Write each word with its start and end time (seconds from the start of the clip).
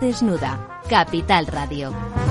desnuda. 0.00 0.58
Capital 0.88 1.46
Radio. 1.46 2.21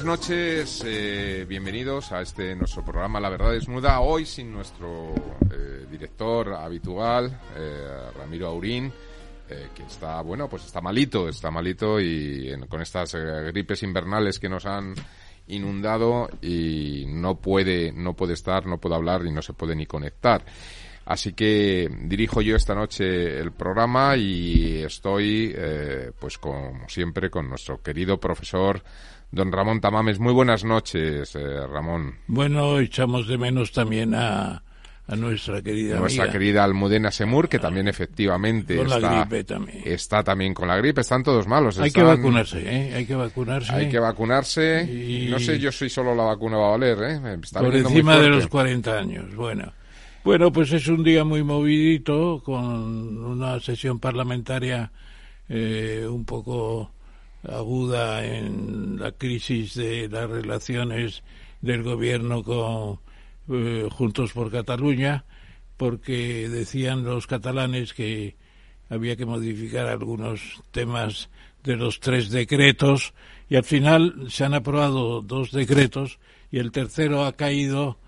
Noches, 0.00 0.82
eh, 0.86 1.44
bienvenidos 1.46 2.12
a 2.12 2.22
este 2.22 2.56
nuestro 2.56 2.82
programa 2.82 3.20
La 3.20 3.28
Verdad 3.28 3.52
Desnuda. 3.52 4.00
Hoy 4.00 4.24
sin 4.24 4.50
nuestro 4.50 5.14
eh, 5.50 5.86
director 5.90 6.54
habitual, 6.54 7.38
eh, 7.54 8.10
Ramiro 8.16 8.48
Aurín, 8.48 8.90
que 9.46 9.82
está, 9.82 10.22
bueno, 10.22 10.48
pues 10.48 10.64
está 10.64 10.80
malito, 10.80 11.28
está 11.28 11.50
malito 11.50 12.00
y 12.00 12.58
con 12.70 12.80
estas 12.80 13.14
gripes 13.52 13.82
invernales 13.82 14.38
que 14.38 14.48
nos 14.48 14.64
han 14.64 14.94
inundado 15.48 16.30
y 16.40 17.04
no 17.08 17.38
puede, 17.38 17.92
no 17.92 18.14
puede 18.14 18.32
estar, 18.32 18.64
no 18.64 18.78
puede 18.78 18.94
hablar 18.94 19.26
y 19.26 19.30
no 19.30 19.42
se 19.42 19.52
puede 19.52 19.76
ni 19.76 19.84
conectar. 19.84 20.42
Así 21.04 21.34
que 21.34 21.90
dirijo 22.04 22.40
yo 22.40 22.56
esta 22.56 22.74
noche 22.74 23.38
el 23.38 23.52
programa 23.52 24.16
y 24.16 24.82
estoy, 24.82 25.54
pues 26.18 26.38
como 26.38 26.88
siempre, 26.88 27.28
con 27.28 27.50
nuestro 27.50 27.82
querido 27.82 28.18
profesor 28.18 28.82
Don 29.32 29.50
Ramón 29.50 29.80
Tamames, 29.80 30.18
muy 30.18 30.34
buenas 30.34 30.62
noches, 30.62 31.34
eh, 31.34 31.66
Ramón. 31.66 32.16
Bueno, 32.26 32.78
echamos 32.78 33.26
de 33.26 33.38
menos 33.38 33.72
también 33.72 34.14
a, 34.14 34.62
a 35.06 35.16
nuestra 35.16 35.62
querida 35.62 35.98
Nuestra 35.98 36.30
querida 36.30 36.62
Almudena 36.62 37.10
Semur, 37.10 37.48
que 37.48 37.58
también 37.58 37.88
efectivamente 37.88 38.76
con 38.76 38.86
está, 38.86 39.00
la 39.00 39.20
gripe 39.20 39.44
también. 39.44 39.82
está 39.86 40.22
también 40.22 40.52
con 40.52 40.68
la 40.68 40.76
gripe. 40.76 41.00
Están 41.00 41.22
todos 41.22 41.46
malos. 41.46 41.78
Hay 41.78 41.90
que 41.90 42.02
vacunarse, 42.02 42.60
¿eh? 42.60 42.94
Hay 42.94 43.06
que 43.06 43.14
vacunarse. 43.14 43.72
Hay 43.72 43.88
que 43.88 43.98
vacunarse. 43.98 44.82
Y... 44.84 45.30
No 45.30 45.40
sé 45.40 45.58
yo 45.58 45.72
soy 45.72 45.88
solo 45.88 46.14
la 46.14 46.24
vacuna 46.24 46.58
va 46.58 46.68
a 46.68 46.70
valer, 46.72 46.98
¿eh? 47.02 47.38
Por 47.54 47.74
encima 47.74 48.18
de 48.18 48.28
los 48.28 48.46
40 48.46 48.98
años, 48.98 49.34
bueno. 49.34 49.72
Bueno, 50.24 50.52
pues 50.52 50.70
es 50.72 50.86
un 50.88 51.02
día 51.02 51.24
muy 51.24 51.42
movidito, 51.42 52.42
con 52.44 53.24
una 53.24 53.58
sesión 53.60 53.98
parlamentaria 53.98 54.92
eh, 55.48 56.06
un 56.08 56.24
poco 56.24 56.92
aguda 57.48 58.24
en 58.24 58.98
la 58.98 59.12
crisis 59.12 59.74
de 59.74 60.08
las 60.08 60.28
relaciones 60.28 61.22
del 61.60 61.82
gobierno 61.82 62.42
con 62.42 63.00
eh, 63.48 63.88
Juntos 63.90 64.32
por 64.32 64.50
Cataluña, 64.50 65.24
porque 65.76 66.48
decían 66.48 67.04
los 67.04 67.26
catalanes 67.26 67.92
que 67.92 68.36
había 68.88 69.16
que 69.16 69.26
modificar 69.26 69.86
algunos 69.86 70.62
temas 70.70 71.30
de 71.64 71.76
los 71.76 72.00
tres 72.00 72.30
decretos 72.30 73.14
y 73.48 73.56
al 73.56 73.64
final 73.64 74.26
se 74.28 74.44
han 74.44 74.54
aprobado 74.54 75.22
dos 75.22 75.52
decretos 75.52 76.18
y 76.50 76.58
el 76.58 76.72
tercero 76.72 77.24
ha 77.24 77.32
caído 77.32 77.98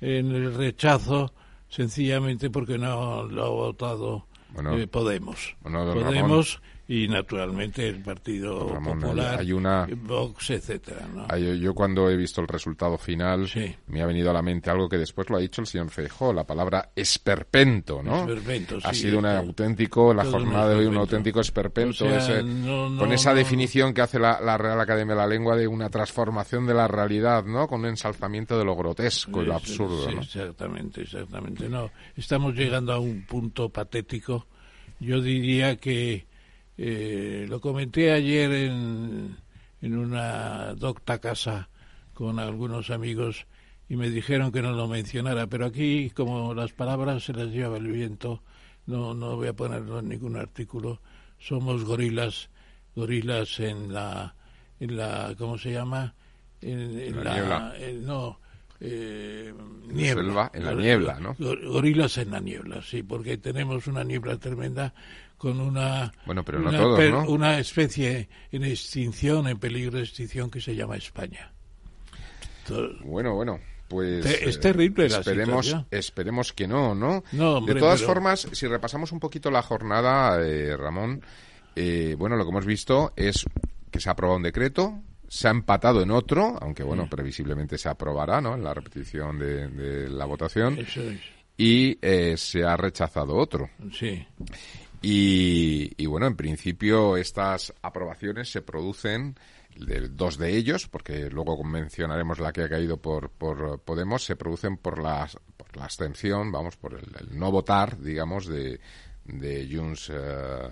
en 0.00 0.34
el 0.34 0.54
rechazo 0.54 1.32
sencillamente 1.68 2.50
porque 2.50 2.78
no 2.78 3.24
lo 3.24 3.44
ha 3.44 3.48
votado 3.48 4.26
eh, 4.74 4.86
Podemos. 4.86 5.56
Podemos 5.62 6.60
y 6.90 7.06
naturalmente 7.06 7.86
el 7.86 8.02
Partido 8.02 8.66
Popular, 8.82 9.38
hay 9.40 9.52
una, 9.52 9.86
Vox, 9.94 10.48
etcétera. 10.48 11.06
yo 11.36 11.74
cuando 11.74 12.08
he 12.08 12.16
visto 12.16 12.40
el 12.40 12.48
resultado 12.48 12.96
final 12.96 13.46
me 13.88 14.00
ha 14.00 14.06
venido 14.06 14.30
a 14.30 14.32
la 14.32 14.40
mente 14.40 14.70
algo 14.70 14.88
que 14.88 14.96
después 14.96 15.28
lo 15.28 15.36
ha 15.36 15.40
dicho 15.40 15.60
el 15.60 15.66
señor 15.66 15.90
Feijó, 15.90 16.32
la 16.32 16.44
palabra 16.44 16.90
esperpento, 16.96 18.02
¿no? 18.02 18.20
Esperpento, 18.20 18.78
ha 18.82 18.94
sido 18.94 19.18
un 19.18 19.26
auténtico, 19.26 20.14
la 20.14 20.24
jornada 20.24 20.70
de 20.70 20.76
hoy 20.76 20.86
un 20.86 20.96
auténtico 20.96 21.40
esperpento, 21.40 22.06
con 22.06 23.12
esa 23.12 23.34
definición 23.34 23.92
que 23.92 24.00
hace 24.00 24.18
la, 24.18 24.56
Real 24.56 24.80
Academia 24.80 25.14
de 25.14 25.20
la 25.20 25.26
Lengua 25.26 25.56
de 25.56 25.68
una 25.68 25.90
transformación 25.90 26.66
de 26.66 26.72
la 26.72 26.88
realidad, 26.88 27.44
¿no? 27.44 27.68
Con 27.68 27.80
un 27.80 27.86
ensalzamiento 27.86 28.58
de 28.58 28.64
lo 28.64 28.74
grotesco 28.74 29.42
y 29.42 29.44
lo 29.44 29.54
absurdo, 29.54 30.08
Exactamente, 30.08 31.02
exactamente. 31.02 31.68
No, 31.68 31.90
estamos 32.16 32.54
llegando 32.54 32.94
a 32.94 32.98
un 32.98 33.26
punto 33.26 33.68
patético. 33.68 34.46
Yo 35.00 35.20
diría 35.20 35.76
que 35.76 36.27
eh, 36.78 37.46
lo 37.48 37.60
comenté 37.60 38.12
ayer 38.12 38.52
en, 38.52 39.36
en 39.82 39.98
una 39.98 40.74
docta 40.74 41.18
casa 41.18 41.68
con 42.14 42.38
algunos 42.38 42.90
amigos 42.90 43.46
y 43.88 43.96
me 43.96 44.10
dijeron 44.10 44.52
que 44.52 44.62
no 44.62 44.72
lo 44.72 44.86
mencionara, 44.86 45.46
pero 45.48 45.66
aquí 45.66 46.10
como 46.10 46.54
las 46.54 46.72
palabras 46.72 47.24
se 47.24 47.32
las 47.32 47.48
lleva 47.48 47.78
el 47.78 47.88
viento, 47.88 48.42
no, 48.86 49.14
no 49.14 49.36
voy 49.36 49.48
a 49.48 49.54
ponerlo 49.54 49.98
en 49.98 50.08
ningún 50.08 50.36
artículo. 50.36 51.00
Somos 51.38 51.84
gorilas, 51.84 52.50
gorilas 52.94 53.58
en 53.60 53.92
la, 53.92 54.34
en 54.78 54.96
la 54.96 55.34
¿cómo 55.38 55.58
se 55.58 55.72
llama? 55.72 56.14
En, 56.60 57.24
la, 57.24 57.74
no, 58.02 58.40
eh, 58.80 59.54
niebla. 59.86 60.50
en 60.52 60.64
la 60.64 60.74
niebla, 60.74 61.20
¿no? 61.20 61.36
Gorilas 61.38 62.18
en 62.18 62.30
la 62.32 62.40
niebla, 62.40 62.82
sí, 62.82 63.02
porque 63.02 63.38
tenemos 63.38 63.86
una 63.86 64.04
niebla 64.04 64.36
tremenda 64.38 64.92
con 65.38 65.60
una, 65.60 66.12
bueno, 66.26 66.44
pero 66.44 66.58
no 66.58 66.96
una, 66.96 67.28
una 67.28 67.58
especie 67.58 68.28
en 68.50 68.64
extinción, 68.64 69.46
en 69.46 69.58
peligro 69.58 69.96
de 69.98 70.02
extinción 70.04 70.50
que 70.50 70.60
se 70.60 70.74
llama 70.74 70.96
España. 70.96 71.52
bueno, 73.04 73.34
bueno. 73.34 73.58
Pues 73.88 74.26
es 74.26 74.60
terrible 74.60 75.06
esperemos, 75.06 75.74
esperemos 75.90 76.52
que 76.52 76.68
no, 76.68 76.94
¿no? 76.94 77.24
no 77.32 77.62
de 77.62 77.74
todas 77.74 78.02
formas, 78.02 78.46
si 78.52 78.66
repasamos 78.66 79.12
un 79.12 79.18
poquito 79.18 79.50
la 79.50 79.62
jornada, 79.62 80.46
eh, 80.46 80.76
Ramón, 80.76 81.22
eh, 81.74 82.14
bueno, 82.18 82.36
lo 82.36 82.44
que 82.44 82.50
hemos 82.50 82.66
visto 82.66 83.14
es 83.16 83.46
que 83.90 83.98
se 83.98 84.10
ha 84.10 84.12
aprobado 84.12 84.36
un 84.36 84.42
decreto, 84.42 85.00
se 85.26 85.48
ha 85.48 85.52
empatado 85.52 86.02
en 86.02 86.10
otro, 86.10 86.58
aunque 86.60 86.82
bueno, 86.82 87.08
previsiblemente 87.08 87.78
se 87.78 87.88
aprobará, 87.88 88.42
¿no? 88.42 88.56
En 88.56 88.62
la 88.62 88.74
repetición 88.74 89.38
de, 89.38 90.10
la 90.10 90.26
votación. 90.26 90.78
Y 91.56 91.98
eh, 92.02 92.36
se 92.36 92.64
ha 92.64 92.76
rechazado 92.76 93.36
otro. 93.36 93.70
Sí. 93.92 94.26
Y, 95.00 96.06
bueno, 96.06 96.26
en 96.26 96.36
principio 96.36 97.16
estas 97.16 97.72
aprobaciones 97.82 98.50
se 98.50 98.62
producen, 98.62 99.36
de, 99.76 100.08
dos 100.08 100.38
de 100.38 100.56
ellos, 100.56 100.88
porque 100.88 101.30
luego 101.30 101.62
mencionaremos 101.62 102.40
la 102.40 102.52
que 102.52 102.62
ha 102.62 102.68
caído 102.68 102.96
por, 102.96 103.30
por 103.30 103.80
Podemos, 103.80 104.24
se 104.24 104.36
producen 104.36 104.76
por 104.76 105.00
la, 105.00 105.28
por 105.56 105.76
la 105.76 105.84
abstención, 105.84 106.50
vamos, 106.50 106.76
por 106.76 106.94
el, 106.94 107.38
no 107.38 107.52
votar, 107.52 107.98
digamos, 108.00 108.46
de, 108.46 108.80
de 109.24 109.68
Junts, 109.70 110.10
eh, 110.12 110.70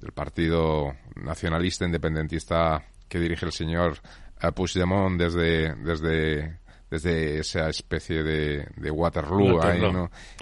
del 0.00 0.12
Partido 0.12 0.96
Nacionalista 1.16 1.84
Independentista 1.84 2.84
que 3.08 3.20
dirige 3.20 3.46
el 3.46 3.52
señor 3.52 3.98
eh, 4.40 4.50
Puigdemont 4.52 5.20
desde, 5.20 5.74
desde 5.76 6.60
desde 6.90 7.38
esa 7.38 7.68
especie 7.68 8.22
de, 8.24 8.66
de 8.76 8.90
Waterloo, 8.90 9.60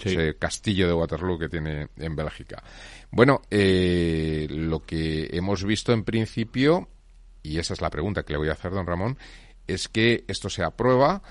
ese 0.03 0.35
castillo 0.35 0.87
de 0.87 0.93
Waterloo 0.93 1.37
que 1.37 1.47
tiene 1.47 1.89
en 1.95 2.15
Bélgica. 2.15 2.63
Bueno, 3.11 3.41
eh, 3.49 4.47
lo 4.49 4.85
que 4.85 5.29
hemos 5.31 5.63
visto 5.63 5.91
en 5.93 6.03
principio, 6.03 6.89
y 7.41 7.57
esa 7.57 7.73
es 7.73 7.81
la 7.81 7.89
pregunta 7.89 8.23
que 8.23 8.33
le 8.33 8.39
voy 8.39 8.49
a 8.49 8.53
hacer, 8.53 8.71
don 8.71 8.85
Ramón, 8.85 9.17
es 9.67 9.87
que 9.87 10.25
esto 10.27 10.49
se 10.49 10.63
aprueba 10.63 11.21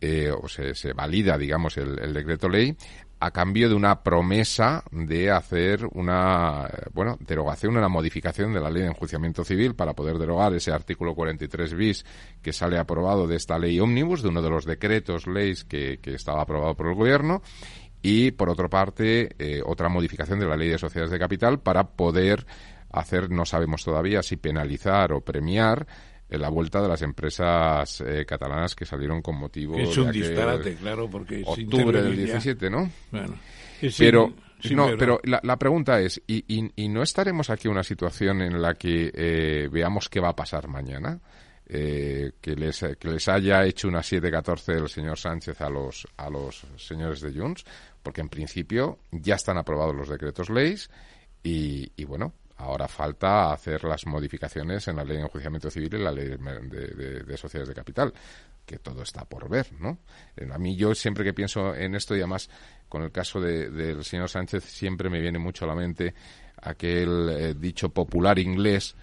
eh, 0.00 0.30
o 0.30 0.46
se, 0.48 0.74
se, 0.74 0.92
valida, 0.92 1.38
digamos, 1.38 1.78
el, 1.78 2.12
decreto 2.12 2.48
ley 2.48 2.76
a 3.18 3.30
cambio 3.30 3.70
de 3.70 3.74
una 3.74 4.02
promesa 4.02 4.84
de 4.90 5.30
hacer 5.30 5.88
una 5.94 6.68
bueno 6.92 7.16
derogación, 7.18 7.74
una 7.74 7.88
modificación 7.88 8.52
de 8.52 8.60
la 8.60 8.68
ley 8.68 8.82
de 8.82 8.88
enjuiciamiento 8.88 9.42
civil 9.42 9.74
para 9.74 9.94
poder 9.94 10.18
derogar 10.18 10.52
ese 10.52 10.70
artículo 10.70 11.14
43 11.14 11.74
bis 11.74 12.04
que 12.42 12.52
sale 12.52 12.78
aprobado 12.78 13.26
de 13.26 13.36
esta 13.36 13.58
ley 13.58 13.80
ómnibus, 13.80 14.22
de 14.22 14.28
uno 14.28 14.42
de 14.42 14.50
los 14.50 14.66
decretos 14.66 15.26
leyes 15.26 15.64
que 15.64 15.98
estaba 16.04 16.42
aprobado 16.42 16.74
por 16.74 16.88
el 16.88 16.94
gobierno 16.94 17.40
y 18.02 18.30
por 18.32 18.50
otra 18.50 18.68
parte 18.68 19.30
eh, 19.38 19.62
otra 19.64 19.88
modificación 19.88 20.38
de 20.38 20.46
la 20.46 20.56
ley 20.56 20.68
de 20.68 20.78
sociedades 20.78 21.10
de 21.10 21.18
capital 21.18 21.60
para 21.60 21.84
poder 21.84 22.46
hacer, 22.90 23.30
no 23.30 23.44
sabemos 23.44 23.84
todavía 23.84 24.22
si 24.22 24.36
penalizar 24.36 25.12
o 25.12 25.20
premiar 25.20 25.86
en 26.28 26.40
la 26.40 26.48
vuelta 26.48 26.82
de 26.82 26.88
las 26.88 27.02
empresas 27.02 28.00
eh, 28.00 28.24
catalanas 28.26 28.74
que 28.74 28.84
salieron 28.84 29.22
con 29.22 29.36
motivo 29.36 29.78
es 29.78 29.96
un 29.96 30.10
disparate 30.10 30.74
claro 30.74 31.08
porque 31.08 31.42
octubre 31.44 32.02
del 32.02 32.16
17 32.16 32.68
no 32.68 32.90
bueno 33.12 33.38
pero 33.96 34.32
no 34.70 34.88
pero 34.98 35.20
la, 35.24 35.40
la, 35.44 35.56
pregunta 35.56 36.00
es 36.00 36.20
¿y, 36.26 36.44
y, 36.48 36.70
y 36.74 36.88
no 36.88 37.02
estaremos 37.02 37.50
aquí 37.50 37.68
en 37.68 37.72
una 37.72 37.84
situación 37.84 38.40
en 38.42 38.60
la 38.60 38.74
que 38.74 39.12
eh, 39.14 39.68
veamos 39.70 40.08
qué 40.08 40.18
va 40.18 40.30
a 40.30 40.36
pasar 40.36 40.66
mañana 40.66 41.20
eh, 41.68 42.32
que 42.40 42.54
les 42.54 42.84
que 42.98 43.08
les 43.08 43.28
haya 43.28 43.64
hecho 43.64 43.88
una 43.88 44.00
7-14 44.00 44.82
el 44.82 44.88
señor 44.88 45.18
Sánchez 45.18 45.60
a 45.60 45.68
los 45.68 46.06
a 46.16 46.30
los 46.30 46.64
señores 46.76 47.20
de 47.20 47.32
Junts 47.32 47.64
porque 48.02 48.20
en 48.20 48.28
principio 48.28 48.98
ya 49.10 49.34
están 49.34 49.58
aprobados 49.58 49.94
los 49.94 50.08
decretos 50.08 50.48
leyes 50.48 50.88
y, 51.42 51.90
y 51.96 52.04
bueno 52.04 52.34
Ahora 52.58 52.88
falta 52.88 53.52
hacer 53.52 53.84
las 53.84 54.06
modificaciones 54.06 54.88
en 54.88 54.96
la 54.96 55.04
ley 55.04 55.18
de 55.18 55.24
enjuiciamiento 55.24 55.70
civil 55.70 55.94
y 55.94 55.98
la 55.98 56.10
ley 56.10 56.28
de, 56.28 57.36
sociedades 57.36 57.68
de 57.68 57.74
capital, 57.74 58.14
que 58.64 58.78
todo 58.78 59.02
está 59.02 59.26
por 59.26 59.46
ver, 59.48 59.66
¿no? 59.78 59.98
A 60.50 60.58
mí 60.58 60.74
yo 60.74 60.94
siempre 60.94 61.22
que 61.22 61.34
pienso 61.34 61.74
en 61.74 61.94
esto 61.94 62.16
y 62.16 62.20
además 62.20 62.48
con 62.88 63.02
el 63.02 63.12
caso 63.12 63.40
del 63.40 64.02
señor 64.04 64.30
Sánchez 64.30 64.64
siempre 64.64 65.10
me 65.10 65.20
viene 65.20 65.38
mucho 65.38 65.66
a 65.66 65.68
la 65.68 65.74
mente 65.74 66.14
aquel 66.62 67.28
eh, 67.28 67.54
dicho 67.54 67.90
popular 67.90 68.38
inglés 68.38 68.96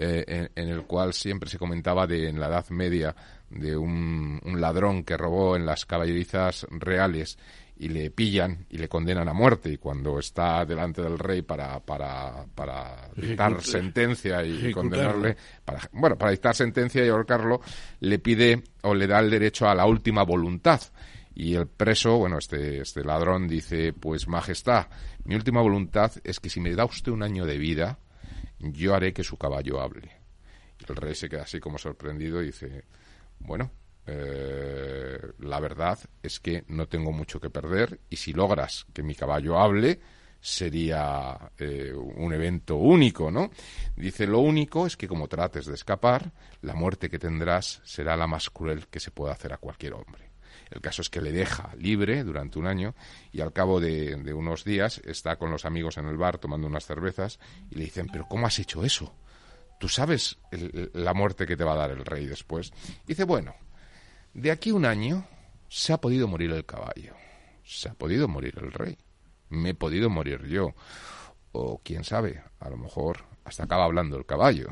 eh, 0.00 0.48
en, 0.54 0.68
el 0.68 0.82
cual 0.84 1.12
siempre 1.12 1.50
se 1.50 1.58
comentaba 1.58 2.06
de 2.06 2.28
en 2.28 2.38
la 2.38 2.46
Edad 2.46 2.68
Media 2.70 3.16
de 3.50 3.76
un, 3.76 4.40
un 4.44 4.60
ladrón 4.60 5.02
que 5.02 5.16
robó 5.16 5.56
en 5.56 5.66
las 5.66 5.86
caballerizas 5.86 6.66
reales 6.70 7.36
y 7.78 7.88
le 7.88 8.10
pillan 8.10 8.66
y 8.70 8.78
le 8.78 8.88
condenan 8.88 9.28
a 9.28 9.32
muerte. 9.32 9.72
Y 9.72 9.78
cuando 9.78 10.20
está 10.20 10.64
delante 10.64 11.02
del 11.02 11.18
rey 11.18 11.42
para 11.42 11.80
para, 11.80 12.44
para 12.54 13.08
dictar 13.16 13.60
sentencia 13.60 14.44
y 14.44 14.72
condenarle 14.72 15.36
para 15.64 15.80
bueno 15.92 16.16
para 16.16 16.30
dictar 16.30 16.54
sentencia 16.54 17.04
y 17.04 17.08
ahorcarlo 17.08 17.60
le 17.98 18.18
pide 18.20 18.62
o 18.82 18.94
le 18.94 19.08
da 19.08 19.18
el 19.18 19.30
derecho 19.30 19.68
a 19.68 19.74
la 19.74 19.86
última 19.86 20.22
voluntad. 20.22 20.80
Y 21.34 21.54
el 21.54 21.66
preso 21.66 22.18
bueno 22.18 22.38
este 22.38 22.82
este 22.82 23.02
ladrón 23.02 23.48
dice 23.48 23.92
pues 23.92 24.28
majestad 24.28 24.86
mi 25.24 25.34
última 25.34 25.60
voluntad 25.60 26.12
es 26.22 26.40
que 26.40 26.50
si 26.50 26.60
me 26.60 26.74
da 26.74 26.84
usted 26.84 27.12
un 27.12 27.22
año 27.22 27.46
de 27.46 27.58
vida 27.58 27.98
yo 28.60 28.94
haré 28.94 29.12
que 29.12 29.24
su 29.24 29.36
caballo 29.36 29.80
hable 29.80 30.10
el 30.88 30.96
rey 30.96 31.14
se 31.14 31.28
queda 31.28 31.42
así 31.42 31.60
como 31.60 31.78
sorprendido 31.78 32.42
y 32.42 32.46
dice 32.46 32.84
bueno 33.40 33.70
eh, 34.10 35.18
la 35.40 35.60
verdad 35.60 35.98
es 36.22 36.40
que 36.40 36.64
no 36.68 36.88
tengo 36.88 37.12
mucho 37.12 37.40
que 37.40 37.50
perder 37.50 38.00
y 38.08 38.16
si 38.16 38.32
logras 38.32 38.86
que 38.94 39.02
mi 39.02 39.14
caballo 39.14 39.58
hable, 39.58 40.00
sería 40.40 41.50
eh, 41.58 41.92
un 41.92 42.32
evento 42.32 42.76
único, 42.76 43.30
¿no? 43.30 43.50
Dice, 43.96 44.26
lo 44.26 44.38
único 44.38 44.86
es 44.86 44.96
que 44.96 45.08
como 45.08 45.28
trates 45.28 45.66
de 45.66 45.74
escapar, 45.74 46.32
la 46.62 46.74
muerte 46.74 47.10
que 47.10 47.18
tendrás 47.18 47.82
será 47.84 48.16
la 48.16 48.26
más 48.26 48.48
cruel 48.48 48.86
que 48.86 49.00
se 49.00 49.10
pueda 49.10 49.32
hacer 49.32 49.52
a 49.52 49.58
cualquier 49.58 49.92
hombre. 49.92 50.27
El 50.70 50.80
caso 50.80 51.02
es 51.02 51.10
que 51.10 51.20
le 51.20 51.32
deja 51.32 51.74
libre 51.76 52.24
durante 52.24 52.58
un 52.58 52.66
año 52.66 52.94
y 53.32 53.40
al 53.40 53.52
cabo 53.52 53.80
de, 53.80 54.14
unos 54.34 54.64
días 54.64 55.00
está 55.04 55.36
con 55.36 55.50
los 55.50 55.64
amigos 55.64 55.98
en 55.98 56.06
el 56.06 56.16
bar 56.16 56.38
tomando 56.38 56.66
unas 56.66 56.86
cervezas 56.86 57.38
y 57.70 57.76
le 57.76 57.84
dicen, 57.84 58.08
pero 58.12 58.26
¿cómo 58.28 58.46
has 58.46 58.58
hecho 58.58 58.84
eso? 58.84 59.14
¿Tú 59.80 59.88
sabes 59.88 60.38
la 60.50 61.14
muerte 61.14 61.46
que 61.46 61.56
te 61.56 61.64
va 61.64 61.74
a 61.74 61.76
dar 61.76 61.90
el 61.90 62.04
rey 62.04 62.26
después? 62.26 62.72
dice, 63.06 63.24
bueno, 63.24 63.54
de 64.34 64.50
aquí 64.50 64.72
un 64.72 64.84
año 64.84 65.26
se 65.68 65.92
ha 65.92 66.00
podido 66.00 66.26
morir 66.28 66.50
el 66.52 66.64
caballo, 66.64 67.14
se 67.64 67.88
ha 67.88 67.94
podido 67.94 68.28
morir 68.28 68.54
el 68.60 68.72
rey, 68.72 68.98
me 69.48 69.70
he 69.70 69.74
podido 69.74 70.10
morir 70.10 70.46
yo, 70.46 70.74
o 71.52 71.80
quién 71.82 72.04
sabe, 72.04 72.42
a 72.58 72.68
lo 72.68 72.76
mejor 72.76 73.24
hasta 73.44 73.64
acaba 73.64 73.84
hablando 73.84 74.16
el 74.16 74.26
caballo. 74.26 74.68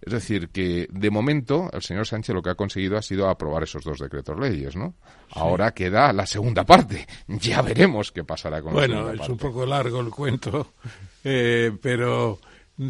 Es 0.00 0.12
decir, 0.12 0.50
que 0.50 0.86
de 0.90 1.10
momento 1.10 1.68
el 1.72 1.82
señor 1.82 2.06
Sánchez 2.06 2.34
lo 2.34 2.42
que 2.42 2.50
ha 2.50 2.54
conseguido 2.54 2.96
ha 2.96 3.02
sido 3.02 3.28
aprobar 3.28 3.64
esos 3.64 3.82
dos 3.82 3.98
decretos 3.98 4.38
leyes, 4.38 4.76
¿no? 4.76 4.94
Ahora 5.30 5.72
queda 5.72 6.12
la 6.12 6.26
segunda 6.26 6.64
parte. 6.64 7.06
Ya 7.28 7.62
veremos 7.62 8.10
qué 8.10 8.24
pasará 8.24 8.60
con 8.62 8.72
bueno, 8.72 8.96
la 8.96 9.06
parte. 9.08 9.22
es 9.22 9.28
un 9.28 9.36
poco 9.36 9.64
largo 9.64 10.00
el 10.00 10.10
cuento, 10.10 10.74
eh, 11.24 11.72
pero 11.80 12.40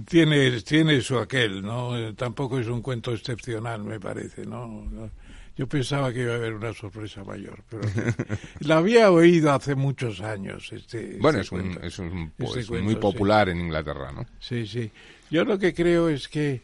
tiene, 0.07 0.61
tiene 0.63 1.01
su 1.01 1.19
aquel, 1.19 1.63
¿no? 1.63 1.97
Eh, 1.97 2.15
tampoco 2.15 2.59
es 2.59 2.67
un 2.67 2.83
cuento 2.83 3.13
excepcional, 3.13 3.83
me 3.85 3.99
parece, 4.01 4.47
¿no? 4.47 5.11
Yo 5.57 5.67
pensaba 5.67 6.13
que 6.13 6.23
iba 6.23 6.35
a 6.35 6.37
haber 6.37 6.55
una 6.55 6.73
sorpresa 6.73 7.25
mayor, 7.25 7.65
pero 7.69 7.83
la 8.61 8.79
había 8.79 9.11
oído 9.11 9.53
hace 9.53 9.75
muchos 9.75 10.21
años. 10.21 10.71
Este, 10.73 11.01
este 11.01 11.19
bueno, 11.19 11.41
es, 11.41 11.51
un, 11.51 11.79
es, 11.83 11.99
un, 11.99 12.33
pues, 12.37 12.71
muy 12.71 12.95
popular 12.95 13.49
en 13.49 13.61
Inglaterra, 13.61 14.13
¿no? 14.13 14.25
Sí, 14.39 14.67
sí. 14.67 14.91
Yo 15.31 15.45
lo 15.45 15.59
que 15.59 15.75
creo 15.75 16.09
es 16.09 16.29
que 16.29 16.63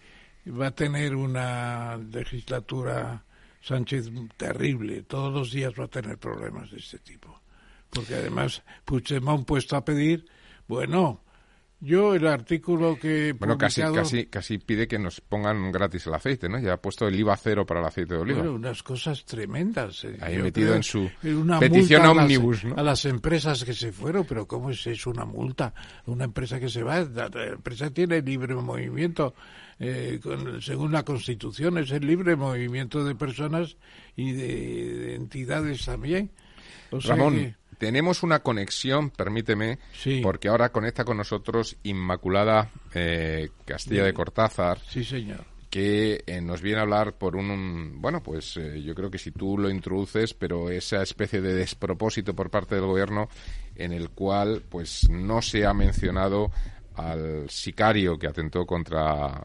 va 0.50 0.68
a 0.68 0.74
tener 0.74 1.14
una 1.14 1.96
legislatura 1.96 3.24
Sánchez 3.64 4.10
terrible. 4.36 5.02
Todos 5.02 5.32
los 5.32 5.50
días 5.50 5.72
va 5.78 5.84
a 5.84 5.88
tener 5.88 6.18
problemas 6.18 6.70
de 6.70 6.78
este 6.78 6.98
tipo. 6.98 7.40
Porque 7.88 8.14
además 8.14 8.62
Puigdemont 8.84 9.46
puesto 9.46 9.76
a 9.76 9.84
pedir, 9.84 10.26
bueno, 10.68 11.22
yo 11.80 12.14
el 12.14 12.26
artículo 12.26 12.98
que 12.98 13.32
bueno 13.32 13.58
casi 13.58 13.82
casi 13.82 14.26
casi 14.26 14.58
pide 14.58 14.88
que 14.88 14.98
nos 14.98 15.20
pongan 15.20 15.70
gratis 15.70 16.06
el 16.06 16.14
aceite, 16.14 16.48
¿no? 16.48 16.58
Ya 16.58 16.74
ha 16.74 16.76
puesto 16.76 17.06
el 17.06 17.18
IVA 17.18 17.36
cero 17.36 17.64
para 17.64 17.80
el 17.80 17.86
aceite 17.86 18.14
de 18.14 18.20
oliva. 18.20 18.38
Bueno, 18.38 18.54
unas 18.54 18.82
cosas 18.82 19.24
tremendas. 19.24 20.04
Eh. 20.04 20.16
Ahí 20.20 20.38
metido 20.38 20.74
en 20.74 20.82
su 20.82 21.10
una 21.22 21.58
petición 21.58 22.04
ómnibus, 22.04 22.64
¿no? 22.64 22.76
A 22.76 22.82
las 22.82 23.04
empresas 23.04 23.64
que 23.64 23.74
se 23.74 23.92
fueron, 23.92 24.24
pero 24.24 24.46
cómo 24.46 24.70
es 24.70 24.86
eso 24.86 25.10
una 25.10 25.24
multa, 25.24 25.72
una 26.06 26.24
empresa 26.24 26.58
que 26.60 26.68
se 26.68 26.82
va, 26.82 27.00
la, 27.00 27.28
empresa 27.52 27.90
tiene 27.90 28.20
libre 28.20 28.54
movimiento. 28.54 29.34
Eh, 29.80 30.20
con, 30.22 30.62
según 30.62 30.92
la 30.92 31.02
Constitución 31.02 31.78
es 31.78 31.90
el 31.90 32.06
libre 32.06 32.36
movimiento 32.36 33.04
de 33.04 33.14
personas 33.14 33.76
y 34.16 34.32
de, 34.32 35.14
entidades 35.16 35.84
también. 35.84 36.30
O 36.90 37.00
Ramón, 37.00 37.56
tenemos 37.78 38.22
una 38.22 38.40
conexión, 38.40 39.10
permíteme, 39.10 39.78
porque 40.22 40.48
ahora 40.48 40.70
conecta 40.70 41.04
con 41.04 41.16
nosotros 41.16 41.76
Inmaculada 41.82 42.70
eh, 42.94 43.50
Castilla 43.64 44.04
de 44.04 44.14
Cortázar. 44.14 44.78
Sí, 44.88 45.04
señor. 45.04 45.44
Que 45.70 46.22
eh, 46.26 46.40
nos 46.40 46.62
viene 46.62 46.78
a 46.78 46.82
hablar 46.82 47.14
por 47.14 47.34
un, 47.34 48.00
bueno, 48.00 48.22
pues 48.22 48.56
eh, 48.56 48.80
yo 48.82 48.94
creo 48.94 49.10
que 49.10 49.18
si 49.18 49.32
tú 49.32 49.58
lo 49.58 49.68
introduces, 49.68 50.32
pero 50.32 50.70
esa 50.70 51.02
especie 51.02 51.40
de 51.40 51.52
despropósito 51.52 52.34
por 52.34 52.48
parte 52.48 52.76
del 52.76 52.86
gobierno 52.86 53.28
en 53.74 53.92
el 53.92 54.10
cual, 54.10 54.62
pues 54.68 55.10
no 55.10 55.42
se 55.42 55.66
ha 55.66 55.74
mencionado 55.74 56.52
al 56.94 57.48
sicario 57.48 58.18
que 58.18 58.26
atentó 58.26 58.66
contra 58.66 59.44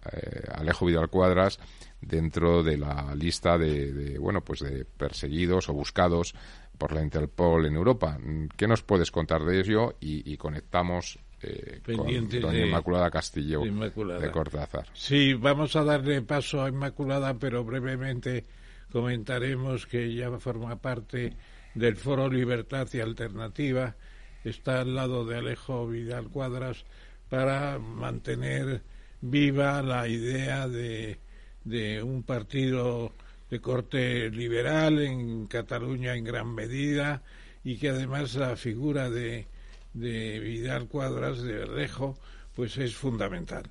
Alejo 0.54 0.86
Vidal 0.86 1.10
Cuadras 1.10 1.60
dentro 2.02 2.64
de 2.64 2.78
la 2.78 3.14
lista 3.16 3.58
de, 3.58 3.92
de, 3.92 4.20
bueno 4.20 4.42
pues 4.42 4.62
de 4.62 4.86
perseguidos 4.86 5.70
o 5.70 5.74
buscados 5.74 6.34
por 6.80 6.94
la 6.94 7.04
Interpol 7.04 7.66
en 7.68 7.76
Europa. 7.76 8.18
¿Qué 8.56 8.68
nos 8.68 8.82
puedes 8.82 9.12
contar 9.12 9.44
de 9.44 9.60
ello? 9.60 9.96
Y, 10.00 10.36
conectamos 10.38 11.20
eh, 11.42 11.82
con 11.86 12.08
doña 12.30 12.66
Inmaculada 12.66 13.12
Castillo 13.12 13.62
de 13.62 14.32
Cortázar. 14.32 14.88
Sí, 14.94 15.34
vamos 15.34 15.76
a 15.76 15.84
darle 15.84 16.22
paso 16.22 16.64
a 16.64 16.70
Inmaculada, 16.70 17.38
pero 17.38 17.66
brevemente 17.66 18.46
comentaremos 18.92 19.86
que 19.86 20.16
ya 20.16 20.32
forma 20.40 20.78
parte 20.78 21.36
del 21.76 21.98
Foro 21.98 22.30
Libertad 22.30 22.88
y 22.94 23.02
Alternativa, 23.02 23.96
está 24.44 24.82
al 24.82 24.96
lado 24.96 25.26
de 25.26 25.38
Alejo 25.38 25.86
Vidal 25.88 26.30
Cuadras 26.30 26.86
para 27.30 27.80
mantener 27.80 28.82
viva 29.22 29.82
la 29.82 30.08
idea 30.08 30.68
de, 30.68 31.20
de 31.64 32.02
un 32.04 32.24
partido 32.24 33.14
de 33.50 33.60
corte 33.60 34.30
liberal 34.30 35.00
en 35.00 35.48
Cataluña 35.48 36.16
en 36.16 36.24
gran 36.24 36.54
medida 36.54 37.24
y 37.64 37.78
que 37.78 37.90
además 37.90 38.36
la 38.36 38.56
figura 38.56 39.10
de, 39.10 39.48
de 39.94 40.40
Vidal 40.40 40.88
Cuadras 40.88 41.42
de 41.42 41.66
Rejo 41.66 42.18
pues 42.56 42.78
es 42.78 42.96
fundamental 42.96 43.70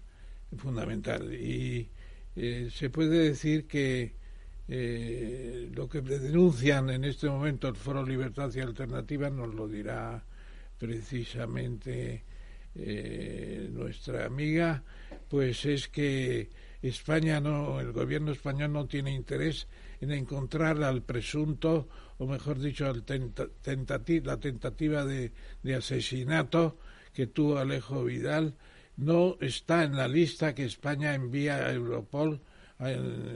fundamental. 0.57 1.33
Y 1.35 1.88
eh, 2.37 2.71
se 2.73 2.91
puede 2.91 3.19
decir 3.19 3.67
que 3.67 4.15
eh, 4.69 5.71
lo 5.75 5.88
que 5.88 6.00
denuncian 6.00 6.91
en 6.91 7.05
este 7.05 7.29
momento 7.29 7.69
el 7.69 7.77
Foro 7.77 8.05
Libertad 8.05 8.50
y 8.55 8.61
Alternativa 8.61 9.31
nos 9.31 9.55
lo 9.55 9.67
dirá 9.69 10.23
precisamente 10.79 12.23
eh, 12.78 13.68
nuestra 13.73 14.25
amiga, 14.25 14.82
pues 15.28 15.64
es 15.64 15.88
que 15.88 16.50
España 16.80 17.40
no, 17.40 17.80
el 17.80 17.92
gobierno 17.92 18.32
español 18.32 18.73
no 18.73 18.87
tiene 18.87 19.12
interés 19.12 19.66
en 20.00 20.12
encontrar 20.12 20.82
al 20.82 21.02
presunto, 21.02 21.88
o 22.18 22.26
mejor 22.26 22.58
dicho, 22.61 22.87
al 22.87 23.04
la 23.04 24.37
tentativa 24.38 25.04
de, 25.04 25.32
de 25.62 25.75
asesinato 25.75 26.78
que 27.12 27.26
tuvo 27.26 27.58
Alejo 27.58 28.04
Vidal, 28.04 28.54
no 28.97 29.37
está 29.40 29.85
en 29.85 29.97
la 29.97 30.08
lista 30.08 30.54
que 30.54 30.64
España 30.64 31.14
envía 31.14 31.66
a 31.66 31.73
Europol 31.73 32.40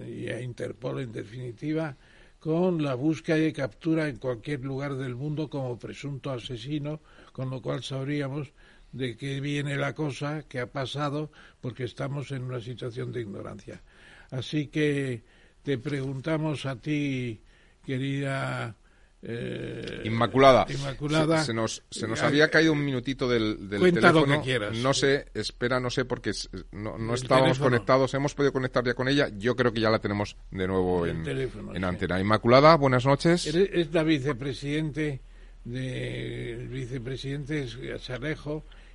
y 0.09 0.29
a 0.29 0.41
Interpol 0.41 1.01
en 1.01 1.13
definitiva 1.13 1.97
con 2.39 2.83
la 2.83 2.95
búsqueda 2.95 3.39
y 3.39 3.53
captura 3.53 4.09
en 4.09 4.17
cualquier 4.17 4.65
lugar 4.65 4.97
del 4.97 5.15
mundo 5.15 5.49
como 5.49 5.79
presunto 5.79 6.33
asesino, 6.33 7.01
con 7.33 7.51
lo 7.51 7.63
cual 7.63 7.85
sabríamos 7.85 8.53
de 8.93 9.17
qué 9.17 9.41
viene 9.41 9.77
la 9.77 9.95
cosa, 9.95 10.45
qué 10.49 10.61
ha 10.61 10.67
pasado, 10.67 11.31
porque 11.61 11.85
estamos 11.85 12.31
en 12.31 12.45
una 12.45 12.61
situación 12.61 13.13
de 13.13 13.23
ignorancia. 13.23 13.83
Así 14.31 14.69
que 14.69 15.23
te 15.63 15.79
preguntamos 15.79 16.67
a 16.67 16.77
ti, 16.77 17.41
querida 17.85 18.77
eh, 19.25 20.03
Inmaculada. 20.05 20.67
Se, 21.45 21.55
nos, 21.55 21.85
se 21.89 22.09
nos 22.09 22.21
había 22.23 22.49
caído 22.51 22.73
un 22.73 22.85
minutito 22.85 23.29
del, 23.29 23.69
del 23.69 23.93
teléfono. 23.93 24.43
No 24.83 24.93
sé, 24.93 25.27
espera, 25.33 25.79
no 25.79 25.91
sé, 25.91 26.05
porque 26.05 26.33
no, 26.73 26.99
no 26.99 27.15
estábamos 27.15 27.61
conectados. 27.61 28.15
Hemos 28.15 28.35
podido 28.35 28.53
conectar 28.53 28.85
ya 28.85 28.95
con 28.95 29.09
ella. 29.09 29.29
Yo 29.39 29.55
creo 29.55 29.73
que 29.73 29.81
ya 29.81 29.91
la 29.91 30.01
tenemos 30.01 30.37
de 30.51 30.67
nuevo 30.67 31.07
en, 31.07 31.25
en 31.27 31.85
antena. 31.85 32.21
Inmaculada, 32.21 32.75
buenas 32.77 33.07
noches. 33.07 33.47
Es 33.47 33.93
la 33.93 34.03
vicepresidente 34.03 35.21
de 35.65 36.55
el 36.55 36.69
vicepresidente 36.69 37.63
es 37.63 37.77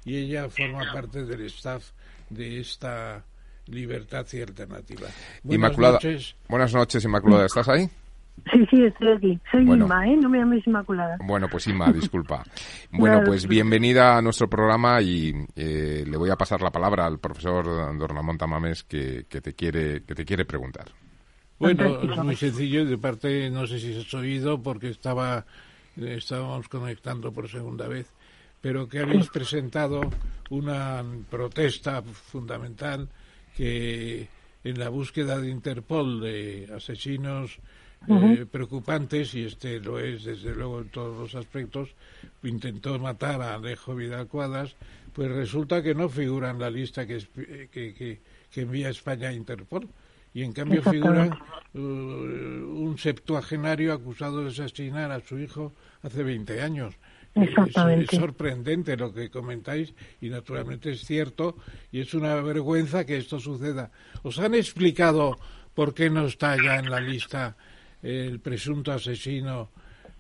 y 0.08 0.16
ella 0.16 0.50
forma 0.50 0.90
parte 0.94 1.26
del 1.26 1.42
staff 1.48 1.92
de 2.30 2.62
esta 2.62 3.26
libertad 3.66 4.26
y 4.32 4.42
alternativa. 4.42 5.08
Buenas 5.44 5.68
Inmaculada, 5.68 5.94
noches. 5.96 6.36
Buenas 6.48 6.74
noches, 6.74 7.04
Inmaculada. 7.04 7.46
¿Estás 7.46 7.68
ahí? 7.68 7.90
Sí, 8.54 8.66
sí, 8.70 8.86
estoy 8.86 9.10
aquí. 9.10 9.40
Soy 9.52 9.64
Inma, 9.64 10.08
¿eh? 10.08 10.16
No 10.16 10.30
me 10.30 10.38
llames 10.38 10.66
Inmaculada. 10.66 11.18
Bueno, 11.26 11.50
pues 11.52 11.68
Inma, 11.68 11.92
disculpa. 11.92 12.42
bueno, 12.92 13.22
pues 13.26 13.46
bienvenida 13.46 14.18
a 14.18 14.22
nuestro 14.22 14.50
programa 14.50 15.02
y 15.02 15.34
eh, 15.58 16.06
le 16.08 16.18
voy 16.18 16.30
a 16.30 16.38
pasar 16.38 16.62
la 16.62 16.72
palabra 16.72 17.06
al 17.06 17.20
profesor 17.20 17.66
Dornamón 17.98 18.38
Tamames 18.38 18.86
que, 18.86 19.26
que, 19.28 19.42
te 19.42 19.56
quiere, 19.56 20.04
que 20.04 20.16
te 20.16 20.24
quiere 20.24 20.46
preguntar. 20.46 20.86
Bueno, 21.60 22.02
es 22.02 22.18
muy 22.24 22.36
sencillo. 22.38 22.86
De 22.86 22.98
parte, 22.98 23.50
no 23.50 23.68
sé 23.68 23.78
si 23.78 24.00
has 24.00 24.14
oído 24.14 24.64
porque 24.64 24.88
estaba 24.88 25.46
estábamos 26.06 26.68
conectando 26.68 27.32
por 27.32 27.50
segunda 27.50 27.88
vez, 27.88 28.14
pero 28.68 28.90
que 28.90 29.00
habéis 29.00 29.30
presentado 29.30 30.02
una 30.50 31.02
protesta 31.30 32.02
fundamental 32.02 33.08
que 33.56 34.28
en 34.62 34.78
la 34.78 34.90
búsqueda 34.90 35.40
de 35.40 35.50
Interpol 35.50 36.20
de 36.20 36.70
asesinos 36.76 37.60
eh, 38.10 38.46
preocupantes, 38.52 39.34
y 39.36 39.46
este 39.46 39.80
lo 39.80 40.00
es 40.00 40.26
desde 40.26 40.54
luego 40.54 40.82
en 40.82 40.90
todos 40.90 41.18
los 41.18 41.36
aspectos, 41.36 41.96
intentó 42.44 43.00
matar 43.00 43.42
a 43.42 43.54
Alejo 43.54 43.96
Vidal 43.96 44.28
Cuadras, 44.28 44.76
pues 45.14 45.32
resulta 45.32 45.82
que 45.82 45.96
no 45.96 46.10
figura 46.10 46.50
en 46.50 46.60
la 46.60 46.70
lista 46.70 47.08
que, 47.08 47.26
que, 47.72 48.20
que, 48.52 48.62
envía 48.62 48.90
España 48.90 49.30
a 49.30 49.34
Interpol. 49.34 49.88
Y 50.34 50.44
en 50.44 50.52
cambio 50.52 50.84
figura 50.84 51.40
uh, 51.74 51.80
un 51.80 52.98
septuagenario 52.98 53.94
acusado 53.94 54.44
de 54.44 54.50
asesinar 54.50 55.10
a 55.10 55.22
su 55.22 55.40
hijo 55.40 55.72
hace 56.04 56.22
20 56.22 56.62
años. 56.62 56.96
Es, 57.38 58.10
sorprendente 58.10 58.98
lo 58.98 59.14
que 59.14 59.30
comentáis 59.30 59.94
y 60.22 60.30
naturalmente 60.30 60.92
es 60.92 61.02
cierto 61.02 61.58
y 61.92 62.02
es 62.02 62.14
una 62.14 62.36
vergüenza 62.36 63.06
que 63.06 63.18
esto 63.18 63.40
suceda. 63.40 63.92
¿Os 64.24 64.40
han 64.40 64.56
explicado 64.56 65.38
por 65.74 65.94
qué 65.94 66.10
no 66.10 66.26
está 66.26 66.56
ya 66.56 66.78
en 66.80 66.90
la 66.90 67.00
lista 67.00 67.56
el 68.02 68.40
presunto 68.40 68.92
asesino 68.92 69.70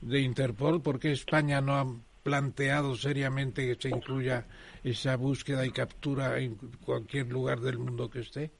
de 0.02 0.22
Interpol? 0.22 0.82
¿Por 0.82 1.00
qué 1.00 1.12
España 1.12 1.62
no 1.62 1.76
ha 1.76 1.88
planteado 2.24 2.96
seriamente 2.96 3.66
que 3.66 3.82
se 3.82 3.90
incluya 3.90 4.46
esa 4.84 5.16
búsqueda 5.16 5.66
y 5.66 5.72
captura 5.72 6.40
en 6.40 6.56
cualquier 6.86 7.28
lugar 7.28 7.60
del 7.62 7.80
mundo 7.80 8.10
que 8.10 8.20
esté? 8.20 8.52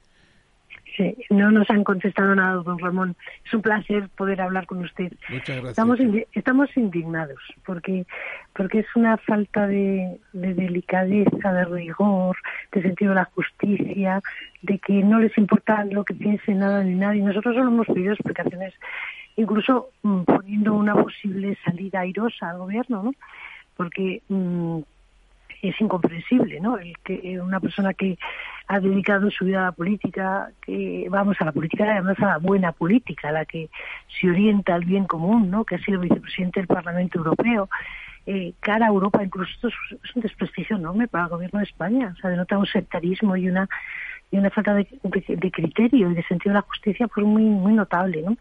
Sí, 0.98 1.14
no 1.30 1.52
nos 1.52 1.70
han 1.70 1.84
contestado 1.84 2.34
nada, 2.34 2.60
don 2.64 2.76
Ramón. 2.76 3.14
Es 3.46 3.54
un 3.54 3.62
placer 3.62 4.08
poder 4.16 4.40
hablar 4.40 4.66
con 4.66 4.78
usted. 4.78 5.12
Muchas 5.28 5.62
gracias. 5.62 5.70
Estamos, 5.70 6.00
estamos 6.32 6.76
indignados 6.76 7.38
porque, 7.64 8.04
porque 8.52 8.80
es 8.80 8.96
una 8.96 9.16
falta 9.16 9.68
de, 9.68 10.18
de 10.32 10.54
delicadeza, 10.54 11.52
de 11.52 11.64
rigor, 11.66 12.36
de 12.72 12.82
sentido 12.82 13.10
de 13.10 13.14
la 13.14 13.26
justicia, 13.26 14.20
de 14.62 14.78
que 14.80 14.94
no 15.04 15.20
les 15.20 15.38
importa 15.38 15.84
lo 15.84 16.04
que 16.04 16.14
piense 16.14 16.52
nada 16.52 16.82
ni 16.82 16.96
nadie. 16.96 17.22
Nosotros 17.22 17.54
solo 17.54 17.68
hemos 17.68 17.86
pedido 17.86 18.14
explicaciones, 18.14 18.74
incluso 19.36 19.90
mm, 20.02 20.22
poniendo 20.22 20.74
una 20.74 20.96
posible 20.96 21.56
salida 21.64 22.00
airosa 22.00 22.50
al 22.50 22.58
gobierno, 22.58 23.04
¿no? 23.04 23.12
Porque 23.76 24.20
mm, 24.28 24.80
es 25.62 25.80
incomprensible, 25.80 26.60
¿no? 26.60 26.78
El 26.78 26.96
que 26.98 27.40
una 27.40 27.60
persona 27.60 27.94
que 27.94 28.18
ha 28.66 28.80
dedicado 28.80 29.30
su 29.30 29.44
vida 29.44 29.60
a 29.60 29.64
la 29.66 29.72
política, 29.72 30.50
que 30.60 31.06
vamos 31.10 31.36
a 31.40 31.44
la 31.44 31.52
política, 31.52 31.84
además 31.84 32.18
a 32.20 32.26
la 32.26 32.38
buena 32.38 32.72
política, 32.72 33.30
a 33.30 33.32
la 33.32 33.44
que 33.44 33.70
se 34.20 34.28
orienta 34.30 34.74
al 34.74 34.84
bien 34.84 35.06
común, 35.06 35.50
¿no? 35.50 35.64
Que 35.64 35.76
ha 35.76 35.78
sido 35.80 36.00
vicepresidente 36.00 36.60
del 36.60 36.66
Parlamento 36.66 37.18
Europeo, 37.18 37.68
eh, 38.26 38.52
cara 38.60 38.86
a 38.86 38.90
Europa, 38.90 39.24
incluso 39.24 39.68
es, 39.68 39.74
un 40.14 40.22
desprestigio 40.22 40.76
enorme 40.76 41.08
para 41.08 41.24
el 41.24 41.30
gobierno 41.30 41.60
de 41.60 41.64
España, 41.64 42.14
o 42.14 42.20
sea, 42.20 42.30
denota 42.30 42.58
un 42.58 42.66
sectarismo 42.66 43.36
y 43.36 43.48
una 43.48 43.68
y 44.30 44.36
una 44.36 44.50
falta 44.50 44.74
de, 44.74 44.86
criterio 45.50 46.10
y 46.10 46.14
de 46.14 46.22
sentido 46.24 46.52
de 46.52 46.58
la 46.58 46.66
justicia 46.66 47.08
pues 47.08 47.24
muy 47.24 47.44
muy 47.44 47.72
notable, 47.72 48.20
¿no? 48.20 48.36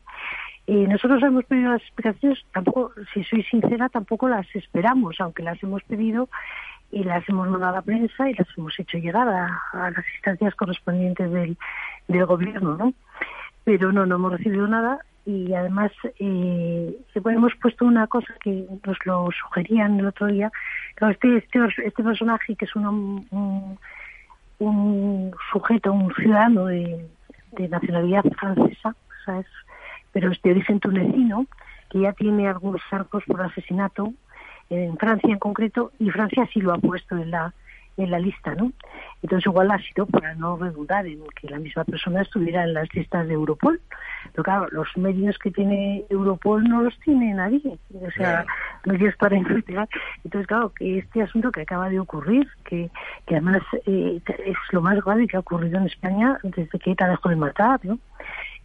Eh, 0.68 0.86
nosotros 0.86 1.24
hemos 1.24 1.46
pedido 1.46 1.72
las 1.72 1.82
explicaciones, 1.82 2.44
tampoco, 2.52 2.92
si 3.14 3.24
soy 3.24 3.44
sincera, 3.44 3.88
tampoco 3.88 4.28
las 4.28 4.46
esperamos, 4.54 5.16
aunque 5.22 5.42
las 5.42 5.64
hemos 5.64 5.82
pedido 5.84 6.28
y 6.92 7.04
las 7.04 7.28
hemos 7.28 7.50
mandado 7.50 7.74
a 7.74 7.78
la 7.78 7.82
prensa 7.82 8.30
y 8.30 8.34
las 8.34 8.48
hemos 8.58 8.80
hecho 8.80 8.98
llegar 8.98 9.28
a, 9.28 9.90
las 9.92 10.06
instancias 10.16 10.56
correspondientes 10.56 11.32
del, 11.32 11.58
del 12.08 12.26
gobierno, 12.26 12.78
¿no? 12.78 12.94
Pero 13.64 13.92
no, 13.92 14.06
no 14.06 14.16
hemos 14.16 14.32
recibido 14.34 14.68
nada 14.68 15.00
y 15.26 15.54
además 15.54 15.92
eh, 16.20 16.98
hemos 17.14 17.54
puesto 17.56 17.84
una 17.84 18.08
cosa 18.08 18.34
que 18.42 18.66
nos 18.86 18.98
lo 19.06 19.30
sugerían 19.32 20.00
el 20.00 20.08
otro 20.08 20.28
día. 20.28 20.50
este, 21.02 21.38
este, 21.38 21.60
este 21.84 22.04
personaje 22.04 22.56
que 22.56 22.64
es 22.64 22.76
un, 22.78 23.28
un, 24.60 25.32
sujeto, 25.52 25.92
un 25.92 26.14
ciudadano 26.16 26.68
de, 26.68 27.06
de 27.52 27.68
nacionalidad 27.68 28.24
francesa, 28.40 28.96
¿sabes? 29.26 29.48
pero 30.14 30.32
es 30.32 30.42
de 30.42 30.52
origen 30.52 30.80
tunecino, 30.80 31.46
que 31.90 32.00
ya 32.00 32.14
tiene 32.14 32.48
algunos 32.48 32.82
arcos 32.92 33.24
por 33.28 33.42
asesinato 33.42 34.14
en 34.70 34.98
Francia 34.98 35.32
en 35.32 35.40
concreto, 35.40 35.92
y 36.00 36.10
Francia 36.10 36.48
sí 36.54 36.62
lo 36.62 36.74
ha 36.74 36.78
puesto 36.78 37.18
en 37.18 37.32
la 37.32 37.54
en 37.98 38.12
la 38.12 38.20
lista, 38.20 38.54
¿no? 38.54 38.72
Entonces 39.24 39.48
igual 39.48 39.72
ha 39.72 39.80
sido 39.80 40.06
para 40.06 40.36
no 40.36 40.56
redundar 40.56 41.06
en 41.08 41.20
que 41.36 41.50
la 41.50 41.58
misma 41.58 41.84
persona 41.84 42.22
estuviera 42.22 42.64
en 42.64 42.74
las 42.76 42.94
listas 42.94 43.28
de 43.28 43.34
Europol. 43.34 43.82
Pero 44.32 44.44
claro, 44.44 44.68
los 44.72 44.96
medios 44.96 45.38
que 45.40 45.50
tiene 45.50 46.06
Europol 46.10 46.64
no 46.64 46.84
los 46.84 46.98
tiene 47.00 47.34
nadie. 47.34 47.78
O 47.94 48.12
sea, 48.12 48.46
medios 48.86 49.16
para 49.16 49.36
investigar. 49.36 49.90
Entonces, 50.24 50.48
claro, 50.48 50.72
que 50.74 51.00
este 51.00 51.24
asunto 51.24 51.52
que 51.52 51.62
acaba 51.62 51.90
de 51.90 52.00
ocurrir, 52.00 52.48
que, 52.66 52.92
que 53.26 53.36
además 53.36 53.64
eh, 53.86 54.22
es 54.28 54.58
lo 54.72 54.82
más 54.82 55.04
grave 55.04 55.28
que 55.28 55.38
ha 55.38 55.42
ocurrido 55.42 55.80
en 55.80 55.88
España 55.88 56.38
desde 56.44 56.80
que 56.80 56.92
ETA 56.92 57.10
dejó 57.10 57.30
de 57.30 57.36
matar, 57.36 57.80
¿no? 57.84 57.98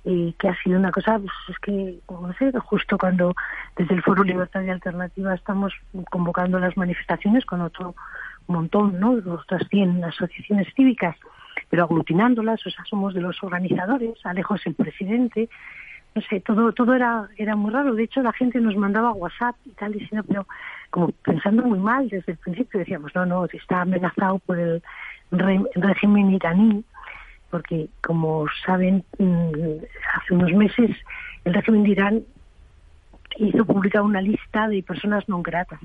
Y 0.05 0.33
que 0.33 0.49
ha 0.49 0.57
sido 0.63 0.79
una 0.79 0.91
cosa, 0.91 1.19
pues 1.19 1.33
es 1.49 1.59
que, 1.61 1.99
no 2.11 2.33
sé, 2.35 2.53
justo 2.59 2.99
cuando 2.99 3.35
desde 3.77 3.95
el 3.95 4.03
Foro 4.03 4.25
Libertad 4.25 4.63
y 4.63 4.71
Alternativa 4.71 5.35
estamos 5.35 5.73
convocando 6.11 6.59
las 6.59 6.77
manifestaciones 6.77 7.45
con 7.45 7.61
otro 7.61 7.95
montón, 8.49 8.99
¿no? 8.99 9.13
Otras 9.33 9.63
100 9.69 10.05
asociaciones 10.05 10.69
cívicas, 10.75 11.17
pero 11.71 11.85
aglutinándolas, 11.85 12.67
o 12.67 12.71
sea, 12.71 12.85
somos 12.85 13.15
de 13.15 13.21
los 13.21 13.41
organizadores, 13.43 14.15
Alejo 14.25 14.57
es 14.57 14.67
el 14.67 14.75
presidente, 14.75 15.49
no 16.15 16.21
sé, 16.23 16.41
todo 16.41 16.73
todo 16.73 16.95
era 16.95 17.29
era 17.39 17.57
muy 17.57 17.71
raro. 17.71 17.95
De 17.95 18.03
hecho, 18.03 18.21
la 18.23 18.33
gente 18.33 18.61
nos 18.61 18.77
mandaba 18.77 19.13
WhatsApp 19.13 19.57
y 19.65 19.71
tal, 19.71 19.93
diciendo, 19.93 20.25
pero 20.29 20.47
como 20.91 21.09
pensando 21.25 21.63
muy 21.63 21.79
mal 21.79 22.09
desde 22.09 22.33
el 22.33 22.39
principio, 22.39 22.81
decíamos, 22.81 23.15
no, 23.15 23.25
no, 23.25 23.45
está 23.47 23.83
amenazado 23.83 24.39
por 24.41 24.59
el 24.59 24.83
régimen 25.31 26.33
iraní 26.33 26.85
porque 27.53 27.91
como 28.01 28.47
saben, 28.65 29.05
mm, 29.19 29.85
hace 30.17 30.35
unos 30.35 30.53
meses 30.55 30.91
el 31.45 31.53
régimen 31.53 31.83
de 31.85 31.91
Irán 31.91 32.23
hizo 33.37 33.67
pública 33.67 34.01
una 34.01 34.23
lista 34.23 34.69
de 34.69 34.83
personas 34.83 35.29
no 35.29 35.43
gratas. 35.43 35.81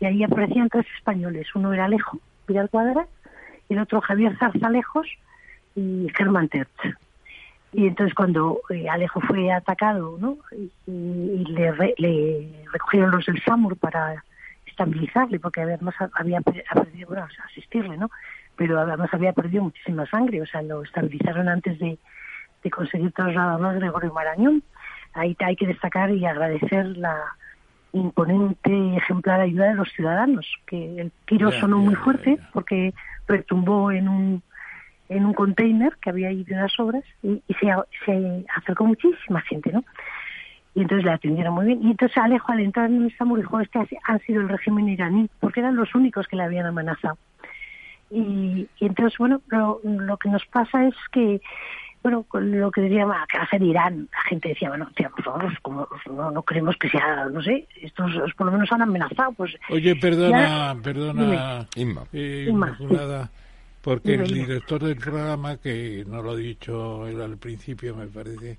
Y 0.00 0.06
ahí 0.06 0.24
aparecían 0.24 0.68
tres 0.68 0.86
españoles. 0.96 1.46
Uno 1.54 1.72
era 1.72 1.84
Alejo 1.84 2.18
Vidal 2.48 2.68
Cuadra, 2.68 3.06
el 3.68 3.78
otro 3.78 4.00
Javier 4.00 4.36
Zarzalejos 4.38 5.06
y 5.76 6.08
Germán 6.16 6.48
Terz. 6.48 6.68
Y 7.72 7.86
entonces 7.86 8.12
cuando 8.14 8.60
eh, 8.70 8.88
Alejo 8.88 9.20
fue 9.20 9.52
atacado, 9.52 10.16
¿no? 10.18 10.38
Y, 10.88 11.44
le, 11.44 11.94
le, 11.98 12.64
recogieron 12.72 13.12
los 13.12 13.24
del 13.26 13.40
SAMUR 13.44 13.76
para 13.76 14.24
estabilizarle, 14.66 15.38
porque 15.38 15.60
además 15.60 15.94
había 16.14 16.40
perdido, 16.40 17.06
bueno, 17.06 17.28
asistirle, 17.46 17.96
¿no? 17.96 18.10
Pero 18.58 18.78
además 18.78 19.08
había 19.12 19.32
perdido 19.32 19.62
muchísima 19.62 20.04
sangre, 20.06 20.42
o 20.42 20.46
sea, 20.46 20.60
lo 20.60 20.82
estabilizaron 20.82 21.48
antes 21.48 21.78
de, 21.78 21.98
de 22.62 22.70
conseguir 22.70 23.12
trasladarlo 23.12 23.68
a 23.68 23.72
Gregorio 23.72 24.12
Marañón. 24.12 24.62
Ahí 25.14 25.34
hay 25.38 25.56
que 25.56 25.66
destacar 25.66 26.10
y 26.10 26.26
agradecer 26.26 26.84
la 26.98 27.16
imponente 27.92 28.70
y 28.70 28.96
ejemplar 28.96 29.40
ayuda 29.40 29.68
de 29.68 29.74
los 29.74 29.90
ciudadanos, 29.92 30.46
que 30.66 31.00
el 31.00 31.12
tiro 31.26 31.50
sonó 31.52 31.78
muy 31.78 31.94
fuerte 31.94 32.38
porque 32.52 32.92
retumbó 33.26 33.90
en 33.90 34.08
un 34.08 34.42
en 35.08 35.24
un 35.24 35.32
container 35.32 35.96
que 36.02 36.10
había 36.10 36.28
ahí 36.28 36.44
de 36.44 36.56
las 36.56 36.78
obras 36.78 37.02
y, 37.22 37.42
se, 37.58 37.72
se, 38.04 38.44
acercó 38.54 38.84
muchísima 38.84 39.40
gente, 39.40 39.72
¿no? 39.72 39.82
Y 40.74 40.82
entonces 40.82 41.06
le 41.06 41.12
atendieron 41.12 41.54
muy 41.54 41.64
bien. 41.64 41.82
Y 41.82 41.90
entonces 41.92 42.18
Alejo, 42.18 42.52
al 42.52 42.60
entrar 42.60 42.90
en 42.90 43.06
esta 43.06 43.24
dijo, 43.24 43.58
este 43.60 43.78
ha 44.04 44.18
sido 44.18 44.42
el 44.42 44.50
régimen 44.50 44.88
iraní, 44.88 45.30
porque 45.40 45.60
eran 45.60 45.76
los 45.76 45.94
únicos 45.94 46.28
que 46.28 46.36
le 46.36 46.42
habían 46.42 46.66
amenazado. 46.66 47.16
Y, 48.10 48.68
entonces, 48.80 49.18
bueno, 49.18 49.40
lo, 49.48 49.80
lo 49.84 50.16
que 50.16 50.28
nos 50.28 50.44
pasa 50.46 50.86
es 50.86 50.94
que 51.12 51.40
bueno, 52.02 52.22
con 52.28 52.58
lo 52.58 52.70
que 52.70 52.82
diría, 52.82 53.00
¿qué 53.28 53.38
va 53.38 53.42
a 53.42 53.44
hacer 53.44 53.62
Irán? 53.62 54.08
La 54.12 54.22
gente 54.28 54.50
decía, 54.50 54.68
bueno, 54.68 54.88
tía, 54.94 55.10
por 55.10 55.24
favor, 55.24 55.60
como, 55.62 55.88
no, 56.10 56.30
no 56.30 56.42
queremos 56.42 56.76
que 56.76 56.88
sea, 56.88 57.26
no 57.26 57.42
sé, 57.42 57.66
estos 57.82 58.12
por 58.34 58.46
lo 58.46 58.52
menos 58.52 58.70
han 58.72 58.82
amenazado. 58.82 59.32
pues 59.32 59.54
Oye, 59.68 59.96
perdona, 59.96 60.76
perdona, 60.82 61.66
Inma. 61.74 62.04
Eh, 62.12 62.46
Inmaculada, 62.48 63.30
porque 63.82 64.14
el 64.14 64.26
director 64.28 64.82
del 64.82 64.96
programa, 64.96 65.56
que 65.56 66.04
no 66.06 66.22
lo 66.22 66.38
he 66.38 66.42
dicho 66.42 67.06
él 67.06 67.20
al 67.20 67.36
principio, 67.36 67.96
me 67.96 68.06
parece, 68.06 68.58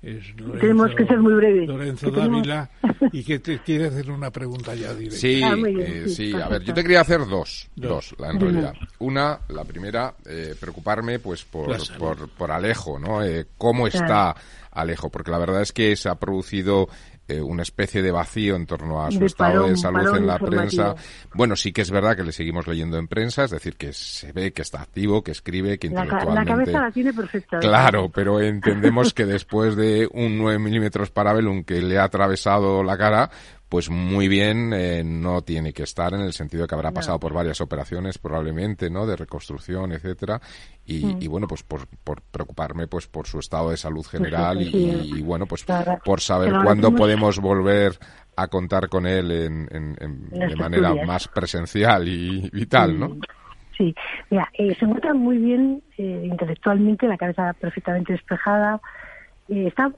tenemos 0.00 0.94
que 0.94 1.06
ser 1.06 1.18
muy 1.18 1.34
breves. 1.34 1.68
Lorenzo 1.68 2.10
Dávila, 2.10 2.70
y 3.12 3.24
que 3.24 3.38
te 3.38 3.58
quiere 3.60 3.86
hacer 3.86 4.10
una 4.10 4.30
pregunta 4.30 4.74
ya 4.74 4.94
directa. 4.94 5.18
Sí, 5.18 5.42
ah, 5.42 5.54
eh, 5.66 6.04
sí, 6.08 6.32
a 6.34 6.48
ver, 6.48 6.62
yo 6.62 6.74
te 6.74 6.82
quería 6.82 7.00
hacer 7.00 7.26
dos, 7.26 7.68
dos, 7.74 8.14
en 8.18 8.40
realidad. 8.40 8.74
Una, 8.98 9.40
la 9.48 9.64
primera, 9.64 10.14
eh, 10.24 10.54
preocuparme 10.58 11.18
pues 11.18 11.44
por, 11.44 11.76
por, 11.98 12.28
por, 12.30 12.50
Alejo, 12.50 12.98
¿no? 12.98 13.22
Eh, 13.22 13.46
¿Cómo 13.58 13.86
está 13.86 14.36
Alejo? 14.70 15.10
Porque 15.10 15.30
la 15.30 15.38
verdad 15.38 15.62
es 15.62 15.72
que 15.72 15.96
se 15.96 16.08
ha 16.08 16.14
producido 16.14 16.88
eh, 17.28 17.40
una 17.40 17.62
especie 17.62 18.02
de 18.02 18.10
vacío 18.10 18.56
en 18.56 18.66
torno 18.66 19.04
a 19.04 19.10
su 19.10 19.24
estado 19.24 19.66
de 19.66 19.76
salud 19.76 20.16
en 20.16 20.26
la 20.26 20.38
prensa. 20.38 20.94
Bueno, 21.34 21.56
sí 21.56 21.72
que 21.72 21.82
es 21.82 21.90
verdad 21.90 22.16
que 22.16 22.22
le 22.22 22.32
seguimos 22.32 22.66
leyendo 22.66 22.98
en 22.98 23.08
prensa, 23.08 23.44
es 23.44 23.50
decir, 23.50 23.76
que 23.76 23.92
se 23.92 24.32
ve 24.32 24.52
que 24.52 24.62
está 24.62 24.82
activo, 24.82 25.22
que 25.22 25.32
escribe, 25.32 25.78
que 25.78 25.88
intelectualmente... 25.88 26.50
La, 26.50 26.56
cabeza 26.56 26.80
la 26.80 26.90
tiene 26.90 27.12
perfecta. 27.12 27.58
Claro, 27.58 28.10
pero 28.10 28.40
entendemos 28.40 29.12
que 29.12 29.26
después 29.26 29.76
de 29.76 30.08
un 30.12 30.38
9 30.38 30.58
milímetros 30.58 31.10
Parabellum 31.10 31.64
que 31.64 31.82
le 31.82 31.98
ha 31.98 32.04
atravesado 32.04 32.82
la 32.82 32.96
cara, 32.96 33.30
pues 33.68 33.90
muy 33.90 34.28
bien 34.28 34.72
eh, 34.72 35.02
no 35.04 35.42
tiene 35.42 35.72
que 35.72 35.82
estar 35.82 36.14
en 36.14 36.20
el 36.20 36.32
sentido 36.32 36.62
de 36.62 36.68
que 36.68 36.74
habrá 36.74 36.92
pasado 36.92 37.18
por 37.18 37.32
varias 37.32 37.60
operaciones 37.60 38.18
probablemente 38.18 38.90
no 38.90 39.06
de 39.06 39.16
reconstrucción 39.16 39.92
etcétera. 39.92 40.40
Y, 40.84 41.04
mm. 41.04 41.30
bueno 41.30 41.48
pues 41.48 41.64
por, 41.64 41.86
preocuparme 42.30 42.86
pues 42.86 43.08
por 43.08 43.26
su 43.26 43.40
estado 43.40 43.70
de 43.70 43.76
salud 43.76 44.06
general 44.06 44.62
y, 44.62 45.20
bueno 45.22 45.46
pues 45.46 45.64
por 46.04 46.20
saber 46.20 46.52
cuándo 46.62 46.94
podemos 46.94 47.40
volver 47.40 47.98
a 48.36 48.46
contar 48.48 48.88
con 48.88 49.06
él 49.06 49.30
en, 49.32 50.28
de 50.30 50.56
manera 50.56 50.94
más 51.04 51.26
presencial 51.28 52.06
y 52.06 52.48
vital 52.50 52.98
no 52.98 53.16
sí. 53.76 53.94
Mira 54.30 54.48
eh, 54.54 54.76
se 54.78 54.84
encuentra 54.84 55.12
muy 55.12 55.38
bien 55.38 55.82
eh, 55.98 56.22
intelectualmente 56.24 57.08
la 57.08 57.18
cabeza 57.18 57.52
perfectamente 57.54 58.12
despejada 58.12 58.80
está 59.48 59.92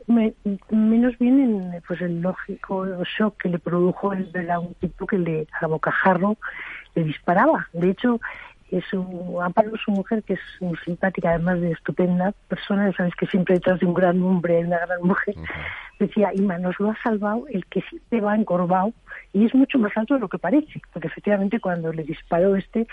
menos 0.70 1.18
bien 1.18 1.40
en 1.40 1.82
pues 1.86 2.00
el 2.00 2.20
lógico 2.20 2.86
shock 3.04 3.42
que 3.42 3.48
le 3.48 3.58
produjo 3.58 4.12
el 4.12 4.24
ver 4.24 4.50
a 4.50 4.60
un 4.60 4.74
tipo 4.74 5.06
que 5.06 5.18
le 5.18 5.46
a 5.60 5.66
bocajarro 5.66 6.36
le 6.94 7.04
disparaba. 7.04 7.68
De 7.72 7.90
hecho 7.90 8.20
es 8.70 8.84
un, 8.92 9.42
Amparo 9.42 9.76
su 9.76 9.90
mujer 9.90 10.22
que 10.22 10.34
es 10.34 10.40
muy 10.60 10.76
simpática 10.84 11.30
además 11.30 11.60
de 11.60 11.72
estupenda 11.72 12.32
persona 12.48 12.92
sabes 12.92 13.14
que 13.14 13.26
siempre 13.26 13.54
detrás 13.54 13.80
de 13.80 13.86
un 13.86 13.94
gran 13.94 14.22
hombre 14.22 14.58
hay 14.58 14.64
una 14.64 14.84
gran 14.84 15.02
mujer 15.02 15.34
decía 15.98 16.32
Ima 16.34 16.58
nos 16.58 16.78
lo 16.78 16.90
ha 16.90 16.96
salvado 17.02 17.46
el 17.48 17.64
que 17.66 17.80
siempre 17.82 18.20
va 18.20 18.36
encorvado 18.36 18.92
y 19.32 19.46
es 19.46 19.54
mucho 19.54 19.78
más 19.78 19.96
alto 19.96 20.14
de 20.14 20.20
lo 20.20 20.28
que 20.28 20.38
parece 20.38 20.82
porque 20.92 21.08
efectivamente 21.08 21.60
cuando 21.60 21.92
le 21.92 22.02
disparó 22.02 22.56
este 22.56 22.86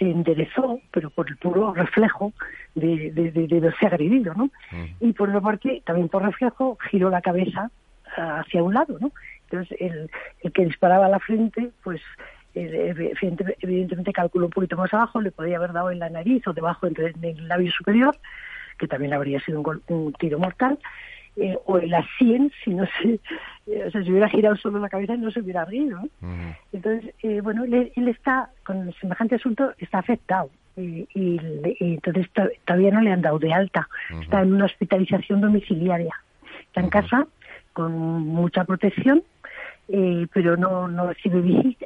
se 0.00 0.10
enderezó, 0.10 0.80
pero 0.90 1.10
por 1.10 1.28
el 1.28 1.36
puro 1.36 1.74
reflejo 1.74 2.32
de, 2.74 3.10
de, 3.12 3.30
de, 3.30 3.60
verse 3.60 3.86
agredido, 3.86 4.32
¿no? 4.34 4.46
Mm. 4.72 4.86
Y 5.00 5.12
por 5.12 5.28
otra 5.28 5.42
parte, 5.42 5.82
también 5.84 6.08
por 6.08 6.24
reflejo, 6.24 6.78
giró 6.90 7.10
la 7.10 7.20
cabeza 7.20 7.70
hacia 8.16 8.62
un 8.62 8.72
lado, 8.74 8.96
¿no? 8.98 9.12
Entonces, 9.44 9.76
el, 9.78 10.10
el 10.42 10.52
que 10.52 10.64
disparaba 10.64 11.06
a 11.06 11.10
la 11.10 11.18
frente, 11.18 11.70
pues 11.84 12.00
evidentemente 12.54 14.12
calculó 14.12 14.46
un 14.46 14.52
poquito 14.52 14.76
más 14.76 14.92
abajo, 14.94 15.20
le 15.20 15.30
podía 15.30 15.58
haber 15.58 15.72
dado 15.72 15.90
en 15.90 15.98
la 15.98 16.08
nariz 16.08 16.46
o 16.48 16.52
debajo 16.52 16.86
en 16.86 16.96
el 17.22 17.46
labio 17.46 17.70
superior, 17.70 18.16
que 18.78 18.88
también 18.88 19.12
habría 19.12 19.38
sido 19.40 19.60
un, 19.60 19.82
un 19.88 20.12
tiro 20.14 20.38
mortal, 20.38 20.78
eh, 21.36 21.56
o 21.64 21.78
la 21.78 22.04
100 22.18 22.52
si 22.64 22.70
no 22.70 22.84
se, 23.00 23.20
eh, 23.66 23.84
o 23.86 23.90
sea, 23.90 24.02
si 24.02 24.10
hubiera 24.10 24.28
girado 24.28 24.56
solo 24.56 24.78
la 24.78 24.88
cabeza 24.88 25.16
no 25.16 25.30
se 25.30 25.40
hubiera 25.40 25.64
reído. 25.64 26.00
Entonces, 26.72 27.14
eh, 27.22 27.40
bueno, 27.40 27.64
él, 27.64 28.08
está, 28.08 28.50
con 28.64 28.92
semejante 29.00 29.36
asunto, 29.36 29.72
está 29.78 29.98
afectado. 29.98 30.50
Y, 30.76 31.06
y, 31.14 31.38
entonces 31.80 32.28
todavía 32.64 32.90
no 32.90 33.00
le 33.00 33.12
han 33.12 33.22
dado 33.22 33.38
de 33.38 33.52
alta. 33.52 33.88
Está 34.22 34.42
en 34.42 34.54
una 34.54 34.64
hospitalización 34.64 35.40
domiciliaria. 35.40 36.14
Está 36.66 36.80
en 36.80 36.88
casa 36.88 37.26
con 37.72 37.92
mucha 37.92 38.64
protección 38.64 39.22
eh, 39.92 40.26
pero 40.32 40.56
no, 40.56 40.86
no 40.86 41.08
recibe 41.08 41.40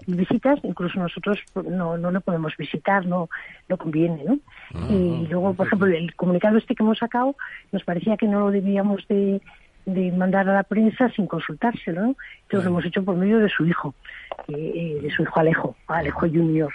visitas, 0.07 0.59
incluso 0.63 0.99
nosotros 0.99 1.39
no, 1.55 1.97
no 1.97 2.11
lo 2.11 2.21
podemos 2.21 2.55
visitar, 2.57 3.07
no, 3.07 3.31
no 3.69 3.77
conviene, 3.79 4.23
¿no? 4.25 4.39
Ah, 4.75 4.89
y 4.91 5.27
luego, 5.29 5.55
por 5.55 5.67
ejemplo, 5.67 5.89
el 5.89 6.15
comunicado 6.15 6.59
este 6.59 6.75
que 6.75 6.83
hemos 6.83 6.99
sacado, 6.99 7.35
nos 7.73 7.83
parecía 7.85 8.17
que 8.17 8.27
no 8.27 8.41
lo 8.41 8.51
debíamos 8.51 9.07
de, 9.09 9.41
de 9.87 10.13
mandar 10.13 10.49
a 10.49 10.55
la 10.55 10.63
prensa 10.65 11.09
sin 11.11 11.27
consultárselo, 11.27 12.03
¿no? 12.03 12.17
Entonces 12.43 12.65
lo 12.65 12.71
hemos 12.71 12.85
hecho 12.85 13.03
por 13.03 13.17
medio 13.17 13.39
de 13.39 13.49
su 13.49 13.65
hijo, 13.65 13.95
eh, 14.49 14.99
de 15.03 15.11
su 15.11 15.23
hijo 15.23 15.41
Alejo, 15.41 15.77
Alejo 15.87 16.21
Junior. 16.21 16.73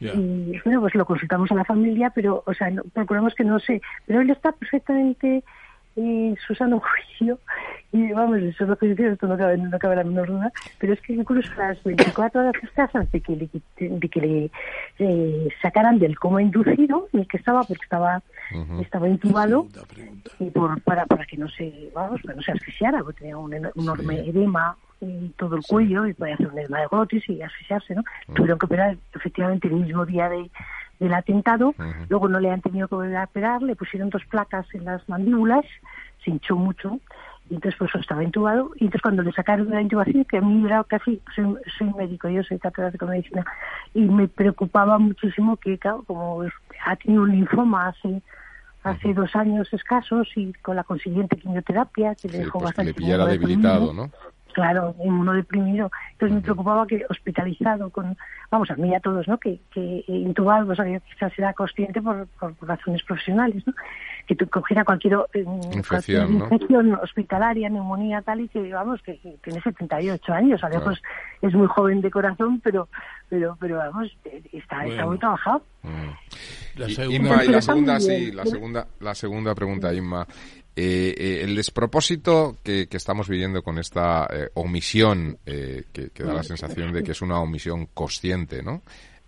Y 0.00 0.58
bueno, 0.64 0.80
pues 0.80 0.94
lo 0.94 1.04
consultamos 1.04 1.52
a 1.52 1.56
la 1.56 1.64
familia, 1.64 2.10
pero, 2.14 2.42
o 2.46 2.54
sea, 2.54 2.72
procuramos 2.94 3.34
que 3.34 3.44
no 3.44 3.60
se... 3.60 3.82
Pero 4.06 4.22
él 4.22 4.30
está 4.30 4.50
perfectamente 4.52 5.44
y 6.00 6.36
Susana 6.46 6.78
juicio 6.78 7.38
y 7.92 8.12
vamos, 8.12 8.38
eso 8.38 8.66
lo 8.66 8.76
que 8.76 8.92
esto 8.92 9.26
no 9.26 9.36
cabe, 9.36 9.56
no 9.58 9.78
cabe 9.78 9.96
la 9.96 10.04
menor 10.04 10.28
duda, 10.28 10.52
pero 10.78 10.92
es 10.92 11.00
que 11.00 11.12
incluso 11.12 11.50
las 11.56 11.82
24 11.82 12.40
horas 12.40 12.62
escasas 12.62 13.10
de 13.10 13.20
que 13.20 13.34
le, 13.34 13.88
de 13.98 14.08
que 14.08 14.20
le 14.20 14.50
eh, 15.00 15.48
sacaran 15.60 15.98
del 15.98 16.16
coma 16.16 16.40
inducido 16.40 17.08
en 17.12 17.20
el 17.20 17.26
que 17.26 17.36
estaba, 17.36 17.64
porque 17.64 17.82
estaba 17.82 18.22
estaba 18.80 19.08
intubado 19.08 19.66
y 20.38 20.50
por, 20.50 20.80
para, 20.82 21.06
para 21.06 21.24
que 21.24 21.36
no 21.36 21.48
se, 21.48 21.90
vamos, 21.94 22.20
para 22.22 22.34
no 22.34 22.42
se 22.42 22.52
asfixiara, 22.52 23.02
porque 23.02 23.20
tenía 23.20 23.36
un 23.36 23.54
enorme 23.54 24.20
edema 24.28 24.76
en 25.00 25.32
todo 25.32 25.56
el 25.56 25.62
cuello 25.62 26.06
y 26.06 26.14
podía 26.14 26.34
hacer 26.34 26.48
un 26.48 26.58
edema 26.58 26.80
de 26.80 26.86
glotis 26.88 27.28
y 27.28 27.42
asfixiarse, 27.42 27.94
¿no? 27.94 28.02
Tuvieron 28.34 28.58
que 28.58 28.66
operar 28.66 28.96
efectivamente 29.14 29.68
el 29.68 29.74
mismo 29.74 30.04
día 30.04 30.28
de 30.28 30.50
del 31.00 31.14
atentado, 31.14 31.74
luego 32.08 32.28
no 32.28 32.38
le 32.38 32.50
han 32.50 32.60
tenido 32.60 32.86
que 32.86 32.94
volver 32.94 33.16
a 33.16 33.24
operar, 33.24 33.62
le 33.62 33.74
pusieron 33.74 34.10
dos 34.10 34.24
placas 34.26 34.66
en 34.74 34.84
las 34.84 35.08
mandíbulas, 35.08 35.64
se 36.22 36.30
hinchó 36.30 36.54
mucho, 36.56 37.00
y 37.48 37.54
entonces 37.54 37.76
pues 37.78 37.90
estaba 37.96 38.22
intubado, 38.22 38.70
y 38.76 38.84
entonces 38.84 39.02
cuando 39.02 39.22
le 39.22 39.32
sacaron 39.32 39.68
de 39.68 39.74
la 39.74 39.82
intubación, 39.82 40.24
que 40.26 40.36
a 40.36 40.40
mí 40.42 40.64
era 40.64 40.84
casi, 40.84 41.20
soy, 41.34 41.56
soy 41.76 41.92
médico, 41.94 42.28
yo 42.28 42.44
soy 42.44 42.58
catedrático 42.58 43.06
de 43.06 43.12
medicina, 43.12 43.44
y 43.94 44.02
me 44.02 44.28
preocupaba 44.28 44.98
muchísimo 44.98 45.56
que, 45.56 45.78
claro, 45.78 46.04
como 46.06 46.44
ha 46.84 46.96
tenido 46.96 47.22
un 47.22 47.32
linfoma 47.32 47.88
hace 47.88 48.22
hace 48.82 49.12
dos 49.12 49.36
años 49.36 49.70
escasos 49.74 50.26
y 50.36 50.54
con 50.54 50.74
la 50.74 50.84
consiguiente 50.84 51.36
quimioterapia 51.36 52.14
que 52.14 52.28
le 52.28 52.38
dejó 52.38 52.60
pues 52.60 52.70
bastante 52.70 52.94
que 52.94 53.00
le 53.00 53.04
pillara 53.04 53.26
debilitado, 53.26 53.92
¿no? 53.92 54.10
Claro, 54.52 54.94
inmunodeprimido. 55.02 55.90
Entonces 56.12 56.36
me 56.36 56.42
preocupaba 56.42 56.86
que 56.86 57.04
hospitalizado, 57.08 57.90
con, 57.90 58.16
vamos, 58.50 58.70
a 58.70 58.76
mí 58.76 58.90
y 58.90 58.94
a 58.94 59.00
todos, 59.00 59.26
¿no? 59.28 59.38
Que, 59.38 59.60
que 59.72 60.04
intubado, 60.06 60.70
o 60.70 60.74
sea, 60.74 60.84
que 60.84 61.00
quizás 61.12 61.32
era 61.38 61.52
consciente 61.52 62.00
por, 62.00 62.26
por, 62.38 62.54
razones 62.60 63.02
profesionales, 63.02 63.66
¿no? 63.66 63.74
Que 64.26 64.36
tú 64.36 64.48
cogiera 64.48 64.84
cualquier, 64.84 65.14
eh, 65.34 65.44
infección, 65.72 66.34
infección 66.34 66.94
hospitalaria, 66.94 67.68
neumonía, 67.68 68.22
tal, 68.22 68.40
y 68.40 68.48
que, 68.48 68.72
vamos, 68.72 69.00
que, 69.02 69.18
tiene 69.42 69.60
78 69.60 70.32
años, 70.32 70.62
a 70.62 70.68
lejos 70.68 71.02
es 71.42 71.54
muy 71.54 71.66
joven 71.66 72.00
de 72.00 72.10
corazón, 72.10 72.60
pero, 72.62 72.88
pero, 73.28 73.56
pero 73.60 73.78
vamos, 73.78 74.16
está, 74.52 74.86
está 74.86 75.06
muy 75.06 75.18
trabajado. 75.18 75.62
La 76.76 76.88
segunda, 76.88 77.44
y 77.44 77.48
la 77.48 77.62
segunda, 77.62 78.00
sí, 78.00 78.32
la 78.32 78.44
segunda, 78.44 78.86
la 79.00 79.14
segunda 79.14 79.54
pregunta, 79.54 79.92
Inma. 79.92 80.26
Eh, 80.76 81.14
eh, 81.16 81.40
el 81.42 81.56
despropósito 81.56 82.56
que, 82.62 82.88
estamos 82.90 83.28
viviendo 83.28 83.62
con 83.62 83.78
esta 83.78 84.26
eh, 84.30 84.48
omisión, 84.54 85.38
que, 85.44 86.12
da 86.18 86.34
la 86.34 86.42
sensación 86.42 86.92
de 86.92 87.02
que 87.02 87.12
es 87.12 87.22
una 87.22 87.40
omisión 87.40 87.86
consciente, 87.86 88.62
¿no? 88.62 88.82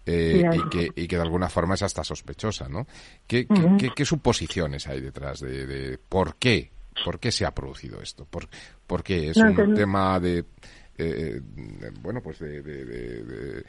eh, 0.07 0.43
y, 0.53 0.69
que, 0.69 0.93
y 0.97 1.07
que 1.07 1.17
de 1.17 1.23
alguna 1.23 1.49
forma 1.49 1.75
es 1.75 1.83
hasta 1.83 2.03
sospechosa, 2.03 2.69
¿no? 2.69 2.87
¿Qué, 3.27 3.47
qué, 3.95 4.05
suposiciones 4.05 4.87
hay 4.89 5.01
detrás 5.01 5.41
de, 5.41 5.99
por 6.09 6.37
qué? 6.37 6.71
¿Por 7.05 7.19
qué 7.21 7.31
se 7.31 7.47
ha 7.47 7.53
producido 7.53 8.01
esto? 8.03 8.27
¿Por, 8.27 8.49
por 8.87 9.03
qué? 9.03 9.31
¿Es 9.31 9.37
un 9.37 9.75
tema 9.75 10.19
de, 10.21 10.45
eh, 10.99 11.41
bueno, 12.01 12.21
pues 12.21 12.39
de, 12.41 12.63
eh, 12.65 13.63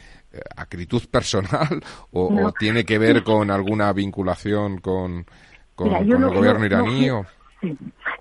acritud 0.55 1.03
personal 1.09 1.81
o, 2.12 2.51
tiene 2.59 2.83
que 2.83 2.97
ver 2.97 3.23
con 3.23 3.51
alguna 3.51 3.93
vinculación 3.93 4.79
con, 4.79 5.25
con, 5.75 5.93
el 5.93 6.29
gobierno 6.29 6.65
iraní? 6.65 7.09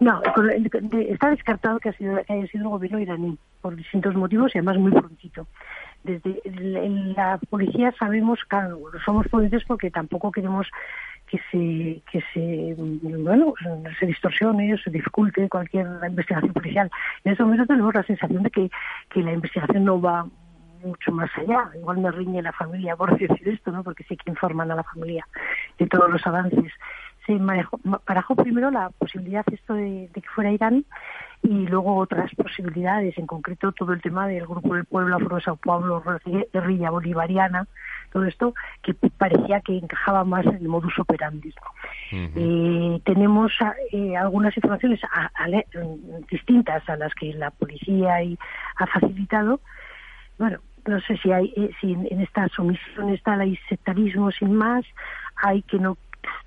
No, 0.00 0.20
no 0.37 0.98
está 0.98 1.31
descartado 1.31 1.78
que, 1.78 1.90
ha 1.90 1.92
sido, 1.92 2.16
haya 2.28 2.46
sido 2.48 2.64
el 2.64 2.70
gobierno 2.70 2.98
iraní 2.98 3.38
por 3.61 3.76
distintos 3.76 4.14
motivos 4.14 4.55
y 4.55 4.59
además 4.59 4.78
muy 4.78 4.92
prontito. 4.92 5.46
Desde 6.05 6.40
la 7.16 7.38
policía 7.50 7.92
sabemos, 7.98 8.40
claro, 8.48 8.81
somos 9.05 9.28
prudentes 9.28 9.64
porque 9.64 9.90
tampoco 9.90 10.33
queremos 10.33 10.66
que 11.26 11.38
se 11.50 12.02
que 12.11 12.22
se 12.35 12.74
bueno 12.76 13.55
se 13.98 14.07
distorsione 14.07 14.76
se 14.78 14.90
dificulte 14.90 15.48
cualquier 15.48 15.87
investigación 16.07 16.52
policial. 16.52 16.90
En 17.24 17.33
ese 17.33 17.42
momento 17.42 17.66
tenemos 17.66 17.94
la 17.94 18.02
sensación 18.02 18.42
de 18.42 18.50
que, 18.50 18.70
que 19.09 19.22
la 19.22 19.33
investigación 19.33 19.85
no 19.85 20.00
va 20.00 20.26
mucho 20.85 21.12
más 21.12 21.31
allá. 21.37 21.70
Igual 21.74 21.98
me 21.98 22.11
riñe 22.11 22.42
la 22.42 22.52
familia 22.52 22.96
por 22.96 23.16
decir 23.18 23.48
esto, 23.48 23.70
¿no? 23.70 23.83
Porque 23.83 24.05
sí 24.05 24.16
que 24.16 24.31
informan 24.31 24.70
a 24.70 24.76
la 24.76 24.83
familia 24.83 25.26
de 25.78 25.87
todos 25.87 26.11
los 26.11 26.26
avances. 26.26 26.72
Se 27.26 27.38
manejó, 27.38 27.78
barajó 28.06 28.35
primero 28.37 28.70
la 28.70 28.90
posibilidad 28.90 29.44
esto 29.52 29.74
de, 29.74 30.11
que 30.12 30.22
fuera 30.35 30.52
Irán 30.52 30.85
y 31.42 31.66
luego 31.66 31.96
otras 31.96 32.32
posibilidades, 32.35 33.16
en 33.18 33.26
concreto 33.26 33.72
todo 33.72 33.92
el 33.92 34.00
tema 34.00 34.26
del 34.26 34.46
Grupo 34.46 34.74
del 34.74 34.85
Pueblo 34.85 35.16
Afro 35.16 35.37
de 35.37 35.42
Sao 35.42 35.56
Paulo, 35.56 36.02
guerrilla 36.52 36.90
bolivariana, 36.90 37.66
todo 38.12 38.24
esto 38.24 38.54
que 38.82 38.94
parecía 38.94 39.61
que 39.61 39.78
encajaba 39.78 40.24
más 40.24 40.46
en 40.46 40.56
el 40.56 40.68
modus 40.68 40.98
operandi. 40.98 41.52
Eh, 42.12 43.00
tenemos 43.04 43.52
eh, 43.90 44.16
algunas 44.16 44.56
informaciones 44.56 45.00
distintas 46.30 46.88
a 46.88 46.96
las 46.96 47.14
que 47.14 47.32
la 47.35 47.50
policía 47.50 48.16
ha 48.76 48.87
facilitado. 48.87 49.61
Bueno, 50.38 50.58
no 50.87 51.00
sé 51.00 51.16
si 51.18 51.32
hay 51.32 51.52
eh, 51.56 51.70
si 51.80 51.92
en, 51.92 52.20
esta 52.20 52.48
sumisión 52.48 53.11
está 53.11 53.35
el 53.42 53.58
sectarismo 53.68 54.30
sin 54.30 54.54
más, 54.54 54.85
hay 55.37 55.62
que 55.62 55.78
no 55.78 55.96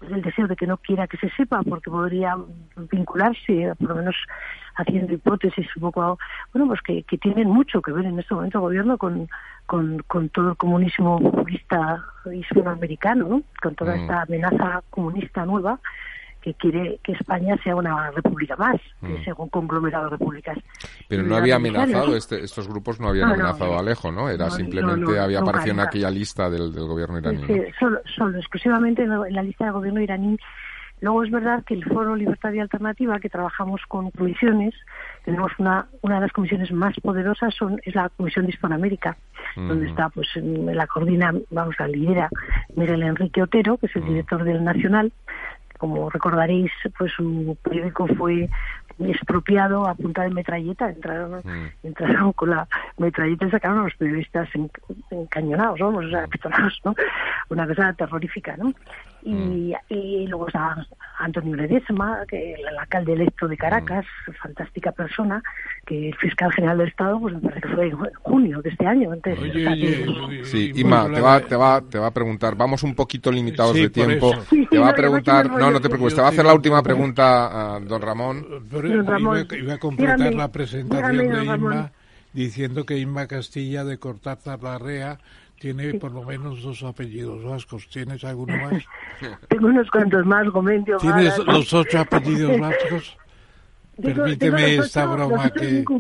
el 0.09 0.21
deseo 0.21 0.47
de 0.47 0.55
que 0.55 0.67
no 0.67 0.77
quiera 0.77 1.07
que 1.07 1.17
se 1.17 1.29
sepa 1.31 1.61
porque 1.63 1.89
podría 1.89 2.35
vincularse, 2.91 3.73
por 3.79 3.89
lo 3.89 3.95
menos 3.95 4.15
haciendo 4.75 5.13
hipótesis 5.13 5.67
un 5.77 5.81
poco, 5.83 6.19
bueno, 6.53 6.67
pues 6.67 6.81
que, 6.81 7.03
que 7.03 7.17
tienen 7.17 7.49
mucho 7.49 7.81
que 7.81 7.91
ver 7.91 8.05
en 8.05 8.19
este 8.19 8.33
momento 8.33 8.57
el 8.57 8.63
gobierno 8.63 8.97
con, 8.97 9.29
con, 9.65 9.99
con 10.07 10.29
todo 10.29 10.49
el 10.49 10.57
comunismo 10.57 11.19
populista 11.19 12.03
hispanoamericano, 12.31 13.27
¿no? 13.27 13.41
con 13.61 13.75
toda 13.75 13.95
mm. 13.95 13.99
esta 13.99 14.21
amenaza 14.23 14.83
comunista 14.89 15.45
nueva 15.45 15.79
que 16.45 16.53
quiere 16.53 16.99
que 17.03 17.13
España 17.13 17.58
sea 17.63 17.75
una 17.75 18.12
república 18.12 18.55
más, 18.55 18.79
que 19.01 19.08
mm. 19.08 19.23
sea 19.23 19.34
un 19.36 19.49
conglomerado 19.49 20.05
de 20.05 20.12
repúblicas. 20.12 20.55
Pero 21.08 21.23
no 21.23 21.36
había 21.36 21.55
amenazado, 21.55 22.15
este, 22.15 22.43
estos 22.43 22.67
grupos 22.67 22.99
no 22.99 23.08
habían 23.08 23.31
amenazado 23.31 23.75
a 23.75 23.79
Alejo, 23.79 24.12
¿no? 24.12 24.29
Era 24.29 24.51
simplemente, 24.51 25.17
había 25.17 25.39
aparecido 25.39 25.73
en 25.73 25.79
aquella 25.79 26.12
lista 26.12 26.47
del, 26.47 26.71
del 26.71 26.86
gobierno 26.86 27.17
iraní. 27.17 27.47
Sí, 27.47 27.62
solo, 27.79 27.99
solo, 28.15 28.38
exclusivamente 28.38 29.01
en 29.01 29.34
la 29.34 29.41
lista 29.41 29.65
del 29.65 29.73
gobierno 29.73 30.01
iraní. 30.01 30.38
Luego 31.01 31.23
es 31.23 31.31
verdad 31.31 31.63
que 31.65 31.73
el 31.73 31.84
Foro 31.84 32.15
Libertad 32.15 32.53
y 32.53 32.60
Alternativa, 32.60 33.19
que 33.19 33.29
trabajamos 33.29 33.81
con 33.88 34.12
comisiones, 34.12 34.73
tenemos 35.25 35.51
una, 35.58 35.88
una 36.01 36.15
de 36.15 36.21
las 36.21 36.31
comisiones 36.31 36.71
más 36.71 36.95
poderosas, 37.01 37.53
son, 37.53 37.81
es 37.84 37.95
la 37.95 38.10
Comisión 38.10 38.45
de 38.45 38.51
Hispanoamérica, 38.53 39.17
donde 39.55 39.89
está, 39.89 40.10
pues, 40.10 40.27
la 40.36 40.88
coordina, 40.88 41.34
vamos, 41.49 41.75
la 41.79 41.88
lidera 41.88 42.29
Miguel 42.75 43.03
Enrique 43.03 43.43
Otero, 43.43 43.77
que 43.77 43.88
es 43.88 43.95
el 43.95 44.05
director 44.05 44.43
del 44.43 44.63
Nacional, 44.63 45.12
como 45.77 46.09
recordaréis, 46.09 46.71
pues 46.97 47.11
su 47.13 47.57
periódico 47.63 48.07
fue 48.07 48.49
expropiado 48.99 49.88
a 49.88 49.95
punta 49.95 50.23
de 50.23 50.29
metralleta. 50.29 50.89
Entraron, 50.89 51.41
mm. 51.43 51.88
entraron 51.88 52.33
con 52.33 52.49
la 52.51 52.67
metralleta 52.97 53.45
y 53.45 53.51
sacaron 53.51 53.79
a 53.79 53.83
los 53.83 53.95
periodistas 53.95 54.49
encañonados, 55.11 55.79
vamos, 55.79 56.05
o 56.05 56.09
sea, 56.09 56.27
pistonados, 56.31 56.79
¿no? 56.83 56.95
Una 57.49 57.67
cosa 57.67 57.93
terrorífica, 57.93 58.55
¿no? 58.57 58.73
Y, 59.25 59.33
mm. 59.33 59.73
y 59.89 60.27
luego 60.27 60.47
está 60.47 60.88
Antonio 61.17 61.55
Ledesma, 61.55 62.23
que 62.27 62.53
el 62.53 62.77
alcalde 62.77 63.13
electo 63.13 63.47
de 63.47 63.57
Caracas, 63.57 64.05
mm. 64.27 64.31
fantástica 64.33 64.91
persona, 64.91 65.41
que 65.85 66.09
el 66.09 66.15
fiscal 66.17 66.51
general 66.53 66.77
del 66.77 66.89
Estado, 66.89 67.19
pues 67.19 67.33
me 67.33 67.41
parece 67.41 67.61
que 67.61 67.75
fue 67.75 67.88
en 67.88 67.97
junio 68.21 68.61
de 68.61 68.69
este 68.69 68.85
año. 68.85 69.11
Antes, 69.11 69.39
sí, 70.43 70.71
Ima, 70.75 71.11
te 71.11 71.21
va, 71.21 71.39
te, 71.39 71.55
va, 71.55 71.81
te 71.81 71.97
va 71.97 72.07
a 72.07 72.11
preguntar, 72.11 72.55
vamos 72.55 72.83
un 72.83 72.93
poquito 72.93 73.31
limitados 73.31 73.73
de 73.73 73.89
tiempo, 73.89 74.31
te 74.69 74.77
va 74.77 74.89
a 74.89 74.95
preguntar, 74.95 75.49
no, 75.49 75.71
no 75.71 75.81
te 75.81 75.89
preocupes, 75.89 76.13
te 76.13 76.21
va 76.21 76.27
a 76.27 76.29
hacer 76.29 76.45
la 76.45 76.53
última 76.53 76.83
pregunta 76.83 77.75
a 77.75 77.79
don 77.79 78.01
Ramón. 78.01 78.45
iba, 78.71 79.73
a 79.73 79.77
completar 79.79 80.33
la 80.33 80.51
presentación 80.51 81.17
de 81.17 81.45
Inma 81.45 81.91
diciendo 82.35 82.85
que 82.85 82.97
Inma 82.97 83.27
Castilla 83.27 83.85
de 83.85 83.97
Cortázar 83.97 84.61
Larrea 84.61 85.19
tiene 85.65 85.95
por 85.95 86.12
lo 86.12 86.21
menos 86.21 86.62
dos 86.62 86.84
apellidos 86.84 87.43
vascos. 87.43 87.88
¿Tienes 87.89 88.23
alguno 88.23 88.56
más? 88.56 88.86
Tengo 89.49 89.65
unos 89.65 89.89
cuantos 89.89 90.23
más, 90.23 90.47
Gomendio. 90.49 90.97
¿Tienes 90.97 91.39
los 91.39 91.73
ocho 91.73 91.99
apellidos 92.01 92.60
vascos? 92.60 93.17
Permíteme 94.04 94.75
esta 94.75 95.08
broma 95.08 95.49
que... 95.49 95.84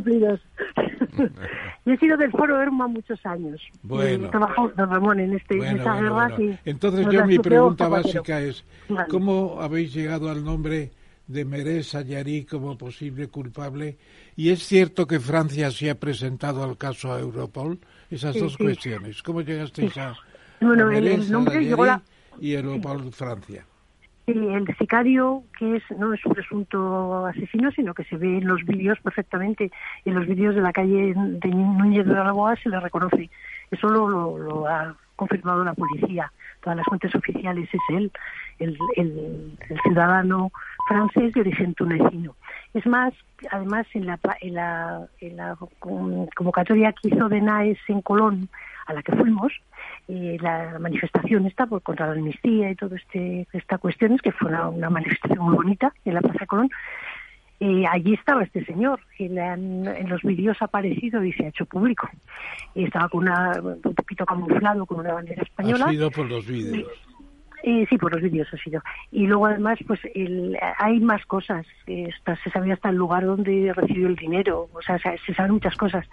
Yo 1.85 1.93
he 1.93 1.97
sido 1.97 2.15
del 2.15 2.31
Foro 2.31 2.61
Erma 2.61 2.87
muchos 2.87 3.25
años. 3.25 3.59
Bueno. 3.81 4.27
He 4.27 4.29
trabajado, 4.29 4.71
don 4.75 4.89
Ramón, 4.89 5.19
en, 5.19 5.33
este, 5.33 5.57
esta 5.57 5.99
guerra. 5.99 6.29
Entonces 6.65 7.07
yo 7.09 7.25
mi 7.25 7.39
pregunta 7.39 7.87
básica 7.87 8.41
es, 8.41 8.65
¿cómo 9.09 9.61
habéis 9.61 9.93
llegado 9.93 10.29
al 10.29 10.43
nombre 10.43 10.91
de 11.27 11.45
Mereza 11.45 12.01
Yarí 12.01 12.45
como 12.45 12.77
posible 12.77 13.29
culpable? 13.29 13.97
¿Y 14.35 14.49
es 14.49 14.63
cierto 14.63 15.07
que 15.07 15.19
Francia 15.19 15.71
se 15.71 15.89
ha 15.89 15.95
presentado 15.95 16.63
al 16.63 16.77
caso 16.77 17.13
a 17.13 17.19
Europol? 17.19 17.79
Esas 18.09 18.39
dos 18.39 18.57
cuestiones. 18.57 19.21
¿Cómo 19.23 19.41
llegasteis 19.41 19.97
a, 19.97 20.15
bueno, 20.61 20.89
el, 20.91 21.31
nombre 21.31 21.63
llegó 21.63 21.85
y 22.39 22.53
Europol 22.53 23.11
Francia? 23.11 23.65
el 24.27 24.75
sicario, 24.77 25.43
que 25.57 25.75
es 25.75 25.83
no 25.97 26.13
es 26.13 26.25
un 26.25 26.33
presunto 26.33 27.25
asesino, 27.27 27.71
sino 27.71 27.93
que 27.93 28.03
se 28.05 28.17
ve 28.17 28.37
en 28.39 28.47
los 28.47 28.63
vídeos 28.65 28.99
perfectamente, 29.01 29.71
en 30.03 30.15
los 30.15 30.25
vídeos 30.25 30.55
de 30.55 30.61
la 30.61 30.73
calle 30.73 31.13
de 31.15 31.49
Núñez 31.49 32.07
de 32.07 32.13
la 32.13 32.55
se 32.61 32.69
le 32.69 32.79
reconoce. 32.79 33.29
Eso 33.69 33.87
lo, 33.87 34.37
lo, 34.37 34.67
ha 34.67 34.95
confirmado 35.15 35.63
la 35.63 35.73
policía. 35.73 36.31
Todas 36.61 36.77
las 36.77 36.85
fuentes 36.85 37.13
oficiales 37.13 37.69
es 37.71 37.81
él, 37.89 38.11
el, 38.59 38.77
el, 38.95 39.57
ciudadano 39.83 40.51
francés 40.87 41.33
de 41.33 41.41
origen 41.41 41.73
tunecino. 41.75 42.35
Es 42.75 42.85
más, 42.85 43.13
además 43.51 43.87
en 43.93 44.05
la, 44.05 44.19
en 44.41 44.53
la, 44.53 45.07
en 45.21 45.37
la 45.37 45.57
convocatoria 45.79 46.91
que 46.91 47.07
hizo 47.07 47.29
de 47.29 47.39
NAES 47.39 47.79
en 47.87 48.01
Colón, 48.01 48.49
a 48.85 48.91
la 48.91 49.01
que 49.01 49.13
fuimos, 49.13 49.53
eh, 50.09 50.37
la 50.41 50.77
manifestación 50.77 51.45
esta 51.45 51.67
por 51.67 51.81
contra 51.81 52.07
la 52.07 52.11
amnistía 52.11 52.69
y 52.69 52.75
toda 52.75 52.97
este, 52.97 53.47
esta 53.53 53.77
cuestión, 53.77 54.11
es 54.11 54.21
que 54.21 54.33
fue 54.33 54.49
una, 54.49 54.89
manifestación 54.89 55.39
muy 55.39 55.55
bonita 55.55 55.93
en 56.03 56.15
la 56.15 56.21
Plaza 56.21 56.45
Colón, 56.45 56.69
eh, 57.61 57.85
allí 57.89 58.13
estaba 58.13 58.43
este 58.43 58.65
señor, 58.65 58.99
que 59.17 59.29
le 59.29 59.41
han, 59.41 59.87
en 59.87 60.09
los 60.09 60.21
vídeos 60.23 60.57
ha 60.59 60.65
aparecido 60.65 61.23
y 61.23 61.31
se 61.31 61.45
ha 61.45 61.47
hecho 61.47 61.65
público. 61.65 62.09
Y 62.75 62.83
estaba 62.83 63.07
con 63.07 63.21
una, 63.21 63.53
un 63.61 63.95
poquito 63.95 64.25
camuflado 64.25 64.85
con 64.85 64.99
una 64.99 65.13
bandera 65.13 65.43
española. 65.43 65.85
Ha 65.85 65.91
sido 65.91 66.11
por 66.11 66.29
los 66.29 66.45
vídeos. 66.45 66.91
Eh, 67.67 67.87
sí, 67.89 67.97
por 67.97 68.13
los 68.13 68.21
vídeos 68.21 68.47
ha 68.53 68.57
sido. 68.57 68.83
Y 69.11 69.25
luego 69.25 69.47
además, 69.47 69.79
pues 69.87 69.99
el, 70.13 70.55
hay 70.77 70.99
más 70.99 71.25
cosas. 71.25 71.65
se 71.87 72.49
sabía 72.53 72.75
hasta 72.75 72.89
el 72.89 72.95
lugar 72.95 73.25
donde 73.25 73.73
recibió 73.75 74.07
el 74.07 74.15
dinero. 74.15 74.69
O 74.71 74.83
sea, 74.83 74.99
se, 74.99 75.33
saben 75.33 75.53
muchas 75.53 75.75
cosas. 75.75 76.05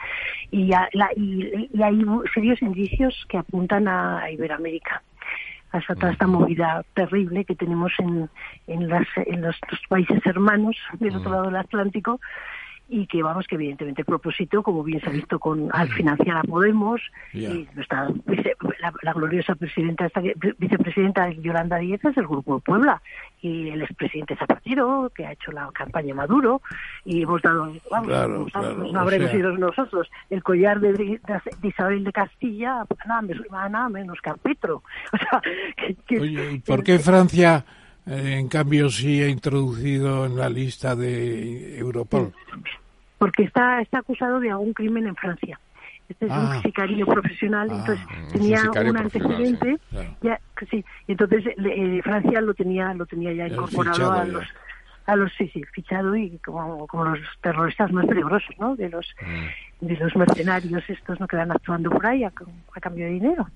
Y, 0.51 0.73
y, 1.17 1.83
hay 1.83 2.07
serios 2.33 2.63
indicios 2.63 3.27
que 3.29 3.37
apuntan 3.37 3.87
a, 3.87 4.31
Iberoamérica. 4.31 5.03
Hasta 5.73 5.95
toda 5.95 6.13
esta 6.13 6.27
movida 6.27 6.87
terrible 6.95 7.45
que 7.45 7.55
tenemos 7.55 7.93
en, 7.99 8.31
en, 8.67 8.89
las, 8.89 9.07
en 9.17 9.43
los, 9.43 9.57
los 9.71 9.81
países 9.91 10.25
hermanos 10.25 10.77
del 11.01 11.17
otro 11.17 11.33
lado 11.33 11.45
del 11.45 11.57
Atlántico 11.57 12.19
y 12.93 13.07
que 13.07 13.23
vamos 13.23 13.47
que 13.47 13.55
evidentemente 13.55 14.03
el 14.03 14.07
propósito 14.07 14.63
como 14.63 14.85
bien 14.85 15.01
se 15.01 15.09
ha 15.09 15.13
visto 15.13 15.39
con 15.39 15.71
al 15.73 15.89
financiar 15.89 16.37
a 16.37 16.43
Podemos 16.43 17.01
y 17.33 17.67
nuestra 17.75 18.09
la, 19.03 19.13
gloriosa 19.15 19.55
presidenta 19.55 20.05
esta, 20.05 20.21
vicepresidenta 20.59 21.31
Yolanda 21.31 21.79
Díez 21.79 22.05
es 22.05 22.15
del 22.15 22.27
grupo 22.27 22.57
de 22.57 22.61
Puebla 22.61 23.01
y 23.41 23.71
el 23.71 23.81
expresidente 23.81 24.37
Zapatero 24.37 25.11
que 25.15 25.25
ha 25.25 25.33
hecho 25.33 25.53
la 25.53 25.71
campaña 25.73 26.15
Maduro 26.15 26.61
y 27.07 27.23
hemos 27.23 27.41
dado 27.41 27.73
vamos 27.91 28.53
no 28.93 29.01
habremos 29.01 29.31
sido 29.31 29.57
nosotros. 29.57 30.11
El 30.29 30.43
collar 30.43 30.79
de, 30.79 31.19
Isabel 31.63 32.05
de 32.05 32.13
Castilla 32.13 32.85
nada, 33.07 33.69
nada 33.71 33.89
menos 33.89 34.19
que 34.21 34.31
a 34.31 34.35
Petro. 34.35 34.83
O 35.13 35.17
sea 35.17 36.21
Oye, 36.21 36.53
¿y 36.53 36.59
por 36.59 36.83
qué 36.85 36.99
Francia 36.99 37.65
eh, 38.07 38.37
en 38.39 38.49
cambio 38.49 38.91
sí 38.91 39.23
ha 39.23 39.29
introducido 39.29 40.27
en 40.27 40.37
la 40.37 40.49
lista 40.51 40.95
de 40.95 41.79
Europol 41.79 42.33
porque 43.23 43.45
está, 43.45 43.81
está 43.81 43.99
acusado 44.01 44.41
de 44.41 44.51
algún 44.51 44.73
crimen 44.73 45.07
en 45.07 45.15
Francia. 45.15 45.61
Este 46.09 46.27
es 46.27 46.33
un 46.33 46.39
Ah. 46.39 46.61
sicario 46.61 47.07
profesional, 47.07 47.69
Ah, 47.71 47.75
entonces 47.79 48.05
tenía 48.33 48.63
un 48.91 48.97
antecedente. 48.97 49.71
sí, 49.75 49.81
claro. 49.91 50.17
Ya, 50.23 50.41
sí, 50.69 50.85
entonces 51.07 51.45
eh, 51.57 52.01
Francia 52.03 52.41
lo 52.41 52.53
tenía, 52.53 52.93
lo 52.95 53.07
tenía 53.07 53.33
ya 53.33 53.47
incorporado 53.47 54.11
a 54.13 54.25
los 54.25 54.45
a 55.07 55.17
los 55.17 55.33
sí 55.39 55.49
sí 55.53 55.63
fichado 55.73 56.15
y 56.17 56.39
como, 56.45 56.87
como 56.89 57.05
los 57.07 57.21
terroristas 57.41 57.91
más 57.93 58.07
peligrosos 58.07 58.55
no 58.59 58.75
de 58.77 58.89
los 58.89 59.07
Mm. 59.81 59.87
de 59.87 59.97
los 59.99 60.15
mercenarios 60.17 60.83
estos 60.91 61.19
no 61.21 61.27
que 61.29 61.37
van 61.37 61.51
actuando 61.53 61.91
por 61.91 62.05
ahí 62.07 62.25
a, 62.25 62.33
a 62.75 62.81
cambio 62.81 63.05
de 63.07 63.13
dinero 63.13 63.47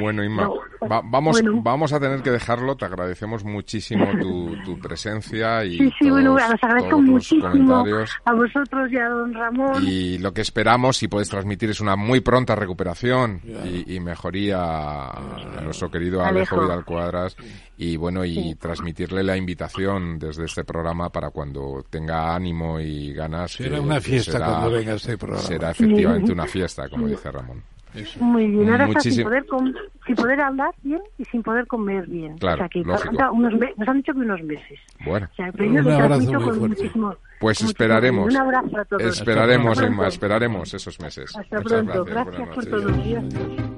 Bueno, 0.00 0.22
Inma, 0.24 0.42
No, 0.44 0.54
va- 0.88 1.00
vamos, 1.04 1.40
bueno. 1.42 1.60
vamos 1.62 1.92
a 1.92 2.00
tener 2.00 2.22
que 2.22 2.30
dejarlo. 2.30 2.76
Te 2.76 2.84
agradecemos 2.84 3.44
muchísimo 3.44 4.06
tu, 4.20 4.54
tu 4.64 4.78
presencia 4.78 5.64
y 5.64 5.78
sí 5.78 5.90
sí 5.98 6.10
bueno 6.10 6.36
todos- 6.36 6.52
os 6.54 6.62
agradezco 6.64 6.90
todos 6.90 7.02
los 7.02 7.10
muchísimo 7.10 7.50
comentarios. 7.50 8.10
a 8.24 8.32
vosotros 8.34 8.92
y 8.92 8.96
a 8.98 9.08
don 9.08 9.34
Ramón 9.34 9.82
Y 9.86 10.18
lo 10.18 10.32
que 10.32 10.40
esperamos, 10.42 10.96
si 10.96 11.08
puedes 11.08 11.28
transmitir, 11.28 11.70
es 11.70 11.80
una 11.80 11.96
muy 11.96 12.20
pronta 12.20 12.54
recuperación 12.54 13.40
y, 13.64 13.94
y 13.96 14.00
mejoría 14.00 14.58
a 14.60 15.60
nuestro 15.62 15.90
querido 15.90 16.24
Alejo. 16.24 16.56
Alejo 16.56 16.66
Vidal 16.68 16.84
Cuadras 16.84 17.36
y 17.76 17.96
bueno, 17.96 18.24
y 18.24 18.54
transmitirle 18.56 19.22
la 19.22 19.36
invitación 19.36 20.18
desde 20.18 20.44
este 20.44 20.64
programa 20.64 21.08
para 21.10 21.30
cuando 21.30 21.84
tenga 21.88 22.34
ánimo 22.34 22.78
y 22.80 23.12
ganas. 23.14 23.52
Será 23.52 23.76
que- 23.76 23.80
una 23.80 24.00
fiesta 24.00 24.32
será- 24.32 24.46
cuando 24.46 24.70
venga 24.70 24.92
este 24.94 25.16
programa. 25.16 25.42
Será 25.46 25.70
efectivamente 25.70 26.32
una 26.32 26.46
fiesta, 26.46 26.88
como 26.88 27.06
dice 27.08 27.30
Ramón. 27.30 27.62
Eso. 27.94 28.20
Muy 28.20 28.46
bien, 28.46 28.70
ahora 28.70 28.86
está 28.86 29.00
sin 29.00 29.10
Muchísimo. 29.10 29.28
poder, 29.28 29.46
com- 29.46 29.74
sin 30.14 30.16
poder 30.24 30.40
hablar 30.40 30.74
bien 30.82 31.00
y 31.18 31.24
sin 31.26 31.42
poder 31.42 31.66
comer 31.66 32.06
bien. 32.06 32.36
Claro, 32.38 32.56
o 32.56 32.58
sea 32.58 32.68
que 32.68 32.80
unos 32.80 33.52
me- 33.54 33.72
nos 33.76 33.88
han 33.88 33.96
dicho 33.98 34.12
que 34.12 34.18
unos 34.20 34.42
meses. 34.42 34.78
Bueno, 35.04 35.28
O 35.30 35.34
sea, 35.36 35.52
pero 35.52 35.64
yo 35.72 35.80
Un 35.80 35.88
abrazo 35.90 36.32
muy 36.32 36.42
fuerte. 36.42 36.60
muchísimo. 36.68 37.14
pues 37.40 37.60
esperaremos. 37.62 38.26
Un 38.34 38.36
abrazo 38.36 38.76
a 38.78 38.84
todos. 38.84 39.02
Esperaremos, 39.02 39.78
pronto. 39.78 40.04
esperaremos 40.04 40.74
esos 40.74 41.00
meses. 41.00 41.34
Hasta 41.36 41.56
Muchas 41.60 41.72
pronto. 41.72 42.04
gracias. 42.04 42.36
Gracias, 42.36 42.54
por 42.54 42.66
todo. 42.66 42.88
Adiós. 42.90 43.24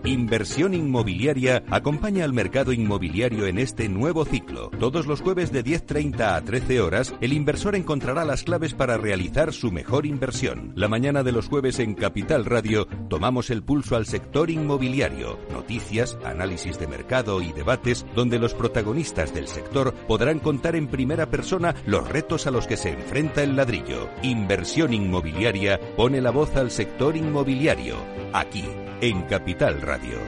Inversión 0.04 0.74
inmobiliaria 0.74 1.62
acompaña 1.70 2.24
al 2.24 2.32
mercado 2.32 2.72
inmobiliario 2.72 3.46
en 3.46 3.58
este 3.58 3.88
nuevo 3.88 4.24
ciclo. 4.24 4.70
Todos 4.80 5.06
los 5.06 5.20
jueves 5.20 5.52
de 5.52 5.62
10.30 5.62 6.34
a 6.34 6.40
13 6.42 6.80
horas, 6.80 7.14
el 7.20 7.32
inversor 7.32 7.76
encontrará 7.76 8.24
las 8.24 8.42
claves 8.42 8.74
para 8.74 8.96
realizar 8.98 9.52
su 9.52 9.70
mejor 9.70 10.06
inversión. 10.06 10.72
La 10.74 10.88
mañana 10.88 11.22
de 11.22 11.30
los 11.30 11.48
jueves 11.48 11.78
en 11.78 11.94
Capital 11.94 12.44
Radio 12.46 12.86
tomamos 13.08 13.50
el 13.50 13.62
pulso 13.62 13.94
al 13.94 14.06
sector 14.06 14.50
inmobiliario. 14.50 15.38
Noticias, 15.52 16.18
análisis 16.24 16.78
de 16.78 16.86
mercado 16.86 17.42
y 17.42 17.52
debates 17.52 18.06
donde 18.14 18.38
los 18.38 18.54
protagonistas 18.54 19.34
del 19.34 19.48
sector 19.48 19.94
podrán 20.06 20.38
contar 20.38 20.76
en 20.76 20.88
primera 20.88 21.30
persona 21.30 21.74
los 21.86 22.08
retos 22.08 22.46
a 22.46 22.50
los 22.50 22.66
que 22.66 22.76
se 22.76 22.90
enfrenta 22.90 23.42
el 23.42 23.56
ladrillo. 23.56 24.08
Inversión 24.22 24.92
inmobiliaria 24.92 25.80
pone 25.96 26.20
la 26.20 26.30
voz 26.30 26.56
al 26.56 26.70
sector 26.70 27.16
inmobiliario. 27.16 27.96
Aquí, 28.32 28.64
en 29.00 29.22
Capital 29.22 29.80
Radio. 29.82 30.18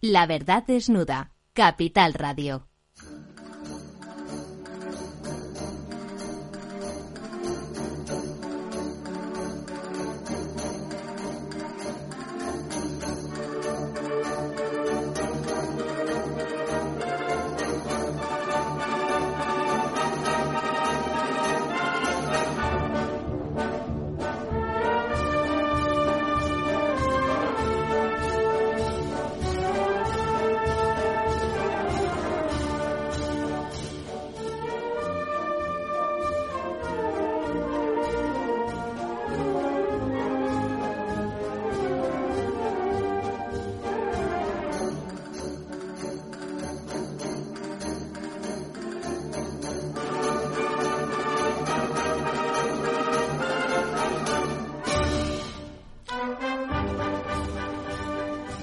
La 0.00 0.26
verdad 0.26 0.64
desnuda. 0.66 1.32
Capital 1.54 2.12
Radio. 2.12 2.68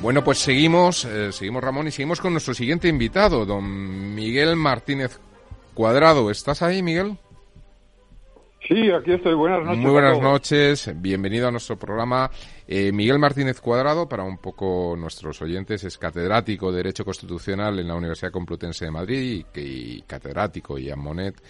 Bueno, 0.04 0.22
pues 0.22 0.40
seguimos, 0.40 1.06
eh, 1.06 1.32
seguimos 1.32 1.64
Ramón 1.64 1.88
y 1.88 1.92
seguimos 1.92 2.20
con 2.20 2.34
nuestro 2.34 2.54
siguiente 2.54 2.90
invitado, 2.90 3.46
don 3.46 4.14
Miguel 4.14 4.58
Martínez 4.58 5.18
Cuadrado. 5.74 6.30
¿Estás 6.30 6.62
ahí, 6.62 6.84
Miguel? 6.84 7.18
Sí, 8.68 8.92
aquí 8.92 9.12
estoy. 9.12 9.34
Buenas 9.34 9.64
noches. 9.64 9.80
Muy 9.80 9.92
buenas 9.92 10.22
noches, 10.22 10.92
bienvenido 10.96 11.50
a 11.50 11.52
nuestro 11.52 11.78
programa. 11.78 12.32
Eh, 12.66 12.94
Miguel 12.94 13.20
Martínez 13.20 13.60
Cuadrado, 13.60 14.08
para 14.08 14.24
un 14.24 14.38
poco 14.38 14.96
nuestros 14.98 15.42
oyentes, 15.42 15.84
es 15.84 15.98
catedrático 15.98 16.72
de 16.72 16.78
Derecho 16.78 17.04
Constitucional 17.04 17.78
en 17.80 17.88
la 17.90 17.96
Universidad 17.96 18.32
Complutense 18.32 18.86
de 18.86 18.92
Madrid 18.92 19.46
y, 19.54 19.60
y 19.60 20.02
catedrático 20.04 20.78
y 20.78 20.94
Monet. 20.96 21.42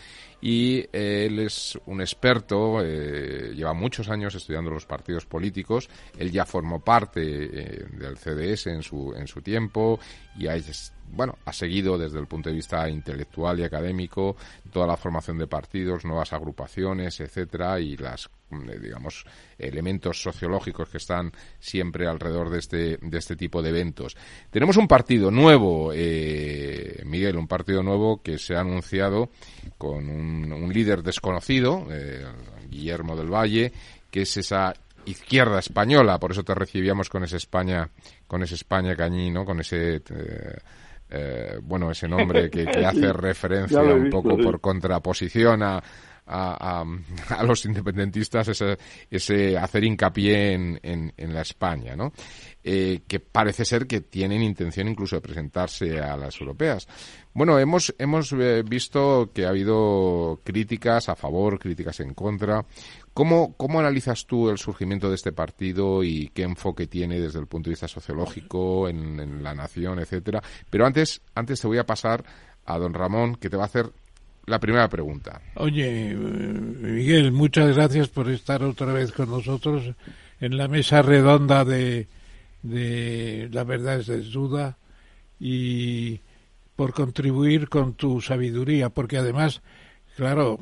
Y 0.45 0.79
eh, 0.91 1.27
él 1.27 1.39
es 1.39 1.79
un 1.85 2.01
experto, 2.01 2.81
eh, 2.83 3.53
lleva 3.55 3.73
muchos 3.73 4.09
años 4.09 4.35
estudiando 4.35 4.71
los 4.71 4.85
partidos 4.85 5.25
políticos. 5.25 5.89
Él 6.17 6.33
ya 6.33 6.45
formó 6.45 6.81
parte 6.81 7.21
eh, 7.21 7.85
del 7.91 8.17
CDS 8.17 8.67
en 8.67 8.83
su, 8.83 9.13
en 9.15 9.25
su 9.25 9.41
tiempo 9.41 10.01
y 10.37 10.47
ha, 10.47 10.55
bueno, 11.11 11.37
ha 11.45 11.53
seguido 11.53 11.97
desde 11.97 12.19
el 12.19 12.27
punto 12.27 12.49
de 12.49 12.55
vista 12.55 12.89
intelectual 12.89 13.59
y 13.59 13.63
académico 13.63 14.35
toda 14.71 14.87
la 14.87 14.97
formación 14.97 15.37
de 15.37 15.47
partidos, 15.47 16.05
nuevas 16.05 16.33
agrupaciones, 16.33 17.19
etcétera, 17.19 17.79
y 17.79 17.95
las 17.97 18.29
mm, 18.49 18.69
eh, 18.69 18.79
digamos 18.79 19.25
elementos 19.57 20.21
sociológicos 20.21 20.89
que 20.89 20.97
están 20.97 21.31
siempre 21.59 22.07
alrededor 22.07 22.49
de 22.49 22.59
este 22.59 22.97
de 22.97 23.17
este 23.17 23.35
tipo 23.35 23.61
de 23.61 23.69
eventos. 23.69 24.17
Tenemos 24.49 24.77
un 24.77 24.87
partido 24.87 25.29
nuevo, 25.29 25.91
eh, 25.93 27.01
Miguel, 27.05 27.37
un 27.37 27.47
partido 27.47 27.83
nuevo 27.83 28.21
que 28.21 28.39
se 28.39 28.55
ha 28.55 28.61
anunciado 28.61 29.29
con 29.77 30.09
un, 30.09 30.51
un 30.51 30.73
líder 30.73 31.03
desconocido, 31.03 31.87
eh, 31.91 32.25
Guillermo 32.69 33.15
del 33.15 33.31
Valle, 33.31 33.71
que 34.09 34.23
es 34.23 34.37
esa 34.37 34.73
izquierda 35.05 35.59
española, 35.59 36.19
por 36.19 36.31
eso 36.31 36.43
te 36.43 36.55
recibíamos 36.55 37.09
con 37.09 37.23
ese 37.23 37.37
España, 37.37 37.89
con 38.27 38.43
ese 38.43 38.55
España 38.55 38.95
cañí, 38.95 39.29
¿no? 39.29 39.45
Con 39.45 39.59
ese 39.59 39.95
eh, 39.95 40.57
eh, 41.13 41.59
bueno, 41.61 41.91
ese 41.91 42.07
nombre 42.07 42.49
que, 42.49 42.65
que 42.65 42.85
hace 42.85 42.99
Sí, 43.01 43.11
referencia 43.11 43.81
un 43.81 44.09
poco 44.09 44.35
sí. 44.35 44.43
por 44.43 44.59
contraposición 44.59 45.61
a, 45.63 45.77
a, 46.25 46.81
a- 46.81 46.85
a 47.37 47.43
los 47.43 47.65
independentistas, 47.65 48.47
ese, 48.47 48.77
ese 49.09 49.57
hacer 49.57 49.83
hincapié 49.83 50.53
en, 50.53 50.79
en, 50.81 51.13
en 51.15 51.33
la 51.33 51.41
España, 51.41 51.95
¿no? 51.95 52.11
Eh, 52.65 53.01
que 53.07 53.19
parece 53.19 53.65
ser 53.65 53.85
que 53.87 53.99
tienen 54.01 54.41
intención 54.41 54.87
incluso 54.87 55.17
de 55.17 55.21
presentarse 55.21 55.99
a 55.99 56.15
las 56.15 56.39
europeas. 56.39 56.87
Bueno, 57.33 57.59
hemos, 57.59 57.93
hemos 57.97 58.31
eh, 58.31 58.63
visto 58.65 59.31
que 59.33 59.45
ha 59.45 59.49
habido 59.49 60.39
críticas 60.45 61.09
a 61.09 61.15
favor, 61.17 61.59
críticas 61.59 61.99
en 61.99 62.13
contra. 62.13 62.63
¿Cómo, 63.13 63.53
¿Cómo 63.57 63.79
analizas 63.79 64.25
tú 64.25 64.49
el 64.49 64.57
surgimiento 64.57 65.09
de 65.09 65.15
este 65.15 65.31
partido 65.31 66.03
y 66.03 66.29
qué 66.33 66.43
enfoque 66.43 66.87
tiene 66.87 67.19
desde 67.19 67.39
el 67.39 67.45
punto 67.45 67.69
de 67.69 67.73
vista 67.73 67.87
sociológico 67.87 68.89
en, 68.89 69.43
la 69.43 69.53
nación, 69.53 69.99
etcétera? 69.99 70.41
Pero 70.69 70.85
antes, 70.85 71.21
antes 71.35 71.61
te 71.61 71.67
voy 71.67 71.77
a 71.77 71.85
pasar 71.85 72.23
a 72.65 72.77
don 72.79 72.93
Ramón, 72.93 73.35
que 73.35 73.49
te 73.49 73.57
va 73.57 73.63
a 73.63 73.67
hacer 73.67 73.91
la 74.47 74.59
primera 74.59 74.89
pregunta. 74.89 75.41
Oye, 75.55 76.15
Miguel, 76.15 77.31
muchas 77.31 77.75
gracias 77.75 78.07
por 78.07 78.29
estar 78.29 78.63
otra 78.63 78.91
vez 78.91 79.11
con 79.11 79.29
nosotros 79.29 79.93
en 80.41 80.57
la 80.57 80.67
mesa 80.67 81.01
redonda 81.03 81.63
de, 81.65 82.07
de 82.63 83.47
La 83.51 83.63
Verdad 83.63 83.99
es 83.99 84.07
desnuda 84.07 84.77
y 85.39 86.19
por 86.75 86.93
contribuir 86.93 87.69
con 87.69 87.93
tu 87.93 88.21
sabiduría, 88.21 88.89
porque 88.89 89.17
además, 89.17 89.61
claro, 90.15 90.57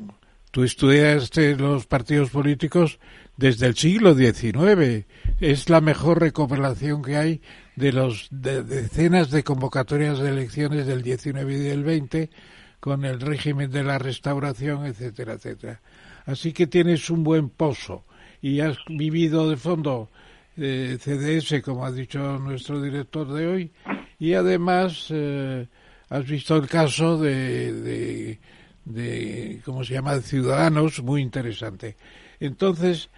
tú 0.52 0.62
estudiaste 0.62 1.56
los 1.56 1.86
partidos 1.86 2.30
políticos 2.30 3.00
desde 3.36 3.66
el 3.66 3.74
siglo 3.74 4.14
XIX. 4.14 5.06
Es 5.40 5.68
la 5.68 5.80
mejor 5.80 6.20
recopilación 6.20 7.02
que 7.02 7.16
hay 7.16 7.40
de 7.74 7.90
los 7.90 8.28
de 8.30 8.62
decenas 8.62 9.30
de 9.30 9.42
convocatorias 9.42 10.20
de 10.20 10.28
elecciones 10.28 10.86
del 10.86 11.02
19 11.02 11.54
y 11.54 11.58
del 11.58 11.82
20 11.82 12.30
con 12.78 13.04
el 13.04 13.20
régimen 13.20 13.70
de 13.70 13.82
la 13.82 13.98
restauración, 13.98 14.86
etcétera, 14.86 15.34
etcétera. 15.34 15.80
Así 16.26 16.52
que 16.52 16.66
tienes 16.66 17.10
un 17.10 17.24
buen 17.24 17.48
pozo 17.48 18.04
y 18.40 18.60
has 18.60 18.76
vivido 18.88 19.48
de 19.48 19.56
fondo 19.56 20.10
eh, 20.56 20.98
CDS, 21.00 21.62
como 21.62 21.86
ha 21.86 21.92
dicho 21.92 22.38
nuestro 22.38 22.80
director 22.82 23.32
de 23.32 23.46
hoy, 23.46 23.72
y 24.18 24.34
además 24.34 25.06
eh, 25.10 25.66
has 26.10 26.26
visto 26.26 26.56
el 26.56 26.68
caso 26.68 27.16
de, 27.18 28.38
de, 28.84 29.60
¿cómo 29.64 29.84
se 29.84 29.94
llama?, 29.94 30.14
de 30.16 30.22
Ciudadanos, 30.22 31.02
muy 31.02 31.22
interesante. 31.22 31.96
Entonces, 32.40 33.08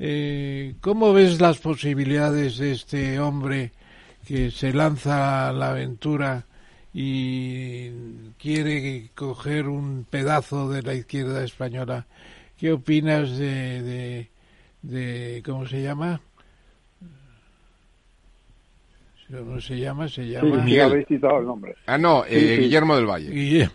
Eh, 0.00 0.74
¿Cómo 0.80 1.12
ves 1.12 1.40
las 1.40 1.58
posibilidades 1.58 2.58
de 2.58 2.72
este 2.72 3.20
hombre 3.20 3.70
que 4.26 4.50
se 4.50 4.72
lanza 4.72 5.48
a 5.48 5.52
la 5.52 5.70
aventura 5.70 6.46
y 6.92 7.90
quiere 8.36 9.10
coger 9.14 9.68
un 9.68 10.04
pedazo 10.10 10.68
de 10.68 10.82
la 10.82 10.94
izquierda 10.94 11.44
española? 11.44 12.06
¿Qué 12.58 12.72
opinas 12.72 13.38
de, 13.38 13.82
de, 13.82 14.30
de 14.82 15.42
¿cómo 15.46 15.64
se 15.64 15.80
llama? 15.82 16.20
¿Cómo 19.30 19.60
se 19.60 19.78
llama? 19.78 20.08
Se 20.08 20.28
llama... 20.28 20.56
Sí, 20.56 20.62
Miguel. 20.64 20.90
habéis 20.90 21.06
citado 21.06 21.38
el 21.38 21.46
nombre. 21.46 21.74
Ah, 21.86 21.98
no, 21.98 22.24
eh, 22.24 22.30
Sí, 22.30 22.40
sí. 22.56 22.62
Guillermo 22.62 22.96
del 22.96 23.06
Valle. 23.06 23.30
Guillermo, 23.30 23.74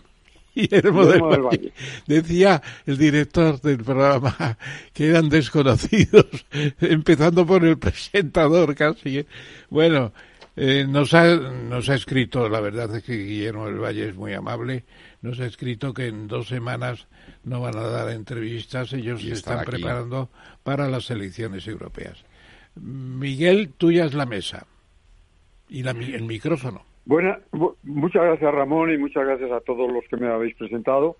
Guillermo 0.62 1.04
Guillermo 1.04 1.30
del 1.30 1.32
del 1.32 1.42
Valle. 1.42 1.58
Valle. 1.58 1.74
Decía 2.08 2.62
el 2.86 2.98
director 2.98 3.62
del 3.62 3.84
programa 3.84 4.58
que 4.94 5.08
eran 5.08 5.30
desconocidos, 5.30 6.26
empezando 6.82 7.46
por 7.46 7.64
el 7.66 7.78
presentador 7.78 8.76
casi. 8.76 9.26
Bueno, 9.70 10.14
eh, 10.56 10.86
nos, 10.88 11.14
ha, 11.14 11.36
nos 11.36 11.88
ha 11.90 11.96
escrito, 11.96 12.50
la 12.50 12.60
verdad 12.60 12.94
es 12.96 13.04
que 13.04 13.16
Guillermo 13.18 13.66
del 13.68 13.80
Valle 13.80 14.10
es 14.10 14.16
muy 14.16 14.34
amable, 14.34 14.84
nos 15.22 15.40
ha 15.40 15.46
escrito 15.46 15.94
que 15.94 16.08
en 16.08 16.28
dos 16.28 16.48
semanas 16.48 17.08
no 17.44 17.62
van 17.62 17.78
a 17.78 17.82
dar 17.84 18.10
entrevistas, 18.10 18.92
ellos 18.94 19.22
Y 19.24 19.28
se 19.28 19.34
están 19.34 19.60
aquí. 19.60 19.72
preparando 19.72 20.30
para 20.64 20.90
las 20.90 21.10
elecciones 21.10 21.66
europeas. 21.68 22.18
Miguel, 22.76 23.70
tuya 23.78 24.06
es 24.06 24.14
la 24.14 24.26
mesa 24.26 24.66
y 25.70 25.84
la 25.84 25.94
mi- 25.94 26.14
el 26.14 26.24
micrófono. 26.24 26.84
Buena, 27.06 27.40
bu- 27.52 27.76
muchas 27.84 28.24
gracias 28.24 28.54
Ramón 28.54 28.92
y 28.92 28.98
muchas 28.98 29.26
gracias 29.26 29.52
a 29.52 29.62
todos 29.62 29.92
los 29.92 30.04
que 30.10 30.18
me 30.18 30.28
habéis 30.28 30.56
presentado. 30.56 31.18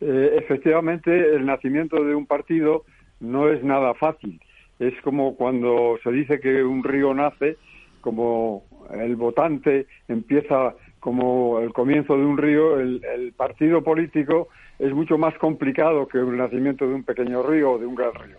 Eh, 0.00 0.36
efectivamente, 0.38 1.10
el 1.34 1.46
nacimiento 1.46 2.02
de 2.04 2.14
un 2.14 2.26
partido 2.26 2.84
no 3.20 3.48
es 3.50 3.62
nada 3.62 3.94
fácil. 3.94 4.40
Es 4.78 4.94
como 5.02 5.36
cuando 5.36 5.98
se 6.02 6.10
dice 6.10 6.40
que 6.40 6.62
un 6.62 6.82
río 6.84 7.12
nace, 7.14 7.56
como 8.00 8.64
el 8.92 9.16
votante 9.16 9.86
empieza 10.08 10.74
como 11.00 11.60
el 11.60 11.72
comienzo 11.72 12.16
de 12.16 12.24
un 12.24 12.36
río, 12.36 12.78
el, 12.78 13.02
el 13.04 13.32
partido 13.32 13.82
político 13.82 14.48
es 14.78 14.92
mucho 14.92 15.16
más 15.16 15.34
complicado 15.38 16.06
que 16.06 16.18
el 16.18 16.36
nacimiento 16.36 16.86
de 16.86 16.94
un 16.94 17.04
pequeño 17.04 17.42
río 17.42 17.72
o 17.72 17.78
de 17.78 17.86
un 17.86 17.94
gran 17.94 18.12
río. 18.14 18.36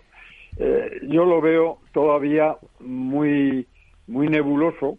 Eh, 0.57 0.99
yo 1.07 1.25
lo 1.25 1.41
veo 1.41 1.79
todavía 1.93 2.55
muy, 2.79 3.65
muy 4.07 4.27
nebuloso. 4.27 4.97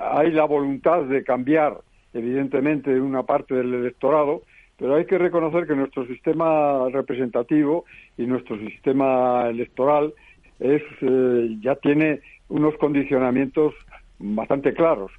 Hay 0.00 0.30
la 0.30 0.44
voluntad 0.44 1.02
de 1.04 1.24
cambiar, 1.24 1.78
evidentemente, 2.12 3.00
una 3.00 3.22
parte 3.22 3.54
del 3.54 3.74
electorado, 3.74 4.42
pero 4.78 4.96
hay 4.96 5.06
que 5.06 5.18
reconocer 5.18 5.66
que 5.66 5.76
nuestro 5.76 6.06
sistema 6.06 6.88
representativo 6.90 7.84
y 8.16 8.26
nuestro 8.26 8.58
sistema 8.58 9.48
electoral 9.48 10.12
es, 10.58 10.82
eh, 11.00 11.56
ya 11.60 11.76
tiene 11.76 12.20
unos 12.48 12.76
condicionamientos 12.76 13.74
bastante 14.18 14.74
claros. 14.74 15.12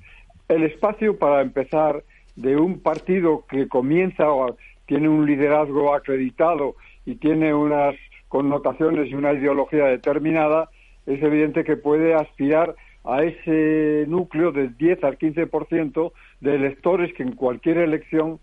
El 0.47 0.63
espacio 0.63 1.17
para 1.17 1.41
empezar 1.41 2.03
de 2.35 2.57
un 2.57 2.79
partido 2.79 3.45
que 3.49 3.67
comienza 3.67 4.29
o 4.29 4.57
tiene 4.85 5.09
un 5.09 5.25
liderazgo 5.25 5.93
acreditado 5.93 6.75
y 7.05 7.15
tiene 7.15 7.53
unas 7.53 7.95
connotaciones 8.27 9.09
y 9.09 9.15
una 9.15 9.33
ideología 9.33 9.85
determinada, 9.85 10.69
es 11.05 11.21
evidente 11.21 11.63
que 11.63 11.77
puede 11.77 12.13
aspirar 12.13 12.75
a 13.05 13.23
ese 13.23 14.05
núcleo 14.07 14.51
del 14.51 14.75
10 14.77 15.03
al 15.03 15.17
15% 15.17 16.11
de 16.41 16.55
electores 16.55 17.13
que 17.13 17.23
en 17.23 17.33
cualquier 17.33 17.77
elección 17.77 18.39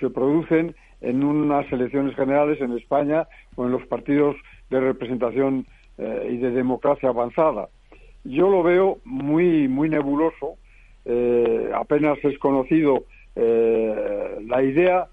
se 0.00 0.10
producen 0.10 0.74
en 1.00 1.22
unas 1.22 1.70
elecciones 1.70 2.16
generales 2.16 2.60
en 2.60 2.72
España 2.72 3.28
o 3.56 3.66
en 3.66 3.72
los 3.72 3.86
partidos 3.86 4.36
de 4.70 4.80
representación 4.80 5.66
eh, 5.98 6.30
y 6.32 6.36
de 6.38 6.50
democracia 6.50 7.10
avanzada. 7.10 7.68
Yo 8.24 8.50
lo 8.50 8.62
veo 8.62 8.98
muy 9.04 9.68
muy 9.68 9.88
nebuloso, 9.88 10.56
eh, 11.04 11.70
apenas 11.74 12.18
es 12.24 12.38
conocido 12.38 13.04
eh, 13.36 14.38
la 14.46 14.62
idea 14.62 15.08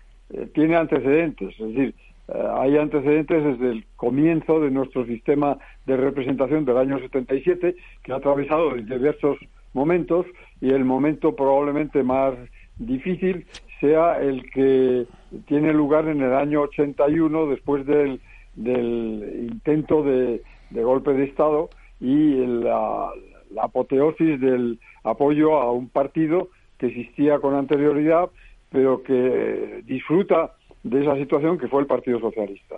tiene 0.55 0.75
antecedentes, 0.77 1.53
es 1.59 1.67
decir, 1.75 1.93
hay 2.27 2.77
antecedentes 2.77 3.43
desde 3.43 3.71
el 3.71 3.85
comienzo 3.95 4.59
de 4.59 4.71
nuestro 4.71 5.05
sistema 5.05 5.57
de 5.85 5.97
representación 5.97 6.65
del 6.65 6.77
año 6.77 6.99
77, 6.99 7.75
que 8.01 8.11
ha 8.11 8.15
atravesado 8.15 8.73
diversos 8.75 9.37
momentos 9.73 10.25
y 10.61 10.69
el 10.71 10.85
momento 10.85 11.35
probablemente 11.35 12.03
más 12.03 12.33
difícil 12.77 13.45
sea 13.79 14.21
el 14.21 14.49
que 14.51 15.05
tiene 15.47 15.73
lugar 15.73 16.07
en 16.07 16.21
el 16.21 16.33
año 16.33 16.61
81 16.61 17.47
después 17.47 17.85
del, 17.85 18.21
del 18.55 19.49
intento 19.51 20.03
de, 20.03 20.41
de 20.69 20.83
golpe 20.83 21.13
de 21.13 21.25
Estado 21.25 21.69
y 21.99 22.35
la, 22.45 23.09
la 23.51 23.63
apoteosis 23.63 24.39
del 24.39 24.79
apoyo 25.03 25.57
a 25.57 25.71
un 25.71 25.89
partido 25.89 26.49
que 26.77 26.87
existía 26.87 27.39
con 27.39 27.55
anterioridad, 27.55 28.29
pero 28.71 29.03
que 29.03 29.83
disfruta 29.85 30.53
de 30.83 31.01
esa 31.01 31.15
situación 31.15 31.57
que 31.57 31.67
fue 31.67 31.81
el 31.81 31.87
Partido 31.87 32.19
Socialista. 32.19 32.75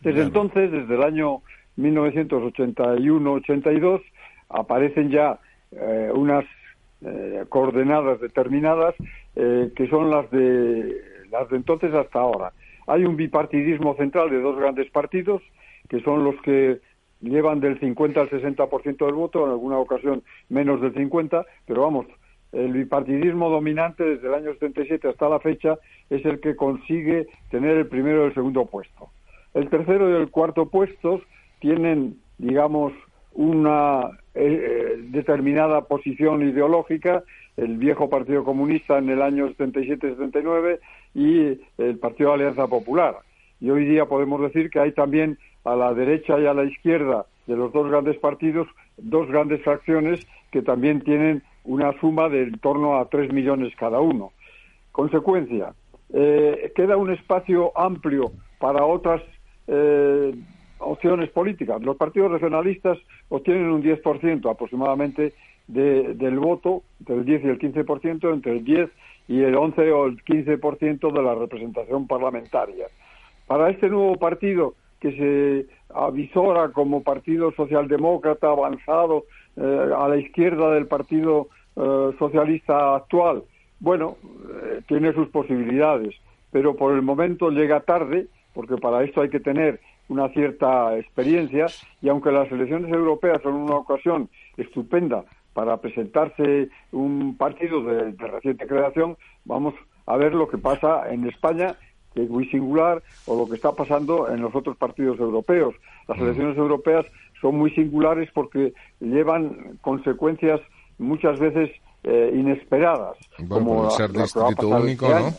Desde 0.00 0.22
entonces, 0.22 0.72
desde 0.72 0.94
el 0.94 1.02
año 1.02 1.42
1981-82, 1.78 4.02
aparecen 4.48 5.10
ya 5.10 5.38
eh, 5.72 6.10
unas 6.14 6.44
eh, 7.02 7.44
coordenadas 7.48 8.20
determinadas 8.20 8.94
eh, 9.34 9.72
que 9.76 9.88
son 9.88 10.10
las 10.10 10.30
de 10.30 10.96
las 11.30 11.48
de 11.50 11.56
entonces 11.56 11.92
hasta 11.92 12.20
ahora. 12.20 12.52
Hay 12.86 13.04
un 13.04 13.16
bipartidismo 13.16 13.96
central 13.96 14.30
de 14.30 14.40
dos 14.40 14.56
grandes 14.56 14.88
partidos 14.90 15.42
que 15.88 16.00
son 16.00 16.24
los 16.24 16.40
que 16.42 16.80
llevan 17.20 17.60
del 17.60 17.78
50 17.80 18.20
al 18.20 18.30
60% 18.30 19.04
del 19.04 19.14
voto, 19.14 19.44
en 19.44 19.50
alguna 19.50 19.78
ocasión 19.78 20.22
menos 20.48 20.80
del 20.80 20.94
50, 20.94 21.44
pero 21.66 21.82
vamos, 21.82 22.06
el 22.52 22.72
bipartidismo 22.72 23.50
dominante 23.50 24.04
desde 24.04 24.28
el 24.28 24.34
año 24.34 24.52
77 24.54 25.08
hasta 25.08 25.28
la 25.28 25.40
fecha 25.40 25.78
es 26.10 26.24
el 26.24 26.40
que 26.40 26.56
consigue 26.56 27.26
tener 27.50 27.76
el 27.76 27.86
primero 27.86 28.22
y 28.22 28.26
el 28.26 28.34
segundo 28.34 28.66
puesto. 28.66 29.10
El 29.54 29.68
tercero 29.68 30.10
y 30.10 30.20
el 30.20 30.30
cuarto 30.30 30.66
puestos 30.68 31.22
tienen, 31.60 32.18
digamos, 32.38 32.92
una 33.32 34.10
eh, 34.34 34.96
determinada 35.08 35.82
posición 35.82 36.42
ideológica, 36.42 37.22
el 37.56 37.76
viejo 37.76 38.08
Partido 38.08 38.44
Comunista 38.44 38.98
en 38.98 39.08
el 39.10 39.22
año 39.22 39.48
77-79 39.48 40.78
y 41.14 41.60
el 41.78 41.98
Partido 41.98 42.30
de 42.30 42.34
Alianza 42.34 42.66
Popular. 42.66 43.16
Y 43.60 43.70
hoy 43.70 43.86
día 43.86 44.06
podemos 44.06 44.40
decir 44.40 44.70
que 44.70 44.80
hay 44.80 44.92
también 44.92 45.38
a 45.64 45.74
la 45.74 45.94
derecha 45.94 46.38
y 46.38 46.46
a 46.46 46.54
la 46.54 46.64
izquierda 46.64 47.26
de 47.46 47.56
los 47.56 47.72
dos 47.72 47.88
grandes 47.88 48.18
partidos 48.18 48.68
dos 48.96 49.28
grandes 49.28 49.62
fracciones 49.62 50.26
que 50.50 50.62
también 50.62 51.00
tienen 51.02 51.42
una 51.66 51.92
suma 52.00 52.28
de 52.28 52.44
en 52.44 52.58
torno 52.58 52.96
a 52.98 53.08
tres 53.08 53.32
millones 53.32 53.74
cada 53.76 54.00
uno. 54.00 54.32
Consecuencia, 54.92 55.74
eh, 56.12 56.72
queda 56.74 56.96
un 56.96 57.12
espacio 57.12 57.76
amplio 57.78 58.32
para 58.58 58.84
otras 58.84 59.22
eh, 59.66 60.34
opciones 60.78 61.30
políticas. 61.30 61.82
Los 61.82 61.96
partidos 61.96 62.32
regionalistas 62.32 62.98
obtienen 63.28 63.70
un 63.70 63.82
10% 63.82 64.50
aproximadamente 64.50 65.34
de, 65.66 66.14
del 66.14 66.38
voto, 66.38 66.82
entre 67.00 67.16
el 67.16 67.24
10 67.24 67.44
y 67.44 67.48
el 67.48 67.58
15%, 67.58 68.32
entre 68.32 68.52
el 68.52 68.64
10 68.64 68.90
y 69.28 69.42
el 69.42 69.56
11 69.56 69.92
o 69.92 70.06
el 70.06 70.24
15% 70.24 71.12
de 71.12 71.22
la 71.22 71.34
representación 71.34 72.06
parlamentaria. 72.06 72.86
Para 73.46 73.70
este 73.70 73.88
nuevo 73.88 74.16
partido 74.16 74.74
que 75.00 75.12
se 75.12 75.66
avisora 75.94 76.70
como 76.70 77.02
partido 77.02 77.52
socialdemócrata 77.52 78.48
avanzado 78.48 79.24
eh, 79.56 79.90
a 79.96 80.08
la 80.08 80.16
izquierda 80.16 80.72
del 80.72 80.86
partido 80.86 81.48
eh, 81.76 82.10
socialista 82.18 82.96
actual, 82.96 83.44
bueno, 83.80 84.16
eh, 84.62 84.80
tiene 84.88 85.12
sus 85.12 85.28
posibilidades, 85.28 86.14
pero 86.50 86.74
por 86.76 86.94
el 86.94 87.02
momento 87.02 87.50
llega 87.50 87.80
tarde, 87.80 88.26
porque 88.54 88.76
para 88.76 89.04
esto 89.04 89.20
hay 89.20 89.28
que 89.28 89.40
tener 89.40 89.80
una 90.08 90.28
cierta 90.30 90.96
experiencia, 90.98 91.66
y 92.00 92.08
aunque 92.08 92.32
las 92.32 92.50
elecciones 92.50 92.92
europeas 92.92 93.42
son 93.42 93.54
una 93.54 93.76
ocasión 93.76 94.28
estupenda 94.56 95.24
para 95.52 95.76
presentarse 95.78 96.68
un 96.92 97.36
partido 97.36 97.82
de, 97.82 98.12
de 98.12 98.26
reciente 98.26 98.66
creación, 98.66 99.16
vamos 99.44 99.74
a 100.06 100.16
ver 100.16 100.34
lo 100.34 100.48
que 100.48 100.58
pasa 100.58 101.12
en 101.12 101.26
España 101.26 101.76
que 102.16 102.22
es 102.22 102.30
muy 102.30 102.46
singular, 102.48 103.02
o 103.26 103.36
lo 103.36 103.46
que 103.46 103.56
está 103.56 103.72
pasando 103.72 104.30
en 104.30 104.40
los 104.40 104.54
otros 104.54 104.74
partidos 104.78 105.20
europeos. 105.20 105.74
Las 106.08 106.18
elecciones 106.18 106.56
europeas 106.56 107.04
son 107.42 107.56
muy 107.58 107.70
singulares 107.72 108.30
porque 108.32 108.72
llevan 109.00 109.76
consecuencias 109.82 110.62
muchas 110.98 111.38
veces 111.38 111.70
eh, 112.04 112.30
inesperadas. 112.34 113.16
Bueno, 113.38 113.54
como 113.66 113.74
por 113.82 113.84
la- 113.84 113.90
ser 113.90 114.10
la 114.14 114.22
distrito 114.22 114.68
único, 114.68 115.06
este 115.06 115.20
¿no? 115.20 115.26
año. 115.26 115.36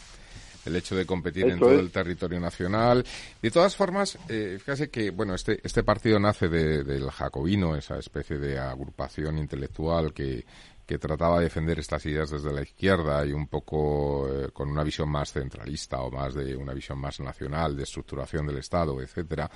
El 0.65 0.75
hecho 0.75 0.95
de 0.97 1.05
competir 1.05 1.47
en 1.47 1.59
todo 1.59 1.71
es. 1.71 1.79
el 1.79 1.91
territorio 1.91 2.41
nacional. 2.41 3.05
De 3.41 3.51
todas 3.51 3.73
formas, 3.75 4.19
eh, 4.27 4.57
fíjese 4.59 4.89
que, 4.89 5.11
bueno, 5.11 5.33
este, 5.33 5.61
este 5.63 5.81
partido 5.83 6.19
nace 6.19 6.49
de- 6.49 6.83
del 6.83 7.09
jacobino, 7.09 7.73
esa 7.77 7.97
especie 7.97 8.37
de 8.37 8.59
agrupación 8.59 9.37
intelectual 9.37 10.13
que, 10.13 10.43
que 10.85 10.97
trataba 10.99 11.37
de 11.37 11.45
defender 11.45 11.79
estas 11.79 12.05
ideas 12.05 12.31
desde 12.31 12.51
la 12.53 12.63
izquierda 12.63 13.25
y 13.25 13.31
un 13.31 13.47
poco 13.47 14.27
eh, 14.29 14.49
con 14.51 14.69
una 14.69 14.83
visión 14.83 15.09
más 15.09 15.31
centralista 15.31 16.01
o 16.01 16.11
más 16.11 16.33
de 16.33 16.53
una 16.57 16.73
visión 16.73 16.99
más 16.99 17.17
nacional 17.21 17.77
de 17.77 17.83
estructuración 17.83 18.45
del 18.45 18.57
Estado, 18.57 19.01
etcétera. 19.01 19.49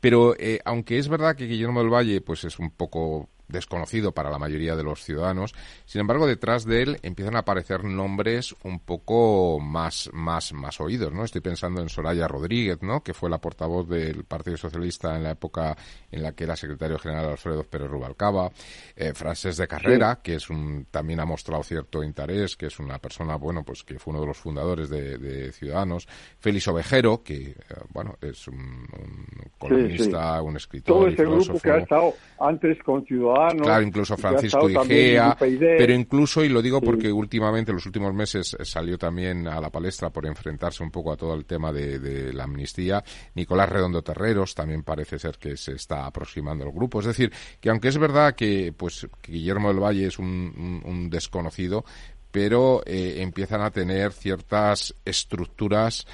Pero 0.00 0.34
eh, 0.38 0.58
aunque 0.64 0.96
es 0.98 1.08
verdad 1.08 1.36
que 1.36 1.44
Guillermo 1.46 1.80
del 1.80 1.92
Valle 1.92 2.22
pues 2.22 2.44
es 2.44 2.58
un 2.58 2.70
poco 2.70 3.28
desconocido 3.48 4.12
para 4.12 4.30
la 4.30 4.38
mayoría 4.38 4.76
de 4.76 4.82
los 4.82 5.02
ciudadanos. 5.02 5.54
Sin 5.84 6.00
embargo, 6.00 6.26
detrás 6.26 6.64
de 6.64 6.82
él 6.82 6.98
empiezan 7.02 7.36
a 7.36 7.40
aparecer 7.40 7.84
nombres 7.84 8.54
un 8.64 8.80
poco 8.80 9.60
más, 9.60 10.10
más, 10.12 10.52
más 10.52 10.80
oídos, 10.80 11.12
¿no? 11.12 11.24
Estoy 11.24 11.40
pensando 11.40 11.80
en 11.80 11.88
Soraya 11.88 12.26
Rodríguez, 12.26 12.82
¿no? 12.82 13.02
Que 13.02 13.14
fue 13.14 13.30
la 13.30 13.38
portavoz 13.38 13.88
del 13.88 14.24
Partido 14.24 14.56
Socialista 14.56 15.16
en 15.16 15.22
la 15.22 15.32
época 15.32 15.76
en 16.10 16.22
la 16.22 16.32
que 16.32 16.44
era 16.44 16.56
secretario 16.56 16.98
general 16.98 17.26
Alfredo 17.26 17.62
Pérez 17.64 17.88
Rubalcaba. 17.88 18.50
Eh, 18.96 19.12
Frances 19.14 19.56
de 19.56 19.68
Carrera, 19.68 20.20
que 20.22 20.34
es 20.34 20.50
un, 20.50 20.86
también 20.90 21.20
ha 21.20 21.24
mostrado 21.24 21.62
cierto 21.62 22.02
interés, 22.02 22.56
que 22.56 22.66
es 22.66 22.78
una 22.78 22.98
persona, 22.98 23.36
bueno, 23.36 23.62
pues 23.62 23.82
que 23.82 23.98
fue 23.98 24.12
uno 24.12 24.20
de 24.20 24.26
los 24.28 24.36
fundadores 24.36 24.90
de, 24.90 25.52
Ciudadanos. 25.52 26.08
Félix 26.38 26.68
Ovejero, 26.68 27.22
que, 27.22 27.50
eh, 27.50 27.54
bueno, 27.92 28.16
es 28.20 28.48
un, 28.48 28.86
columnista, 29.58 30.42
un 30.42 30.56
escritor. 30.56 30.96
Todo 30.96 31.08
ese 31.08 31.24
grupo 31.24 31.60
que 31.60 31.70
ha 31.70 31.78
estado 31.78 32.14
antes 32.38 32.82
con 32.82 33.04
Ciudadanos 33.04 33.35
Claro, 33.62 33.82
incluso 33.82 34.16
Francisco 34.16 34.68
Igea, 34.68 35.36
pero 35.38 35.92
incluso, 35.92 36.44
y 36.44 36.48
lo 36.48 36.62
digo 36.62 36.80
porque 36.80 37.12
últimamente, 37.12 37.70
en 37.70 37.76
los 37.76 37.86
últimos 37.86 38.14
meses, 38.14 38.56
salió 38.62 38.98
también 38.98 39.46
a 39.46 39.60
la 39.60 39.70
palestra 39.70 40.10
por 40.10 40.26
enfrentarse 40.26 40.82
un 40.82 40.90
poco 40.90 41.12
a 41.12 41.16
todo 41.16 41.34
el 41.34 41.44
tema 41.44 41.72
de, 41.72 42.32
la 42.32 42.44
amnistía, 42.44 43.02
Nicolás 43.34 43.68
Redondo 43.68 44.02
Terreros 44.02 44.54
también 44.54 44.82
parece 44.82 45.18
ser 45.18 45.38
que 45.38 45.56
se 45.56 45.72
está 45.72 46.06
aproximando 46.06 46.64
al 46.64 46.72
grupo. 46.72 47.00
Es 47.00 47.06
decir, 47.06 47.32
que 47.60 47.70
aunque 47.70 47.88
es 47.88 47.98
verdad 47.98 48.34
que, 48.34 48.72
pues, 48.76 49.06
Guillermo 49.26 49.68
del 49.68 49.82
Valle 49.82 50.06
es 50.06 50.18
un, 50.18 51.08
desconocido, 51.10 51.84
pero 52.30 52.82
eh, 52.84 53.16
empiezan 53.18 53.62
a 53.62 53.70
tener 53.70 54.12
ciertas 54.12 54.94
estructuras 55.04 56.06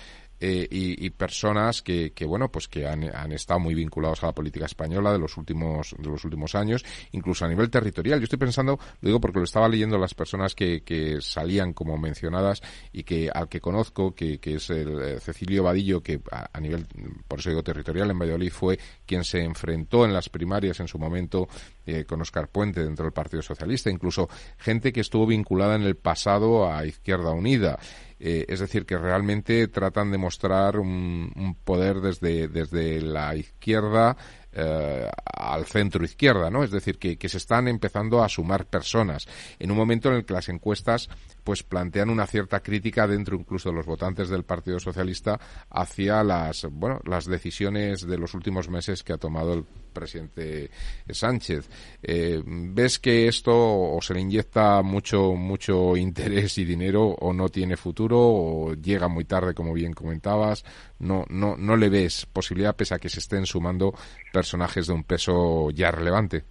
eh, 0.45 0.67
y, 0.69 1.09
personas 1.11 1.83
que, 1.83 2.11
que, 2.13 2.25
bueno, 2.25 2.51
pues 2.51 2.67
que 2.67 2.85
han, 2.85 3.05
han, 3.05 3.31
estado 3.31 3.61
muy 3.61 3.77
vinculados 3.77 4.25
a 4.25 4.27
la 4.27 4.33
política 4.33 4.67
española 4.67 5.13
de 5.13 5.21
los 5.21 5.37
últimos 5.37 5.95
de 5.97 6.11
los 6.11 6.25
últimos 6.25 6.57
años, 6.57 6.85
incluso 7.13 7.45
a 7.45 7.49
nivel 7.49 7.71
territorial. 7.71 8.19
Yo 8.19 8.25
estoy 8.25 8.41
pensando, 8.41 8.77
lo 9.01 9.07
digo 9.07 9.21
porque 9.21 9.39
lo 9.39 9.45
estaba 9.45 9.69
leyendo 9.69 9.99
las 9.99 10.15
personas 10.15 10.57
que, 10.57 10.83
que 10.83 11.21
salían 11.21 11.73
como 11.73 11.97
mencionadas 11.97 12.61
y 12.93 13.05
que 13.05 13.31
al 13.33 13.49
que 13.49 13.61
conozco, 13.61 14.17
que, 14.17 14.41
que 14.41 14.55
es 14.57 14.69
el 14.71 15.01
eh, 15.01 15.21
Cecilio 15.21 15.63
Vadillo, 15.63 16.03
que 16.03 16.21
a, 16.33 16.59
nivel, 16.59 16.89
por 17.29 17.39
eso 17.39 17.51
digo 17.51 17.63
territorial, 17.63 18.11
en 18.11 18.19
Valladolid 18.19 18.51
fue 18.51 18.81
quien 19.07 19.23
se 19.23 19.45
enfrentó 19.45 20.05
en 20.05 20.13
las 20.13 20.29
primarias 20.29 20.81
en 20.81 20.89
su 20.89 20.99
momento 20.99 21.49
eh, 21.87 22.05
con 22.05 22.21
Oscar 22.21 22.49
Puente 22.49 22.83
dentro 22.83 23.05
del 23.05 23.13
Partido 23.13 23.43
Socialista, 23.43 23.91
incluso 23.91 24.29
gente 24.59 24.93
que 24.93 25.03
estuvo 25.03 25.25
vinculada 25.25 25.77
en 25.77 25.83
el 25.83 25.95
pasado 25.95 26.69
a 26.69 26.85
Izquierda 26.85 27.31
Unida. 27.31 27.79
Eh, 28.25 28.47
es 28.47 28.61
decir, 28.61 28.87
que 28.87 28.97
realmente 28.97 29.67
tratan 29.67 30.13
de 30.13 30.17
mostrar 30.17 30.79
un, 30.79 31.57
poder 31.65 31.97
desde, 31.97 32.47
desde 32.47 33.01
la 33.03 33.35
izquierda 33.35 34.17
eh, 34.53 35.11
al 35.25 35.65
centro 35.65 36.05
izquierda, 36.05 36.49
¿no? 36.49 36.63
Es 36.63 36.71
decir, 36.71 36.99
que, 36.99 37.29
se 37.29 37.39
están 37.39 37.67
empezando 37.67 38.23
a 38.23 38.29
sumar 38.29 38.67
personas 38.67 39.27
en 39.59 39.73
un 39.73 39.77
momento 39.77 40.09
en 40.09 40.15
el 40.15 40.25
que 40.25 40.35
las 40.35 40.49
encuestas 40.51 41.09
pues 41.45 41.63
plantean 41.63 42.11
una 42.11 42.27
cierta 42.27 42.61
crítica 42.61 43.07
dentro 43.07 43.37
incluso 43.37 43.71
de 43.71 43.77
los 43.77 43.87
votantes 43.87 44.29
del 44.29 44.45
Partido 44.45 44.79
Socialista 44.79 45.39
hacia 45.71 46.23
las 46.23 46.67
bueno 46.71 47.01
las 47.05 47.27
decisiones 47.27 48.07
de 48.07 48.19
los 48.19 48.35
últimos 48.35 48.69
meses 48.69 49.03
que 49.03 49.13
ha 49.13 49.19
tomado 49.19 49.55
el 49.55 49.65
presidente 49.93 50.71
Sánchez. 51.09 51.69
Eh, 52.03 52.43
¿Ves 52.45 52.99
que 52.99 53.29
esto 53.29 53.53
o 53.55 54.01
se 54.01 54.15
le 54.15 54.21
inyecta 54.21 54.83
mucho 54.83 55.35
mucho 55.35 55.97
interés 55.97 56.59
y 56.59 56.65
dinero 56.65 57.09
o 57.09 57.33
no 57.33 57.49
tiene 57.49 57.77
futuro 57.77 58.19
o 58.19 58.75
llega 58.75 59.09
muy 59.09 59.25
tarde 59.25 59.55
como 59.55 59.73
bien 59.73 59.93
comentabas? 59.93 60.65
No 60.99 61.25
no 61.29 61.57
no 61.57 61.77
le 61.77 61.89
ves 61.89 62.27
posibilidad 62.27 62.77
pese 62.77 62.95
a 62.95 62.99
que 62.99 63.09
se 63.09 63.21
estén 63.21 63.47
sumando 63.47 63.95
personajes 64.33 64.87
de 64.87 64.93
un 64.93 65.05
peso 65.05 65.71
ya 65.71 65.91
relevante. 65.91 66.45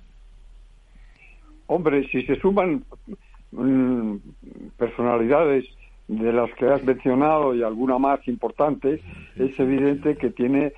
Hombre, 1.68 2.06
si 2.12 2.22
se 2.24 2.38
suman 2.42 2.84
mm, 3.52 4.16
personalidades 4.78 5.66
de 6.08 6.34
las 6.34 6.54
que 6.56 6.68
has 6.68 6.84
mencionado 6.84 7.56
y 7.56 7.64
alguna 7.64 7.98
más 7.98 8.28
importante, 8.28 9.02
es 9.38 9.60
evidente 9.60 10.18
que 10.18 10.30
tiene 10.30 10.74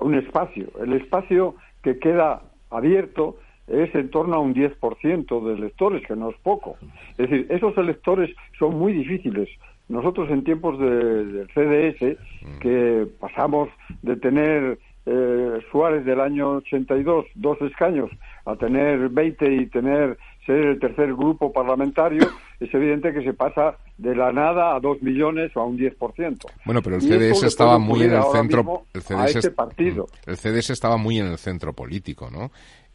un 0.00 0.14
espacio. 0.14 0.68
El 0.80 0.94
espacio 0.94 1.56
que 1.82 1.98
queda 1.98 2.42
abierto 2.70 3.36
es 3.66 3.94
en 3.94 4.10
torno 4.10 4.36
a 4.36 4.38
un 4.38 4.54
10% 4.54 5.46
de 5.46 5.54
electores, 5.54 6.06
que 6.06 6.16
no 6.16 6.30
es 6.30 6.36
poco. 6.42 6.76
Es 7.18 7.28
decir, 7.28 7.46
esos 7.50 7.76
electores 7.76 8.34
son 8.58 8.78
muy 8.78 8.92
difíciles. 8.92 9.48
Nosotros 9.88 10.30
en 10.30 10.44
tiempos 10.44 10.78
del 10.78 11.48
CDS, 11.54 12.18
mm. 12.42 12.58
que 12.60 13.06
pasamos 13.20 13.68
de 14.02 14.16
tener 14.16 14.78
eh, 15.06 15.60
Suárez 15.70 16.04
del 16.04 16.20
año 16.20 16.56
82, 16.56 17.26
dos 17.34 17.60
escaños, 17.62 18.10
a 18.44 18.56
tener 18.56 19.08
20 19.08 19.54
y 19.54 19.66
tener 19.66 20.18
ser 20.48 20.64
el 20.64 20.80
tercer 20.80 21.14
grupo 21.14 21.52
parlamentario, 21.52 22.26
es 22.60 22.74
evidente 22.74 23.12
que 23.12 23.22
se 23.22 23.32
pasa 23.34 23.76
de 23.96 24.14
la 24.14 24.32
nada 24.32 24.74
a 24.74 24.80
dos 24.80 25.00
millones 25.02 25.56
o 25.56 25.60
a 25.60 25.64
un 25.64 25.78
10%. 25.78 26.46
Bueno, 26.64 26.82
pero 26.82 26.96
el 26.96 27.02
CDS 27.02 27.44
estaba 27.44 27.78
muy 27.78 28.02
en 28.02 28.14
el 28.14 28.22
centro. 28.32 28.84
El 28.92 29.02
CDS, 29.02 29.36
este 29.36 29.50
partido. 29.50 30.06
el 30.26 30.36
CDS 30.36 30.70
estaba 30.70 30.96
muy 30.96 31.18
en 31.18 31.26
el 31.26 31.38
centro 31.38 31.72
político, 31.72 32.30
¿no? 32.30 32.50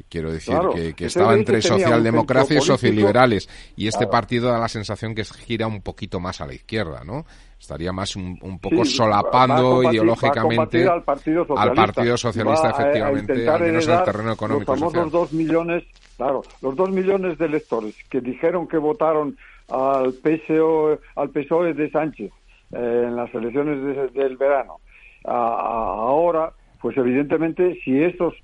Quiero 0.10 0.32
decir 0.32 0.56
que, 0.96 1.06
estaba 1.06 1.34
entre 1.34 1.62
socialdemocracia 1.62 2.58
y 2.58 2.62
socioliberales. 2.62 3.48
Y 3.76 3.88
este 3.88 4.08
partido 4.08 4.50
da 4.50 4.60
la 4.60 4.68
sensación 4.68 5.16
que 5.16 5.24
gira 5.24 5.68
un 5.68 5.82
poquito 5.82 6.20
más 6.20 6.42
a 6.42 6.48
la 6.48 6.54
izquierda, 6.54 7.04
¿no? 7.04 7.26
estaría 7.64 7.94
más 7.94 8.14
un, 8.18 8.60
poco 8.60 8.84
solapando 8.84 9.84
ideológicamente 9.84 10.86
al 10.86 11.04
Partido 11.74 12.18
Socialista, 12.18 12.72
efectivamente, 12.72 13.48
al 13.48 13.62
menos 13.62 13.88
en 13.88 13.94
el 13.94 14.04
terreno 14.04 14.34
económico. 14.34 14.74
Los 14.74 14.80
famosos 14.82 15.12
dos 15.12 15.32
millones, 15.32 15.86
claro, 16.18 16.44
los 16.62 16.76
dos 16.76 16.90
millones 16.90 17.38
de 17.38 17.46
electores 17.46 17.96
que 18.10 18.20
dijeron 18.20 18.68
que 18.68 18.78
votaron 18.78 19.38
al 19.74 20.14
PSOE, 20.14 21.00
al 21.16 21.30
PSOE 21.32 21.74
de 21.74 21.90
Sánchez 21.90 22.32
eh, 22.72 23.04
en 23.08 23.16
las 23.16 23.34
elecciones 23.34 24.14
del 24.14 24.38
verano. 24.38 24.78
ahora, 25.26 26.54
pues 26.82 26.96
evidentemente, 26.98 27.80
si 27.84 28.02
estos 28.04 28.36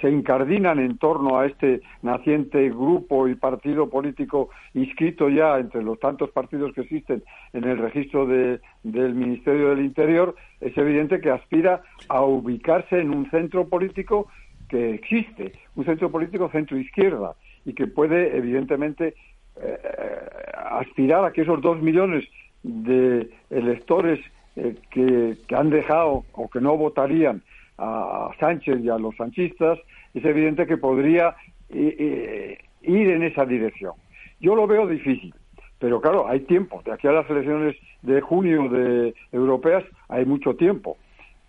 se 0.00 0.10
incardinan 0.10 0.78
en 0.78 0.98
torno 0.98 1.38
a 1.38 1.46
este 1.46 1.80
naciente 2.02 2.68
grupo 2.70 3.28
y 3.28 3.34
partido 3.36 3.88
político 3.88 4.50
inscrito 4.74 5.28
ya 5.28 5.58
entre 5.58 5.82
los 5.82 5.98
tantos 6.00 6.30
partidos 6.30 6.72
que 6.74 6.82
existen 6.82 7.22
en 7.52 7.64
el 7.64 7.78
registro 7.78 8.26
del 8.26 8.60
Ministerio 9.14 9.70
del 9.70 9.84
Interior, 9.84 10.34
es 10.60 10.76
evidente 10.76 11.20
que 11.20 11.30
aspira 11.30 11.82
a 12.08 12.22
ubicarse 12.22 13.00
en 13.00 13.10
un 13.10 13.30
centro 13.30 13.68
político 13.68 14.28
que 14.68 14.94
existe, 14.94 15.52
un 15.74 15.84
centro 15.84 16.10
político 16.10 16.48
centro-izquierda, 16.50 17.34
y 17.64 17.74
que 17.74 17.86
puede, 17.86 18.36
evidentemente, 18.36 19.14
eh, 19.62 19.78
aspirar 20.70 21.24
a 21.24 21.32
que 21.32 21.42
esos 21.42 21.60
dos 21.60 21.80
millones 21.80 22.24
de 22.62 23.30
electores 23.50 24.20
eh, 24.56 24.74
que 24.90 25.36
han 25.54 25.70
dejado 25.70 26.24
o 26.32 26.48
que 26.48 26.60
no 26.60 26.76
votarían 26.76 27.42
a 27.78 28.30
Sánchez 28.38 28.80
y 28.82 28.88
a 28.88 28.98
los 28.98 29.16
sanchistas, 29.16 29.78
es 30.14 30.24
evidente 30.24 30.66
que 30.66 30.76
podría 30.76 31.34
eh, 31.70 32.58
ir 32.82 33.10
en 33.10 33.22
esa 33.22 33.46
dirección. 33.46 33.94
Yo 34.40 34.54
lo 34.54 34.66
veo 34.66 34.86
difícil, 34.86 35.34
pero 35.78 36.00
claro, 36.00 36.28
hay 36.28 36.40
tiempo. 36.40 36.82
De 36.84 36.92
aquí 36.92 37.06
a 37.06 37.12
las 37.12 37.28
elecciones 37.30 37.76
de 38.02 38.20
junio 38.20 38.68
de 38.68 39.14
europeas 39.32 39.84
hay 40.08 40.24
mucho 40.24 40.56
tiempo, 40.56 40.98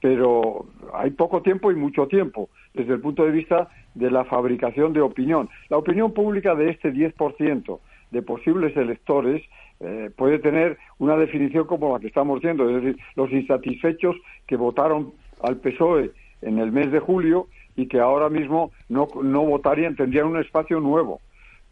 pero 0.02 0.66
hay 0.94 1.12
poco 1.12 1.42
tiempo 1.42 1.72
y 1.72 1.76
mucho 1.76 2.08
tiempo 2.08 2.50
desde 2.74 2.94
el 2.94 3.02
punto 3.02 3.26
de 3.26 3.32
vista 3.32 3.70
de 3.94 4.10
la 4.10 4.24
fabricación 4.26 4.94
de 4.94 5.02
opinión. 5.02 5.50
La 5.70 5.78
opinión 5.78 6.14
pública 6.14 6.56
de 6.56 6.70
este 6.70 6.94
10% 6.94 7.80
de 8.12 8.22
posibles 8.22 8.76
electores 8.78 9.42
eh, 9.80 10.12
puede 10.16 10.40
tener 10.40 10.78
una 11.00 11.18
definición 11.18 11.66
como 11.66 11.94
la 11.94 12.00
que 12.00 12.08
estamos 12.08 12.40
viendo, 12.42 12.70
es 12.70 12.84
decir, 12.84 13.02
los 13.16 13.32
insatisfechos 13.32 14.16
que 14.46 14.56
votaron 14.56 15.14
al 15.42 15.58
PSOE 15.58 16.12
en 16.42 16.60
el 16.60 16.72
mes 16.72 16.92
de 16.92 17.00
julio 17.00 17.48
y 17.76 17.88
que 17.88 18.00
ahora 18.00 18.30
mismo 18.30 18.72
no, 18.90 19.08
no 19.24 19.44
votarían, 19.44 19.96
tendrían 19.96 20.28
un 20.28 20.40
espacio 20.40 20.80
nuevo. 20.80 21.20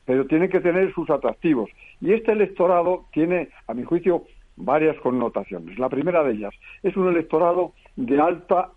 Pero 0.06 0.26
tiene 0.26 0.50
que 0.50 0.60
tener 0.60 0.92
sus 0.94 1.10
atractivos. 1.10 1.70
Y 2.02 2.14
este 2.14 2.32
electorado 2.32 3.06
tiene, 3.12 3.50
a 3.68 3.76
mi 3.76 3.84
juicio, 3.84 4.24
varias 4.56 4.98
connotaciones. 5.02 5.78
La 5.78 5.90
primera 5.90 6.24
de 6.24 6.34
ellas 6.34 6.54
es 6.82 6.98
un 6.98 7.10
electorado 7.10 7.74
de 7.96 8.20
alta 8.20 8.72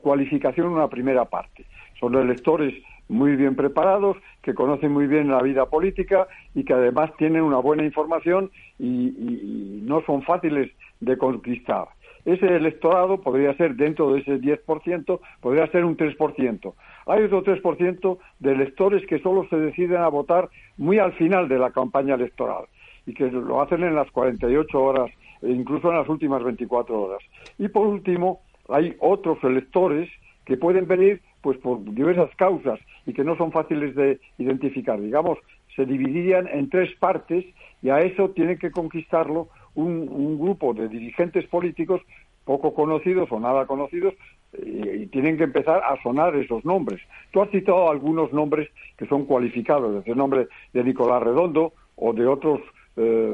cualificación 0.00 0.68
en 0.68 0.72
una 0.72 0.88
primera 0.88 1.26
parte. 1.26 1.66
Son 2.00 2.14
electores 2.14 2.74
muy 3.08 3.36
bien 3.36 3.56
preparados, 3.56 4.16
que 4.42 4.54
conocen 4.54 4.92
muy 4.92 5.06
bien 5.06 5.28
la 5.28 5.42
vida 5.42 5.66
política 5.66 6.28
y 6.54 6.64
que 6.64 6.74
además 6.74 7.10
tienen 7.16 7.42
una 7.42 7.58
buena 7.58 7.84
información 7.84 8.50
y 8.78 9.80
no 9.82 10.02
son 10.06 10.22
fáciles 10.22 10.70
de 11.00 11.16
conquistar. 11.16 11.88
ese 12.24 12.46
electorado 12.46 13.20
podría 13.20 13.54
ser 13.56 13.74
dentro 13.74 14.12
de 14.12 14.20
ese 14.20 14.38
10%, 14.38 15.20
podría 15.40 15.66
ser 15.68 15.84
un 15.84 15.96
3%. 15.96 16.74
Hay 17.06 17.22
otro 17.22 17.42
3% 17.42 18.18
de 18.40 18.52
electores 18.52 19.06
que 19.06 19.20
solo 19.20 19.46
se 19.48 19.56
deciden 19.56 19.98
a 19.98 20.08
votar 20.08 20.50
muy 20.76 20.98
al 20.98 21.12
final 21.12 21.48
de 21.48 21.58
la 21.58 21.70
campaña 21.70 22.16
electoral 22.16 22.64
y 23.06 23.14
que 23.14 23.30
lo 23.30 23.62
hacen 23.62 23.82
en 23.82 23.94
las 23.94 24.10
48 24.10 24.78
horas 24.78 25.10
e 25.40 25.48
incluso 25.50 25.90
en 25.90 25.96
las 25.96 26.08
últimas 26.08 26.42
24 26.42 27.00
horas. 27.00 27.22
Y 27.56 27.68
por 27.68 27.86
último, 27.86 28.40
hay 28.68 28.94
otros 29.00 29.42
electores 29.42 30.10
que 30.44 30.58
pueden 30.58 30.86
venir 30.86 31.22
pues 31.40 31.58
por 31.58 31.82
diversas 31.94 32.34
causas 32.36 32.78
y 33.06 33.12
que 33.12 33.24
no 33.24 33.36
son 33.36 33.52
fáciles 33.52 33.94
de 33.94 34.20
identificar. 34.38 35.00
Digamos, 35.00 35.38
se 35.74 35.86
dividirían 35.86 36.48
en 36.48 36.68
tres 36.70 36.94
partes 36.98 37.44
y 37.82 37.90
a 37.90 38.00
eso 38.00 38.30
tienen 38.30 38.58
que 38.58 38.70
conquistarlo 38.70 39.48
un, 39.74 40.38
grupo 40.38 40.74
de 40.74 40.88
dirigentes 40.88 41.46
políticos 41.46 42.00
poco 42.44 42.74
conocidos 42.74 43.30
o 43.30 43.38
nada 43.38 43.66
conocidos 43.66 44.14
y, 44.52 45.06
tienen 45.06 45.36
que 45.36 45.44
empezar 45.44 45.82
a 45.84 46.00
sonar 46.02 46.34
esos 46.34 46.64
nombres. 46.64 47.00
Tú 47.30 47.42
has 47.42 47.50
citado 47.50 47.90
algunos 47.90 48.32
nombres 48.32 48.68
que 48.96 49.06
son 49.06 49.24
cualificados, 49.24 49.94
desde 49.94 50.12
el 50.12 50.18
nombre 50.18 50.48
de 50.72 50.84
Nicolás 50.84 51.22
Redondo 51.22 51.72
o 51.96 52.12
de 52.12 52.26
otros 52.26 52.60
eh, 52.96 53.32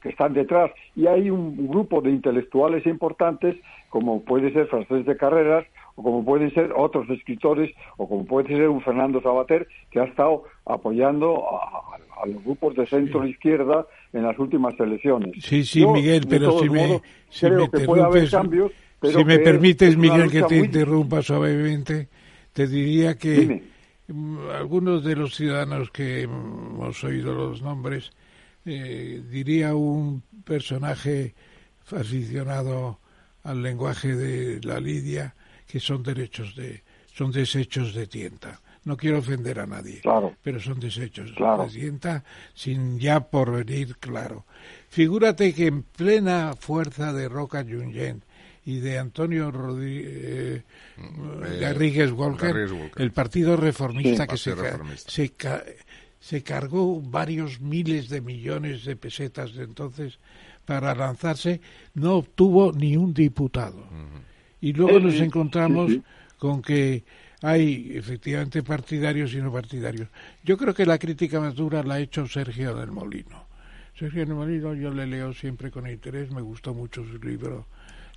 que 0.00 0.08
están 0.08 0.32
detrás. 0.32 0.70
Y 0.96 1.06
hay 1.06 1.28
un 1.28 1.68
grupo 1.68 2.00
de 2.00 2.10
intelectuales 2.10 2.86
importantes, 2.86 3.56
como 3.94 4.24
puede 4.24 4.52
ser 4.52 4.66
Francés 4.66 5.06
de 5.06 5.16
Carreras, 5.16 5.64
o 5.94 6.02
como 6.02 6.24
pueden 6.24 6.52
ser 6.52 6.72
otros 6.76 7.08
escritores, 7.10 7.72
o 7.96 8.08
como 8.08 8.24
puede 8.24 8.48
ser 8.48 8.68
un 8.68 8.82
Fernando 8.82 9.22
Sabater, 9.22 9.68
que 9.92 10.00
ha 10.00 10.04
estado 10.04 10.42
apoyando 10.66 11.44
a, 11.48 12.26
los 12.26 12.42
grupos 12.42 12.74
de 12.74 12.86
centro 12.86 13.24
izquierda 13.24 13.86
en 14.12 14.24
las 14.24 14.36
últimas 14.36 14.74
elecciones. 14.80 15.30
Sí, 15.38 15.64
sí, 15.64 15.86
Miguel, 15.86 16.26
pero 16.28 16.58
si 16.58 16.68
me, 16.68 17.00
si 17.28 17.46
me 17.48 17.68
si 19.12 19.24
me 19.24 19.38
permites, 19.38 19.96
Miguel, 19.96 20.28
que 20.28 20.42
te 20.42 20.56
interrumpa 20.56 21.22
suavemente, 21.22 22.08
te 22.52 22.66
diría 22.66 23.16
que 23.16 23.62
algunos 24.58 25.04
de 25.04 25.14
los 25.14 25.36
ciudadanos 25.36 25.92
que 25.92 26.22
hemos 26.22 27.04
oído 27.04 27.32
los 27.32 27.62
nombres, 27.62 28.10
eh, 28.64 29.22
diría 29.30 29.76
un 29.76 30.20
personaje 30.44 31.32
aficionado 31.92 32.98
al 33.44 33.62
lenguaje 33.62 34.16
de 34.16 34.60
la 34.62 34.80
Lidia, 34.80 35.34
que 35.66 35.78
son 35.78 36.02
derechos 36.02 36.56
de, 36.56 36.82
son 37.14 37.30
desechos 37.30 37.94
de 37.94 38.06
tienta. 38.06 38.60
No 38.84 38.96
quiero 38.98 39.18
ofender 39.18 39.60
a 39.60 39.66
nadie, 39.66 40.02
pero 40.42 40.60
son 40.60 40.78
desechos 40.78 41.34
de 41.34 41.68
tienta 41.70 42.22
sin 42.54 42.98
ya 42.98 43.20
por 43.20 43.50
venir 43.52 43.96
claro. 43.96 44.44
Figúrate 44.88 45.54
que 45.54 45.68
en 45.68 45.82
plena 45.82 46.54
fuerza 46.58 47.12
de 47.14 47.28
Roca 47.28 47.64
Junyent 47.64 48.22
y 48.66 48.80
de 48.80 48.98
Antonio 48.98 49.50
Rodríguez, 49.50 50.62
eh, 50.96 52.12
Walker, 52.12 52.68
el 52.96 53.12
Partido 53.12 53.56
Reformista 53.56 54.26
que 54.26 54.36
se, 54.36 54.54
se, 55.06 55.32
se 56.20 56.42
cargó 56.42 57.00
varios 57.00 57.60
miles 57.60 58.08
de 58.08 58.20
millones 58.20 58.84
de 58.84 58.96
pesetas 58.96 59.54
de 59.54 59.64
entonces 59.64 60.18
para 60.64 60.94
lanzarse, 60.94 61.60
no 61.94 62.16
obtuvo 62.16 62.72
ni 62.72 62.96
un 62.96 63.12
diputado. 63.12 63.84
Y 64.60 64.72
luego 64.72 64.98
nos 64.98 65.14
encontramos 65.16 65.92
con 66.38 66.62
que 66.62 67.04
hay 67.42 67.92
efectivamente 67.94 68.62
partidarios 68.62 69.34
y 69.34 69.36
no 69.36 69.52
partidarios. 69.52 70.08
Yo 70.42 70.56
creo 70.56 70.72
que 70.74 70.86
la 70.86 70.98
crítica 70.98 71.40
más 71.40 71.54
dura 71.54 71.82
la 71.82 71.94
ha 71.94 72.00
hecho 72.00 72.26
Sergio 72.26 72.74
del 72.74 72.90
Molino. 72.90 73.44
Sergio 73.98 74.24
del 74.24 74.34
Molino 74.34 74.74
yo 74.74 74.90
le 74.90 75.06
leo 75.06 75.32
siempre 75.34 75.70
con 75.70 75.88
interés, 75.88 76.30
me 76.30 76.40
gustó 76.40 76.72
mucho 76.72 77.04
su 77.04 77.18
libro 77.18 77.66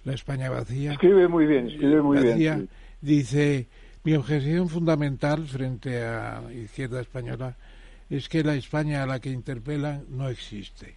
La 0.05 0.13
España 0.13 0.49
vacía. 0.49 0.93
Escribe 0.93 1.27
muy 1.27 1.45
bien, 1.45 1.67
escribe 1.67 2.01
muy 2.01 2.23
bien. 2.23 2.69
Dice, 3.01 3.67
mi 4.03 4.13
objeción 4.13 4.69
fundamental 4.69 5.45
frente 5.45 6.01
a 6.01 6.41
izquierda 6.53 7.01
española 7.01 7.57
es 8.09 8.29
que 8.29 8.43
la 8.43 8.55
España 8.55 9.03
a 9.03 9.05
la 9.05 9.19
que 9.19 9.29
interpelan 9.29 10.05
no 10.09 10.29
existe. 10.29 10.95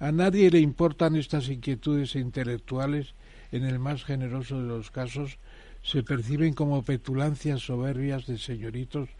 A 0.00 0.12
nadie 0.12 0.50
le 0.50 0.60
importan 0.60 1.14
estas 1.14 1.50
inquietudes 1.50 2.16
intelectuales 2.16 3.14
en 3.52 3.64
el 3.64 3.78
más 3.78 4.02
generoso 4.02 4.60
de 4.60 4.66
los 4.66 4.90
casos, 4.90 5.38
se 5.82 6.02
perciben 6.02 6.54
como 6.54 6.82
petulancias 6.82 7.60
soberbias 7.60 8.26
de 8.26 8.38
señoritos 8.38 9.10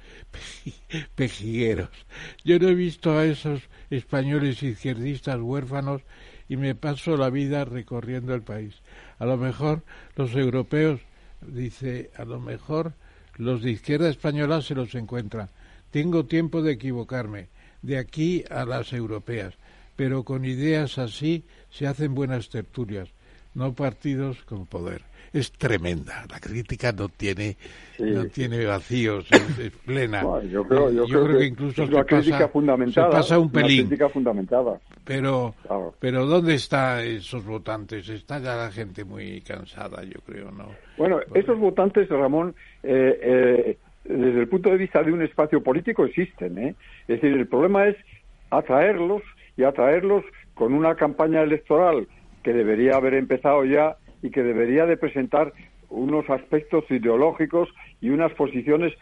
pejigueros. 1.15 1.91
Yo 2.45 2.59
no 2.59 2.69
he 2.69 2.75
visto 2.75 3.19
a 3.19 3.27
esos 3.27 3.61
españoles 3.91 4.63
izquierdistas 4.63 5.39
huérfanos 5.39 6.01
y 6.49 6.57
me 6.57 6.75
paso 6.75 7.19
la 7.19 7.29
vida 7.29 7.67
recorriendo 7.67 8.35
el 8.35 8.43
país. 8.43 8.75
A 9.19 9.27
lo 9.27 9.37
mejor 9.37 9.85
los 10.17 10.35
europeos, 10.35 11.01
dice, 11.43 12.11
a 12.17 12.25
lo 12.25 12.41
mejor 12.41 12.95
los 13.37 13.63
de 13.63 13.73
izquierda 13.73 14.09
española 14.09 14.63
se 14.63 14.75
los 14.75 14.95
encuentran. 14.95 15.51
Tengo 15.91 16.25
tiempo 16.25 16.63
de 16.63 16.73
equivocarme, 16.73 17.49
de 17.83 17.99
aquí 17.99 18.45
a 18.51 18.65
las 18.65 18.93
europeas, 18.93 19.55
pero 20.01 20.25
con 20.25 20.47
ideas 20.47 20.97
así 20.97 21.45
se 21.69 21.87
hacen 21.87 22.15
buenas 22.15 22.49
tertulias 22.49 23.13
no 23.53 23.75
partidos 23.75 24.43
con 24.45 24.65
poder. 24.65 25.03
Es 25.31 25.53
tremenda, 25.53 26.25
la 26.31 26.41
crítica 26.41 26.91
no 26.91 27.11
tiene 27.11 27.59
no 27.99 28.25
tiene 28.29 28.65
vacíos, 28.65 29.29
es, 29.31 29.71
plena. 29.85 30.23
yo 30.51 30.65
creo, 30.65 30.91
yo, 30.91 31.05
creo, 31.05 31.39
que, 31.39 31.45
incluso 31.45 31.83
es 31.83 31.91
una 31.91 32.05
crítica 32.05 32.49
fundamentada, 32.49 33.11
pasa 33.11 33.39
un 33.39 33.53
pelín. 33.53 33.89
crítica 33.89 34.09
fundamentada. 34.09 34.81
Pero, 35.05 35.55
pero 35.99 36.25
¿dónde 36.25 36.55
están 36.55 37.01
esos 37.01 37.45
votantes? 37.45 38.09
Está 38.09 38.39
ya 38.39 38.57
la 38.57 38.71
gente 38.71 39.05
muy 39.05 39.43
cansada, 39.43 40.03
yo 40.03 40.23
creo, 40.25 40.51
¿no? 40.51 40.69
Bueno, 40.97 41.21
esos 41.35 41.59
votantes, 41.59 42.09
Ramón, 42.09 42.55
eh, 42.83 43.21
eh, 43.23 43.79
desde 44.05 44.41
el 44.41 44.49
punto 44.49 44.71
de 44.71 44.79
vista 44.79 45.03
de 45.03 45.13
un 45.13 45.21
espacio 45.21 45.63
político 45.63 46.07
existen, 46.07 46.57
¿eh? 46.57 46.75
Es 47.03 47.21
decir, 47.21 47.37
el 47.37 47.47
problema 47.47 47.87
es 47.87 47.97
atraerlos 48.49 49.23
y 49.61 49.65
atraerlos 49.65 50.25
con 50.55 50.73
una 50.73 50.95
campaña 50.95 51.43
electoral 51.43 52.09
que 52.43 52.55
debería 52.55 52.97
haber 52.97 53.15
empezado 53.15 53.65
ya 53.65 53.97
y 54.23 54.31
que 54.31 54.43
debería 54.43 54.87
de 54.87 54.97
presentar 54.97 55.53
unos 55.91 56.29
aspectos 56.31 56.85
ideológicos 56.91 57.69
y 58.01 58.09
unas 58.09 58.33
posiciones 58.33 58.95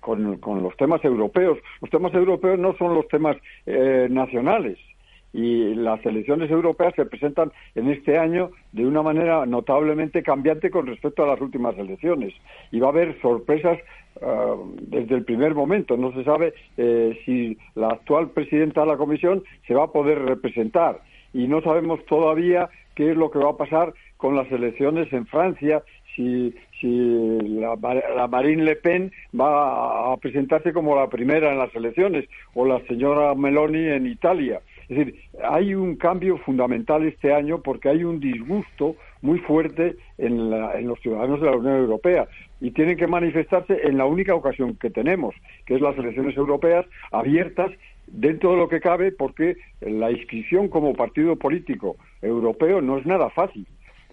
con, 0.00 0.40
los 0.62 0.76
temas 0.76 1.04
europeos. 1.04 1.58
Los 1.80 1.90
temas 1.90 2.14
europeos 2.14 2.58
no 2.58 2.76
son 2.76 2.94
los 2.94 3.08
temas 3.08 3.36
eh, 3.66 4.06
nacionales 4.10 4.78
y 5.32 5.74
las 5.74 6.04
elecciones 6.06 6.48
europeas 6.48 6.94
se 6.94 7.06
presentan 7.06 7.50
en 7.74 7.90
este 7.90 8.16
año 8.16 8.52
de 8.70 8.86
una 8.86 9.02
manera 9.02 9.44
notablemente 9.46 10.22
cambiante 10.22 10.70
con 10.70 10.86
respecto 10.86 11.24
a 11.24 11.26
las 11.26 11.40
últimas 11.40 11.76
elecciones 11.76 12.32
y 12.70 12.78
va 12.78 12.86
a 12.86 12.90
haber 12.90 13.20
sorpresas 13.20 13.78
ah, 14.24 14.56
desde 14.80 15.14
el 15.16 15.24
primer 15.24 15.54
momento. 15.54 15.96
No 15.96 16.12
se 16.12 16.24
sabe 16.24 16.54
eh, 16.76 17.18
si 17.24 17.58
la 17.74 17.88
actual 17.88 18.30
presidenta 18.30 18.82
de 18.82 18.86
la 18.88 18.96
Comisión 18.96 19.42
se 19.66 19.74
va 19.74 19.84
a 19.84 19.92
poder 19.92 20.18
representar 20.20 21.00
y 21.32 21.48
no 21.48 21.60
sabemos 21.60 22.04
todavía 22.06 22.70
qué 22.94 23.10
es 23.10 23.16
lo 23.16 23.30
que 23.30 23.40
va 23.40 23.50
a 23.50 23.56
pasar 23.56 23.92
con 24.16 24.36
las 24.36 24.50
elecciones 24.50 25.12
en 25.12 25.26
Francia, 25.26 25.82
si, 26.14 26.54
si 26.80 27.38
la, 27.58 27.76
Marine 28.28 28.62
Le 28.62 28.76
Pen 28.76 29.12
va 29.38 30.12
a 30.12 30.16
presentarse 30.16 30.72
como 30.72 30.96
la 30.96 31.08
primera 31.08 31.52
en 31.52 31.58
las 31.58 31.74
elecciones 31.74 32.26
o 32.54 32.64
la 32.64 32.80
señora 32.86 33.34
Meloni 33.34 33.88
en 33.88 34.06
Italia. 34.06 34.60
Es 34.88 34.98
decir, 34.98 35.14
hay 35.42 35.74
un 35.74 35.96
cambio 35.96 36.38
fundamental 36.38 37.04
este 37.04 37.32
año 37.32 37.60
porque 37.62 37.88
hay 37.88 38.04
un 38.04 38.20
disgusto 38.20 38.96
muy 39.24 39.38
fuerte 39.38 39.96
en, 40.18 40.52
en, 40.52 40.86
los 40.86 41.00
ciudadanos 41.00 41.40
de 41.40 41.46
la 41.46 41.56
Unión 41.56 41.76
Europea 41.76 42.28
y 42.60 42.72
tienen 42.72 42.98
que 42.98 43.06
manifestarse 43.06 43.80
en 43.82 43.96
la 43.96 44.04
única 44.04 44.34
ocasión 44.34 44.76
que 44.76 44.90
tenemos, 44.90 45.34
que 45.64 45.76
es 45.76 45.80
las 45.80 45.96
elecciones 45.96 46.36
europeas 46.36 46.84
abiertas 47.10 47.72
dentro 48.06 48.50
de 48.50 48.58
lo 48.58 48.68
que 48.68 48.80
cabe, 48.80 49.12
porque 49.12 49.56
la 49.80 50.10
inscripción 50.10 50.68
como 50.68 50.92
partido 50.92 51.36
político 51.36 51.96
europeo 52.20 52.82
no 52.82 52.98
es 52.98 53.06
nada 53.06 53.30
fácil. 53.30 53.66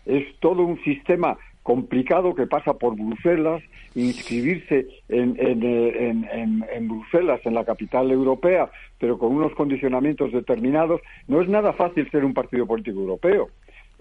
Es 0.05 0.23
todo 0.39 0.63
un 0.63 0.81
sistema 0.83 1.37
complicado 1.61 2.33
que 2.33 2.47
pasa 2.47 2.73
por 2.73 2.95
Bruselas, 2.95 3.61
inscribirse 3.93 4.87
en, 5.09 5.35
en, 5.37 6.65
en, 6.71 6.87
Bruselas, 6.87 7.41
en 7.45 7.53
la 7.53 7.65
capital 7.65 8.09
europea, 8.09 8.71
pero 8.97 9.19
con 9.19 9.35
unos 9.35 9.53
condicionamientos 9.53 10.31
determinados, 10.31 11.01
no 11.27 11.41
es 11.41 11.49
nada 11.49 11.73
fácil 11.73 12.09
ser 12.09 12.23
un 12.23 12.33
partido 12.33 12.65
político 12.65 12.99
europeo. 12.99 13.49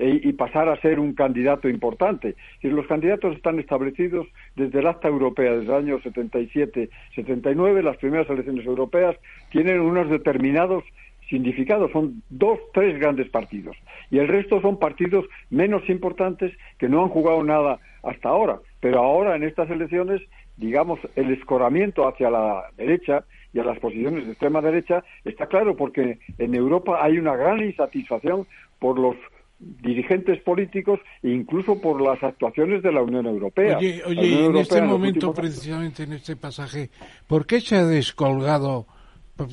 Y 0.03 0.33
pasar 0.33 0.71
a 0.71 0.81
ser 0.81 0.99
un 0.99 1.13
candidato 1.15 1.69
importante. 1.69 2.35
Y 2.63 2.69
los 2.69 2.87
candidatos 2.87 3.37
están 3.37 3.59
establecidos 3.59 4.27
desde 4.57 4.79
el 4.79 4.87
acta 4.87 5.09
europea, 5.09 5.53
desde 5.53 5.67
el 5.67 5.75
año 5.75 5.99
77-79, 6.01 7.83
las 7.83 7.99
primeras 7.99 8.31
elecciones 8.31 8.65
europeas 8.65 9.17
tienen 9.51 9.81
unos 9.81 10.09
determinados 10.09 10.85
significados, 11.31 11.93
son 11.93 12.23
dos, 12.29 12.59
tres 12.75 12.99
grandes 12.99 13.31
partidos. 13.31 13.77
Y 14.11 14.19
el 14.19 14.29
resto 14.29 14.61
son 14.61 14.79
partidos 14.79 15.25
menos 15.49 15.89
importantes 15.89 16.53
que 16.79 16.89
no 16.89 17.03
han 17.03 17.09
jugado 17.09 17.43
nada 17.45 17.79
hasta 18.03 18.29
ahora. 18.29 18.59
Pero 18.81 18.99
ahora 18.99 19.37
en 19.37 19.45
estas 19.45 19.71
elecciones, 19.71 20.21
digamos, 20.57 20.99
el 21.15 21.31
escoramiento 21.33 22.09
hacia 22.09 22.31
la 22.31 22.65
derecha 22.77 23.25
y 23.53 23.61
a 23.61 23.65
las 23.65 23.79
posiciones 23.79 24.25
de 24.27 24.33
extrema 24.33 24.61
derecha 24.61 25.05
está 25.25 25.47
claro 25.47 25.77
porque 25.77 26.19
en 26.39 26.55
Europa 26.55 26.99
hay 27.01 27.19
una 27.19 27.37
gran 27.37 27.61
insatisfacción 27.63 28.47
por 28.79 28.99
los 28.99 29.17
dirigentes 29.61 30.41
políticos 30.43 31.01
e 31.23 31.31
incluso 31.31 31.81
por 31.81 32.01
las 32.01 32.23
actuaciones 32.23 32.83
de 32.83 32.93
la 32.93 33.03
Unión 33.03 33.27
Europea. 33.27 33.77
Oye, 33.79 34.03
oye 34.07 34.47
en 34.47 34.57
este 34.57 34.81
momento, 34.81 35.35
precisamente 35.35 36.05
en 36.05 36.15
este 36.15 36.37
pasaje, 36.37 36.91
¿por 37.27 37.47
qué 37.47 37.61
se 37.61 37.77
ha 37.77 37.85
descolgado 37.85 38.87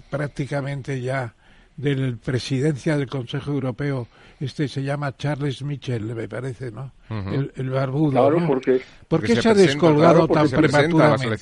prácticamente 0.09 1.01
ya 1.01 1.35
de 1.77 1.95
la 1.95 2.17
presidencia 2.17 2.97
del 2.97 3.07
Consejo 3.07 3.51
Europeo, 3.51 4.07
este 4.39 4.67
se 4.67 4.83
llama 4.83 5.15
Charles 5.15 5.63
Michel, 5.63 6.15
me 6.15 6.27
parece, 6.27 6.71
¿no? 6.71 6.91
el, 7.09 7.69
barbudo. 7.69 8.11
Claro, 8.11 8.47
porque, 8.47 8.81
¿Por 9.07 9.23
qué 9.23 9.35
se, 9.35 9.49
ha 9.49 9.53
descolgado 9.53 10.27
tan 10.27 10.49
prematuramente? 10.49 11.37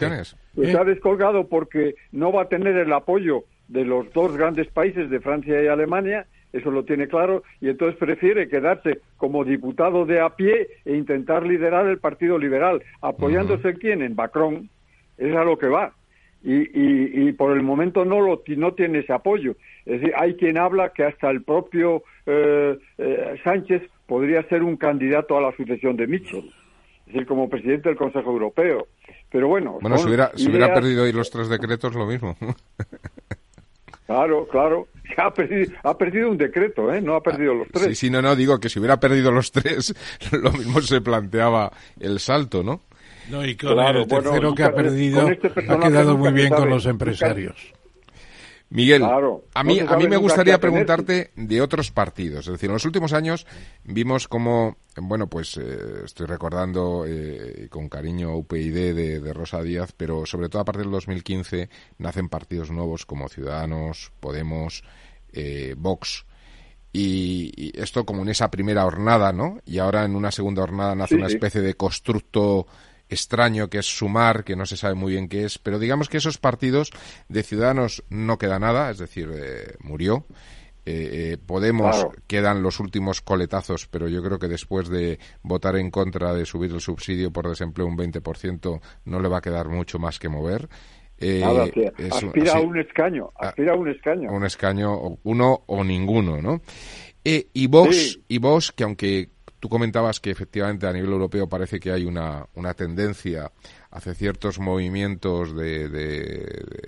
Pues 0.53 0.71
se 0.71 0.77
ha 0.77 0.83
descolgado 0.83 1.47
porque 1.47 1.95
no 2.11 2.33
va 2.33 2.43
a 2.43 2.49
tener 2.49 2.75
el 2.75 2.91
apoyo 2.91 3.45
de 3.69 3.85
los 3.85 4.11
dos 4.13 4.35
grandes 4.35 4.67
países, 4.67 5.09
de 5.09 5.19
Francia 5.21 5.63
y 5.63 5.67
Alemania, 5.67 6.27
eso 6.55 6.71
lo 6.71 6.85
tiene 6.85 7.07
claro, 7.07 7.43
y 7.59 7.69
entonces 7.69 7.97
prefiere 7.97 8.47
quedarse 8.47 9.01
como 9.17 9.43
diputado 9.43 10.05
de 10.05 10.21
a 10.21 10.29
pie 10.29 10.67
e 10.85 10.95
intentar 10.95 11.45
liderar 11.45 11.87
el 11.87 11.99
Partido 11.99 12.37
Liberal, 12.37 12.81
apoyándose 13.01 13.69
en 13.69 13.77
quién, 13.77 14.01
en 14.01 14.15
Macron, 14.15 14.69
es 15.17 15.35
a 15.35 15.43
lo 15.43 15.57
que 15.57 15.67
va. 15.67 15.93
Y, 16.43 17.27
y, 17.27 17.31
por 17.31 17.57
el 17.57 17.63
momento 17.63 18.05
no, 18.05 18.21
lo, 18.21 18.43
no 18.55 18.73
tiene 18.73 18.99
ese 18.99 19.11
apoyo. 19.13 19.55
Es 19.83 19.99
decir, 19.99 20.13
hay 20.15 20.35
quien 20.35 20.59
habla 20.59 20.89
que 20.89 21.03
hasta 21.03 21.31
el 21.31 21.41
propio 21.41 22.03
eh, 22.27 22.77
eh, 22.99 23.35
Sánchez 23.43 23.81
podría 24.05 24.47
ser 24.47 24.61
un 24.61 24.77
candidato 24.77 25.35
a 25.37 25.41
la 25.41 25.55
sucesión 25.57 25.97
de 25.97 26.05
Mitchell, 26.05 26.53
es 27.07 27.13
decir, 27.13 27.25
como 27.25 27.49
presidente 27.49 27.89
del 27.89 27.97
Consejo 27.97 28.29
Europeo. 28.29 28.87
Pero 29.31 29.47
bueno. 29.47 29.79
Bueno, 29.81 29.97
si 29.97 30.07
hubiera, 30.07 30.31
si 30.35 30.47
hubiera 30.47 30.71
perdido 30.71 31.05
ahí 31.05 31.11
los 31.11 31.31
tres 31.31 31.49
decretos, 31.49 31.95
lo 31.95 32.05
mismo. 32.05 32.37
Claro, 34.05 34.47
claro. 34.47 34.87
Ha 35.17 35.33
perdido, 35.33 35.71
ha 35.83 35.97
perdido 35.97 36.29
un 36.29 36.37
decreto, 36.37 36.93
¿eh? 36.93 37.01
No 37.01 37.15
ha 37.15 37.21
perdido 37.23 37.53
los 37.53 37.67
tres. 37.69 37.87
Sí, 37.87 37.95
sí, 37.95 38.09
no, 38.09 38.21
no, 38.21 38.35
digo 38.35 38.59
que 38.59 38.69
si 38.69 38.79
hubiera 38.79 38.99
perdido 38.99 39.31
los 39.31 39.51
tres, 39.51 39.93
lo 40.31 40.51
mismo 40.51 40.81
se 40.81 41.01
planteaba 41.01 41.71
el 41.99 42.19
salto, 42.19 42.63
¿no? 42.63 42.81
No, 43.29 43.45
y 43.45 43.55
con 43.55 43.79
el 43.79 44.07
tercero 44.07 44.53
que 44.53 44.63
ha 44.63 44.71
perdido, 44.71 45.27
este 45.27 45.47
ha 45.47 45.79
quedado 45.79 46.17
muy 46.17 46.31
bien 46.31 46.49
con 46.49 46.69
los 46.69 46.85
empresarios. 46.85 47.73
Miguel, 48.69 49.03
a 49.03 49.63
mí, 49.63 49.79
a 49.79 49.95
mí 49.95 50.07
me 50.07 50.17
gustaría 50.17 50.59
preguntarte 50.59 51.31
de 51.35 51.61
otros 51.61 51.91
partidos. 51.91 52.47
Es 52.47 52.53
decir, 52.53 52.69
en 52.69 52.73
los 52.73 52.85
últimos 52.85 53.13
años 53.13 53.45
vimos 53.83 54.27
como, 54.27 54.77
bueno, 54.97 55.27
pues 55.27 55.57
eh, 55.57 56.03
estoy 56.03 56.25
recordando 56.25 57.05
eh, 57.07 57.67
con 57.69 57.89
cariño 57.89 58.35
UPyD 58.35 58.73
de, 58.95 59.19
de, 59.19 59.33
Rosa 59.33 59.61
Díaz, 59.61 59.93
pero 59.95 60.25
sobre 60.25 60.49
todo 60.49 60.63
a 60.63 60.65
partir 60.65 60.83
del 60.83 60.91
2015 60.91 61.69
nacen 61.99 62.27
partidos 62.27 62.71
nuevos 62.71 63.05
como 63.05 63.29
Ciudadanos, 63.29 64.11
Podemos, 64.19 64.83
eh, 65.31 65.75
Vox. 65.77 66.25
Y, 66.91 67.77
esto 67.79 68.05
como 68.05 68.21
en 68.21 68.29
esa 68.29 68.49
primera 68.49 68.85
hornada, 68.85 69.33
¿no? 69.33 69.59
Y 69.65 69.79
ahora 69.79 70.05
en 70.05 70.15
una 70.15 70.31
segunda 70.31 70.63
hornada 70.63 70.95
nace 70.95 71.15
una 71.15 71.27
especie 71.27 71.61
de 71.61 71.75
constructo 71.75 72.67
extraño 73.09 73.69
que 73.69 73.79
es 73.79 73.85
sumar, 73.85 74.43
que 74.43 74.55
no 74.55 74.65
se 74.65 74.77
sabe 74.77 74.95
muy 74.95 75.13
bien 75.13 75.27
qué 75.27 75.45
es, 75.45 75.57
pero 75.59 75.79
digamos 75.79 76.09
que 76.09 76.17
esos 76.17 76.37
partidos 76.37 76.91
de 77.29 77.43
Ciudadanos 77.43 78.03
no 78.09 78.37
queda 78.37 78.59
nada, 78.59 78.89
es 78.89 78.97
decir, 78.97 79.29
eh, 79.33 79.75
murió. 79.81 80.25
Eh, 80.87 81.33
eh, 81.33 81.37
Podemos 81.43 82.07
quedan 82.27 82.61
los 82.61 82.79
últimos 82.79 83.21
coletazos, 83.21 83.87
pero 83.87 84.07
yo 84.07 84.21
creo 84.21 84.37
que 84.37 84.47
después 84.47 84.87
de 84.87 85.17
votar 85.41 85.77
en 85.77 85.89
contra 85.89 86.31
de 86.33 86.45
subir 86.45 86.71
el 86.71 86.79
subsidio 86.79 87.31
por 87.31 87.49
desempleo 87.49 87.87
un 87.87 87.97
20%, 87.97 88.81
no 89.05 89.19
le 89.19 89.27
va 89.27 89.39
a 89.39 89.41
quedar 89.41 89.67
mucho 89.67 89.97
más 89.97 90.19
que 90.19 90.29
mover. 90.29 90.69
aspira 92.11 92.53
a 92.53 92.59
un 92.59 92.77
escaño, 92.77 93.31
aspira 93.35 93.73
a 93.73 93.75
un 93.75 93.89
escaño. 93.89 94.31
Un 94.31 94.45
escaño, 94.45 95.17
uno 95.23 95.63
o 95.65 95.83
ninguno, 95.83 96.41
¿no? 96.41 96.61
y 97.23 97.65
Vox, 97.65 98.19
y 98.27 98.37
Vox, 98.37 98.71
que 98.71 98.83
aunque 98.83 99.29
Tú 99.65 99.69
comentabas 99.69 100.19
que 100.19 100.29
efectivamente 100.29 100.85
a 100.85 100.93
nivel 100.93 101.09
europeo 101.09 101.49
parece 101.49 101.79
que 101.79 101.91
hay 101.91 102.05
una, 102.05 102.45
una 102.53 102.75
tendencia 102.75 103.51
hacia 103.89 104.13
ciertos 104.13 104.59
movimientos 104.59 105.55
de, 105.55 105.85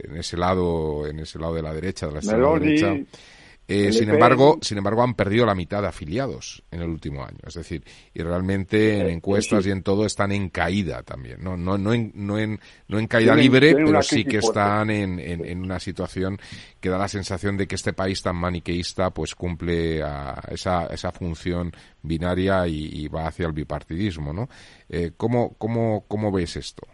en 0.03 0.15
ese 0.15 0.37
lado, 0.37 1.07
en 1.07 1.17
ese 1.17 1.39
lado 1.39 1.55
de 1.55 1.63
la 1.63 1.73
derecha, 1.73 2.05
de 2.05 2.11
la 2.11 2.19
extrema 2.19 2.59
derecha. 2.59 2.95
Eh, 3.69 3.91
sin 3.91 4.09
embargo, 4.09 4.59
sin 4.61 4.77
embargo, 4.77 5.03
han 5.03 5.13
perdido 5.13 5.45
la 5.45 5.53
mitad 5.53 5.81
de 5.81 5.89
afiliados 5.89 6.63
en 6.71 6.81
el 6.81 6.89
último 6.89 7.23
año. 7.25 7.39
Es 7.45 7.55
decir, 7.55 7.83
y 8.13 8.23
realmente 8.23 8.99
en 8.99 9.07
encuestas 9.07 9.67
y 9.67 9.71
en 9.71 9.83
todo 9.83 10.05
están 10.05 10.31
en 10.31 10.49
caída 10.49 11.03
también. 11.03 11.43
No, 11.43 11.57
no, 11.57 11.77
no, 11.77 11.93
en, 11.93 12.11
no, 12.15 12.39
en, 12.39 12.59
no 12.87 12.97
en 12.97 13.07
caída 13.07 13.35
libre, 13.35 13.75
pero 13.75 14.01
sí 14.01 14.23
que 14.23 14.37
están 14.37 14.89
en, 14.89 15.19
en, 15.19 15.61
una 15.61 15.79
situación 15.79 16.37
que 16.79 16.89
da 16.89 16.97
la 16.97 17.09
sensación 17.09 17.57
de 17.57 17.67
que 17.67 17.75
este 17.75 17.91
país 17.91 18.23
tan 18.23 18.37
maniqueísta 18.37 19.09
pues 19.09 19.35
cumple 19.35 20.01
a 20.01 20.41
esa, 20.49 20.85
esa 20.87 21.11
función 21.11 21.73
binaria 22.01 22.65
y, 22.67 23.07
va 23.09 23.27
hacia 23.27 23.47
el 23.47 23.53
bipartidismo, 23.53 24.31
¿no? 24.33 24.47
Eh, 24.89 25.11
¿cómo, 25.17 25.55
cómo, 25.57 26.05
¿Cómo 26.07 26.31
ves 26.31 26.55
esto? 26.55 26.87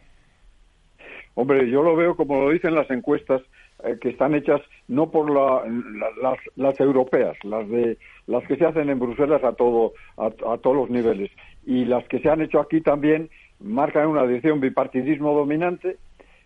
Hombre, 1.36 1.69
yo 1.69 1.84
lo 1.84 1.95
veo 1.95 2.15
como 2.15 2.41
lo 2.41 2.49
dicen 2.51 2.76
las 2.76 2.89
encuestas 2.89 3.41
eh, 3.84 3.97
que 4.01 4.09
están 4.09 4.36
hechas 4.36 4.61
no 4.88 5.09
por 5.09 5.31
las, 5.31 6.38
las, 6.55 6.79
europeas, 6.79 7.38
las 7.43 7.67
de 7.69 7.97
las 8.27 8.45
que 8.47 8.57
se 8.57 8.65
hacen 8.65 8.89
en 8.89 8.99
Bruselas 8.99 9.43
a 9.43 9.53
todo 9.53 9.93
a, 10.17 10.29
todos 10.29 10.75
los 10.75 10.89
niveles 10.89 11.31
y 11.65 11.86
las 11.86 12.07
que 12.07 12.19
se 12.19 12.29
han 12.29 12.41
hecho 12.41 12.59
aquí 12.59 12.81
también 12.81 13.29
marcan 13.59 14.07
una 14.07 14.25
dirección 14.25 14.59
bipartidismo 14.59 15.34
dominante. 15.34 15.97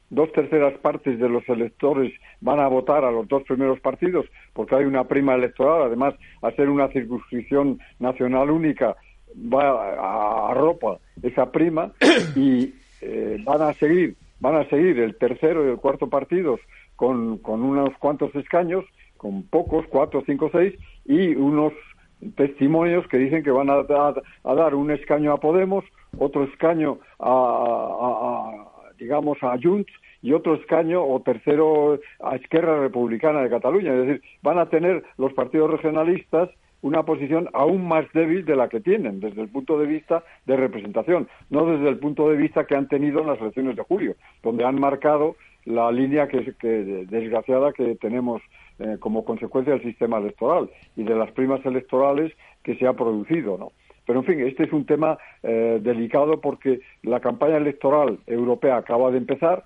Dos 0.10 0.32
terceras 0.32 0.78
partes 0.80 1.20
de 1.20 1.28
los 1.28 1.48
electores 1.50 2.14
van 2.40 2.62
a 2.62 2.68
votar 2.70 3.04
a 3.04 3.12
los 3.12 3.28
dos 3.28 3.44
primeros 3.44 3.82
partidos 3.82 4.26
porque 4.54 4.76
hay 4.76 4.86
una 4.86 5.04
prima 5.04 5.36
electoral. 5.36 5.82
Además, 5.82 6.14
a 6.42 6.52
ser 6.52 6.70
una 6.70 6.88
circunscripción 6.88 7.80
nacional 8.00 8.50
única, 8.50 8.96
va 9.36 10.50
a, 10.50 10.54
ropa 10.54 11.00
esa 11.22 11.52
prima 11.52 11.92
y 12.36 12.74
eh, 13.02 13.38
van 13.44 13.62
a 13.62 13.74
seguir 13.74 14.16
van 14.40 14.56
a 14.56 14.70
seguir 14.70 15.00
el 15.00 15.18
tercero 15.18 15.66
y 15.66 15.72
el 15.72 15.78
cuarto 15.78 16.10
partidos 16.10 16.60
con, 16.98 17.38
con 17.38 17.64
unos 17.64 17.98
cuantos 18.00 18.36
escaños, 18.36 18.84
con 19.16 19.44
pocos, 19.44 19.86
cuatro, 19.88 20.22
cinco, 20.26 20.50
seis, 20.52 20.74
y 21.06 21.36
unos 21.36 21.72
testimonios 22.36 23.08
que 23.08 23.18
dicen 23.18 23.44
que 23.44 23.52
van 23.52 23.70
a, 23.70 23.86
a, 24.44 24.56
dar 24.56 24.76
un 24.76 24.92
escaño 24.92 25.32
a 25.32 25.40
Podemos, 25.40 25.86
otro 26.18 26.44
escaño 26.44 27.00
a, 27.20 28.66
digamos, 29.00 29.38
a 29.44 29.56
Junts 29.62 29.94
y 30.22 30.34
otro 30.34 30.56
escaño 30.56 31.06
o 31.06 31.22
tercero 31.22 32.00
a 32.20 32.36
Esquerra 32.36 32.82
Republicana 32.82 33.42
de 33.42 33.50
Cataluña. 33.50 33.94
Es 33.94 34.08
decir, 34.08 34.22
van 34.42 34.58
a 34.58 34.70
tener 34.70 35.04
los 35.18 35.32
partidos 35.34 35.72
regionalistas 35.72 36.50
una 36.82 37.04
posición 37.04 37.50
aún 37.54 37.88
más 37.88 38.06
débil 38.14 38.46
de 38.46 38.56
la 38.56 38.70
que 38.70 38.80
tienen 38.80 39.20
desde 39.20 39.42
el 39.42 39.50
punto 39.50 39.80
de 39.80 39.88
vista 39.88 40.24
de 40.46 40.58
representación, 40.58 41.28
no 41.50 41.66
desde 41.66 41.90
el 41.90 41.98
punto 41.98 42.30
de 42.30 42.38
vista 42.38 42.66
que 42.66 42.76
han 42.76 42.88
tenido 42.88 43.22
en 43.22 43.28
las 43.28 43.42
elecciones 43.42 43.76
de 43.76 43.84
julio, 43.84 44.16
donde 44.44 44.64
han 44.64 44.80
marcado 44.80 45.36
la 45.68 45.92
línea 45.92 46.28
que, 46.28 46.54
que 46.60 47.06
desgraciada 47.10 47.74
que 47.74 47.96
tenemos 47.96 48.42
eh, 48.80 48.98
como 49.00 49.26
consecuencia 49.26 49.74
del 49.74 49.84
sistema 49.84 50.18
electoral 50.18 50.70
y 50.96 51.04
de 51.04 51.16
las 51.16 51.32
primas 51.32 51.66
electorales 51.66 52.32
que 52.64 52.76
se 52.76 52.88
ha 52.88 52.94
producido, 52.94 53.58
¿no? 53.58 53.72
Pero 54.06 54.20
en 54.20 54.26
fin, 54.26 54.40
este 54.40 54.64
es 54.64 54.72
un 54.72 54.86
tema 54.86 55.18
eh, 55.44 55.80
delicado 55.82 56.40
porque 56.40 56.80
la 57.04 57.20
campaña 57.20 57.58
electoral 57.58 58.20
europea 58.26 58.78
acaba 58.78 59.12
de 59.12 59.18
empezar 59.18 59.66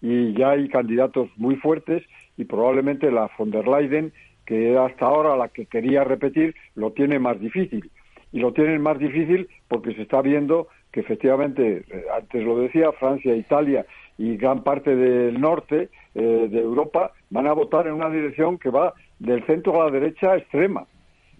y 0.00 0.32
ya 0.32 0.52
hay 0.52 0.68
candidatos 0.70 1.28
muy 1.36 1.56
fuertes 1.56 2.02
y 2.38 2.44
probablemente 2.44 3.12
la 3.12 3.30
von 3.36 3.50
der 3.50 3.68
Leyen, 3.68 4.12
que 4.46 4.78
hasta 4.78 5.04
ahora 5.04 5.36
la 5.36 5.48
que 5.48 5.66
quería 5.66 6.04
repetir, 6.04 6.54
lo 6.74 6.92
tiene 6.92 7.18
más 7.18 7.38
difícil. 7.38 7.90
Y 8.32 8.40
lo 8.40 8.54
tiene 8.54 8.78
más 8.78 8.98
difícil 8.98 9.46
porque 9.68 9.92
se 9.94 10.02
está 10.02 10.22
viendo 10.22 10.68
que 10.90 11.00
efectivamente, 11.00 11.84
eh, 11.90 12.04
antes 12.16 12.42
lo 12.42 12.58
decía, 12.58 12.92
Francia, 12.92 13.36
Italia 13.36 13.84
y 14.22 14.36
gran 14.36 14.62
parte 14.62 14.94
del 14.94 15.40
norte 15.40 15.88
eh, 16.14 16.48
de 16.48 16.60
Europa 16.60 17.10
van 17.30 17.48
a 17.48 17.52
votar 17.54 17.88
en 17.88 17.94
una 17.94 18.08
dirección 18.08 18.56
que 18.56 18.70
va 18.70 18.94
del 19.18 19.44
centro 19.46 19.82
a 19.82 19.86
la 19.86 19.90
derecha 19.90 20.36
extrema. 20.36 20.86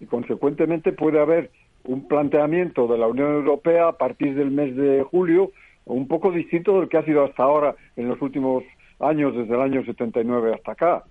Y 0.01 0.05
consecuentemente 0.05 0.91
puede 0.91 1.21
haber 1.21 1.49
un 1.85 2.09
planteamiento 2.09 2.85
de 2.87 2.97
la 2.97 3.07
Unión 3.07 3.35
Europea 3.35 3.87
a 3.87 3.97
partir 3.97 4.35
del 4.35 4.51
mes 4.51 4.75
de 4.75 5.01
julio 5.03 5.53
un 5.85 6.09
poco 6.09 6.29
distinto 6.31 6.77
del 6.77 6.89
que 6.89 6.97
ha 6.97 7.05
sido 7.05 7.23
hasta 7.23 7.43
ahora 7.43 7.73
en 7.95 8.09
los 8.09 8.21
últimos 8.21 8.65
años, 8.99 9.33
desde 9.33 9.55
el 9.55 9.61
año 9.61 9.85
79 9.85 10.55
hasta 10.55 10.73
acá. 10.73 11.03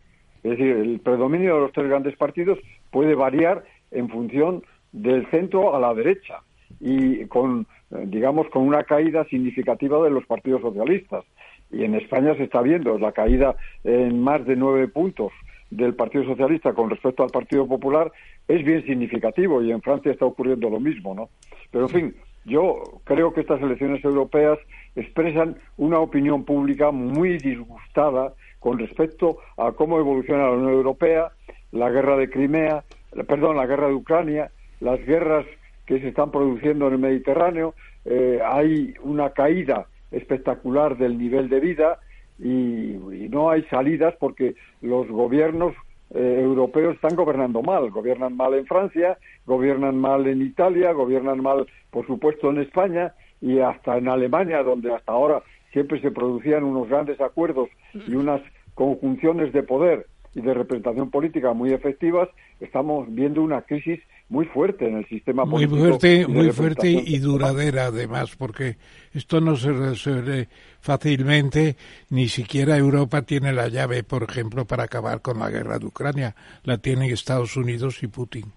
Es 0.42 0.50
decir, 0.50 0.76
el 0.76 1.00
predominio 1.00 1.54
de 1.54 1.60
los 1.62 1.72
tres 1.72 1.88
grandes 1.88 2.14
partidos 2.18 2.58
puede 2.90 3.14
variar 3.14 3.64
en 3.92 4.10
función 4.10 4.62
del 4.92 5.26
centro 5.30 5.74
a 5.74 5.80
la 5.80 5.94
derecha 5.94 6.40
y 6.80 7.24
con, 7.28 7.66
eh, 7.92 8.04
digamos, 8.08 8.46
con 8.50 8.62
una 8.62 8.84
caída 8.84 9.24
significativa 9.24 10.04
de 10.04 10.10
los 10.10 10.26
partidos 10.26 10.60
socialistas 10.60 11.24
y 11.72 11.84
en 11.84 11.94
España 11.94 12.34
se 12.36 12.44
está 12.44 12.60
viendo 12.62 12.98
la 12.98 13.12
caída 13.12 13.56
en 13.82 14.22
más 14.22 14.44
de 14.46 14.56
nueve 14.56 14.88
puntos 14.88 15.32
del 15.70 15.94
Partido 15.94 16.24
Socialista 16.24 16.74
con 16.74 16.90
respecto 16.90 17.22
al 17.22 17.30
Partido 17.30 17.66
Popular 17.66 18.12
es 18.46 18.62
bien 18.64 18.84
significativo 18.84 19.62
y 19.62 19.72
en 19.72 19.80
Francia 19.80 20.12
está 20.12 20.26
ocurriendo 20.26 20.68
lo 20.68 20.78
mismo, 20.78 21.14
¿no? 21.14 21.30
Pero 21.70 21.84
en 21.84 21.90
fin, 21.90 22.14
yo 22.44 22.82
creo 23.04 23.32
que 23.32 23.40
estas 23.40 23.62
elecciones 23.62 24.04
europeas 24.04 24.58
expresan 24.96 25.56
una 25.78 25.98
opinión 25.98 26.44
pública 26.44 26.90
muy 26.90 27.38
disgustada 27.38 28.34
con 28.60 28.78
respecto 28.78 29.38
a 29.56 29.72
cómo 29.72 29.98
evoluciona 29.98 30.44
la 30.44 30.52
Unión 30.52 30.72
Europea, 30.72 31.32
la 31.72 31.88
guerra 31.90 32.16
de 32.16 32.28
Crimea, 32.28 32.84
perdón, 33.26 33.56
la 33.56 33.66
guerra 33.66 33.88
de 33.88 33.94
Ucrania, 33.94 34.50
las 34.80 35.04
guerras 35.06 35.46
que 35.86 36.00
se 36.00 36.08
están 36.08 36.30
produciendo 36.30 36.86
en 36.88 36.94
el 36.94 36.98
Mediterráneo, 36.98 37.74
eh, 38.04 38.40
hay 38.44 38.94
una 39.02 39.30
caída 39.30 39.86
espectacular 40.12 40.96
del 40.96 41.18
nivel 41.18 41.48
de 41.48 41.60
vida 41.60 41.98
y, 42.38 42.98
no 43.30 43.50
hay 43.50 43.62
salidas 43.64 44.14
porque 44.18 44.54
los 44.82 45.08
gobiernos 45.08 45.74
eh, 46.14 46.40
europeos 46.42 46.96
están 46.96 47.16
gobernando 47.16 47.62
mal. 47.62 47.90
Gobiernan 47.90 48.36
mal 48.36 48.52
en 48.54 48.66
Francia, 48.66 49.16
gobiernan 49.46 49.96
mal 49.96 50.26
en 50.26 50.42
Italia, 50.42 50.92
gobiernan 50.92 51.40
mal, 51.40 51.66
por 51.90 52.06
supuesto, 52.06 52.50
en 52.50 52.58
España 52.58 53.14
y 53.40 53.60
hasta 53.60 53.96
en 53.96 54.08
Alemania, 54.08 54.62
donde 54.62 54.92
hasta 54.92 55.12
ahora 55.12 55.42
siempre 55.72 56.00
se 56.00 56.10
producían 56.10 56.64
unos 56.64 56.88
grandes 56.88 57.20
acuerdos 57.20 57.70
y 57.94 58.14
unas 58.14 58.42
conjunciones 58.74 59.52
de 59.52 59.62
poder 59.62 60.06
y 60.34 60.40
de 60.40 60.54
representación 60.54 61.10
política 61.10 61.52
muy 61.52 61.72
efectivas, 61.72 62.28
estamos 62.60 63.06
viendo 63.12 63.42
una 63.42 63.62
crisis 63.62 64.00
muy 64.28 64.46
fuerte 64.46 64.88
en 64.88 64.96
el 64.96 65.06
sistema 65.08 65.44
muy 65.44 65.66
político. 65.66 65.98
Fuerte, 65.98 66.26
muy 66.26 66.50
fuerte 66.52 66.88
y 66.88 67.18
duradera, 67.18 67.86
además, 67.86 68.34
porque 68.36 68.76
esto 69.12 69.40
no 69.40 69.56
se 69.56 69.72
resuelve 69.72 70.48
fácilmente, 70.80 71.76
ni 72.08 72.28
siquiera 72.28 72.78
Europa 72.78 73.22
tiene 73.22 73.52
la 73.52 73.68
llave, 73.68 74.04
por 74.04 74.22
ejemplo, 74.22 74.64
para 74.64 74.84
acabar 74.84 75.20
con 75.20 75.38
la 75.38 75.50
guerra 75.50 75.78
de 75.78 75.86
Ucrania, 75.86 76.34
la 76.64 76.78
tienen 76.78 77.10
Estados 77.10 77.56
Unidos 77.56 78.02
y 78.02 78.06
Putin. 78.06 78.52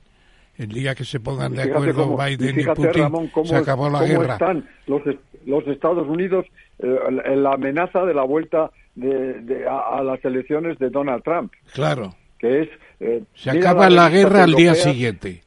El 0.57 0.69
día 0.69 0.95
que 0.95 1.03
se 1.03 1.19
pongan 1.19 1.53
de 1.53 1.63
acuerdo 1.63 2.15
Biden 2.17 2.59
y, 2.59 2.63
Putin, 2.63 3.31
se 3.43 3.55
acabó 3.55 3.89
la 3.89 4.05
guerra. 4.05 4.33
están 4.33 4.67
los, 4.87 5.01
los 5.45 5.67
Estados 5.67 6.07
Unidos 6.07 6.45
eh, 6.79 7.35
la 7.35 7.51
amenaza 7.51 8.05
de 8.05 8.13
la 8.13 8.23
vuelta 8.23 8.71
de, 8.95 9.65
a, 9.67 10.01
las 10.03 10.23
elecciones 10.23 10.77
de 10.79 10.89
Donald 10.89 11.23
Trump. 11.23 11.51
Claro. 11.73 12.15
Que 12.39 12.61
es. 12.61 12.69
Eh, 12.99 13.23
se 13.33 13.51
acaba 13.51 13.89
la, 13.89 14.09
guerra 14.09 14.43
al 14.43 14.53
día 14.53 14.73
siguiente. 14.75 15.41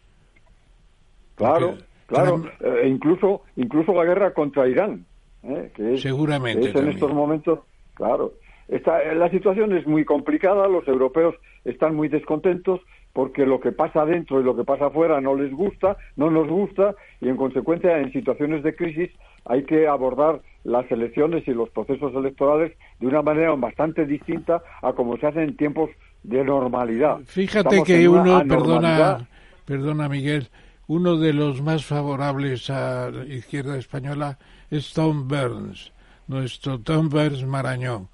Claro, 1.34 1.78
claro. 2.06 2.44
Eh, 2.61 2.88
incluso, 2.88 3.42
incluso 3.56 3.92
la 3.92 4.04
guerra 4.04 4.34
contra 4.34 4.68
Irán. 4.68 5.06
Eh, 5.42 5.70
que 5.74 5.94
es, 5.94 6.02
Seguramente. 6.02 6.70
en 6.76 6.88
estos 6.88 7.12
momentos, 7.12 7.61
claro. 7.94 8.34
Está, 8.66 9.02
la 9.14 9.30
situación 9.30 9.74
es 9.76 9.86
muy 9.86 10.04
complicada, 10.04 10.68
los 10.68 10.86
europeos 10.86 11.34
están 11.64 11.94
muy 11.94 12.09
descontentos 12.09 12.80
porque 13.18 13.44
lo 13.44 13.58
que 13.58 13.72
pasa 13.72 14.02
adentro 14.02 14.40
y 14.40 14.44
lo 14.44 14.54
que 14.54 14.62
pasa 14.62 14.86
afuera 14.86 15.20
no 15.20 15.34
les 15.34 15.50
gusta, 15.50 15.96
no 16.14 16.30
nos 16.30 16.46
gusta 16.46 16.94
y 17.20 17.28
en 17.28 17.36
consecuencia 17.36 17.98
en 17.98 18.12
situaciones 18.12 18.62
de 18.62 18.76
crisis 18.76 19.10
hay 19.44 19.64
que 19.64 19.88
abordar 19.88 20.40
las 20.62 20.88
elecciones 20.88 21.42
y 21.48 21.50
los 21.50 21.68
procesos 21.70 22.14
electorales 22.14 22.78
de 23.00 23.08
una 23.08 23.20
manera 23.20 23.52
bastante 23.56 24.06
distinta 24.06 24.62
a 24.82 24.92
como 24.92 25.16
se 25.16 25.26
hace 25.26 25.42
en 25.42 25.56
tiempos 25.56 25.90
de 26.22 26.44
normalidad. 26.44 27.18
Fíjate 27.24 27.82
que 27.82 28.08
uno, 28.08 28.40
perdona, 28.46 29.26
perdona 29.64 30.08
Miguel, 30.08 30.46
uno 30.86 31.16
de 31.16 31.32
los 31.32 31.60
más 31.60 31.84
favorables 31.84 32.70
a 32.70 33.10
la 33.10 33.24
izquierda 33.24 33.76
española 33.78 34.38
es 34.70 34.92
Tom 34.92 35.26
Burns, 35.26 35.92
nuestro 36.28 36.78
Tom 36.78 37.08
Burns 37.08 37.44
Marañón, 37.44 38.06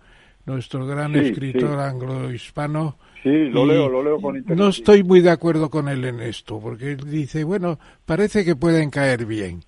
nuestro 0.46 0.86
gran 0.86 1.14
escritor 1.14 1.78
anglo-hispano. 1.78 2.96
Sí, 3.24 3.48
lo 3.48 3.66
leo, 3.66 3.88
lo 3.88 4.04
leo 4.04 4.20
con 4.20 4.44
No 4.46 4.68
estoy 4.68 5.02
muy 5.02 5.20
de 5.20 5.30
acuerdo 5.30 5.70
con 5.70 5.88
él 5.88 6.04
en 6.04 6.20
esto, 6.20 6.60
porque 6.60 6.92
él 6.92 7.10
dice, 7.10 7.42
bueno, 7.42 7.80
parece 8.04 8.44
que 8.44 8.54
pueden 8.54 8.90
caer 8.90 9.26
bien 9.26 9.64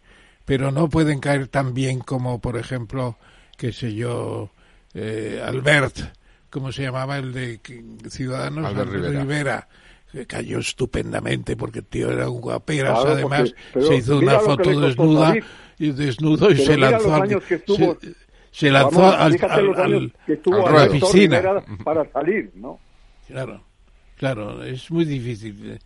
pero 0.46 0.70
no 0.70 0.88
pueden 0.88 1.18
caer 1.18 1.48
tan 1.48 1.74
bien 1.74 1.98
como, 1.98 2.40
por 2.40 2.56
ejemplo, 2.56 3.18
qué 3.58 3.72
sé 3.72 3.92
yo, 3.92 4.50
eh, 4.94 5.42
Albert, 5.44 5.98
¿cómo 6.48 6.72
se 6.72 6.84
llamaba 6.84 7.18
el 7.18 7.32
de 7.32 7.60
Ciudadanos? 8.08 8.64
Albert 8.64 8.90
Rivera. 8.90 9.68
que 10.10 10.24
cayó 10.24 10.60
estupendamente 10.60 11.56
porque 11.56 11.80
el 11.80 11.86
tío 11.86 12.12
era 12.12 12.30
un 12.30 12.40
guaperas, 12.40 13.04
además 13.04 13.52
se 13.74 13.96
hizo 13.96 14.18
una 14.18 14.38
foto 14.38 14.80
desnuda 14.80 15.34
y 15.78 15.90
desnudo 15.90 16.50
y 16.50 16.58
se 16.58 16.78
lanzó 16.78 17.14
al, 17.14 17.42
se, 18.52 18.70
lanzó 18.70 19.04
al, 19.04 19.36
a 19.44 20.72
la 20.72 20.88
piscina 20.88 21.42
para 21.84 22.08
salir, 22.12 22.52
¿no? 22.54 22.78
Claro, 23.26 23.60
claro, 24.16 24.62
es 24.62 24.90
muy 24.90 25.04
difícil. 25.04 25.78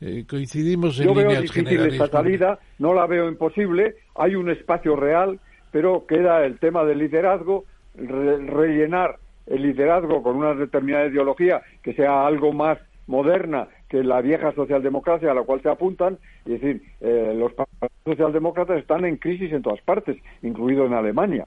Eh, 0.00 0.24
coincidimos 0.28 0.98
en 1.00 1.06
Yo 1.06 1.14
veo 1.14 1.40
difícil 1.40 1.86
esta 1.86 2.08
salida, 2.08 2.58
no 2.78 2.92
la 2.92 3.06
veo 3.06 3.28
imposible, 3.28 3.96
hay 4.14 4.34
un 4.34 4.50
espacio 4.50 4.94
real, 4.96 5.40
pero 5.70 6.06
queda 6.06 6.44
el 6.44 6.58
tema 6.58 6.84
del 6.84 6.98
liderazgo, 6.98 7.64
rellenar 7.94 9.18
el 9.46 9.62
liderazgo 9.62 10.22
con 10.22 10.36
una 10.36 10.54
determinada 10.54 11.06
ideología 11.06 11.62
que 11.82 11.94
sea 11.94 12.26
algo 12.26 12.52
más 12.52 12.78
moderna 13.06 13.68
que 13.88 14.02
la 14.02 14.20
vieja 14.20 14.52
socialdemocracia 14.52 15.30
a 15.30 15.34
la 15.34 15.42
cual 15.42 15.62
se 15.62 15.68
apuntan, 15.68 16.18
y 16.44 16.52
decir, 16.52 16.82
eh, 17.00 17.34
los 17.36 17.52
socialdemócratas 18.04 18.78
están 18.78 19.04
en 19.04 19.16
crisis 19.16 19.52
en 19.52 19.62
todas 19.62 19.80
partes, 19.82 20.16
incluido 20.42 20.86
en 20.86 20.92
Alemania. 20.92 21.46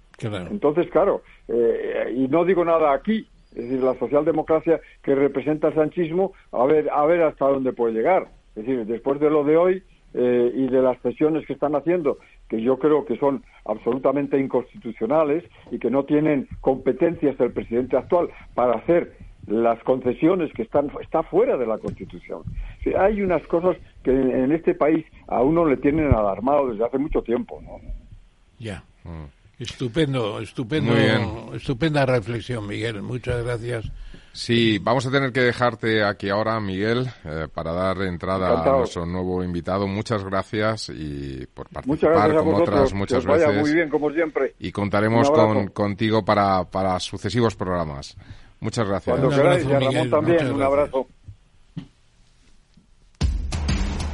Entonces, 0.50 0.90
claro, 0.90 1.22
eh, 1.48 2.14
y 2.16 2.28
no 2.30 2.46
digo 2.46 2.64
nada 2.64 2.94
aquí, 2.94 3.28
es 3.52 3.64
decir, 3.64 3.84
la 3.84 3.98
socialdemocracia 3.98 4.80
que 5.02 5.16
representa 5.16 5.70
el 5.70 5.76
sanchismo, 5.76 6.34
a 6.52 6.66
ver, 6.66 6.90
a 6.92 7.06
ver 7.06 7.24
hasta 7.24 7.48
dónde 7.48 7.74
puede 7.74 7.94
llegar. 7.94 8.28
Es 8.56 8.66
decir, 8.66 8.86
después 8.86 9.20
de 9.20 9.30
lo 9.30 9.44
de 9.44 9.58
hoy 9.58 9.84
eh, 10.14 10.52
y 10.56 10.68
de 10.68 10.82
las 10.82 10.98
presiones 11.00 11.46
que 11.46 11.54
están 11.54 11.76
haciendo, 11.76 12.18
que 12.48 12.62
yo 12.62 12.78
creo 12.78 13.06
que 13.06 13.18
son 13.18 13.44
absolutamente 13.66 14.40
inconstitucionales 14.40 15.44
y 15.72 15.80
que 15.80 15.90
no 15.90 16.04
tienen 16.06 16.48
competencias 16.62 17.40
el 17.40 17.52
presidente 17.52 17.98
actual 17.98 18.30
para 18.54 18.74
hacer 18.74 19.14
las 19.48 19.82
concesiones 19.84 20.54
que 20.54 20.62
están 20.62 20.92
está 21.02 21.24
fuera 21.24 21.58
de 21.58 21.66
la 21.66 21.78
Constitución. 21.78 22.44
hay 22.98 23.22
unas 23.22 23.46
cosas 23.48 23.78
que 24.04 24.12
en, 24.12 24.52
este 24.52 24.76
país 24.76 25.06
a 25.28 25.42
uno 25.42 25.66
le 25.66 25.78
tienen 25.78 26.14
alarmado 26.14 26.70
desde 26.70 26.86
hace 26.86 26.98
mucho 26.98 27.22
tiempo, 27.24 27.60
¿no? 27.64 27.80
Ya. 28.60 28.84
Mm. 29.04 29.39
Estupendo, 29.60 30.40
estupendo, 30.40 31.54
estupenda 31.54 32.06
reflexión, 32.06 32.66
Miguel. 32.66 33.02
Muchas 33.02 33.44
gracias. 33.44 33.92
Sí, 34.32 34.80
vamos 34.80 35.06
a 35.06 35.12
tener 35.12 35.34
que 35.34 35.42
dejarte 35.42 36.02
aquí 36.02 36.30
ahora, 36.30 36.58
Miguel, 36.62 37.08
eh, 37.26 37.48
para 37.54 37.74
dar 37.74 38.02
entrada 38.04 38.64
a 38.64 38.78
nuestro 38.78 39.06
nuevo 39.06 39.44
invitado. 39.44 39.86
Muchas 39.86 40.24
gracias 40.24 40.90
y 40.90 41.46
por 41.54 41.68
participar 41.68 42.36
como 42.38 42.56
otras 42.56 42.94
muchas 42.94 43.26
veces. 43.26 43.56
muy 43.60 43.74
bien, 43.74 43.90
como 43.90 44.10
siempre. 44.12 44.56
Y 44.60 44.72
contaremos 44.72 45.30
con, 45.30 45.68
contigo 45.68 46.24
para, 46.24 46.64
para 46.64 46.98
sucesivos 47.02 47.58
programas. 47.58 48.16
Muchas 48.62 48.88
gracias. 48.88 49.20
Cuando 49.20 49.36
queráis, 49.36 49.66
Ramón 49.66 50.10
también, 50.10 50.54
un 50.54 50.62
abrazo. 50.62 51.08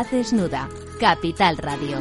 Desnuda. 0.00 0.68
Capital 0.98 1.58
Radio. 1.58 2.00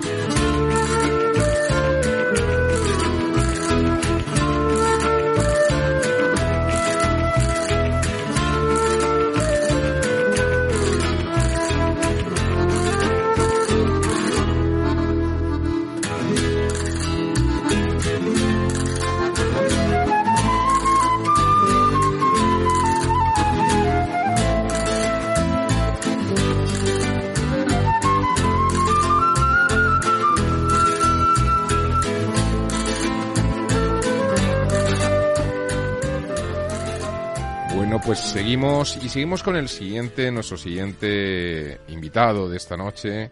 Pues 38.12 38.20
seguimos 38.20 38.97
y 39.01 39.07
seguimos 39.07 39.41
con 39.41 39.55
el 39.55 39.70
siguiente, 39.70 40.30
nuestro 40.34 40.57
siguiente 40.57 41.80
invitado 41.88 42.49
de 42.49 42.57
esta 42.57 42.76
noche, 42.76 43.32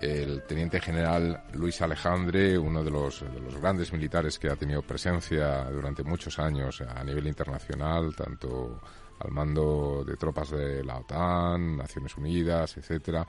el 0.00 0.44
teniente 0.44 0.80
general 0.80 1.44
Luis 1.52 1.82
Alejandre, 1.82 2.56
uno 2.56 2.82
de 2.82 2.90
los, 2.90 3.20
de 3.20 3.38
los 3.38 3.54
grandes 3.60 3.92
militares 3.92 4.38
que 4.38 4.48
ha 4.48 4.56
tenido 4.56 4.80
presencia 4.80 5.64
durante 5.64 6.02
muchos 6.04 6.38
años 6.38 6.80
a 6.80 7.04
nivel 7.04 7.26
internacional, 7.26 8.16
tanto 8.16 8.80
al 9.18 9.30
mando 9.30 10.02
de 10.06 10.16
tropas 10.16 10.52
de 10.52 10.82
la 10.82 10.96
OTAN, 11.00 11.76
Naciones 11.76 12.16
Unidas, 12.16 12.78
etcétera. 12.78 13.26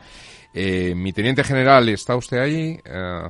Eh, 0.53 0.95
mi 0.95 1.11
teniente 1.11 1.43
general, 1.43 1.89
¿está 1.89 2.15
usted 2.15 2.37
ahí? 2.37 2.79
Eh, 2.85 3.21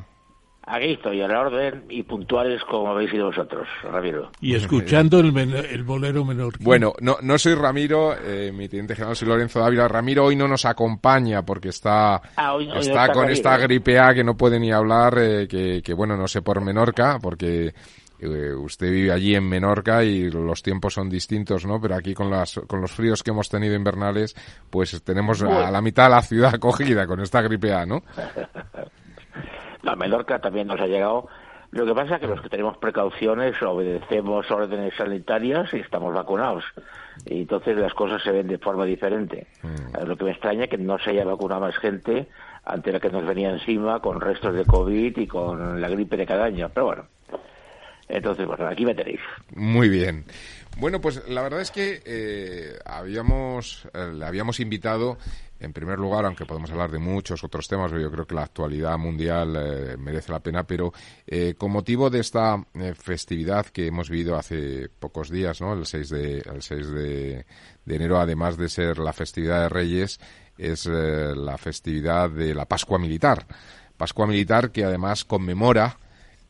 Aquí 0.68 0.94
estoy, 0.94 1.22
a 1.22 1.28
la 1.28 1.42
orden 1.42 1.86
y 1.90 2.02
puntuales 2.04 2.64
como 2.64 2.90
habéis 2.90 3.12
sido 3.12 3.28
vosotros, 3.28 3.68
Ramiro. 3.84 4.32
Y 4.42 4.56
escuchando 4.56 5.20
el, 5.20 5.38
el 5.38 5.84
bolero 5.84 6.26
menor. 6.26 6.56
Bueno, 6.60 6.94
no, 7.02 7.18
no 7.22 7.38
soy 7.38 7.54
Ramiro, 7.54 8.16
eh, 8.20 8.52
mi 8.52 8.68
teniente 8.68 8.96
general 8.96 9.16
soy 9.16 9.28
Lorenzo 9.28 9.60
Dávila. 9.60 9.88
Ramiro 9.88 10.26
hoy 10.26 10.36
no 10.36 10.48
nos 10.48 10.66
acompaña 10.66 11.44
porque 11.46 11.70
está, 11.70 12.16
Ah, 12.36 12.54
hoy- 12.56 12.64
hoy 12.66 12.74
no 12.74 12.80
está 12.80 12.92
está 13.04 13.08
con 13.14 13.24
Ramiro. 13.24 13.34
esta 13.34 13.58
gripe 13.58 14.00
A 14.00 14.14
que 14.16 14.24
no 14.24 14.36
puede 14.36 14.60
ni 14.60 14.72
hablar, 14.72 15.16
eh, 15.20 15.48
que, 15.48 15.84
que 15.84 15.94
bueno, 15.94 16.18
no 16.18 16.28
sé 16.28 16.42
por 16.42 16.60
Menorca, 16.62 17.20
porque 17.22 17.74
eh, 18.20 18.54
usted 18.56 18.90
vive 18.90 19.12
allí 19.12 19.36
en 19.36 19.48
Menorca 19.48 20.04
y 20.04 20.32
los 20.32 20.64
tiempos 20.64 20.96
son 20.96 21.10
distintos, 21.12 21.64
¿no? 21.68 21.80
Pero 21.80 21.94
aquí 21.96 22.16
con, 22.16 22.32
las, 22.32 22.60
con 22.66 22.82
los 22.82 22.92
fríos 22.92 23.22
que 23.22 23.30
hemos 23.30 23.50
tenido 23.50 23.76
invernales, 23.76 24.36
pues 24.72 25.00
tenemos 25.04 25.44
a 25.44 25.70
la 25.70 25.82
mitad 25.82 26.06
de 26.06 26.10
la 26.10 26.22
ciudad 26.24 26.56
acogida 26.56 27.06
con 27.06 27.20
esta 27.22 27.42
gripe 27.44 27.72
A, 27.72 27.86
¿no? 27.86 28.02
La 29.86 29.96
Menorca 29.96 30.40
también 30.40 30.68
nos 30.68 30.80
ha 30.82 30.88
llegado. 30.88 31.28
Lo 31.72 31.86
que 31.86 31.94
pasa 31.94 32.16
es 32.16 32.22
que 32.22 32.28
los 32.28 32.42
que 32.42 32.50
tenemos 32.50 32.78
precauciones 32.78 33.62
obedecemos 33.62 34.50
órdenes 34.50 34.94
sanitarias 34.96 35.72
y 35.74 35.78
estamos 35.78 36.14
vacunados. 36.14 36.64
Y 37.26 37.42
entonces 37.42 37.78
las 37.78 37.94
cosas 37.94 38.24
se 38.24 38.32
ven 38.32 38.48
de 38.48 38.58
forma 38.58 38.86
diferente. 38.86 39.48
Eh, 39.64 40.06
Lo 40.06 40.18
que 40.18 40.26
me 40.26 40.32
extraña 40.32 40.64
es 40.64 40.70
que 40.70 40.78
no 40.78 40.98
se 40.98 41.12
haya 41.12 41.24
vacunado 41.24 41.62
más 41.62 41.78
gente 41.78 42.28
ante 42.64 42.92
la 42.92 43.00
que 43.00 43.10
nos 43.10 43.26
venía 43.26 43.52
encima 43.52 44.00
con 44.00 44.20
restos 44.20 44.56
de 44.56 44.66
COVID 44.66 45.18
y 45.18 45.28
con 45.28 45.80
la 45.80 45.90
gripe 45.90 46.18
de 46.18 46.26
cada 46.26 46.46
año. 46.46 46.72
Pero 46.74 46.86
bueno, 46.88 47.06
entonces, 48.08 48.48
bueno, 48.48 48.68
aquí 48.68 48.86
me 48.86 48.96
tenéis. 48.96 49.20
Muy 49.56 49.90
bien. 49.90 50.26
Bueno, 50.78 51.00
pues 51.00 51.28
la 51.30 51.42
verdad 51.42 51.62
es 51.62 51.72
que 51.72 52.02
eh, 52.06 52.80
habíamos, 52.86 53.88
eh, 53.94 54.12
le 54.14 54.26
habíamos 54.26 54.60
invitado, 54.60 55.18
en 55.66 55.74
primer 55.74 55.98
lugar, 55.98 56.26
aunque 56.26 56.46
podemos 56.46 56.70
hablar 56.70 56.92
de 56.92 57.00
muchos 57.00 57.44
otros 57.44 57.68
temas, 57.68 57.92
yo 57.92 58.12
creo 58.12 58.28
que 58.28 58.36
la 58.36 58.44
actualidad 58.44 58.98
mundial 59.00 59.56
eh, 59.58 59.98
merece 59.98 60.32
la 60.32 60.40
pena, 60.40 60.64
pero 60.64 60.94
eh, 61.26 61.56
con 61.58 61.72
motivo 61.72 62.10
de 62.12 62.20
esta 62.20 62.64
eh, 62.76 62.94
festividad 62.94 63.66
que 63.66 63.88
hemos 63.88 64.10
vivido 64.10 64.36
hace 64.36 64.90
pocos 65.00 65.30
días, 65.30 65.62
¿no? 65.62 65.74
El 65.74 65.88
6 65.88 66.10
de, 66.10 66.38
el 66.38 66.62
6 66.62 66.90
de, 66.92 67.46
enero, 67.88 68.20
además 68.20 68.58
de 68.58 68.70
ser 68.70 69.00
la 69.00 69.12
festividad 69.12 69.64
de 69.64 69.70
Reyes, 69.70 70.20
es 70.58 70.86
la 70.86 71.58
festividad 71.58 72.30
de 72.30 72.54
la 72.54 72.66
Pascua 72.66 72.98
Militar. 72.98 73.46
Pascua 73.98 74.28
Militar 74.28 74.72
que 74.72 74.86
además 74.86 75.26
conmemora 75.26 75.98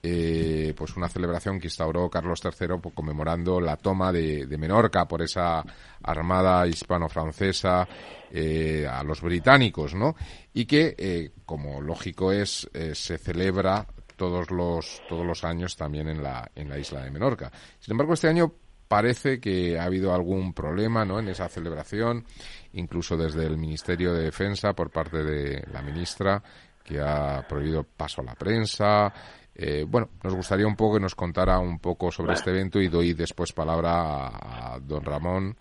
eh, 0.07 0.75
pues 0.77 0.95
una 0.97 1.09
celebración 1.09 1.59
que 1.59 1.65
instauró 1.65 2.07
Carlos 2.11 2.39
III 2.43 2.77
pues, 2.79 2.93
conmemorando 2.93 3.59
la 3.59 3.75
toma 3.75 4.11
de, 4.11 4.45
Menorca 4.55 5.07
por 5.07 5.23
esa 5.23 5.63
armada 6.03 6.67
hispano-francesa 6.67 7.87
eh, 8.29 8.87
a 8.87 9.03
los 9.03 9.21
británicos, 9.21 9.95
¿no? 9.95 10.15
Y 10.53 10.65
que, 10.65 10.93
eh, 10.95 11.31
como 11.43 11.81
lógico 11.81 12.31
es, 12.31 12.69
eh, 12.71 12.93
se 12.93 13.17
celebra 13.17 13.87
todos 14.15 14.51
los 14.51 15.01
todos 15.09 15.25
los 15.25 15.43
años 15.43 15.75
también 15.75 16.07
en 16.07 16.21
la 16.21 16.51
en 16.55 16.69
la 16.69 16.77
isla 16.77 17.03
de 17.03 17.09
Menorca. 17.09 17.51
Sin 17.79 17.93
embargo, 17.93 18.13
este 18.13 18.27
año 18.27 18.53
parece 18.87 19.39
que 19.39 19.79
ha 19.79 19.85
habido 19.85 20.13
algún 20.13 20.53
problema, 20.53 21.03
¿no? 21.03 21.17
En 21.17 21.29
esa 21.29 21.49
celebración, 21.49 22.25
incluso 22.73 23.17
desde 23.17 23.47
el 23.47 23.57
Ministerio 23.57 24.13
de 24.13 24.25
Defensa 24.25 24.73
por 24.73 24.91
parte 24.91 25.23
de 25.23 25.65
la 25.73 25.81
ministra 25.81 26.43
que 26.83 27.01
ha 27.01 27.43
prohibido 27.49 27.83
paso 27.83 28.21
a 28.21 28.25
la 28.25 28.35
prensa. 28.35 29.11
Eh, 29.55 29.85
bueno, 29.87 30.09
nos 30.23 30.33
gustaría 30.35 30.67
un 30.67 30.75
poco 30.75 30.95
que 30.95 31.01
nos 31.01 31.15
contara 31.15 31.59
un 31.59 31.79
poco 31.79 32.11
sobre 32.11 32.33
este 32.33 32.49
evento 32.49 32.81
y 32.81 32.89
doy 32.89 33.13
después 33.13 33.53
palabra 33.53 34.27
a, 34.27 34.73
a 34.75 34.79
don 34.79 35.03
Ramón. 35.03 35.55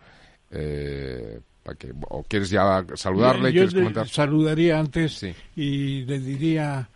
Eh, 0.50 1.40
para 1.62 1.76
que, 1.78 1.92
¿O 2.08 2.22
quieres 2.24 2.50
ya 2.50 2.84
saludarle? 2.94 3.50
Yo 3.52 3.60
¿Quieres 3.62 3.72
le 3.74 3.80
comentar? 3.80 4.08
saludaría 4.08 4.78
antes 4.78 5.14
Sí. 5.14 5.34
y 5.56 6.02
le 6.04 6.18
diría 6.18 6.88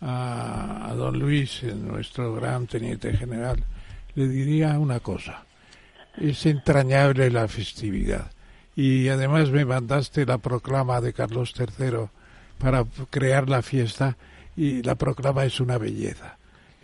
a, 0.00 0.88
a 0.90 0.94
don 0.94 1.18
Luis, 1.18 1.62
eh, 1.62 1.74
nuestro 1.74 2.34
gran 2.34 2.66
teniente 2.66 3.16
general, 3.16 3.62
le 4.14 4.28
diría 4.28 4.78
una 4.78 5.00
cosa. 5.00 5.44
Es 6.16 6.44
entrañable 6.46 7.30
la 7.30 7.46
festividad. 7.48 8.30
Y 8.74 9.08
además 9.08 9.50
me 9.50 9.64
mandaste 9.64 10.26
la 10.26 10.38
proclama 10.38 11.00
de 11.00 11.12
Carlos 11.12 11.54
III 11.58 12.08
para 12.58 12.84
crear 13.10 13.48
la 13.48 13.62
fiesta 13.62 14.16
y 14.56 14.82
la 14.82 14.94
proclama 14.96 15.44
es 15.44 15.60
una 15.60 15.78
belleza. 15.78 16.36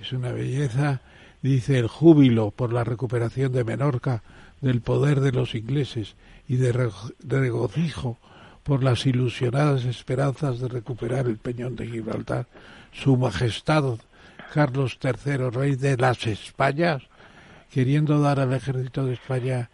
Es 0.02 0.12
una 0.12 0.32
belleza, 0.32 1.00
dice 1.42 1.78
el 1.78 1.86
júbilo 1.86 2.50
por 2.50 2.72
la 2.72 2.82
recuperación 2.84 3.52
de 3.52 3.62
Menorca 3.64 4.22
del 4.60 4.80
poder 4.80 5.20
de 5.20 5.30
los 5.32 5.54
ingleses 5.54 6.16
y 6.48 6.56
de 6.56 6.74
reg- 6.74 7.14
de 7.20 7.38
regocijo 7.40 8.18
por 8.64 8.82
las 8.82 9.06
ilusionadas 9.06 9.84
esperanzas 9.84 10.58
de 10.58 10.68
recuperar 10.68 11.26
el 11.26 11.38
peñón 11.38 11.76
de 11.76 11.86
Gibraltar, 11.86 12.46
su 12.92 13.16
majestad 13.16 13.84
Carlos 14.52 14.98
III, 15.02 15.50
rey 15.50 15.76
de 15.76 15.96
las 15.96 16.26
Españas, 16.26 17.02
queriendo 17.70 18.20
dar 18.20 18.38
al 18.40 18.52
ejército 18.52 19.06
de 19.06 19.14
España 19.14 19.70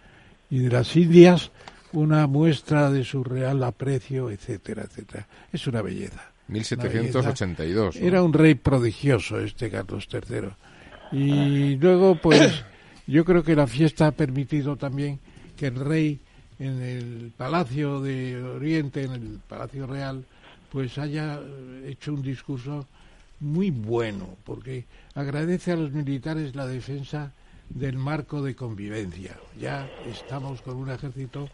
y 0.51 0.59
de 0.61 0.71
las 0.71 0.95
Indias 0.95 1.51
una 1.93 2.27
muestra 2.27 2.91
de 2.91 3.03
su 3.05 3.25
real 3.25 3.63
aprecio, 3.65 4.31
etcétera, 4.31 4.83
etcétera. 4.83 5.27
Es 5.53 5.67
una 5.67 5.83
belleza. 5.83 6.21
1782. 6.49 7.97
¿no? 7.97 8.07
Era 8.07 8.23
un 8.23 8.33
rey 8.33 8.55
prodigioso 8.55 9.39
este 9.41 9.71
Carlos 9.71 10.09
III. 10.13 10.49
Y 11.13 11.77
luego, 11.77 12.17
pues, 12.17 12.65
yo 13.07 13.25
creo 13.25 13.43
que 13.43 13.55
la 13.55 13.67
fiesta 13.67 14.09
ha 14.09 14.13
permitido 14.13 14.77
también 14.77 15.21
que 15.57 15.67
el 15.67 15.77
rey 15.77 16.21
en 16.59 16.83
el 16.83 17.33
Palacio 17.37 18.01
de 18.01 18.43
Oriente, 18.43 19.05
en 19.05 19.13
el 19.13 19.41
Palacio 19.47 19.87
Real, 19.87 20.25
pues 20.71 20.99
haya 20.99 21.41
eh, 21.41 21.91
hecho 21.91 22.13
un 22.13 22.23
discurso 22.23 22.87
muy 23.41 23.71
bueno, 23.71 24.37
porque 24.45 24.85
agradece 25.15 25.73
a 25.73 25.77
los 25.77 25.93
militares 25.93 26.57
la 26.57 26.67
defensa 26.67 27.33
del 27.69 27.97
marco 27.97 28.43
de 28.43 28.57
convivencia. 28.57 29.39
Ya 29.61 29.89
estamos 30.07 30.61
con 30.63 30.77
un 30.77 30.91
ejército 30.91 31.49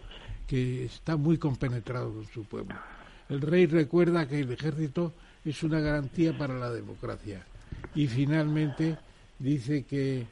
que 0.47 0.85
está 0.85 1.17
muy 1.17 1.39
compenetrado 1.39 2.13
con 2.13 2.27
su 2.27 2.45
pueblo. 2.45 2.75
El 3.29 3.41
rey 3.41 3.67
recuerda 3.67 4.29
que 4.29 4.41
el 4.41 4.53
ejército 4.53 5.13
es 5.45 5.63
una 5.63 5.81
garantía 5.81 6.37
para 6.37 6.55
la 6.55 6.71
democracia 6.71 7.45
y 7.95 8.07
finalmente 8.07 8.99
dice 9.39 9.85
que 9.85 10.27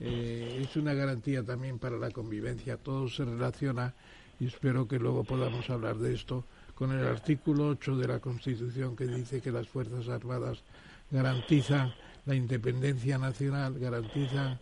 eh, 0.00 0.60
es 0.62 0.76
una 0.76 0.94
garantía 0.94 1.42
también 1.42 1.78
para 1.78 1.98
la 1.98 2.10
convivencia. 2.10 2.76
Todo 2.76 3.08
se 3.08 3.24
relaciona 3.24 3.94
y 4.40 4.46
espero 4.46 4.86
que 4.86 4.98
luego 4.98 5.24
podamos 5.24 5.68
hablar 5.70 5.96
de 5.96 6.14
esto 6.14 6.44
con 6.74 6.92
el 6.92 7.04
artículo 7.04 7.68
8 7.68 7.96
de 7.96 8.08
la 8.08 8.20
Constitución 8.20 8.94
que 8.94 9.06
dice 9.06 9.40
que 9.40 9.50
las 9.50 9.68
Fuerzas 9.68 10.08
Armadas 10.08 10.62
garantizan 11.10 11.92
la 12.24 12.34
independencia 12.34 13.18
nacional, 13.18 13.78
garantizan 13.78 14.58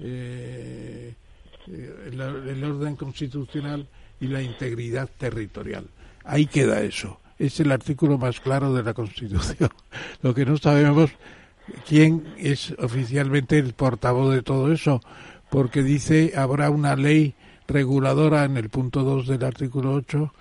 eh, 0.00 1.14
eh, 1.66 2.10
el 2.10 2.64
orden 2.64 2.96
constitucional 2.96 3.86
y 4.22 4.28
la 4.28 4.40
integridad 4.40 5.10
territorial. 5.18 5.88
Ahí 6.24 6.46
queda 6.46 6.80
eso. 6.80 7.20
Es 7.38 7.58
el 7.58 7.72
artículo 7.72 8.18
más 8.18 8.38
claro 8.38 8.72
de 8.72 8.84
la 8.84 8.94
Constitución. 8.94 9.70
Lo 10.22 10.32
que 10.32 10.46
no 10.46 10.56
sabemos 10.56 11.10
quién 11.88 12.24
es 12.38 12.72
oficialmente 12.78 13.58
el 13.58 13.74
portavoz 13.74 14.32
de 14.32 14.42
todo 14.42 14.72
eso, 14.72 15.00
porque 15.50 15.82
dice 15.82 16.34
habrá 16.36 16.70
una 16.70 16.94
ley 16.94 17.34
reguladora 17.66 18.44
en 18.44 18.56
el 18.56 18.68
punto 18.68 19.02
2 19.02 19.26
del 19.26 19.44
artículo 19.44 19.92
8 19.94 20.32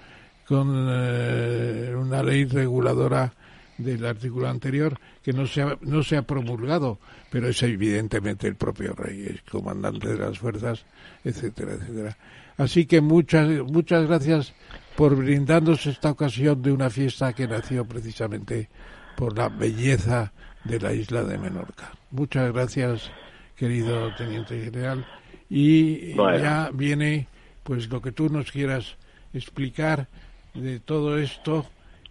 con 0.47 0.69
eh, 0.89 1.95
una 1.97 2.21
ley 2.21 2.45
reguladora 2.45 3.33
del 3.77 4.05
artículo 4.05 4.47
anterior 4.47 4.99
que 5.23 5.33
no 5.33 5.47
se 5.47 5.63
ha, 5.63 5.77
no 5.81 6.03
se 6.03 6.17
ha 6.17 6.21
promulgado, 6.21 6.99
pero 7.31 7.47
es 7.47 7.63
evidentemente 7.63 8.47
el 8.47 8.55
propio 8.55 8.93
rey, 8.93 9.25
el 9.27 9.41
comandante 9.49 10.09
de 10.09 10.19
las 10.19 10.37
fuerzas, 10.37 10.85
etcétera, 11.23 11.73
etcétera. 11.73 12.17
Así 12.57 12.85
que 12.85 13.01
muchas 13.01 13.47
muchas 13.71 14.07
gracias 14.07 14.53
por 14.95 15.15
brindarnos 15.15 15.85
esta 15.87 16.11
ocasión 16.11 16.61
de 16.61 16.71
una 16.71 16.89
fiesta 16.89 17.33
que 17.33 17.47
nació 17.47 17.85
precisamente 17.85 18.69
por 19.15 19.37
la 19.37 19.49
belleza 19.49 20.31
de 20.63 20.79
la 20.79 20.93
isla 20.93 21.23
de 21.23 21.37
Menorca. 21.37 21.91
Muchas 22.11 22.51
gracias, 22.51 23.09
querido 23.55 24.13
teniente 24.15 24.63
general. 24.63 25.05
Y 25.49 26.13
Bueno. 26.13 26.37
ya 26.39 26.69
viene 26.73 27.27
pues 27.63 27.89
lo 27.89 28.01
que 28.01 28.11
tú 28.11 28.29
nos 28.29 28.51
quieras 28.51 28.95
explicar 29.33 30.07
de 30.53 30.79
todo 30.79 31.17
esto 31.17 31.65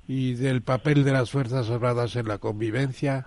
y 0.08 0.34
del 0.34 0.62
papel 0.62 1.04
de 1.04 1.12
las 1.12 1.30
Fuerzas 1.30 1.70
Armadas 1.70 2.16
en 2.16 2.28
la 2.28 2.38
convivencia 2.38 3.26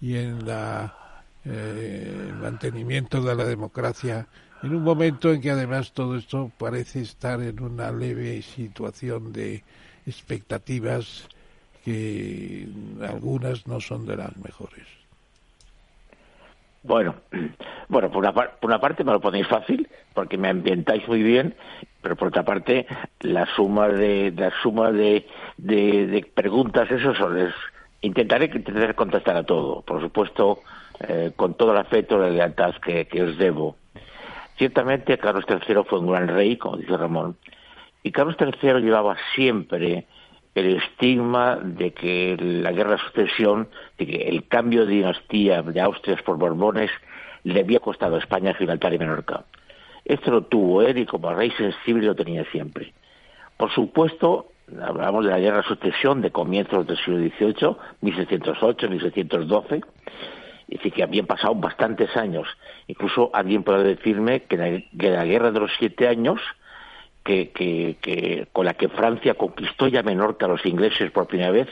y 0.00 0.16
en 0.16 0.46
la, 0.46 1.22
eh, 1.44 2.26
el 2.28 2.34
mantenimiento 2.34 3.20
de 3.20 3.34
la 3.34 3.44
democracia 3.44 4.26
en 4.62 4.74
un 4.74 4.82
momento 4.82 5.32
en 5.32 5.40
que 5.40 5.50
además 5.50 5.92
todo 5.92 6.16
esto 6.16 6.50
parece 6.56 7.00
estar 7.00 7.40
en 7.40 7.60
una 7.62 7.90
leve 7.90 8.42
situación 8.42 9.32
de 9.32 9.62
expectativas 10.06 11.28
que 11.84 12.68
algunas 13.00 13.66
no 13.66 13.80
son 13.80 14.06
de 14.06 14.16
las 14.16 14.36
mejores. 14.36 14.86
Bueno, 16.84 17.14
bueno, 17.88 18.10
por 18.10 18.24
una, 18.62 18.80
parte 18.80 19.04
me 19.04 19.12
lo 19.12 19.20
ponéis 19.20 19.46
fácil 19.46 19.88
porque 20.14 20.36
me 20.36 20.48
ambientáis 20.48 21.06
muy 21.06 21.22
bien, 21.22 21.54
pero 22.00 22.16
por 22.16 22.28
otra 22.28 22.44
parte 22.44 22.86
la 23.20 23.46
suma 23.54 23.88
de 23.88 24.32
la 24.36 24.52
suma 24.62 24.90
de, 24.90 25.26
de, 25.56 26.26
preguntas, 26.34 26.90
eso 26.90 27.14
son, 27.14 27.38
es, 27.38 27.54
intentaré, 28.00 28.46
intentaré 28.46 28.94
contestar 28.94 29.36
a 29.36 29.44
todo, 29.44 29.82
por 29.82 30.00
supuesto, 30.00 30.60
eh, 31.00 31.32
con 31.36 31.54
todo 31.54 31.72
el 31.72 31.78
afecto 31.78 32.16
y 32.16 32.20
la 32.20 32.30
lealtad 32.30 32.74
que 32.80 33.22
os 33.22 33.38
debo. 33.38 33.76
Ciertamente 34.62 35.18
Carlos 35.18 35.44
III 35.48 35.82
fue 35.88 35.98
un 35.98 36.06
gran 36.06 36.28
rey, 36.28 36.56
como 36.56 36.76
dice 36.76 36.96
Ramón, 36.96 37.36
y 38.04 38.12
Carlos 38.12 38.36
III 38.38 38.74
llevaba 38.74 39.16
siempre 39.34 40.06
el 40.54 40.76
estigma 40.76 41.56
de 41.56 41.92
que 41.92 42.36
la 42.38 42.70
guerra 42.70 42.92
de 42.92 42.98
sucesión, 42.98 43.66
de 43.98 44.06
que 44.06 44.28
el 44.28 44.46
cambio 44.46 44.86
de 44.86 44.92
dinastía 44.92 45.62
de 45.62 45.80
Austria 45.80 46.16
por 46.24 46.38
Borbones 46.38 46.92
le 47.42 47.58
había 47.58 47.80
costado 47.80 48.14
a 48.14 48.20
España, 48.20 48.54
Gibraltar 48.54 48.94
y 48.94 49.00
Menorca. 49.00 49.46
Esto 50.04 50.30
lo 50.30 50.42
tuvo 50.42 50.82
él 50.82 50.96
y 50.96 51.06
como 51.06 51.34
rey 51.34 51.50
sensible 51.58 52.06
lo 52.06 52.14
tenía 52.14 52.44
siempre. 52.52 52.92
Por 53.56 53.72
supuesto, 53.72 54.52
hablamos 54.80 55.24
de 55.24 55.32
la 55.32 55.40
guerra 55.40 55.56
de 55.56 55.64
sucesión 55.64 56.22
de 56.22 56.30
comienzos 56.30 56.86
del 56.86 56.98
siglo 56.98 57.18
XVIII, 57.18 57.76
1608, 58.00 58.88
1612, 58.90 59.80
y 60.72 60.76
decir, 60.76 60.92
que 60.94 61.02
habían 61.02 61.26
pasado 61.26 61.54
bastantes 61.54 62.16
años. 62.16 62.48
Incluso 62.86 63.30
alguien 63.34 63.62
puede 63.62 63.84
decirme 63.84 64.44
que 64.44 64.56
la 64.56 65.24
guerra 65.26 65.50
de 65.50 65.60
los 65.60 65.70
siete 65.78 66.08
años, 66.08 66.40
que, 67.24 67.50
que, 67.50 68.48
con 68.52 68.64
la 68.64 68.72
que 68.72 68.88
Francia 68.88 69.34
conquistó 69.34 69.86
ya 69.86 70.02
Menorca 70.02 70.46
a 70.46 70.48
los 70.48 70.64
ingleses 70.64 71.10
por 71.10 71.26
primera 71.26 71.50
vez, 71.50 71.68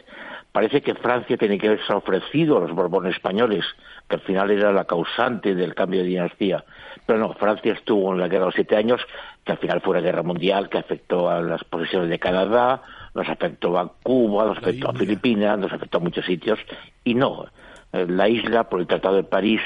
parece 0.53 0.83
que 0.83 0.95
Francia 0.95 1.39
tiene 1.39 1.57
que 1.57 1.69
haberse 1.69 1.91
ofrecido 1.95 2.59
a 2.59 2.61
los 2.61 2.73
Borbones 2.73 3.15
españoles, 3.15 3.65
que 4.07 4.17
al 4.17 4.21
final 4.21 4.51
era 4.51 4.71
la 4.71 4.85
causante 4.85 5.55
del 5.55 5.75
cambio 5.75 6.03
de 6.03 6.09
dinastía. 6.09 6.63
Pero 7.07 7.19
no, 7.19 7.33
Francia 7.33 7.73
estuvo 7.73 8.13
en 8.13 8.21
la 8.21 8.29
guerra 8.29 8.41
de 8.41 8.47
los 8.49 8.55
siete 8.55 8.77
años, 8.77 9.01
que 9.45 9.53
al 9.53 9.59
final 9.59 9.81
fue 9.81 9.93
una 9.93 10.03
guerra 10.03 10.23
mundial 10.23 10.69
que 10.69 10.77
afectó 10.77 11.31
a 11.31 11.41
las 11.41 11.65
posesiones 11.65 12.11
de 12.11 12.19
Canadá, 12.19 12.83
nos 13.15 13.27
afectó 13.31 13.79
a 13.79 13.91
Cuba, 14.03 14.45
nos 14.45 14.59
afectó 14.59 14.91
a 14.91 14.93
Filipinas, 14.93 15.59
nos 15.59 15.73
afectó 15.73 15.97
a 15.97 16.01
muchos 16.03 16.27
sitios, 16.27 16.59
y 17.03 17.15
no, 17.15 17.47
la 17.93 18.29
isla, 18.29 18.65
por 18.65 18.81
el 18.81 18.87
Tratado 18.87 19.17
de 19.17 19.25
París 19.25 19.61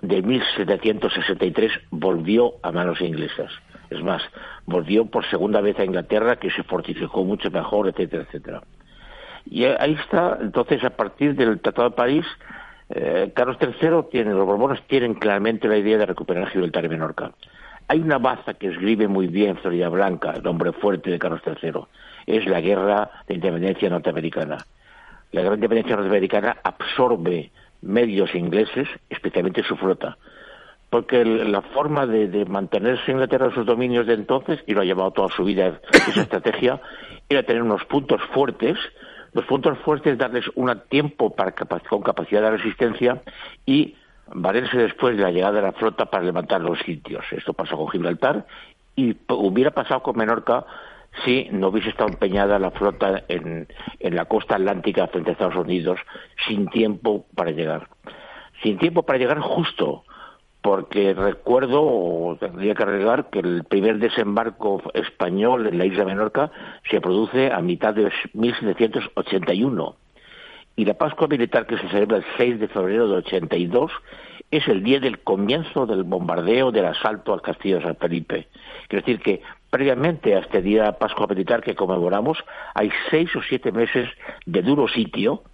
de 0.00 0.22
1763, 0.22 1.72
volvió 1.90 2.54
a 2.62 2.72
manos 2.72 3.00
inglesas. 3.00 3.50
Es 3.90 4.02
más, 4.02 4.22
volvió 4.66 5.06
por 5.06 5.24
segunda 5.26 5.60
vez 5.60 5.78
a 5.78 5.84
Inglaterra, 5.84 6.36
que 6.36 6.50
se 6.50 6.62
fortificó 6.62 7.24
mucho 7.24 7.50
mejor, 7.50 7.88
etcétera, 7.88 8.24
etcétera. 8.24 8.62
Y 9.44 9.64
ahí 9.64 9.96
está, 10.00 10.38
entonces, 10.40 10.82
a 10.84 10.90
partir 10.90 11.34
del 11.34 11.60
Tratado 11.60 11.90
de 11.90 11.96
París, 11.96 12.26
eh, 12.88 13.32
Carlos 13.34 13.56
III 13.60 14.10
tiene, 14.10 14.32
los 14.32 14.46
Borbones 14.46 14.82
tienen 14.86 15.14
claramente 15.14 15.68
la 15.68 15.76
idea 15.76 15.98
de 15.98 16.06
recuperar 16.06 16.48
Gibraltar 16.48 16.84
y 16.84 16.88
Menorca. 16.88 17.32
Hay 17.88 18.00
una 18.00 18.18
baza 18.18 18.54
que 18.54 18.68
escribe 18.68 19.08
muy 19.08 19.26
bien 19.26 19.56
Florida 19.56 19.88
Blanca, 19.88 20.32
el 20.32 20.46
hombre 20.46 20.72
fuerte 20.72 21.10
de 21.10 21.18
Carlos 21.18 21.42
III. 21.44 21.72
Es 22.26 22.46
la 22.46 22.60
guerra 22.60 23.10
de 23.26 23.34
independencia 23.34 23.90
norteamericana. 23.90 24.58
La 25.32 25.42
guerra 25.42 25.56
de 25.56 25.60
independencia 25.60 25.96
norteamericana 25.96 26.56
absorbe 26.62 27.50
medios 27.82 28.34
ingleses, 28.34 28.88
especialmente 29.10 29.62
su 29.64 29.76
flota 29.76 30.16
porque 30.92 31.24
la 31.24 31.62
forma 31.62 32.04
de, 32.06 32.44
mantenerse 32.44 33.12
Inglaterra 33.12 33.46
en 33.46 33.54
sus 33.54 33.64
dominios 33.64 34.06
de 34.06 34.12
entonces, 34.12 34.62
y 34.66 34.74
lo 34.74 34.82
ha 34.82 34.84
llevado 34.84 35.10
toda 35.10 35.28
su 35.34 35.42
vida 35.42 35.80
esa 35.90 36.20
estrategia, 36.20 36.82
era 37.30 37.44
tener 37.44 37.62
unos 37.62 37.82
puntos 37.86 38.20
fuertes, 38.34 38.76
los 39.32 39.46
puntos 39.46 39.78
fuertes 39.78 40.18
darles 40.18 40.44
un 40.54 40.70
tiempo 40.90 41.34
para, 41.34 41.52
con 41.52 42.02
capacidad 42.02 42.42
de 42.42 42.50
resistencia 42.58 43.22
y 43.64 43.96
valerse 44.34 44.76
después 44.76 45.16
de 45.16 45.22
la 45.22 45.30
llegada 45.30 45.54
de 45.54 45.62
la 45.62 45.72
flota 45.72 46.04
para 46.04 46.24
levantar 46.24 46.60
los 46.60 46.78
sitios. 46.80 47.24
Esto 47.30 47.54
pasó 47.54 47.78
con 47.78 47.88
Gibraltar 47.88 48.44
y 48.94 49.16
hubiera 49.28 49.70
pasado 49.70 50.02
con 50.02 50.18
Menorca 50.18 50.66
si 51.24 51.48
no 51.50 51.68
hubiese 51.68 51.90
estado 51.90 52.10
empeñada 52.10 52.58
la 52.58 52.70
flota 52.70 53.24
en, 53.28 53.68
en 54.00 54.16
la 54.16 54.24
costa 54.24 54.56
atlántica 54.56 55.06
frente 55.08 55.30
a 55.30 55.32
Estados 55.32 55.56
Unidos 55.56 55.98
sin 56.46 56.68
tiempo 56.68 57.26
para 57.34 57.50
llegar. 57.50 57.88
Sin 58.62 58.78
tiempo 58.78 59.02
para 59.02 59.18
llegar 59.18 59.40
justo 59.40 60.04
porque 60.62 61.12
recuerdo, 61.12 61.82
o 61.82 62.36
tendría 62.36 62.74
que 62.74 62.84
arreglar, 62.84 63.30
que 63.30 63.40
el 63.40 63.64
primer 63.64 63.98
desembarco 63.98 64.80
español 64.94 65.66
en 65.66 65.76
la 65.76 65.84
isla 65.84 66.04
Menorca 66.04 66.52
se 66.88 67.00
produce 67.00 67.52
a 67.52 67.60
mitad 67.60 67.92
de 67.92 68.10
1781. 68.32 69.96
Y 70.76 70.84
la 70.84 70.94
Pascua 70.94 71.26
Militar, 71.26 71.66
que 71.66 71.76
se 71.76 71.88
celebra 71.88 72.18
el 72.18 72.24
6 72.36 72.60
de 72.60 72.68
febrero 72.68 73.08
de 73.08 73.16
82, 73.16 73.90
es 74.52 74.66
el 74.68 74.84
día 74.84 75.00
del 75.00 75.18
comienzo 75.18 75.84
del 75.84 76.04
bombardeo 76.04 76.70
del 76.70 76.86
asalto 76.86 77.34
al 77.34 77.42
castillo 77.42 77.78
de 77.78 77.82
San 77.82 77.96
Felipe. 77.96 78.46
Quiero 78.88 79.04
decir 79.04 79.20
que 79.20 79.42
previamente 79.72 80.36
a 80.36 80.40
este 80.40 80.60
día 80.60 80.92
Pascua 80.98 81.26
Militar 81.26 81.62
que 81.62 81.74
conmemoramos, 81.74 82.36
hay 82.74 82.90
seis 83.10 83.34
o 83.34 83.40
siete 83.40 83.72
meses 83.72 84.06
de 84.44 84.60
duro 84.60 84.86
sitio, 84.86 85.44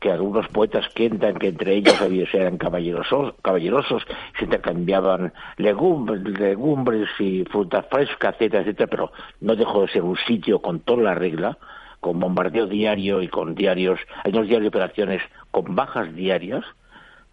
que 0.00 0.12
algunos 0.12 0.46
poetas 0.48 0.84
cuentan 0.94 1.36
que 1.36 1.48
entre 1.48 1.76
ellos 1.76 1.96
eran 2.34 2.58
caballerosos, 2.58 3.32
caballerosos 3.40 4.02
se 4.38 4.44
intercambiaban 4.44 5.32
legumbres, 5.56 6.22
legumbres 6.38 7.08
y 7.18 7.44
fruta 7.44 7.82
fresca, 7.84 8.28
etcétera, 8.28 8.64
etcétera, 8.64 8.90
pero 8.90 9.12
no 9.40 9.56
dejó 9.56 9.80
de 9.80 9.88
ser 9.88 10.02
un 10.02 10.18
sitio 10.26 10.58
con 10.60 10.80
toda 10.80 11.02
la 11.02 11.14
regla, 11.14 11.56
con 12.00 12.20
bombardeo 12.20 12.66
diario 12.66 13.22
y 13.22 13.28
con 13.28 13.54
diarios, 13.54 13.98
hay 14.24 14.32
unos 14.32 14.46
diarios 14.46 14.64
de 14.64 14.76
operaciones 14.76 15.22
con 15.50 15.74
bajas 15.74 16.14
diarias, 16.14 16.66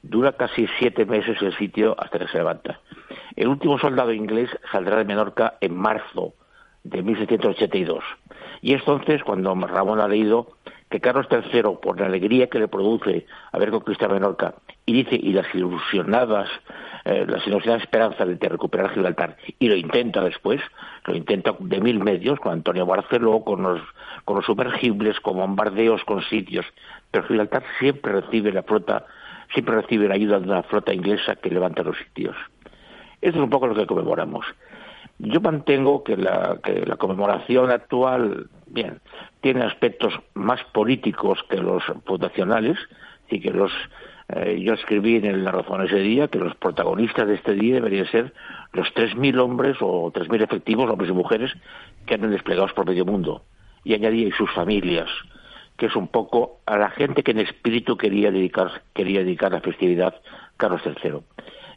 dura 0.04 0.34
casi 0.34 0.68
siete 0.80 1.06
meses 1.06 1.42
el 1.42 1.56
sitio 1.58 1.96
hasta 2.00 2.20
que 2.20 2.28
se 2.28 2.38
levanta. 2.38 2.80
El 3.36 3.48
último 3.48 3.78
soldado 3.80 4.12
inglés 4.12 4.50
saldrá 4.72 4.98
de 4.98 5.06
Menorca 5.06 5.56
en 5.62 5.76
marzo 5.76 6.34
de 6.84 7.02
1782. 7.02 8.04
Y 8.62 8.74
entonces, 8.74 9.24
cuando 9.24 9.54
Ramón 9.56 10.00
ha 10.00 10.08
leído 10.08 10.58
que 10.90 11.00
Carlos 11.00 11.28
III, 11.32 11.78
por 11.82 12.00
la 12.00 12.08
alegría 12.08 12.48
que 12.48 12.60
le 12.60 12.68
produce 12.68 13.26
haber 13.52 13.72
conquistado 13.72 14.14
Menorca, 14.14 14.56
y 14.86 14.94
dice, 14.94 15.16
y 15.16 15.32
las 15.32 15.48
ilusionadas, 15.56 16.50
eh, 17.06 17.26
las 17.28 17.48
ilusionadas 17.48 17.84
esperanzas 17.84 18.28
de 18.28 18.50
recuperar 18.50 18.94
Gibraltar, 18.94 19.38
y 19.58 19.70
lo 19.70 19.76
intenta 19.76 20.22
después, 20.22 20.60
lo 21.06 21.16
intenta 21.16 21.56
de 21.58 21.80
mil 21.80 22.00
medios, 22.00 22.40
con 22.40 22.52
Antonio 22.52 22.86
Barceló, 22.86 23.44
con 23.44 23.64
los, 23.64 23.82
con 24.26 24.36
los 24.36 24.46
sumergibles, 24.46 25.20
con 25.22 25.38
bombardeos, 25.38 26.04
con 26.04 26.22
sitios, 26.24 26.66
pero 27.10 27.26
Gibraltar 27.26 27.64
siempre 27.80 28.12
recibe 28.12 28.52
la 28.52 28.64
flota, 28.64 29.06
siempre 29.54 29.76
recibe 29.76 30.08
la 30.08 30.16
ayuda 30.16 30.40
de 30.40 30.50
una 30.50 30.64
flota 30.64 30.94
inglesa 30.94 31.36
que 31.36 31.50
levanta 31.50 31.84
los 31.84 31.98
sitios. 31.98 32.36
Esto 33.22 33.38
es 33.38 33.44
un 33.44 33.50
poco 33.50 33.68
lo 33.68 33.76
que 33.76 33.86
conmemoramos. 33.86 34.46
Yo 35.20 35.40
mantengo 35.42 36.04
que 36.04 36.18
la, 36.18 36.60
que 36.64 36.86
la 36.86 36.96
conmemoración 36.96 37.70
actual, 37.70 38.48
bien, 38.68 39.00
tiene 39.42 39.64
aspectos 39.64 40.14
más 40.34 40.64
políticos 40.74 41.40
que 41.50 41.58
los 41.58 41.84
fundacionales, 42.06 42.78
y 43.30 43.40
que 43.40 43.52
los 43.52 43.72
eh, 44.34 44.62
yo 44.62 44.74
escribí 44.74 45.16
en 45.16 45.44
la 45.44 45.52
razón 45.52 45.82
ese 45.86 46.00
día 46.00 46.28
que 46.28 46.40
los 46.40 46.56
protagonistas 46.56 47.28
de 47.28 47.36
este 47.36 47.54
día 47.54 47.76
deberían 47.76 48.08
ser 48.08 48.34
los 48.72 48.88
3.000 48.94 49.40
hombres 49.40 49.78
o 49.82 50.12
3.000 50.12 50.44
efectivos, 50.44 50.90
hombres 50.90 51.10
y 51.10 51.14
mujeres, 51.14 51.52
que 52.06 52.14
han 52.16 52.30
desplegados 52.30 52.72
por 52.74 52.86
medio 52.86 53.06
mundo. 53.06 53.44
Y 53.84 53.94
añadí 53.94 54.32
sus 54.32 54.50
familias, 54.52 55.10
que 55.82 55.88
es 55.88 55.96
un 55.96 56.10
poco 56.10 56.60
a 56.68 56.78
la 56.78 56.92
gente 56.92 57.24
que 57.24 57.32
en 57.32 57.40
espíritu 57.40 57.98
quería 57.98 58.30
dedicar, 58.30 58.84
quería 58.94 59.22
dedicar 59.22 59.52
la 59.52 59.62
festividad 59.62 60.14
Carlos 60.56 60.84
III. 60.86 61.22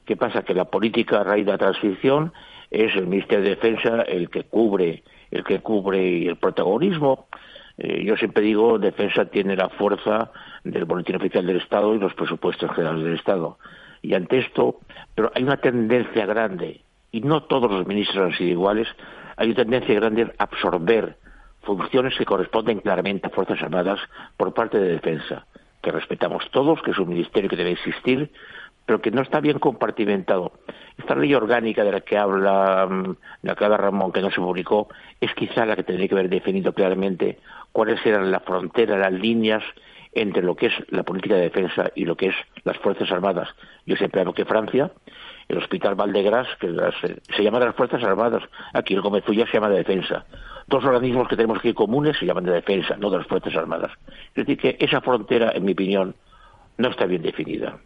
¿Qué 0.05 0.15
pasa? 0.15 0.43
Que 0.43 0.53
la 0.53 0.67
política 0.67 1.23
a 1.23 1.25
raíz 1.25 1.47
de 1.47 1.53
la 1.53 1.57
transición 1.57 2.31
es 2.71 2.95
el 2.97 3.07
Ministerio 3.07 3.45
de 3.45 3.55
Defensa 3.57 4.03
el 4.03 4.29
que 4.29 4.45
cubre 4.45 5.03
el 5.31 5.43
que 5.43 5.61
cubre 5.61 6.27
el 6.27 6.37
protagonismo. 6.37 7.29
Eh, 7.79 8.05
yo 8.05 8.15
siempre 8.19 8.43
digo, 8.43 8.79
Defensa 8.79 9.25
tiene 9.25 9.57
la 9.57 9.71
fuerza 9.71 10.31
del 10.65 10.85
Boletín 10.85 11.17
Oficial 11.17 11.47
del 11.47 11.63
Estado 11.63 11.95
y 11.95 11.99
los 11.99 12.13
presupuestos 12.13 12.71
generales 12.73 13.05
del 13.05 13.15
Estado. 13.15 13.57
Y 14.03 14.13
ante 14.13 14.37
esto, 14.37 14.81
pero 15.15 15.33
hay 15.35 15.45
una 15.45 15.57
tendencia 15.57 16.27
grande, 16.27 16.83
y 17.11 17.23
no 17.23 17.45
todos 17.45 17.71
los 17.71 17.87
ministros 17.87 18.33
han 18.33 18.37
sido 18.37 18.51
iguales, 18.51 18.87
hay 19.39 19.47
una 19.47 19.57
tendencia 19.57 19.95
grande 19.95 20.31
a 20.37 20.45
absorber 20.45 21.17
funciones 21.65 22.15
que 22.17 22.25
corresponden 22.25 22.81
claramente 22.81 23.27
a 23.27 23.31
Fuerzas 23.31 23.63
Armadas 23.63 24.01
por 24.37 24.55
parte 24.55 24.79
de 24.79 24.93
Defensa, 24.93 25.47
que 25.83 25.91
respetamos 25.91 26.51
todos, 26.51 26.81
que 26.83 26.93
es 26.93 26.99
un 26.99 27.09
ministerio 27.09 27.51
que 27.51 27.57
debe 27.57 27.73
existir, 27.73 28.31
pero 28.87 29.01
que 29.01 29.11
no 29.11 29.23
está 29.23 29.41
bien 29.41 29.59
compartimentado. 29.59 30.53
Esta 30.99 31.15
ley 31.15 31.35
orgánica 31.35 31.85
de 31.85 31.93
la 31.93 32.01
que 32.01 32.19
habla, 32.19 32.87
mm, 32.87 33.17
la 33.43 33.55
que 33.55 33.69
Ramón, 33.69 34.13
que 34.13 34.21
no 34.21 34.31
se 34.31 34.41
publicó, 34.41 34.89
es 35.21 35.35
quizá 35.35 35.65
la 35.65 35.77
que 35.77 35.83
tendría 35.83 36.09
que 36.09 36.15
haber 36.15 36.29
definido 36.29 36.73
claramente 36.73 37.39
cuáles 37.73 38.05
eran 38.05 38.31
las 38.31 38.43
fronteras, 38.43 38.99
las 38.99 39.13
líneas 39.13 39.63
entre 40.13 40.43
lo 40.43 40.55
que 40.55 40.67
es 40.67 40.73
la 40.91 41.03
política 41.03 41.35
de 41.35 41.43
defensa 41.43 41.91
y 41.95 42.05
lo 42.05 42.17
que 42.17 42.27
es 42.27 42.35
las 42.63 42.79
Fuerzas 42.79 43.11
Armadas. 43.11 43.49
Yo 43.85 43.97
siempre 43.97 44.21
hablo 44.21 44.33
que 44.33 44.45
Francia, 44.45 44.93
el 45.49 45.59
Hospital 45.59 45.97
Valdegras, 45.97 46.47
que 46.61 46.69
se 47.37 47.43
llama 47.43 47.59
de 47.59 47.67
las 47.67 47.75
Fuerzas 47.75 48.03
Armadas, 48.05 48.43
aquí 48.73 48.95
el 48.95 49.01
Gómez 49.01 49.25
se 49.27 49.35
llama 49.35 49.69
de 49.69 49.79
defensa. 49.79 50.25
Dos 50.67 50.85
organismos 50.85 51.29
que 51.29 51.37
tenemos 51.37 51.59
aquí 51.59 51.75
comunes 51.75 52.17
se 52.19 52.27
llaman 52.27 52.45
de 52.45 52.53
defensa, 52.53 52.97
no 52.97 53.11
de 53.11 53.19
las 53.19 53.27
Fuerzas 53.27 53.55
Armadas. 53.55 53.93
Es 54.29 54.47
decir, 54.47 54.59
que 54.59 54.77
esa 54.81 55.01
frontera, 55.01 55.53
en 55.55 55.65
mi 55.65 55.73
opinión, 55.73 56.15
no 56.79 56.89
está 56.89 57.07
bien 57.07 57.23
definida. 57.23 57.79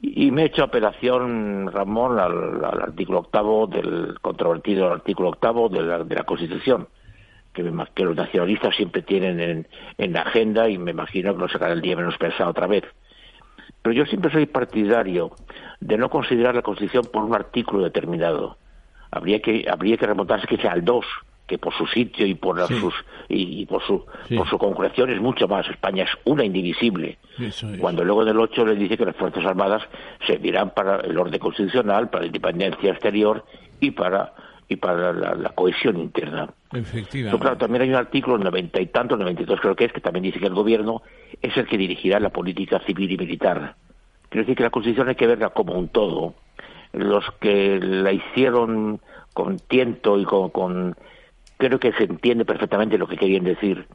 Y 0.00 0.30
me 0.30 0.42
he 0.42 0.46
hecho 0.46 0.64
apelación, 0.64 1.70
Ramón, 1.70 2.18
al, 2.18 2.64
artículo 2.64 3.20
octavo 3.20 3.66
del 3.66 4.18
controvertido 4.20 4.92
artículo 4.92 5.28
octavo 5.28 5.68
de 5.68 6.14
la 6.14 6.24
Constitución 6.24 6.88
que, 7.52 7.62
que 7.94 8.04
los 8.04 8.16
nacionalistas 8.16 8.74
siempre 8.74 9.02
tienen 9.02 9.40
en, 9.40 9.68
en, 9.98 10.12
la 10.12 10.22
agenda 10.22 10.68
y 10.68 10.78
me 10.78 10.92
imagino 10.92 11.34
que 11.34 11.40
lo 11.40 11.48
sacará 11.48 11.72
el 11.72 11.80
día 11.80 11.96
menos 11.96 12.16
pensado 12.16 12.50
otra 12.50 12.66
vez. 12.66 12.84
Pero 13.82 13.94
yo 13.94 14.06
siempre 14.06 14.30
soy 14.30 14.46
partidario 14.46 15.32
de 15.80 15.98
no 15.98 16.08
considerar 16.08 16.54
la 16.54 16.62
Constitución 16.62 17.04
por 17.12 17.24
un 17.24 17.34
artículo 17.34 17.84
determinado. 17.84 18.56
Habría 19.10 19.40
que, 19.40 19.66
habría 19.70 19.96
que 19.96 20.06
remontarse 20.06 20.46
que 20.46 20.56
sea 20.56 20.72
al 20.72 20.84
2, 20.84 21.04
que 21.46 21.58
por 21.58 21.74
su 21.74 21.86
sitio 21.86 22.26
y 22.26 22.34
por 22.34 22.66
sus 22.68 22.94
y, 23.28 23.66
por 23.66 23.82
su 23.82 24.04
por 24.36 24.48
su 24.48 24.58
concreción 24.58 25.10
es 25.10 25.20
mucho 25.20 25.48
más. 25.48 25.68
España 25.68 26.04
es 26.04 26.10
una 26.24 26.44
indivisible. 26.44 27.18
Cuando 27.78 28.04
luego 28.04 28.24
del 28.24 28.38
8 28.38 28.66
le 28.66 28.76
dice 28.76 28.96
que 28.96 29.04
las 29.04 29.16
Fuerzas 29.16 29.44
Armadas 29.44 29.82
servirán 30.26 30.70
para 30.70 30.96
el 31.00 31.16
orden 31.18 31.38
constitucional, 31.40 32.10
para 32.10 32.22
la 32.22 32.26
independencia 32.26 32.92
exterior 32.92 33.44
y 33.80 33.90
para 33.90 34.32
y 34.68 34.76
para 34.76 35.12
la, 35.12 35.50
cohesión 35.50 35.98
interna. 35.98 36.48
Efectivamente. 36.72 37.42
claro, 37.42 37.58
también 37.58 37.82
hay 37.82 37.90
un 37.90 37.96
artículo, 37.96 38.38
noventa 38.38 38.80
y 38.80 38.84
y 38.84 39.44
dos 39.44 39.60
creo 39.60 39.76
que 39.76 39.84
es, 39.84 39.92
que 39.92 40.00
también 40.00 40.22
dice 40.22 40.38
que 40.38 40.46
el 40.46 40.54
gobierno 40.54 41.02
es 41.40 41.54
el 41.56 41.66
que 41.66 41.76
dirigirá 41.76 42.18
la 42.20 42.30
política 42.30 42.80
civil 42.86 43.10
y 43.12 43.18
militar. 43.18 43.74
Quiero 44.28 44.44
decir 44.44 44.56
que 44.56 44.62
la 44.62 44.70
Constitución 44.70 45.08
hay 45.10 45.14
que 45.14 45.26
verla 45.26 45.50
como 45.50 45.74
un 45.74 45.88
todo. 45.88 46.34
Los 46.92 47.24
que 47.40 47.78
la 47.80 48.12
hicieron 48.12 49.00
con 49.34 49.58
tiento 49.58 50.18
y 50.18 50.24
con, 50.24 50.96
creo 51.68 51.78
que 51.78 51.92
se 51.92 52.04
entiende 52.04 52.44
perfectamente 52.44 52.98
lo 52.98 53.06
que 53.06 53.16
querían 53.16 53.44
decir 53.44 53.86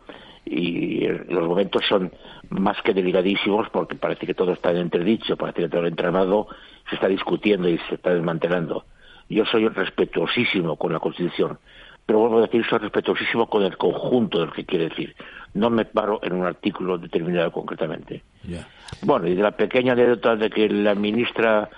y 0.46 1.06
los 1.06 1.46
momentos 1.46 1.84
son 1.86 2.14
más 2.50 2.82
que 2.82 2.94
delicadísimos 2.94 3.70
porque 3.70 3.96
parece 3.96 4.26
que 4.26 4.34
todo 4.34 4.54
está 4.54 4.72
en 4.72 4.78
entredicho, 4.78 5.36
parece 5.36 5.64
que 5.64 5.70
todo 5.70 5.82
el 5.82 5.88
entramado 5.88 6.48
se 6.90 6.96
está 6.96 7.10
discutiendo 7.10 7.68
y 7.68 7.78
se 7.90 7.96
está 7.96 8.14
desmantelando. 8.14 8.86
Yo 9.30 9.46
soy 9.46 9.68
respetuosísimo 9.68 10.78
con 10.78 10.94
la 10.94 11.00
Constitución, 11.00 11.60
pero 12.06 12.20
vuelvo 12.20 12.38
a 12.38 12.42
decir, 12.44 12.66
soy 12.70 12.80
respetuosísimo 12.80 13.50
con 13.50 13.64
el 13.64 13.76
conjunto 13.76 14.40
de 14.40 14.46
lo 14.46 14.54
que 14.54 14.66
quiere 14.66 14.88
decir. 14.88 15.14
No 15.54 15.70
me 15.70 15.84
paro 15.84 16.22
en 16.24 16.34
un 16.34 16.46
artículo 16.46 16.98
determinado 16.98 17.52
concretamente. 17.52 18.24
Bueno, 19.02 19.28
y 19.28 19.36
de 19.36 19.44
la 19.44 19.52
pequeña 19.52 19.92
anécdota 19.92 20.38
de 20.38 20.50
que 20.50 20.70
la 20.70 20.96
ministra 20.96 21.70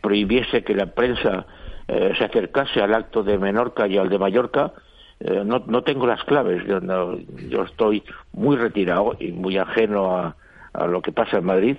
prohibiese 0.00 0.64
que 0.64 0.74
la 0.74 0.86
prensa 0.86 1.46
eh, 1.86 2.14
se 2.18 2.24
acercase 2.24 2.80
al 2.80 2.94
acto 2.94 3.22
de 3.22 3.38
Menorca 3.38 3.86
y 3.86 3.96
al 3.96 4.08
de 4.08 4.18
Mallorca, 4.18 4.72
eh, 5.20 5.42
no, 5.44 5.62
no 5.66 5.82
tengo 5.82 6.06
las 6.06 6.22
claves. 6.24 6.64
Yo, 6.66 6.80
yo 7.48 7.62
estoy 7.62 8.02
muy 8.32 8.56
retirado 8.56 9.16
y 9.18 9.32
muy 9.32 9.58
ajeno 9.58 10.16
a, 10.16 10.36
a 10.72 10.86
lo 10.86 11.02
que 11.02 11.12
pasa 11.12 11.38
en 11.38 11.44
Madrid. 11.44 11.76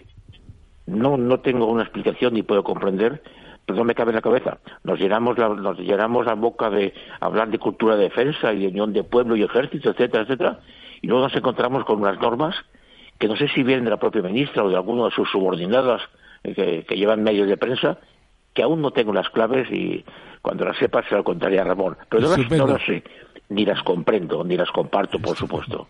No, 0.85 1.17
no 1.17 1.39
tengo 1.39 1.65
una 1.67 1.83
explicación 1.83 2.33
ni 2.33 2.43
puedo 2.43 2.63
comprender 2.63 3.21
no 3.75 3.83
me 3.83 3.95
cabe 3.95 4.11
en 4.11 4.15
la 4.15 4.21
cabeza. 4.21 4.59
Nos 4.83 4.99
llenamos 4.99 5.37
la, 5.37 5.49
nos 5.49 5.77
llenamos 5.79 6.25
la 6.25 6.35
boca 6.35 6.69
de 6.69 6.93
hablar 7.19 7.49
de 7.49 7.59
cultura 7.59 7.95
de 7.95 8.03
defensa 8.03 8.53
y 8.53 8.59
de 8.59 8.67
unión 8.67 8.93
de 8.93 9.03
pueblo 9.03 9.35
y 9.35 9.43
ejército, 9.43 9.89
etcétera, 9.89 10.23
etcétera, 10.23 10.59
y 11.01 11.07
luego 11.07 11.23
nos 11.23 11.35
encontramos 11.35 11.83
con 11.85 12.01
unas 12.01 12.19
normas 12.19 12.55
que 13.19 13.27
no 13.27 13.35
sé 13.35 13.47
si 13.49 13.63
vienen 13.63 13.85
de 13.85 13.91
la 13.91 13.97
propia 13.97 14.21
ministra 14.21 14.63
o 14.63 14.69
de 14.69 14.75
alguno 14.75 15.05
de 15.05 15.11
sus 15.11 15.29
subordinadas 15.29 16.01
eh, 16.43 16.85
que, 16.87 16.95
llevan 16.95 17.23
medios 17.23 17.47
de 17.47 17.57
prensa, 17.57 17.97
que 18.53 18.63
aún 18.63 18.81
no 18.81 18.91
tengo 18.91 19.11
las 19.11 19.29
claves 19.29 19.69
y 19.71 20.05
cuando 20.41 20.65
las 20.65 20.77
sepa 20.77 21.03
se 21.09 21.15
lo 21.15 21.23
contaré 21.23 21.59
a 21.59 21.63
Ramón. 21.63 21.97
Pero 22.09 22.29
no 22.29 22.67
las 22.67 22.85
sé, 22.85 23.03
ni 23.49 23.65
las 23.65 23.81
comprendo, 23.83 24.43
ni 24.43 24.57
las 24.57 24.71
comparto, 24.71 25.19
por 25.19 25.35
supuesto. 25.35 25.87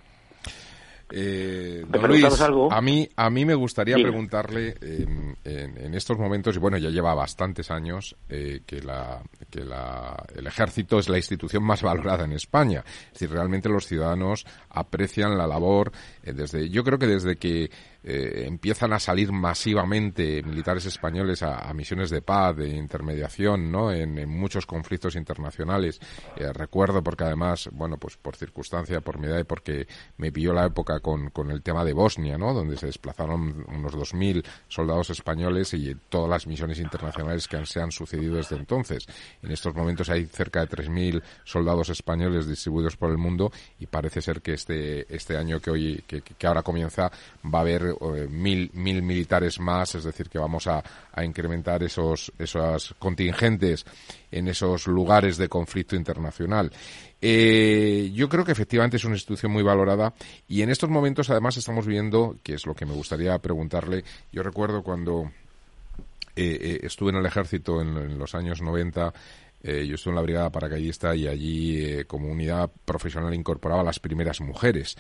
Eh, 1.10 1.86
Luis, 2.06 2.42
algo? 2.42 2.70
a 2.70 2.82
mí 2.82 3.08
a 3.16 3.30
mí 3.30 3.46
me 3.46 3.56
gustaría 3.56 3.96
preguntarle 3.96 4.76
en, 4.82 5.94
estos 5.94 6.18
momentos 6.18 6.54
y 6.58 6.60
bueno 6.60 6.78
ya 6.78 6.90
lleva 6.90 7.14
bastantes 7.14 7.72
años 7.72 8.18
eh, 8.28 8.60
que 8.66 8.82
la 8.82 9.22
que 9.50 9.64
la, 9.64 10.22
el 10.36 10.46
ejército 10.48 11.00
es 11.00 11.08
la 11.08 11.16
institución 11.16 11.64
más 11.64 11.82
valorada 11.82 12.26
en 12.26 12.34
España 12.34 12.84
es 13.08 13.14
decir 13.14 13.32
realmente 13.32 13.70
los 13.70 13.88
ciudadanos 13.88 14.46
aprecian 14.70 15.38
la 15.38 15.48
labor 15.48 15.94
eh, 16.24 16.34
desde 16.34 16.70
yo 16.70 16.84
creo 16.84 17.00
que 17.00 17.08
desde 17.08 17.38
que 17.38 17.72
eh, 18.04 18.46
empiezan 18.46 18.94
a 18.94 19.00
salir 19.00 19.32
masivamente 19.32 20.42
militares 20.44 20.86
españoles 20.86 21.44
a, 21.44 21.74
misiones 21.74 22.10
de 22.10 22.22
paz, 22.22 22.56
de 22.56 22.70
intermediación, 22.70 23.72
¿no? 23.72 23.92
En, 23.92 24.28
muchos 24.28 24.66
conflictos 24.66 25.16
internacionales. 25.16 26.00
Eh, 26.36 26.52
recuerdo 26.54 27.04
porque 27.04 27.24
además, 27.24 27.70
bueno, 27.72 27.98
pues 27.98 28.18
por 28.18 28.36
circunstancia, 28.36 29.02
por 29.02 29.20
mi 29.20 29.28
edad 29.28 29.40
y 29.40 29.44
porque 29.44 29.88
me 30.18 30.32
pilló 30.32 30.54
la 30.54 30.66
época 30.66 31.00
con, 31.00 31.30
con 31.30 31.52
el 31.52 31.62
tema 31.62 31.84
de 31.84 31.94
Bosnia, 31.94 32.38
¿no? 32.38 32.54
Donde 32.54 32.78
se 32.78 32.88
desplazaron 32.88 33.66
unos 33.68 33.94
2.000 33.94 34.44
soldados 34.68 35.10
españoles 35.10 35.74
y 35.74 35.96
todas 36.10 36.30
las 36.30 36.48
misiones 36.48 36.80
internacionales 36.80 37.48
que 37.48 37.66
se 37.66 37.82
han 37.82 37.92
sucedido 37.92 38.36
desde 38.36 38.56
entonces. 38.56 39.08
En 39.42 39.52
estos 39.52 39.76
momentos 39.76 40.10
hay 40.10 40.26
cerca 40.26 40.66
de 40.66 40.70
3.000 40.70 41.22
soldados 41.44 41.90
españoles 41.90 42.48
distribuidos 42.48 42.96
por 42.98 43.12
el 43.12 43.18
mundo 43.18 43.52
y 43.80 43.88
parece 43.88 44.22
ser 44.22 44.42
que 44.42 44.54
este, 44.54 45.14
este 45.14 45.38
año 45.38 45.60
que 45.60 45.72
hoy, 45.72 46.04
que, 46.08 46.22
que 46.22 46.48
ahora 46.48 46.64
comienza, 46.64 47.12
va 47.44 47.60
a 47.60 47.62
haber 47.62 47.87
mil, 48.30 48.70
mil 48.74 49.02
militares 49.02 49.60
más, 49.60 49.96
es 49.96 50.04
decir, 50.04 50.30
que 50.30 50.40
vamos 50.40 50.68
a, 50.68 50.84
incrementar 51.24 51.82
esos, 51.84 52.32
esos 52.38 52.96
contingentes 53.00 53.86
en 54.32 54.48
esos 54.48 54.88
lugares 54.88 55.38
de 55.38 55.50
conflicto 55.50 55.96
internacional. 55.96 56.72
Eh, 57.20 58.12
yo 58.14 58.30
creo 58.30 58.46
que 58.46 58.52
efectivamente 58.52 58.98
es 58.98 59.04
una 59.04 59.16
institución 59.16 59.52
muy 59.52 59.64
valorada 59.64 60.14
y 60.48 60.62
en 60.62 60.70
estos 60.70 60.90
momentos 60.90 61.30
además 61.32 61.58
estamos 61.58 61.88
viendo, 61.88 62.38
que 62.44 62.54
es 62.54 62.66
lo 62.68 62.76
que 62.76 62.86
me 62.86 62.94
gustaría 62.94 63.38
preguntarle, 63.40 64.04
yo 64.32 64.44
recuerdo 64.44 64.84
cuando 64.84 65.32
eh, 66.36 66.80
estuve 66.84 67.10
en 67.10 67.18
el 67.18 67.26
ejército 67.26 67.82
en, 67.82 67.98
en 67.98 68.20
los 68.20 68.36
años 68.36 68.62
90, 68.62 69.14
yo 69.64 69.96
estuve 69.96 70.12
en 70.12 70.16
la 70.16 70.22
brigada 70.22 70.52
paracaidista 70.52 71.14
y 71.14 71.28
allí 71.28 72.06
como 72.06 72.30
unidad 72.30 72.72
profesional 72.86 73.34
incorporaba 73.34 73.82
a 73.82 73.84
las 73.84 74.00
primeras 74.00 74.40
mujeres 74.40 74.96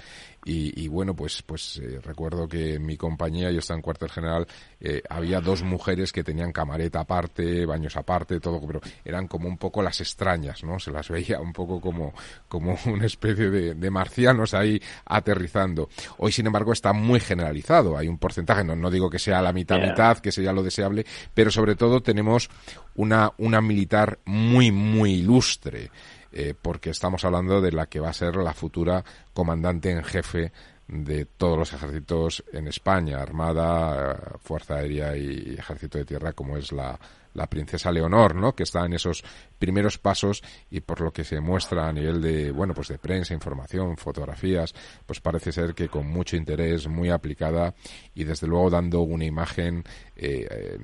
y, 0.50 0.88
bueno, 0.88 1.14
pues, 1.14 1.42
pues 1.42 1.78
eh, 1.84 2.00
recuerdo 2.02 2.48
que 2.48 2.76
en 2.76 2.86
mi 2.86 2.96
compañía, 2.96 3.52
yo 3.52 3.60
estaba 3.60 3.78
en 3.78 3.82
cuartel 3.82 4.10
general, 4.10 4.48
eh, 4.80 5.02
había 5.10 5.42
dos 5.42 5.62
mujeres 5.62 6.14
que 6.14 6.24
tenían 6.24 6.54
camareta 6.54 7.02
aparte, 7.02 7.66
baños 7.66 7.98
aparte, 7.98 8.40
todo, 8.40 8.62
pero 8.66 8.80
eran 9.04 9.28
como 9.28 9.50
un 9.50 9.58
poco 9.58 9.82
las 9.82 10.00
extrañas, 10.00 10.64
¿no? 10.64 10.80
Se 10.80 10.92
las 10.92 11.10
veía 11.10 11.42
un 11.42 11.52
poco 11.52 11.82
como, 11.82 12.14
como 12.48 12.78
una 12.86 13.06
especie 13.06 13.50
de, 13.50 13.74
de 13.76 13.92
marcianos 13.92 14.54
ahí 14.54 14.82
aterrizando. 15.06 15.90
Hoy, 16.18 16.32
sin 16.32 16.48
embargo, 16.48 16.72
está 16.72 16.94
muy 16.94 17.20
generalizado. 17.20 17.98
Hay 17.98 18.08
un 18.08 18.18
porcentaje, 18.18 18.64
no, 18.64 18.76
no 18.76 18.90
digo 18.90 19.10
que 19.10 19.20
sea 19.20 19.42
la 19.42 19.52
mitad 19.52 19.80
mitad, 19.80 20.20
que 20.20 20.32
sería 20.32 20.54
lo 20.54 20.64
deseable, 20.64 21.06
pero 21.34 21.52
sobre 21.52 21.76
todo 21.76 22.02
tenemos 22.02 22.50
una, 22.96 23.34
una 23.38 23.62
militar 23.62 24.20
muy, 24.26 24.72
muy 24.72 25.16
ilustre. 25.16 25.92
Eh, 26.32 26.54
porque 26.62 26.90
estamos 26.90 27.24
hablando 27.26 27.62
de 27.62 27.72
la 27.72 27.88
que 27.88 28.00
va 28.00 28.10
a 28.10 28.14
ser 28.14 28.36
la 28.36 28.54
futura 28.54 29.04
comandante 29.34 29.92
en 29.92 30.04
jefe 30.04 30.52
de 30.88 31.26
todos 31.26 31.58
los 31.58 31.74
ejércitos 31.74 32.44
en 32.54 32.68
España, 32.68 33.22
Armada, 33.22 34.38
Fuerza 34.40 34.76
Aérea 34.76 35.18
y 35.18 35.56
Ejército 35.58 35.98
de 35.98 36.06
Tierra, 36.06 36.34
como 36.34 36.58
es 36.58 36.72
la, 36.72 36.98
la 37.34 37.48
princesa 37.48 37.92
Leonor, 37.92 38.36
¿no? 38.36 38.54
Que 38.54 38.64
está 38.64 38.86
en 38.86 38.94
esos 38.94 39.24
primeros 39.58 39.98
pasos 39.98 40.44
y 40.70 40.82
por 40.82 41.02
lo 41.02 41.12
que 41.12 41.24
se 41.24 41.40
muestra 41.40 41.88
a 41.88 41.94
nivel 41.94 42.22
de, 42.22 42.52
bueno, 42.52 42.74
pues 42.74 42.90
de 42.90 42.98
prensa, 42.98 43.34
información, 43.34 43.98
fotografías, 43.98 44.74
pues 45.06 45.20
parece 45.20 45.52
ser 45.52 45.74
que 45.74 45.90
con 45.90 46.08
mucho 46.08 46.36
interés, 46.36 46.88
muy 46.88 47.10
aplicada 47.10 47.74
y 48.14 48.24
desde 48.24 48.48
luego 48.48 48.70
dando 48.70 49.02
una 49.02 49.26
imagen 49.26 49.84
eh, 50.16 50.78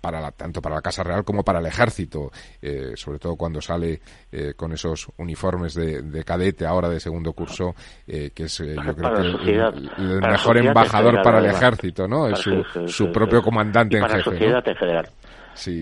para 0.00 0.20
la, 0.20 0.30
tanto 0.32 0.62
para 0.62 0.76
la 0.76 0.82
Casa 0.82 1.02
Real 1.02 1.24
como 1.24 1.44
para 1.44 1.58
el 1.58 1.66
Ejército, 1.66 2.30
eh, 2.62 2.92
sobre 2.94 3.18
todo 3.18 3.36
cuando 3.36 3.60
sale 3.60 4.00
eh, 4.30 4.54
con 4.56 4.72
esos 4.72 5.08
uniformes 5.16 5.74
de, 5.74 6.24
cadete 6.24 6.66
ahora 6.66 6.88
de 6.88 7.00
segundo 7.00 7.32
curso, 7.32 7.74
que 8.06 8.32
es 8.36 8.58
yo 8.58 8.94
creo 8.94 9.38
que 9.38 9.50
el, 9.56 10.20
mejor 10.20 10.58
embajador 10.58 11.22
para 11.22 11.38
el 11.38 11.46
Ejército, 11.46 12.06
¿no? 12.06 12.28
Es 12.28 12.38
su, 12.38 13.12
propio 13.12 13.42
comandante 13.42 13.98
en 13.98 14.08
jefe. 14.08 14.30
federal 14.74 15.08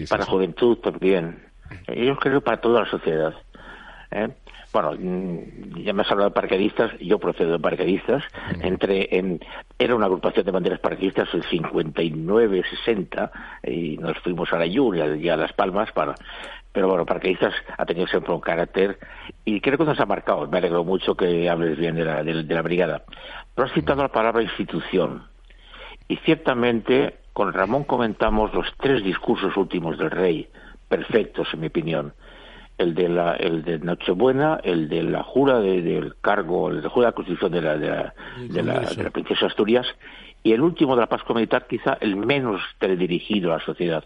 para 0.08 0.24
la 0.24 0.30
juventud 0.30 0.78
también. 0.78 1.46
Yo 1.94 2.16
creo 2.16 2.40
para 2.40 2.60
toda 2.60 2.82
la 2.82 2.90
sociedad. 2.90 3.34
¿eh? 4.10 4.28
Bueno, 4.72 4.92
mm, 4.92 5.82
ya 5.84 5.92
me 5.92 6.02
has 6.02 6.10
hablado 6.10 6.30
de 6.30 6.34
parquedistas, 6.34 6.92
yo 7.00 7.18
procedo 7.18 7.52
de 7.52 7.58
parquedistas. 7.58 8.22
Entre 8.60 9.16
en, 9.16 9.40
era 9.78 9.94
una 9.94 10.06
agrupación 10.06 10.44
de 10.44 10.52
banderas 10.52 10.80
parquedistas 10.80 11.32
en 11.32 11.42
59, 11.42 12.62
60 12.84 13.30
y 13.64 13.96
nos 13.96 14.18
fuimos 14.18 14.52
a 14.52 14.58
la 14.58 14.66
Lluvia 14.66 15.16
y 15.16 15.28
a 15.28 15.36
Las 15.36 15.52
Palmas 15.52 15.92
para. 15.92 16.14
Pero 16.72 16.88
bueno, 16.88 17.06
parquedistas 17.06 17.54
ha 17.78 17.86
tenido 17.86 18.06
siempre 18.06 18.34
un 18.34 18.40
carácter 18.40 18.98
y 19.46 19.62
creo 19.62 19.78
que 19.78 19.84
nos 19.84 19.98
ha 19.98 20.04
marcado. 20.04 20.46
Me 20.46 20.58
alegro 20.58 20.84
mucho 20.84 21.14
que 21.14 21.48
hables 21.48 21.78
bien 21.78 21.94
de 21.94 22.04
la, 22.04 22.22
de, 22.22 22.42
la 22.42 22.62
brigada. 22.62 23.02
Pero 23.54 23.68
has 23.68 23.72
citado 23.72 24.02
la 24.02 24.12
palabra 24.12 24.42
institución 24.42 25.22
Y 26.06 26.16
ciertamente 26.18 27.14
con 27.36 27.52
Ramón 27.52 27.84
comentamos 27.84 28.54
los 28.54 28.66
tres 28.78 29.04
discursos 29.04 29.54
últimos 29.58 29.98
del 29.98 30.10
rey, 30.10 30.48
perfectos 30.88 31.46
en 31.52 31.60
mi 31.60 31.66
opinión. 31.66 32.14
El 32.78 32.94
de, 32.94 33.10
la, 33.10 33.34
el 33.34 33.62
de 33.62 33.78
Nochebuena, 33.78 34.58
el 34.64 34.88
de 34.88 35.02
la 35.02 35.22
jura 35.22 35.60
del 35.60 36.14
cargo, 36.22 36.70
el 36.70 36.76
de 36.76 36.82
la 36.84 36.88
jura 36.88 37.08
de 37.08 37.10
la 37.10 37.14
constitución 37.14 37.52
de 37.52 37.60
la, 37.60 37.76
de 37.76 37.90
la, 37.90 38.14
de 38.38 38.62
la, 38.62 38.80
de 38.80 39.02
la 39.02 39.10
princesa 39.10 39.44
Asturias, 39.44 39.86
y 40.42 40.52
el 40.52 40.62
último 40.62 40.94
de 40.94 41.02
la 41.02 41.08
Pascua 41.08 41.34
Militar, 41.34 41.66
quizá 41.68 41.98
el 42.00 42.16
menos 42.16 42.62
teledirigido 42.78 43.52
a 43.52 43.58
la 43.58 43.64
sociedad. 43.66 44.04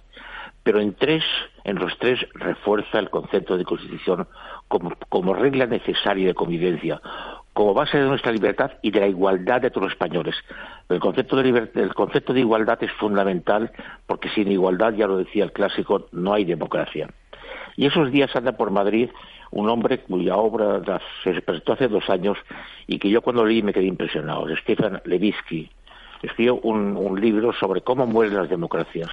Pero 0.65 0.81
en 0.81 0.95
tres, 0.95 1.23
en 1.63 1.77
los 1.77 1.97
tres 1.99 2.19
refuerza 2.35 2.99
el 2.99 3.11
concepto 3.11 3.57
de 3.57 3.65
constitución 3.65 4.27
como, 4.67 4.93
como 5.09 5.35
regla 5.35 5.67
necesaria 5.67 6.27
de 6.27 6.35
convivencia, 6.35 7.01
como 7.61 7.75
base 7.75 7.99
de 7.99 8.07
nuestra 8.09 8.33
libertad 8.33 8.71
y 8.81 8.91
de 8.91 9.01
la 9.01 9.07
igualdad 9.07 9.61
de 9.61 9.69
todos 9.69 9.83
los 9.83 9.93
españoles. 9.93 10.35
El 10.89 10.99
concepto 10.99 11.37
de, 11.37 11.69
el 11.75 11.93
concepto 11.93 12.33
de 12.33 12.41
igualdad 12.41 12.83
es 12.83 12.91
fundamental 12.93 13.71
porque 14.07 14.31
sin 14.31 14.51
igualdad, 14.51 14.95
ya 14.95 15.07
lo 15.07 15.19
decía 15.19 15.45
el 15.45 15.53
clásico, 15.53 16.07
no 16.11 16.33
hay 16.33 16.47
democracia. 16.47 17.11
Y 17.77 17.85
esos 17.85 18.11
días 18.11 18.35
anda 18.35 18.53
por 18.53 18.71
Madrid 18.71 19.11
un 19.51 19.69
hombre 19.69 19.99
cuya 19.99 20.37
obra 20.37 20.81
se 21.23 21.39
presentó 21.43 21.75
hace 21.75 21.89
dos 21.89 22.09
años 22.09 22.39
y 22.87 22.99
que 22.99 23.11
yo 23.11 23.21
cuando 23.21 23.45
leí 23.45 23.63
me 23.63 23.75
quedé 23.75 23.85
impresionado, 23.85 24.47
Stefan 24.57 25.03
Levitsky. 25.05 25.69
Escribió 26.23 26.61
un, 26.63 27.21
libro 27.21 27.53
sobre 27.53 27.83
cómo 27.83 28.07
mueren 28.07 28.37
las 28.37 28.49
democracias. 28.49 29.11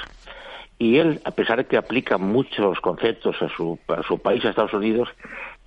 Y 0.79 0.99
él, 0.99 1.19
a 1.25 1.31
pesar 1.31 1.57
de 1.57 1.65
que 1.65 1.75
aplica 1.75 2.17
muchos 2.17 2.79
conceptos 2.79 3.35
a 3.41 3.49
su 3.49 4.19
país, 4.23 4.45
a 4.45 4.49
Estados 4.51 4.73
Unidos, 4.73 5.09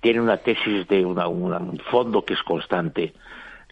tiene 0.01 0.19
una 0.19 0.37
tesis 0.37 0.87
de 0.87 1.05
una, 1.05 1.27
un 1.27 1.79
fondo 1.89 2.25
que 2.25 2.33
es 2.33 2.43
constante. 2.43 3.13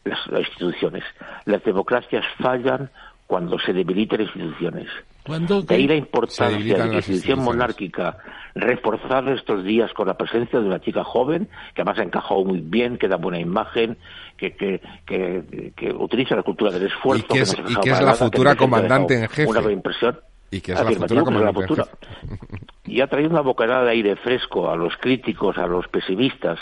Las, 0.06 0.28
las, 0.28 0.48
instituciones. 0.48 1.04
Las 1.46 1.62
democracias 1.64 2.24
fallan 2.38 2.90
cuando 3.28 3.60
se 3.60 3.74
debilitan 3.74 4.22
instituciones. 4.22 4.88
De 5.68 5.76
ahí 5.76 5.88
la 5.88 5.96
importancia 5.96 6.78
de 6.78 6.88
la 6.88 6.96
institución 6.96 7.44
monárquica 7.44 8.18
reforzar 8.56 9.28
estos 9.30 9.64
días 9.64 9.94
con 9.94 10.08
la 10.08 10.16
presencia 10.16 10.60
de 10.60 10.66
una 10.66 10.80
chica 10.80 11.04
joven, 11.04 11.48
que 11.76 11.82
además 11.82 12.00
ha 12.00 12.04
encajado 12.04 12.44
muy 12.46 12.62
bien, 12.62 12.98
que 12.98 13.08
da 13.08 13.18
buena 13.18 13.40
imagen, 13.40 13.98
que, 14.38 14.56
que, 14.56 14.82
que, 15.06 15.74
que 15.76 15.92
utiliza 15.92 16.36
la 16.36 16.44
cultura 16.44 16.72
del 16.72 16.88
esfuerzo. 16.88 17.26
Y 17.30 17.34
que 17.34 17.42
es, 17.42 17.56
y 17.68 17.76
que 17.76 17.92
es 17.92 18.02
la 18.02 18.16
futura 18.16 18.56
comandante 18.56 19.16
en 19.16 19.28
jefe. 19.30 19.46
Una 19.48 19.72
impresión. 19.72 20.18
Y 20.52 20.62
que 20.62 20.74
es 20.74 20.84
la 20.84 20.92
futura 20.92 21.24
la 21.42 21.54
futura. 21.54 21.86
Y 22.86 23.02
ha 23.02 23.08
traído 23.08 23.30
una 23.30 23.42
bocanada 23.42 23.84
de 23.84 23.92
aire 23.92 24.16
fresco 24.16 24.72
a 24.72 24.76
los 24.76 24.98
críticos, 24.98 25.60
a 25.60 25.68
los 25.68 25.88
pesimistas, 25.90 26.58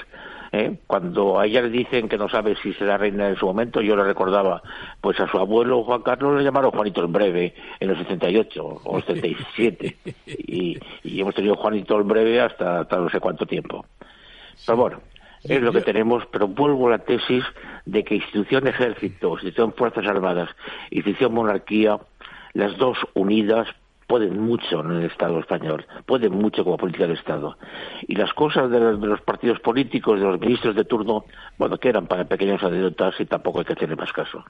¿eh? 0.52 0.78
Cuando 0.86 1.40
a 1.40 1.46
ella 1.46 1.62
le 1.62 1.70
dicen 1.70 2.10
que 2.10 2.18
no 2.18 2.28
sabe 2.28 2.56
si 2.62 2.74
será 2.74 2.98
reina 2.98 3.30
en 3.30 3.38
su 3.38 3.46
momento, 3.46 3.82
yo 3.82 3.96
le 3.96 4.04
recordaba, 4.04 4.62
pues 5.00 5.20
a 5.20 5.28
su 5.30 5.38
abuelo 5.38 5.84
Juan 5.84 6.02
Carlos 6.02 6.38
le 6.38 6.44
llamaron 6.44 6.72
Juanito 6.72 7.02
el 7.02 7.08
Breve 7.08 7.54
en 7.80 7.90
el 7.90 7.98
78 7.98 8.82
o 8.84 8.98
el 8.98 9.04
77 9.06 9.98
y, 10.26 10.78
y 11.04 11.22
hemos 11.22 11.34
tenido 11.34 11.56
Juanito 11.56 11.98
el 11.98 12.04
Breve 12.04 12.42
hasta, 12.42 12.82
hasta 12.82 12.98
no 12.98 13.10
sé 13.10 13.20
cuánto 13.20 13.46
tiempo. 13.46 13.86
Pero 14.66 14.78
bueno, 14.78 15.00
es 15.44 15.62
lo 15.62 15.72
que 15.72 15.82
tenemos, 15.82 16.26
pero 16.32 16.48
vuelvo 16.48 16.88
a 16.88 16.92
la 16.92 17.00
tesis 17.00 17.44
de 17.86 18.04
que 18.04 18.16
institución 18.16 18.68
ejército, 18.68 19.34
institución 19.34 19.74
fuerzas 19.74 20.06
armadas, 20.06 20.50
institución 20.92 21.34
monarquía, 21.34 22.00
las 22.54 22.78
dos 22.78 22.98
unidas 23.14 23.68
pueden 24.08 24.40
mucho 24.40 24.80
en 24.80 24.92
el 24.92 25.06
Estado 25.06 25.40
español, 25.40 25.86
pueden 26.06 26.34
mucho 26.34 26.64
como 26.64 26.78
política 26.78 27.08
de 27.08 27.14
Estado. 27.14 27.58
Y 28.08 28.16
las 28.16 28.34
cosas 28.34 28.72
de 28.72 28.80
los, 28.80 29.02
de 29.02 29.08
los 29.08 29.22
partidos 29.22 29.60
políticos, 29.60 30.20
de 30.20 30.26
los 30.26 30.40
ministros 30.40 30.76
de 30.76 30.86
turno, 30.86 31.26
bueno, 31.58 31.78
que 31.78 31.90
eran 31.90 32.08
para 32.08 32.26
pequeños 32.26 32.64
anécdotas 32.64 33.16
y 33.20 33.26
tampoco 33.26 33.60
hay 33.60 33.66
que 33.66 33.74
hacerle 33.74 33.98
más 33.98 34.14
caso. 34.14 34.44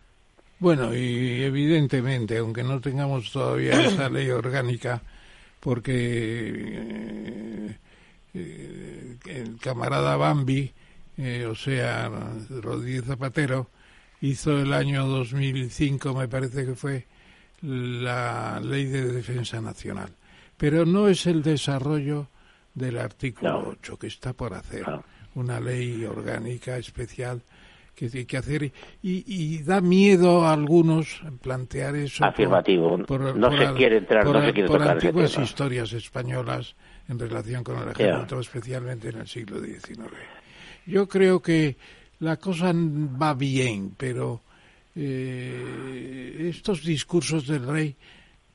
Bueno, 0.60 0.94
y 0.94 1.44
evidentemente, 1.44 2.38
aunque 2.38 2.64
no 2.64 2.80
tengamos 2.80 3.32
todavía 3.32 3.82
esa 3.82 4.10
ley 4.10 4.30
orgánica, 4.30 5.02
porque 5.60 7.76
eh, 8.34 9.18
el 9.26 9.58
camarada 9.60 10.18
Bambi, 10.18 10.72
eh, 11.18 11.46
o 11.46 11.56
sea, 11.56 12.10
Rodríguez 12.62 13.06
Zapatero, 13.06 13.70
hizo 14.22 14.60
el 14.60 14.74
año 14.74 15.08
2005, 15.08 16.14
me 16.14 16.28
parece 16.28 16.66
que 16.66 16.76
fue, 16.76 17.08
la 17.68 18.60
ley 18.64 18.86
de 18.86 19.12
defensa 19.12 19.60
nacional. 19.62 20.10
Pero 20.58 20.86
no 20.86 21.08
es 21.08 21.28
el 21.28 21.44
desarrollo 21.44 22.30
del 22.74 22.98
artículo 22.98 23.62
No. 23.62 23.68
8 23.70 23.98
que 23.98 24.08
está 24.08 24.34
por 24.34 24.54
hacer. 24.54 24.88
No. 24.88 25.04
Una 25.36 25.60
ley 25.60 26.04
orgánica 26.06 26.78
especial 26.78 27.44
que 27.94 28.10
tiene 28.10 28.26
que 28.28 28.38
hacer. 28.38 28.64
Y, 28.64 28.72
y 29.28 29.64
da 29.64 29.82
miedo 29.82 30.46
a 30.46 30.54
algunos 30.54 31.22
plantear 31.42 31.96
eso. 31.96 32.24
Afirmativo. 32.26 32.98
por- 33.06 33.36
no 33.36 33.50
por 33.50 33.58
se 33.60 33.66
al- 33.66 33.76
quiere 33.76 33.98
entrar, 33.98 34.24
por 34.24 34.36
no 34.36 34.46
se 34.46 34.54
quiere 34.54 34.68
por 34.68 34.80
tocar 34.80 34.98
ese 34.98 35.08
antiguas 35.08 35.32
tema. 35.34 35.44
historias 35.44 35.94
españolas 35.94 36.76
en 37.10 37.20
relación 37.20 37.64
con 37.64 37.78
el 37.80 37.90
ejército, 37.90 38.40
especialmente 38.40 39.10
en 39.10 39.18
el 39.20 39.28
siglo 39.28 39.60
XIX. 39.60 40.00
Yo 40.86 41.08
creo 41.08 41.42
que 41.42 41.76
la 42.20 42.38
cosa 42.38 42.72
va 42.74 43.34
bien, 43.34 43.94
pero 43.98 44.42
eh, 45.00 46.48
estos 46.50 46.84
discursos 46.84 47.46
del 47.46 47.68
rey 47.68 47.96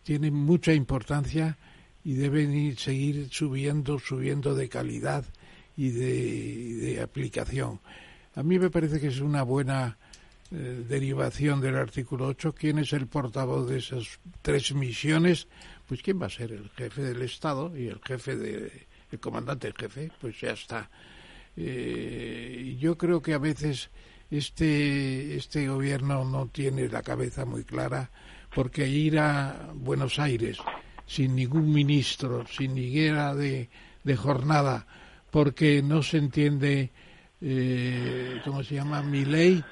tienen 0.02 0.34
mucha 0.34 0.72
importancia 0.72 1.56
y 2.04 2.14
deben 2.14 2.52
ir, 2.52 2.78
seguir 2.80 3.28
subiendo, 3.30 4.00
subiendo 4.00 4.56
de 4.56 4.68
calidad 4.68 5.24
y 5.76 5.90
de, 5.90 7.00
aplicación. 7.00 7.80
A 8.34 8.42
mí 8.42 8.58
me 8.58 8.70
parece 8.70 8.98
que 8.98 9.06
es 9.06 9.20
una 9.20 9.44
buena 9.44 9.98
eh, 10.50 10.84
derivación 10.88 11.60
del 11.60 11.76
artículo 11.76 12.26
8. 12.26 12.54
¿Quién 12.56 12.80
es 12.80 12.92
el 12.92 13.06
portavoz 13.06 13.68
de 13.68 13.78
esas 13.78 14.18
tres 14.42 14.74
misiones? 14.74 15.46
Pues 15.86 16.02
quién 16.02 16.20
va 16.20 16.26
a 16.26 16.30
ser 16.30 16.50
el 16.50 16.70
jefe 16.70 17.02
del 17.02 17.22
Estado 17.22 17.76
y 17.76 17.86
el 17.86 18.00
jefe 18.04 18.36
de, 18.36 18.86
el 19.12 19.20
comandante 19.20 19.68
en 19.68 19.74
jefe, 19.74 20.10
pues 20.20 20.40
ya 20.40 20.50
está. 20.50 20.90
Eh, 21.56 22.76
yo 22.80 22.98
creo 22.98 23.22
que 23.22 23.34
a 23.34 23.38
veces 23.38 23.90
este 24.32 25.36
este 25.36 25.68
gobierno 25.68 26.24
no 26.24 26.46
tiene 26.46 26.88
la 26.88 27.02
cabeza 27.02 27.44
muy 27.44 27.64
clara 27.64 28.10
porque 28.54 28.88
ir 28.88 29.18
a 29.18 29.70
Buenos 29.74 30.18
Aires 30.18 30.58
sin 31.06 31.36
ningún 31.36 31.70
ministro, 31.70 32.46
sin 32.46 32.74
ni 32.74 32.90
guerra 32.90 33.34
de, 33.34 33.68
de 34.02 34.16
jornada, 34.16 34.86
porque 35.30 35.82
no 35.82 36.02
se 36.02 36.18
entiende 36.18 36.90
eh, 37.40 38.40
¿cómo 38.44 38.62
se 38.62 38.76
llama? 38.76 39.02
mi 39.02 39.24
ley 39.24 39.62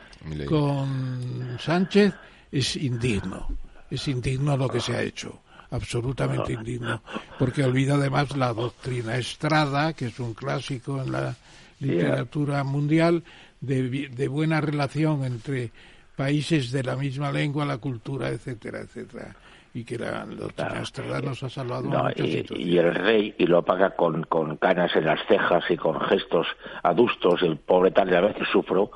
con 0.47 1.57
Sánchez 1.59 2.13
es 2.53 2.77
indigno, 2.77 3.49
es 3.91 4.09
indigno 4.09 4.57
lo 4.57 4.69
que 4.69 4.81
se 4.81 4.95
ha 4.95 5.03
hecho, 5.03 5.41
absolutamente 5.71 6.53
indigno, 6.53 7.03
porque 7.39 7.65
olvida 7.65 7.95
además 7.95 8.37
la 8.37 8.53
doctrina 8.53 9.17
Estrada, 9.17 9.95
que 9.95 10.07
es 10.07 10.19
un 10.19 10.35
clásico 10.35 11.01
en 11.01 11.13
la 11.13 11.37
literatura 11.79 12.65
mundial, 12.65 13.23
de, 13.61 14.09
de 14.09 14.29
buena 14.29 14.61
relación 14.61 15.25
entre 15.25 15.71
países 16.17 16.71
de 16.73 16.83
la 16.83 16.97
misma 16.97 17.33
lengua, 17.33 17.65
la 17.65 17.79
cultura, 17.79 18.29
etcétera, 18.29 18.81
etcétera. 18.81 19.35
Y 19.73 19.85
que 19.85 19.97
la 19.97 20.27
doctrina 20.27 20.83
Estrada 20.83 21.21
nos 21.21 21.43
ha 21.45 21.49
salvado 21.49 21.89
No, 21.89 22.11
y, 22.17 22.45
y 22.57 22.79
el 22.79 22.93
rey, 22.93 23.35
y 23.39 23.47
lo 23.47 23.65
paga 23.65 23.91
con, 23.91 24.25
con 24.25 24.57
canas 24.57 24.95
en 24.97 25.07
las 25.07 25.21
cejas 25.29 25.63
y 25.71 25.77
con 25.77 26.01
gestos 26.01 26.47
adustos, 26.83 27.41
el 27.43 27.57
pobre 27.57 27.93
tal, 27.93 28.11
y 28.11 28.17
a 28.17 28.21
veces 28.21 28.49
sufro, 28.51 28.91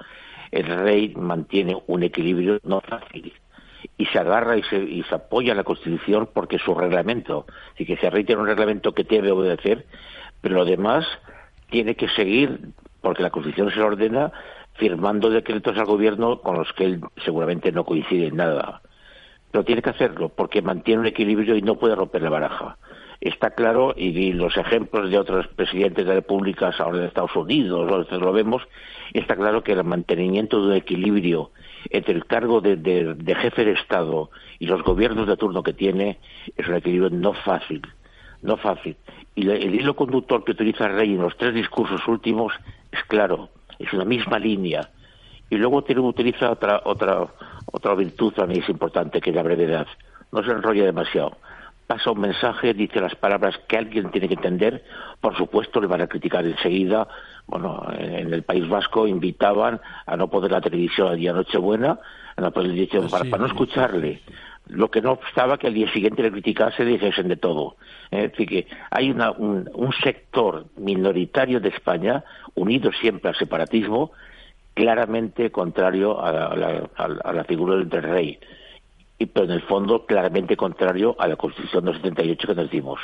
el 0.50 0.66
rey 0.66 1.14
mantiene 1.14 1.76
un 1.86 2.02
equilibrio 2.02 2.58
no 2.64 2.80
fácil. 2.80 3.32
Y 3.96 4.06
se 4.06 4.18
agarra 4.18 4.56
y 4.56 4.62
se, 4.64 4.78
y 4.78 5.02
se 5.04 5.14
apoya 5.14 5.52
en 5.52 5.58
la 5.58 5.64
Constitución 5.64 6.28
porque 6.32 6.58
su 6.58 6.74
reglamento. 6.74 7.46
Así 7.74 7.86
que 7.86 7.96
si 7.96 8.06
el 8.06 8.12
rey 8.12 8.24
tiene 8.24 8.42
un 8.42 8.48
reglamento 8.48 8.92
que 8.92 9.04
debe 9.04 9.30
obedecer, 9.30 9.86
pero 10.40 10.56
lo 10.56 10.64
demás 10.64 11.06
tiene 11.70 11.94
que 11.94 12.08
seguir, 12.08 12.70
porque 13.04 13.22
la 13.22 13.30
Constitución 13.30 13.70
se 13.70 13.78
lo 13.78 13.86
ordena, 13.86 14.32
firmando 14.74 15.30
decretos 15.30 15.78
al 15.78 15.84
gobierno 15.86 16.40
con 16.40 16.56
los 16.56 16.72
que 16.72 16.84
él 16.86 17.00
seguramente 17.24 17.70
no 17.70 17.84
coincide 17.84 18.26
en 18.26 18.36
nada 18.36 18.80
pero 19.52 19.62
tiene 19.64 19.82
que 19.82 19.90
hacerlo 19.90 20.30
porque 20.30 20.62
mantiene 20.62 21.02
un 21.02 21.06
equilibrio 21.06 21.54
y 21.54 21.62
no 21.62 21.76
puede 21.76 21.94
romper 21.94 22.22
la 22.22 22.28
baraja. 22.28 22.76
Está 23.20 23.50
claro, 23.50 23.94
y, 23.96 24.32
los 24.32 24.56
ejemplos 24.56 25.10
de 25.10 25.16
otros 25.16 25.46
presidentes 25.46 26.04
de 26.04 26.12
repúblicas 26.12 26.80
ahora 26.80 26.98
de 26.98 27.06
Estados 27.06 27.36
Unidos, 27.36 27.88
a 27.92 27.98
veces 27.98 28.18
lo 28.18 28.32
vemos, 28.32 28.62
está 29.12 29.36
claro 29.36 29.62
que 29.62 29.70
el 29.70 29.84
mantenimiento 29.84 30.60
de 30.60 30.66
un 30.66 30.72
equilibrio 30.72 31.52
entre 31.90 32.14
el 32.14 32.26
cargo 32.26 32.60
de, 32.60 32.74
de- 32.74 33.14
de 33.14 33.34
jefe 33.36 33.64
de 33.64 33.74
Estado 33.74 34.28
y 34.58 34.66
los 34.66 34.82
gobiernos 34.82 35.28
de 35.28 35.36
turno 35.36 35.62
que 35.62 35.72
tiene 35.72 36.18
es 36.56 36.66
un 36.66 36.74
equilibrio 36.74 37.10
no 37.10 37.32
fácil, 37.32 37.80
no 38.42 38.56
fácil. 38.56 38.96
Y 39.36 39.48
el 39.48 39.72
hilo 39.72 39.94
conductor 39.94 40.42
que 40.42 40.50
utiliza 40.50 40.88
rey 40.88 41.12
en 41.14 41.22
los 41.22 41.36
tres 41.36 41.54
discursos 41.54 42.00
últimos 42.08 42.52
es 42.94 43.04
claro, 43.04 43.48
es 43.78 43.92
una 43.92 44.04
misma 44.04 44.38
línea. 44.38 44.88
Y 45.50 45.56
luego 45.56 45.82
tiene, 45.82 46.00
utiliza 46.00 46.50
otra 46.50 46.80
otra 46.84 47.26
otra 47.66 47.94
virtud 47.94 48.32
también 48.32 48.62
es 48.62 48.68
importante 48.68 49.20
que 49.20 49.30
es 49.30 49.36
la 49.36 49.42
brevedad. 49.42 49.86
No 50.32 50.42
se 50.42 50.50
enrolla 50.50 50.84
demasiado. 50.84 51.36
Pasa 51.86 52.10
un 52.12 52.20
mensaje 52.20 52.72
dice 52.72 52.98
las 53.00 53.14
palabras 53.14 53.58
que 53.68 53.76
alguien 53.76 54.10
tiene 54.10 54.28
que 54.28 54.34
entender. 54.34 54.84
Por 55.20 55.36
supuesto 55.36 55.80
le 55.80 55.86
van 55.86 56.00
a 56.00 56.06
criticar 56.06 56.46
enseguida. 56.46 57.06
Bueno 57.46 57.86
en 57.98 58.32
el 58.32 58.42
País 58.42 58.68
Vasco 58.68 59.06
invitaban 59.06 59.80
a 60.06 60.16
no 60.16 60.28
poder 60.28 60.52
la 60.52 60.60
televisión 60.60 61.08
al 61.08 61.18
día 61.18 61.32
Nochebuena 61.32 61.98
a 62.36 62.40
no 62.40 62.50
poder 62.52 62.68
la 62.68 62.74
televisión 62.74 63.08
Ah, 63.12 63.22
para, 63.30 63.38
no 63.38 63.46
escucharle 63.46 64.22
lo 64.66 64.90
que 64.90 65.02
no 65.02 65.12
obstaba 65.12 65.58
que 65.58 65.66
al 65.66 65.74
día 65.74 65.92
siguiente 65.92 66.22
le 66.22 66.32
criticase 66.32 66.82
y 66.82 66.86
dijesen 66.86 67.28
de 67.28 67.36
todo. 67.36 67.76
Es 68.10 68.30
decir, 68.30 68.48
que 68.48 68.66
hay 68.90 69.10
un, 69.10 69.92
sector 70.02 70.66
minoritario 70.76 71.60
de 71.60 71.68
España, 71.68 72.24
unido 72.54 72.90
siempre 72.92 73.30
al 73.30 73.36
separatismo, 73.36 74.12
claramente 74.74 75.50
contrario 75.50 76.20
a 76.20 76.56
la, 76.56 77.44
figura 77.44 77.76
del 77.76 78.02
rey, 78.02 78.38
y, 79.18 79.26
pero 79.26 79.46
en 79.46 79.52
el 79.52 79.62
fondo 79.62 80.06
claramente 80.06 80.56
contrario 80.56 81.14
a 81.18 81.28
la 81.28 81.36
Constitución 81.36 81.84
del 81.84 81.96
78 81.96 82.48
que 82.48 82.54
nos 82.54 82.70
dimos. 82.70 83.00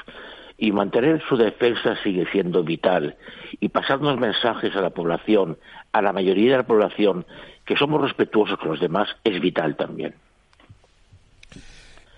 Y 0.57 0.73
mantener 0.73 1.23
su 1.27 1.37
defensa 1.37 1.97
sigue 2.03 2.27
siendo 2.33 2.63
vital. 2.63 3.17
Y 3.61 3.71
pasar 3.71 3.99
unos 3.99 4.19
mensajes 4.19 4.77
a 4.77 4.83
la 4.83 4.91
población, 4.91 5.57
a 5.93 6.03
la 6.03 6.13
mayoría 6.13 6.51
de 6.51 6.57
la 6.59 6.67
población, 6.67 7.25
que 7.65 7.77
somos 7.77 8.03
respetuosos 8.03 8.59
con 8.59 8.71
los 8.71 8.81
demás, 8.81 9.09
es 9.25 9.41
vital 9.41 9.77
también. 9.77 10.15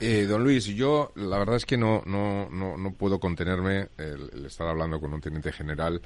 Eh, 0.05 0.27
don 0.27 0.43
Luis, 0.43 0.65
yo 0.67 1.13
la 1.15 1.39
verdad 1.39 1.55
es 1.55 1.65
que 1.65 1.77
no, 1.77 2.03
no, 2.07 2.49
no, 2.51 2.93
puedo 2.95 3.21
contenerme 3.21 3.91
el, 3.97 4.47
estar 4.47 4.67
hablando 4.67 4.99
con 5.01 5.15
un 5.15 5.21
teniente 5.21 5.53
general 5.53 6.03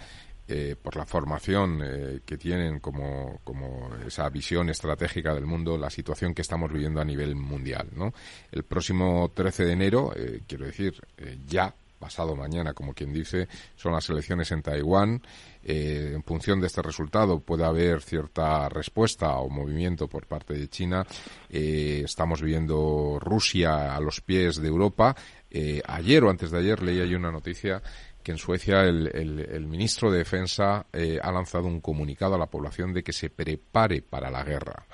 eh, 0.47 0.77
por 0.81 0.97
la 0.97 1.07
formación 1.07 1.81
eh, 1.83 2.21
que 2.27 2.37
tienen 2.37 2.79
como, 2.81 3.41
como, 3.43 3.89
esa 4.07 4.29
visión 4.29 4.69
estratégica 4.69 5.35
del 5.35 5.47
mundo, 5.47 5.79
la 5.79 5.89
situación 5.89 6.35
que 6.35 6.43
estamos 6.43 6.71
viviendo 6.71 7.01
a 7.01 7.07
nivel 7.07 7.37
mundial. 7.37 7.89
¿no? 7.97 8.13
El 8.53 8.65
próximo 8.65 9.33
13 9.35 9.65
de 9.65 9.73
enero, 9.73 10.13
quiero 10.47 10.67
decir, 10.67 11.01
ya 11.47 11.75
pasado 11.99 12.37
mañana, 12.37 12.73
como 12.73 12.95
quien 12.95 13.13
dice, 13.13 13.49
son 13.75 13.93
las 13.93 14.09
elecciones 14.09 14.51
en 14.53 14.63
Taiwán. 14.63 15.23
Eh, 15.63 16.13
en 16.15 16.23
función 16.23 16.61
de 16.61 16.69
este 16.69 16.83
resultado 16.83 17.41
puede 17.41 17.65
haber 17.65 18.03
cierta 18.03 18.69
respuesta 18.69 19.37
o 19.39 19.49
movimiento 19.49 20.09
por 20.09 20.27
parte 20.27 20.55
de 20.55 20.69
China. 20.69 21.07
Eh, 21.49 22.03
estamos 22.05 22.43
viendo 22.43 23.19
Rusia 23.21 23.95
a 23.95 24.01
los 24.01 24.21
pies 24.21 24.57
de 24.57 24.69
Europa. 24.69 25.17
Eh, 25.51 25.83
ayer 25.87 26.23
o 26.25 26.31
antes 26.31 26.51
de 26.51 26.59
ayer 26.59 26.83
leía 26.83 27.05
yo 27.05 27.17
una 27.17 27.33
noticia 27.33 27.83
que 28.23 28.33
en 28.33 28.39
Suecia 28.39 28.83
el, 28.83 29.67
ministro 29.69 30.11
de 30.11 30.19
Defensa 30.19 30.87
ha 31.23 31.33
lanzado 31.33 31.69
un 31.69 31.81
comunicado 31.81 32.35
a 32.35 32.39
la 32.39 32.51
población 32.51 32.93
de 32.93 33.05
que 33.05 33.13
se 33.13 33.31
prepare 33.31 34.03
para 34.03 34.33
la 34.33 34.43
guerra. 34.43 34.85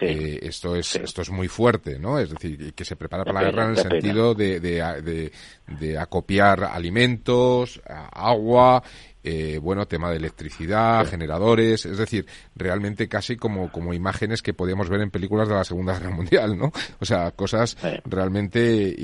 Esto 0.00 0.76
es 0.76 0.96
esto 0.96 1.22
es 1.22 1.30
muy 1.30 1.48
fuerte, 1.48 1.98
¿no? 1.98 2.18
Es 2.18 2.30
decir, 2.30 2.74
que 2.74 2.84
se 2.84 2.96
prepara 2.96 3.24
para 3.24 3.40
la 3.40 3.46
guerra 3.46 3.64
en 3.64 3.70
el 3.70 3.76
sentido 3.78 4.34
de, 4.34 4.60
de, 4.60 5.32
de, 5.66 5.98
acopiar 5.98 6.64
alimentos, 6.64 7.80
agua, 7.86 8.82
eh, 9.28 9.58
bueno, 9.58 9.88
tema 9.88 10.08
de 10.10 10.18
electricidad, 10.18 11.04
generadores, 11.04 11.84
es 11.84 11.98
decir, 11.98 12.26
realmente 12.54 13.08
casi 13.08 13.34
como, 13.34 13.72
como 13.72 13.92
imágenes 13.92 14.40
que 14.40 14.54
podíamos 14.54 14.88
ver 14.88 15.00
en 15.00 15.10
películas 15.10 15.48
de 15.48 15.56
la 15.56 15.64
Segunda 15.64 15.94
Guerra 15.94 16.14
Mundial, 16.14 16.56
¿no? 16.56 16.70
O 17.00 17.04
sea, 17.04 17.32
cosas 17.32 17.76
realmente, 18.04 18.94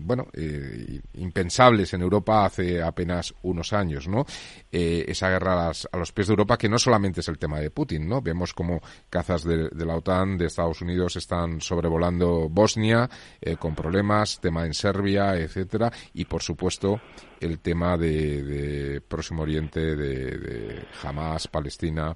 bueno, 0.00 0.26
eh, 0.32 1.00
impensables 1.14 1.94
en 1.94 2.02
Europa 2.02 2.44
hace 2.44 2.82
apenas 2.82 3.32
unos 3.42 3.72
años, 3.72 4.08
¿no? 4.08 4.26
Eh, 4.72 5.04
esa 5.06 5.30
guerra 5.30 5.70
a, 5.70 5.96
los 5.96 6.10
pies 6.10 6.26
de 6.26 6.32
Europa, 6.32 6.58
que 6.58 6.68
no 6.68 6.76
solamente 6.80 7.20
es 7.20 7.28
el 7.28 7.38
tema 7.38 7.60
de 7.60 7.70
Putin, 7.70 8.08
¿no? 8.08 8.20
Vemos 8.20 8.52
como 8.52 8.80
cazas 9.08 9.44
de, 9.44 9.70
la 9.72 9.94
OTAN, 9.94 10.36
de 10.36 10.46
Estados 10.46 10.82
Unidos, 10.82 11.14
están 11.14 11.60
sobrevolando 11.60 12.48
Bosnia, 12.48 13.08
con 13.60 13.76
problemas, 13.76 14.40
tema 14.40 14.66
en 14.66 14.74
Serbia, 14.74 15.36
etcétera, 15.36 15.92
y 16.12 16.24
por 16.24 16.42
supuesto, 16.42 17.00
el 17.40 17.58
tema 17.58 17.96
de, 17.96 19.00
Próximo 19.08 19.42
Oriente, 19.42 19.96
de, 19.96 20.84
Hamas, 21.02 21.48
Palestina, 21.48 22.14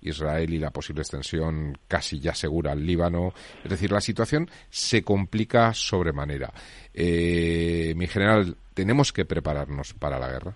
Israel 0.00 0.52
y 0.52 0.58
la 0.58 0.70
posible 0.70 1.02
extensión 1.02 1.78
casi 1.88 2.20
ya 2.20 2.34
segura 2.34 2.72
al 2.72 2.84
Líbano. 2.84 3.32
Es 3.62 3.70
decir, 3.70 3.92
la 3.92 4.00
situación 4.00 4.50
se 4.68 5.02
complica 5.02 5.72
sobremanera. 5.72 6.52
Eh, 6.92 7.94
mi 7.96 8.06
general, 8.06 8.56
¿tenemos 8.74 9.12
que 9.12 9.24
prepararnos 9.24 9.94
para 9.94 10.18
la 10.18 10.28
guerra? 10.28 10.54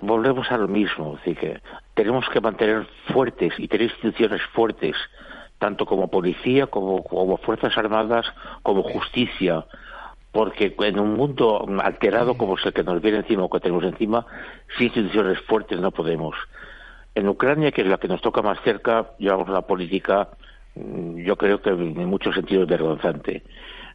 volvemos 0.00 0.50
a 0.50 0.58
lo 0.58 0.68
mismo, 0.68 1.18
que 1.24 1.60
tenemos 1.94 2.28
que 2.28 2.40
mantener 2.40 2.86
fuertes 3.12 3.54
y 3.56 3.66
tener 3.66 3.88
instituciones 3.90 4.42
fuertes, 4.52 4.94
tanto 5.58 5.86
como 5.86 6.08
policía, 6.08 6.66
como 6.66 7.36
fuerzas 7.38 7.76
armadas, 7.78 8.26
como 8.62 8.82
justicia, 8.82 9.64
porque 10.32 10.74
en 10.78 10.98
un 10.98 11.14
mundo 11.14 11.66
alterado 11.82 12.36
como 12.36 12.56
es 12.56 12.66
el 12.66 12.72
que 12.72 12.84
nos 12.84 13.00
viene 13.00 13.18
encima 13.18 13.44
o 13.44 13.50
que 13.50 13.60
tenemos 13.60 13.84
encima, 13.84 14.26
sin 14.76 14.86
instituciones 14.86 15.40
fuertes 15.40 15.80
no 15.80 15.90
podemos. 15.90 16.36
En 17.14 17.28
Ucrania, 17.28 17.72
que 17.72 17.82
es 17.82 17.88
la 17.88 17.98
que 17.98 18.08
nos 18.08 18.20
toca 18.20 18.42
más 18.42 18.60
cerca, 18.62 19.10
llevamos 19.18 19.48
una 19.48 19.62
política, 19.62 20.28
mm, 20.74 21.18
yo 21.18 21.36
creo 21.36 21.60
que 21.60 21.70
en 21.70 22.06
muchos 22.06 22.34
sentidos 22.34 22.68
vergonzante. 22.68 23.42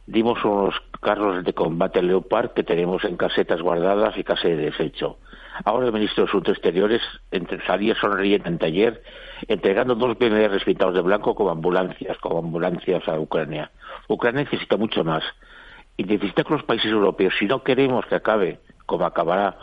Dimos 0.06 0.44
unos 0.44 0.74
carros 1.00 1.44
de 1.44 1.54
combate 1.54 2.02
Leopard 2.02 2.50
que 2.50 2.62
tenemos 2.62 3.04
en 3.04 3.16
casetas 3.16 3.62
guardadas 3.62 4.16
y 4.18 4.24
casi 4.24 4.48
de 4.48 4.56
desecho. 4.56 5.16
Ahora 5.64 5.86
el 5.86 5.92
ministro 5.92 6.24
de 6.24 6.28
Asuntos 6.28 6.54
Exteriores 6.54 7.00
salía 7.66 7.94
sonriendo 7.94 8.48
en 8.48 8.58
taller 8.58 9.02
entregando 9.48 9.94
dos 9.94 10.18
BMRs 10.18 10.64
pintados 10.64 10.94
de 10.94 11.00
blanco 11.00 11.34
como 11.34 11.50
ambulancias, 11.50 12.18
como 12.18 12.40
ambulancias 12.40 13.06
a 13.08 13.18
Ucrania. 13.18 13.70
Ucrania 14.08 14.42
necesita 14.42 14.76
mucho 14.76 15.04
más 15.04 15.22
y 15.96 16.04
necesita 16.04 16.44
con 16.44 16.56
los 16.56 16.66
países 16.66 16.90
europeos, 16.90 17.34
si 17.38 17.46
no 17.46 17.62
queremos 17.62 18.04
que 18.06 18.16
acabe 18.16 18.60
como 18.86 19.06
acabará 19.06 19.56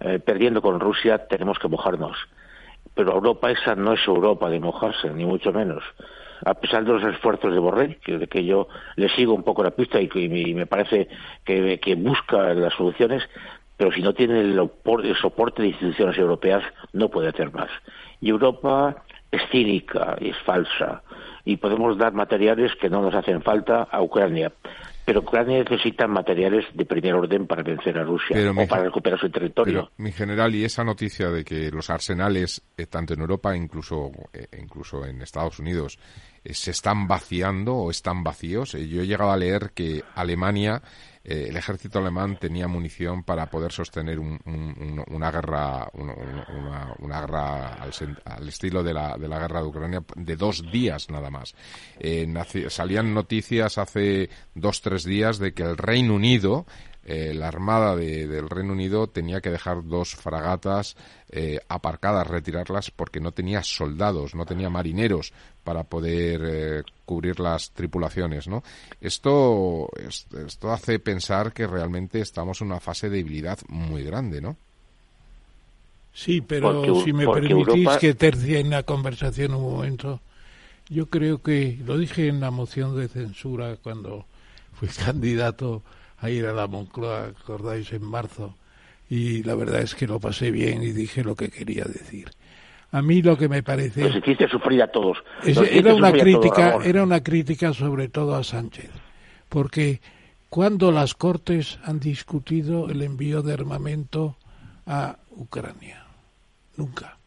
eh, 0.00 0.18
perdiendo 0.18 0.62
con 0.62 0.78
Rusia, 0.80 1.26
tenemos 1.26 1.58
que 1.58 1.68
mojarnos. 1.68 2.16
Pero 2.94 3.12
Europa 3.12 3.50
esa 3.50 3.74
no 3.74 3.94
es 3.94 4.06
Europa 4.06 4.48
de 4.48 4.60
mojarse, 4.60 5.10
ni 5.10 5.24
mucho 5.24 5.52
menos. 5.52 5.82
A 6.44 6.54
pesar 6.54 6.84
de 6.84 6.92
los 6.92 7.02
esfuerzos 7.02 7.52
de 7.52 7.58
Borrell, 7.58 7.96
que, 7.96 8.28
que 8.28 8.44
yo 8.44 8.68
le 8.96 9.08
sigo 9.08 9.34
un 9.34 9.42
poco 9.42 9.64
la 9.64 9.72
pista 9.72 10.00
y, 10.00 10.08
y 10.14 10.54
me 10.54 10.66
parece 10.66 11.08
que, 11.44 11.80
que, 11.80 11.96
busca 11.96 12.54
las 12.54 12.74
soluciones, 12.74 13.24
pero 13.76 13.90
si 13.90 14.02
no 14.02 14.14
tiene 14.14 14.40
el, 14.40 14.70
el 15.02 15.16
soporte 15.16 15.62
de 15.62 15.68
instituciones 15.68 16.16
europeas, 16.16 16.62
no 16.92 17.08
puede 17.08 17.28
hacer 17.28 17.52
más. 17.52 17.70
Y 18.20 18.30
Europa 18.30 19.02
es 19.32 19.42
cínica 19.50 20.16
y 20.20 20.30
es 20.30 20.38
falsa 20.38 21.02
y 21.44 21.56
podemos 21.56 21.96
dar 21.96 22.12
materiales 22.12 22.74
que 22.76 22.90
no 22.90 23.00
nos 23.00 23.14
hacen 23.14 23.42
falta 23.42 23.88
a 23.90 24.02
Ucrania 24.02 24.52
pero 25.08 25.20
Ucrania 25.20 25.64
necesita 25.64 26.06
materiales 26.06 26.66
de 26.74 26.84
primer 26.84 27.14
orden 27.14 27.46
para 27.46 27.62
vencer 27.62 27.96
a 27.96 28.04
Rusia 28.04 28.36
o 28.50 28.68
para 28.68 28.84
recuperar 28.84 29.18
su 29.18 29.30
territorio. 29.30 29.90
mi 29.96 30.12
general, 30.12 30.54
y 30.54 30.66
esa 30.66 30.84
noticia 30.84 31.30
de 31.30 31.46
que 31.46 31.70
los 31.70 31.88
arsenales, 31.88 32.60
eh, 32.76 32.84
tanto 32.84 33.14
en 33.14 33.20
Europa 33.20 33.56
incluso, 33.56 34.12
eh, 34.34 34.48
incluso 34.60 35.06
en 35.06 35.22
Estados 35.22 35.60
Unidos, 35.60 35.98
eh, 36.44 36.52
se 36.52 36.72
están 36.72 37.08
vaciando 37.08 37.74
o 37.74 37.90
están 37.90 38.22
vacíos. 38.22 38.72
yo 38.72 39.00
he 39.00 39.06
llegado 39.06 39.30
a 39.30 39.38
leer 39.38 39.70
que 39.74 40.04
Alemania 40.14 40.82
eh, 41.30 41.48
el 41.50 41.56
ejército 41.58 41.98
alemán 41.98 42.38
tenía 42.40 42.68
munición 42.68 43.22
para 43.22 43.50
poder 43.50 43.70
sostener 43.70 44.18
una 44.18 45.30
guerra 45.30 45.90
una, 45.92 47.20
guerra 47.20 47.74
al, 47.74 48.48
estilo 48.48 48.82
de 48.82 48.94
la, 48.94 49.18
de 49.18 49.28
la, 49.28 49.38
guerra 49.38 49.60
de 49.60 49.66
Ucrania 49.66 50.02
de 50.16 50.36
dos 50.36 50.64
días 50.72 51.10
nada 51.10 51.28
más. 51.28 51.54
Eh, 51.98 52.26
salían 52.70 53.12
noticias 53.12 53.76
hace 53.76 54.30
dos 54.54 54.80
tres 54.80 55.04
días 55.04 55.38
de 55.38 55.52
que 55.52 55.64
el 55.64 55.76
Reino 55.76 56.14
Unido 56.14 56.64
eh, 57.10 57.32
la 57.32 57.48
Armada 57.48 57.96
del 57.96 58.50
Reino 58.50 58.74
Unido 58.74 59.06
tenía 59.06 59.40
que 59.40 59.50
dejar 59.50 59.82
dos 59.82 60.14
fragatas 60.14 60.94
eh, 61.30 61.58
aparcadas, 61.66 62.26
retirarlas, 62.26 62.90
porque 62.90 63.18
no 63.18 63.32
tenía 63.32 63.62
soldados, 63.62 64.34
no 64.34 64.44
tenía 64.44 64.68
marineros 64.68 65.32
para 65.64 65.84
poder 65.84 66.42
eh, 66.44 66.82
cubrir 67.06 67.40
las 67.40 67.70
tripulaciones, 67.70 68.46
¿no? 68.46 68.62
Esto, 69.00 69.88
esto 69.96 70.70
hace 70.70 70.98
pensar 70.98 71.54
que 71.54 71.66
realmente 71.66 72.20
estamos 72.20 72.60
en 72.60 72.66
una 72.66 72.78
fase 72.78 73.08
de 73.08 73.16
debilidad 73.16 73.58
muy 73.68 74.04
grande, 74.04 74.42
¿no? 74.42 74.58
Sí, 76.12 76.42
pero 76.42 77.02
si 77.02 77.14
me 77.14 77.26
permitís 77.26 77.88
que 77.98 78.12
tercie 78.12 78.60
en 78.60 78.68
la 78.68 78.82
conversación 78.82 79.54
un 79.54 79.62
momento, 79.62 80.20
yo 80.90 81.06
creo 81.06 81.40
que, 81.40 81.78
lo 81.86 81.96
dije 81.96 82.28
en 82.28 82.40
la 82.40 82.50
moción 82.50 82.94
de 83.00 83.08
censura 83.08 83.78
cuando 83.82 84.26
fui 84.74 84.88
candidato 85.06 85.82
a 86.20 86.30
ir 86.30 86.46
a 86.46 86.52
la 86.52 86.66
Moncloa, 86.66 87.26
acordáis, 87.26 87.92
en 87.92 88.04
marzo, 88.04 88.56
y 89.08 89.42
la 89.42 89.54
verdad 89.54 89.82
es 89.82 89.94
que 89.94 90.06
lo 90.06 90.20
pasé 90.20 90.50
bien 90.50 90.82
y 90.82 90.92
dije 90.92 91.24
lo 91.24 91.34
que 91.34 91.48
quería 91.50 91.84
decir. 91.84 92.30
A 92.90 93.02
mí 93.02 93.22
lo 93.22 93.36
que 93.36 93.48
me 93.48 93.62
parece... 93.62 94.02
Nos 94.02 94.16
hiciste 94.16 94.48
sufrir 94.48 94.82
a 94.82 94.90
todos. 94.90 95.18
era 95.44 95.94
una 95.94 96.12
crítica, 96.12 96.78
era 96.82 97.02
una 97.02 97.22
crítica 97.22 97.72
sobre 97.72 98.08
todo 98.08 98.34
a 98.34 98.42
Sánchez, 98.42 98.90
porque 99.48 100.00
cuando 100.48 100.90
las 100.90 101.14
Cortes 101.14 101.78
han 101.84 102.00
discutido 102.00 102.88
el 102.88 103.02
envío 103.02 103.42
de 103.42 103.52
armamento 103.52 104.36
a 104.86 105.18
Ucrania, 105.30 106.04
nunca. 106.76 107.18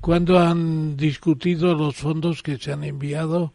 Cuando 0.00 0.38
han 0.38 0.96
discutido 0.96 1.74
los 1.74 1.96
fondos 1.96 2.42
que 2.42 2.58
se 2.58 2.72
han 2.72 2.84
enviado, 2.84 3.52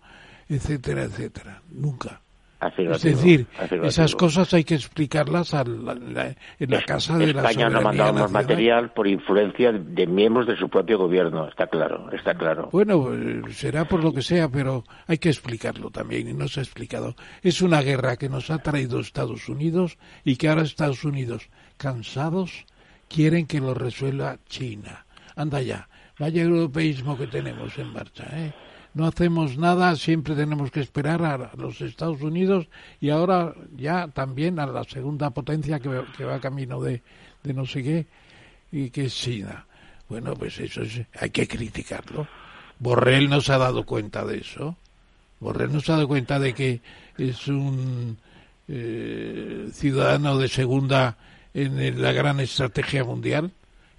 etcétera, 0.47 1.03
etcétera, 1.03 1.61
nunca. 1.69 2.20
Es 2.61 3.01
decir, 3.01 3.47
esas 3.83 4.15
cosas 4.15 4.53
hay 4.53 4.63
que 4.63 4.75
explicarlas 4.75 5.53
en 5.53 6.13
la 6.13 6.81
casa 6.85 7.17
de 7.17 7.33
la 7.33 7.41
España 7.41 7.69
no 7.69 7.79
ha 7.79 7.81
mandado 7.81 8.13
más 8.13 8.31
material 8.31 8.91
por 8.93 9.07
influencia 9.07 9.71
de 9.71 10.07
miembros 10.07 10.45
de 10.45 10.55
su 10.55 10.69
propio 10.69 10.99
gobierno, 10.99 11.47
está 11.47 11.67
claro, 11.67 12.11
está 12.11 12.35
claro. 12.35 12.69
Bueno, 12.71 13.13
eh, 13.13 13.41
será 13.51 13.85
por 13.85 14.03
lo 14.03 14.13
que 14.13 14.21
sea, 14.21 14.47
pero 14.49 14.83
hay 15.07 15.17
que 15.17 15.29
explicarlo 15.29 15.89
también 15.89 16.27
y 16.27 16.33
no 16.33 16.47
se 16.47 16.59
ha 16.59 16.63
explicado. 16.63 17.15
Es 17.41 17.61
una 17.61 17.81
guerra 17.81 18.17
que 18.17 18.29
nos 18.29 18.51
ha 18.51 18.59
traído 18.59 18.99
Estados 18.99 19.49
Unidos 19.49 19.97
y 20.23 20.35
que 20.35 20.49
ahora 20.49 20.61
Estados 20.61 21.03
Unidos, 21.03 21.49
cansados, 21.77 22.65
quieren 23.07 23.47
que 23.47 23.59
lo 23.59 23.73
resuelva 23.73 24.37
China. 24.47 25.05
Anda 25.35 25.61
ya, 25.61 25.89
vaya 26.19 26.43
europeísmo 26.43 27.17
que 27.17 27.27
tenemos 27.27 27.77
en 27.79 27.91
marcha, 27.91 28.25
¿eh? 28.33 28.53
No 28.93 29.07
hacemos 29.07 29.57
nada, 29.57 29.95
siempre 29.95 30.35
tenemos 30.35 30.71
que 30.71 30.81
esperar 30.81 31.23
a 31.23 31.51
los 31.57 31.81
Estados 31.81 32.21
Unidos 32.21 32.67
y 32.99 33.09
ahora 33.09 33.53
ya 33.75 34.07
también 34.09 34.59
a 34.59 34.65
la 34.65 34.83
segunda 34.83 35.29
potencia 35.29 35.79
que, 35.79 36.23
va 36.23 36.39
camino 36.39 36.81
de, 36.81 37.01
de 37.43 37.53
no 37.53 37.65
sé 37.65 37.83
qué, 37.83 38.07
y 38.71 38.89
que 38.89 39.05
es 39.05 39.15
China. 39.15 39.65
Bueno, 40.09 40.35
pues 40.35 40.59
eso 40.59 40.81
hay 41.19 41.29
que 41.29 41.47
criticarlo. 41.47 42.27
Borrell 42.79 43.29
no 43.29 43.41
se 43.41 43.53
ha 43.53 43.57
dado 43.57 43.85
cuenta 43.85 44.25
de 44.25 44.39
eso. 44.39 44.75
Borrell 45.39 45.71
no 45.71 45.79
se 45.79 45.91
ha 45.91 45.95
dado 45.95 46.07
cuenta 46.07 46.39
de 46.39 46.53
que 46.53 46.81
es 47.17 47.47
un 47.47 48.17
eh, 48.67 49.69
ciudadano 49.71 50.37
de 50.37 50.47
segunda 50.47 51.17
en 51.53 52.01
la 52.01 52.11
gran 52.11 52.39
estrategia 52.39 53.03
mundial. 53.03 53.51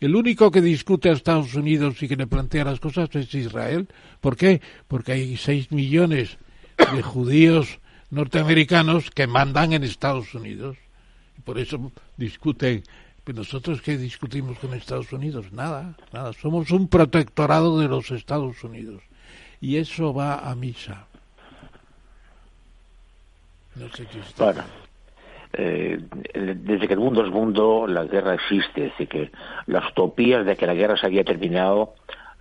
El 0.03 0.16
único 0.16 0.51
que 0.51 0.61
discute 0.61 1.11
a 1.11 1.12
Estados 1.12 1.55
Unidos 1.55 2.03
y 2.03 2.09
que 2.09 2.16
le 2.16 2.27
plantea 2.27 2.65
las 2.65 2.81
cosas 2.81 3.09
es 3.15 3.33
Israel. 3.35 3.87
¿Por 4.20 4.37
qué? 4.37 4.61
Porque 4.89 5.12
hay 5.12 5.37
seis 5.37 5.70
millones 5.70 6.39
de 6.77 7.03
judíos 7.03 7.79
norteamericanos 8.11 9.12
que 9.12 9.29
mandan 9.29 9.73
en 9.74 9.85
Estados 9.85 10.35
Unidos. 10.35 10.77
Por 11.45 11.57
eso 11.57 11.93
discuten. 12.16 12.83
Pero 13.23 13.39
nosotros 13.39 13.81
qué 13.81 13.97
discutimos 13.97 14.59
con 14.59 14.74
Estados 14.74 15.12
Unidos? 15.12 15.53
Nada, 15.53 15.97
nada. 16.12 16.33
Somos 16.33 16.73
un 16.73 16.89
protectorado 16.89 17.79
de 17.79 17.87
los 17.87 18.11
Estados 18.11 18.65
Unidos. 18.65 19.05
Y 19.61 19.77
eso 19.77 20.12
va 20.12 20.51
a 20.51 20.57
misa. 20.57 21.07
No 23.77 23.89
sé 23.91 24.03
está. 24.03 24.66
Eh, 25.55 25.99
desde 26.35 26.89
que 26.89 26.95
el 26.95 27.01
mundo 27.01 27.24
es 27.24 27.31
mundo, 27.31 27.87
la 27.87 28.05
guerra 28.05 28.35
existe. 28.35 28.87
Es 28.87 28.93
decir, 28.93 29.09
que 29.09 29.31
las 29.66 29.91
utopías 29.91 30.47
de 30.47 30.57
que 30.57 30.66
la 30.66 30.74
guerra 30.74 30.97
se 30.97 31.07
había 31.07 31.24
terminado 31.24 31.95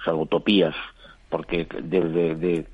son 0.03 0.19
utopías, 0.19 0.75
porque 1.29 1.67
desde 1.83 2.35
de, 2.35 2.65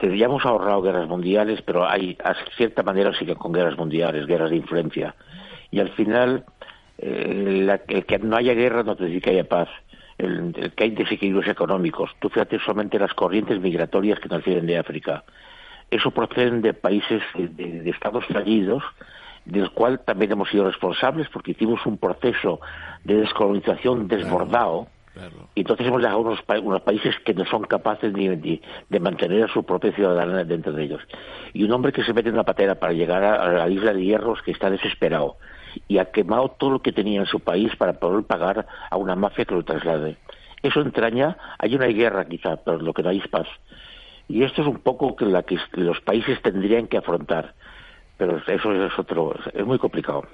de, 0.00 0.18
ya 0.18 0.26
hemos 0.26 0.44
ahorrado 0.44 0.82
guerras 0.82 1.08
mundiales, 1.08 1.62
pero 1.62 1.88
hay, 1.88 2.16
a 2.22 2.34
cierta 2.56 2.82
manera 2.82 3.16
siguen 3.18 3.36
con 3.36 3.52
guerras 3.52 3.76
mundiales, 3.76 4.26
guerras 4.26 4.50
de 4.50 4.56
influencia. 4.56 5.14
Y 5.70 5.80
al 5.80 5.90
final, 5.90 6.44
eh, 6.98 7.80
el 7.88 8.06
que 8.06 8.18
no 8.18 8.36
haya 8.36 8.54
guerra 8.54 8.82
no 8.82 8.96
te 8.96 9.06
dice 9.06 9.20
que 9.20 9.30
haya 9.30 9.44
paz. 9.44 9.68
El, 10.18 10.72
que 10.74 10.84
hay 10.84 10.90
desequilibrios 10.90 11.48
económicos. 11.48 12.10
Tú 12.20 12.28
fíjate 12.30 12.58
solamente 12.60 12.98
las 12.98 13.12
corrientes 13.12 13.60
migratorias 13.60 14.18
que 14.20 14.28
nos 14.28 14.44
vienen 14.44 14.66
de 14.66 14.78
África. 14.78 15.24
Eso 15.90 16.10
proceden 16.10 16.62
de 16.62 16.72
países, 16.72 17.22
de 17.36 17.88
estados 17.90 18.24
fallidos, 18.26 18.82
del 19.46 19.70
cual 19.70 20.00
también 20.00 20.32
hemos 20.32 20.50
sido 20.50 20.64
responsables 20.64 21.28
porque 21.32 21.52
hicimos 21.52 21.84
un 21.86 21.96
proceso 21.98 22.60
de 23.04 23.16
descolonización 23.16 24.08
desbordado. 24.08 24.88
Y 25.54 25.60
entonces 25.60 25.86
hemos 25.86 26.02
dejado 26.02 26.20
unos, 26.20 26.40
unos, 26.62 26.82
países 26.82 27.14
que 27.24 27.32
no 27.32 27.46
son 27.46 27.62
capaces 27.62 28.12
ni, 28.12 28.28
de 28.28 29.00
mantener 29.00 29.44
a 29.44 29.48
su 29.48 29.64
propia 29.64 29.92
ciudadanía 29.92 30.44
dentro 30.44 30.72
de 30.72 30.84
ellos. 30.84 31.00
Y 31.54 31.64
un 31.64 31.72
hombre 31.72 31.92
que 31.92 32.04
se 32.04 32.12
mete 32.12 32.28
en 32.28 32.36
la 32.36 32.44
patera 32.44 32.74
para 32.74 32.92
llegar 32.92 33.24
a, 33.24 33.50
la 33.50 33.68
isla 33.70 33.94
de 33.94 34.04
Hierros 34.04 34.42
que 34.42 34.50
está 34.50 34.68
desesperado 34.68 35.36
y 35.88 35.98
ha 35.98 36.10
quemado 36.10 36.50
todo 36.50 36.70
lo 36.70 36.82
que 36.82 36.92
tenía 36.92 37.20
en 37.20 37.26
su 37.26 37.40
país 37.40 37.74
para 37.76 37.94
poder 37.94 38.24
pagar 38.24 38.66
a 38.90 38.96
una 38.98 39.14
mafia 39.14 39.46
que 39.46 39.54
lo 39.54 39.64
traslade. 39.64 40.18
Eso 40.62 40.82
entraña, 40.82 41.38
hay 41.58 41.74
una 41.74 41.86
guerra 41.86 42.26
quizá, 42.26 42.56
pero 42.56 42.78
lo 42.78 42.92
que 42.92 43.02
no 43.02 43.08
hay 43.08 43.18
es 43.18 43.28
paz. 43.28 43.46
Y 44.28 44.42
esto 44.42 44.60
es 44.62 44.68
un 44.68 44.80
poco 44.80 45.16
que 45.16 45.24
la 45.24 45.44
que 45.44 45.56
los 45.74 46.00
países 46.00 46.42
tendrían 46.42 46.88
que 46.88 46.98
afrontar 46.98 47.54
pero 48.16 48.38
eso 48.46 48.72
es 48.72 48.98
otro, 48.98 49.34
es 49.52 49.64
muy 49.64 49.78
complicado. 49.78 50.24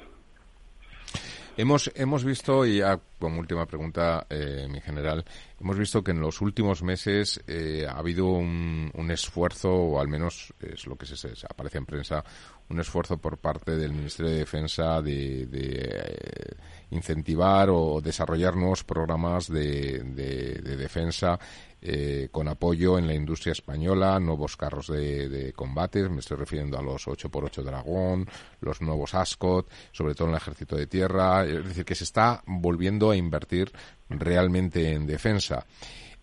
Hemos, 1.55 1.91
hemos 1.95 2.25
visto, 2.25 2.65
y 2.65 2.79
ya 2.79 2.99
como 3.19 3.39
última 3.39 3.67
pregunta, 3.67 4.27
eh, 4.31 4.67
mi 4.71 4.81
general, 4.81 5.23
hemos 5.61 5.79
visto 5.79 6.03
que 6.03 6.13
en 6.13 6.21
los 6.21 6.41
últimos 6.41 6.83
meses 6.83 7.45
eh, 7.47 7.87
ha 7.87 7.99
habido 7.99 8.27
un, 8.27 8.91
un, 8.95 9.11
esfuerzo, 9.11 9.71
o 9.71 10.01
al 10.01 10.09
menos 10.09 10.55
es 10.61 10.87
lo 10.87 10.97
que 10.97 11.05
se, 11.05 11.17
se, 11.17 11.47
aparece 11.47 11.77
en 11.77 11.85
prensa, 11.85 12.25
un 12.71 12.81
esfuerzo 12.81 13.19
por 13.19 13.37
parte 13.37 13.77
del 13.77 13.93
Ministerio 13.93 14.33
de 14.33 14.39
Defensa 14.39 15.03
de, 15.03 15.47
de 15.47 15.91
eh, 15.93 16.57
incentivar 16.91 17.69
o 17.71 18.01
desarrollar 18.01 18.57
nuevos 18.57 18.83
programas 18.83 19.47
de, 19.47 19.99
de, 20.05 20.55
de 20.55 20.77
defensa 20.79 21.39
eh, 21.85 22.29
con 22.31 22.47
apoyo 22.47 22.97
en 22.97 23.09
la 23.09 23.15
industria 23.15 23.53
española, 23.53 24.21
nuevos 24.21 24.57
carros 24.57 24.87
de, 24.87 25.29
de, 25.29 25.53
combate, 25.53 26.09
me 26.09 26.21
estoy 26.21 26.37
refiriendo 26.37 26.79
a 26.79 26.83
los 26.83 27.09
8x8 27.09 27.63
Dragón, 27.63 28.29
los 28.61 28.81
nuevos 28.81 29.15
Ascot, 29.15 29.69
sobre 29.91 30.15
todo 30.15 30.29
en 30.29 30.35
el 30.35 30.41
ejército 30.41 30.77
de 30.77 30.87
tierra, 30.87 31.45
es 31.45 31.65
decir, 31.65 31.85
que 31.85 31.97
se 31.97 32.05
está 32.05 32.43
volviendo 32.47 33.11
a 33.11 33.17
invertir 33.17 33.73
realmente 34.09 34.93
en 34.93 35.07
defensa. 35.07 35.67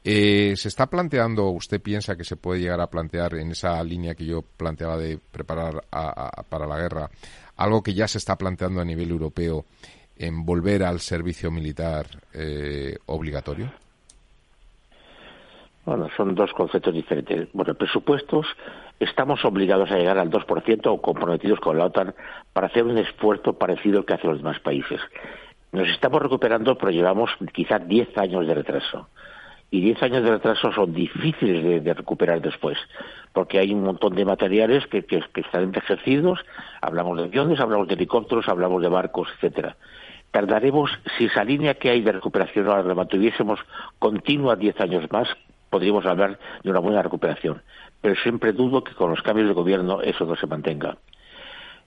Eh, 0.01 0.53
¿Se 0.55 0.69
está 0.69 0.87
planteando, 0.87 1.49
usted 1.49 1.81
piensa 1.81 2.15
que 2.15 2.23
se 2.23 2.37
puede 2.37 2.61
llegar 2.61 2.79
a 2.79 2.89
plantear 2.89 3.35
en 3.35 3.51
esa 3.51 3.83
línea 3.83 4.15
que 4.15 4.25
yo 4.25 4.41
planteaba 4.41 4.97
de 4.97 5.17
preparar 5.17 5.83
para 6.47 6.67
la 6.67 6.77
guerra, 6.77 7.09
algo 7.57 7.83
que 7.83 7.93
ya 7.93 8.07
se 8.07 8.17
está 8.17 8.37
planteando 8.37 8.79
a 8.79 8.85
nivel 8.85 9.09
europeo 9.09 9.65
en 10.15 10.45
volver 10.45 10.83
al 10.83 11.01
servicio 11.01 11.51
militar 11.51 12.07
eh, 12.33 12.97
obligatorio? 13.07 13.73
Bueno, 15.85 16.07
son 16.15 16.35
dos 16.35 16.51
conceptos 16.53 16.93
diferentes. 16.93 17.47
Bueno, 17.53 17.73
presupuestos, 17.73 18.45
estamos 18.99 19.43
obligados 19.45 19.89
a 19.91 19.97
llegar 19.97 20.17
al 20.17 20.29
2% 20.29 20.81
o 20.87 21.01
comprometidos 21.01 21.59
con 21.59 21.77
la 21.77 21.85
OTAN 21.85 22.13
para 22.53 22.67
hacer 22.67 22.83
un 22.83 22.97
esfuerzo 22.97 23.53
parecido 23.53 23.99
al 23.99 24.05
que 24.05 24.13
hacen 24.13 24.29
los 24.29 24.39
demás 24.39 24.59
países. 24.59 24.99
Nos 25.71 25.87
estamos 25.87 26.21
recuperando, 26.21 26.77
pero 26.77 26.91
llevamos 26.91 27.31
quizá 27.53 27.79
10 27.79 28.17
años 28.17 28.45
de 28.45 28.53
retraso. 28.53 29.07
Y 29.71 29.81
10 29.81 30.03
años 30.03 30.23
de 30.23 30.31
retraso 30.31 30.71
son 30.71 30.93
difíciles 30.93 31.63
de, 31.63 31.79
de, 31.79 31.93
recuperar 31.93 32.41
después, 32.41 32.77
porque 33.33 33.59
hay 33.59 33.71
un 33.71 33.83
montón 33.83 34.15
de 34.15 34.25
materiales 34.25 34.85
que, 34.87 35.05
que, 35.05 35.21
que 35.31 35.41
están 35.41 35.61
envejecidos, 35.63 36.39
hablamos 36.81 37.17
de 37.17 37.25
aviones, 37.25 37.59
hablamos 37.59 37.87
de 37.87 37.93
helicópteros, 37.93 38.49
hablamos 38.49 38.81
de 38.81 38.89
barcos, 38.89 39.29
etcétera 39.35 39.77
tardaremos, 40.31 40.91
si 41.17 41.25
esa 41.25 41.43
línea 41.43 41.73
que 41.73 41.89
hay 41.89 42.01
de 42.01 42.11
recuperación 42.11 42.67
ahora 42.67 42.83
la 42.83 42.93
mantuviésemos 42.93 43.59
continua 43.97 44.55
10 44.55 44.79
años 44.81 45.11
más, 45.11 45.27
podríamos 45.69 46.05
hablar 46.05 46.39
de 46.63 46.69
una 46.69 46.79
buena 46.79 47.01
recuperación. 47.01 47.61
Pero 48.01 48.15
siempre 48.21 48.53
dudo 48.53 48.83
que 48.83 48.93
con 48.93 49.09
los 49.09 49.21
cambios 49.21 49.47
de 49.47 49.53
gobierno 49.53 50.01
eso 50.01 50.25
no 50.25 50.35
se 50.35 50.47
mantenga. 50.47 50.97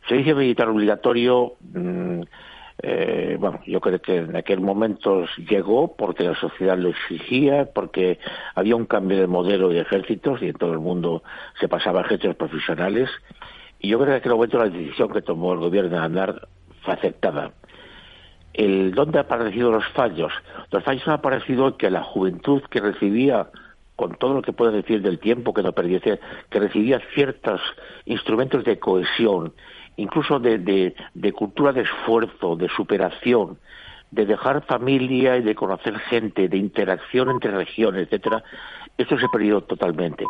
Servicio 0.08 0.36
militar 0.36 0.68
obligatorio, 0.68 1.54
mmm, 1.60 2.22
eh, 2.84 3.36
bueno, 3.38 3.60
yo 3.66 3.80
creo 3.80 4.00
que 4.00 4.18
en 4.18 4.34
aquel 4.34 4.60
momento 4.60 5.26
llegó 5.48 5.94
porque 5.96 6.24
la 6.24 6.34
sociedad 6.34 6.76
lo 6.76 6.88
exigía, 6.88 7.66
porque 7.72 8.18
había 8.54 8.74
un 8.74 8.86
cambio 8.86 9.18
de 9.18 9.26
modelo 9.26 9.68
de 9.68 9.80
ejércitos 9.80 10.42
y 10.42 10.48
en 10.48 10.54
todo 10.54 10.72
el 10.72 10.80
mundo 10.80 11.22
se 11.60 11.68
pasaba 11.68 12.00
a 12.00 12.04
ejércitos 12.04 12.36
profesionales. 12.36 13.08
Y 13.78 13.88
yo 13.88 13.98
creo 13.98 14.08
que 14.08 14.12
en 14.12 14.18
aquel 14.18 14.32
momento 14.32 14.58
la 14.58 14.68
decisión 14.68 15.12
que 15.12 15.22
tomó 15.22 15.52
el 15.52 15.60
gobierno 15.60 15.90
de 15.90 15.98
andar 15.98 16.48
fue 16.82 16.94
aceptada. 16.94 17.52
El, 18.52 18.92
¿Dónde 18.92 19.18
han 19.18 19.26
aparecido 19.26 19.70
los 19.70 19.86
fallos? 19.88 20.32
Los 20.70 20.82
fallos 20.84 21.06
han 21.06 21.14
aparecido 21.14 21.76
que 21.76 21.90
la 21.90 22.02
juventud 22.02 22.62
que 22.70 22.80
recibía 22.80 23.48
con 23.96 24.14
todo 24.16 24.34
lo 24.34 24.42
que 24.42 24.52
puede 24.52 24.72
decir 24.72 25.02
del 25.02 25.18
tiempo 25.18 25.52
que 25.52 25.62
no 25.62 25.72
perdiese, 25.72 26.20
que 26.50 26.60
recibía 26.60 27.00
ciertos 27.14 27.60
instrumentos 28.04 28.64
de 28.64 28.78
cohesión, 28.78 29.52
incluso 29.96 30.38
de, 30.38 30.58
de, 31.14 31.32
cultura 31.32 31.72
de 31.72 31.82
esfuerzo, 31.82 32.56
de 32.56 32.68
superación, 32.68 33.58
de 34.10 34.26
dejar 34.26 34.64
familia 34.66 35.36
y 35.36 35.42
de 35.42 35.54
conocer 35.54 35.98
gente, 35.98 36.48
de 36.48 36.56
interacción 36.56 37.30
entre 37.30 37.50
regiones, 37.50 38.04
etcétera, 38.04 38.42
esto 38.98 39.18
se 39.18 39.26
ha 39.26 39.28
perdido 39.28 39.62
totalmente. 39.62 40.24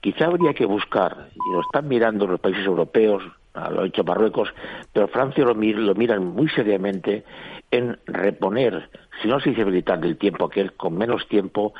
Quizá 0.00 0.26
habría 0.26 0.54
que 0.54 0.64
buscar, 0.64 1.28
y 1.34 1.52
lo 1.52 1.60
están 1.60 1.88
mirando 1.88 2.26
los 2.26 2.40
países 2.40 2.64
europeos, 2.64 3.22
lo 3.54 3.80
ha 3.80 3.86
hecho 3.86 4.04
Marruecos, 4.04 4.48
pero 4.92 5.08
Francia 5.08 5.44
lo, 5.44 5.54
lo 5.54 5.94
miran 5.94 6.24
muy 6.24 6.48
seriamente 6.50 7.24
en 7.70 7.98
reponer, 8.06 8.88
si 9.20 9.28
no 9.28 9.40
se 9.40 9.50
dice 9.50 9.64
militar 9.64 10.00
del 10.00 10.16
tiempo 10.16 10.46
aquel, 10.46 10.72
con 10.74 10.96
menos 10.96 11.26
tiempo, 11.28 11.74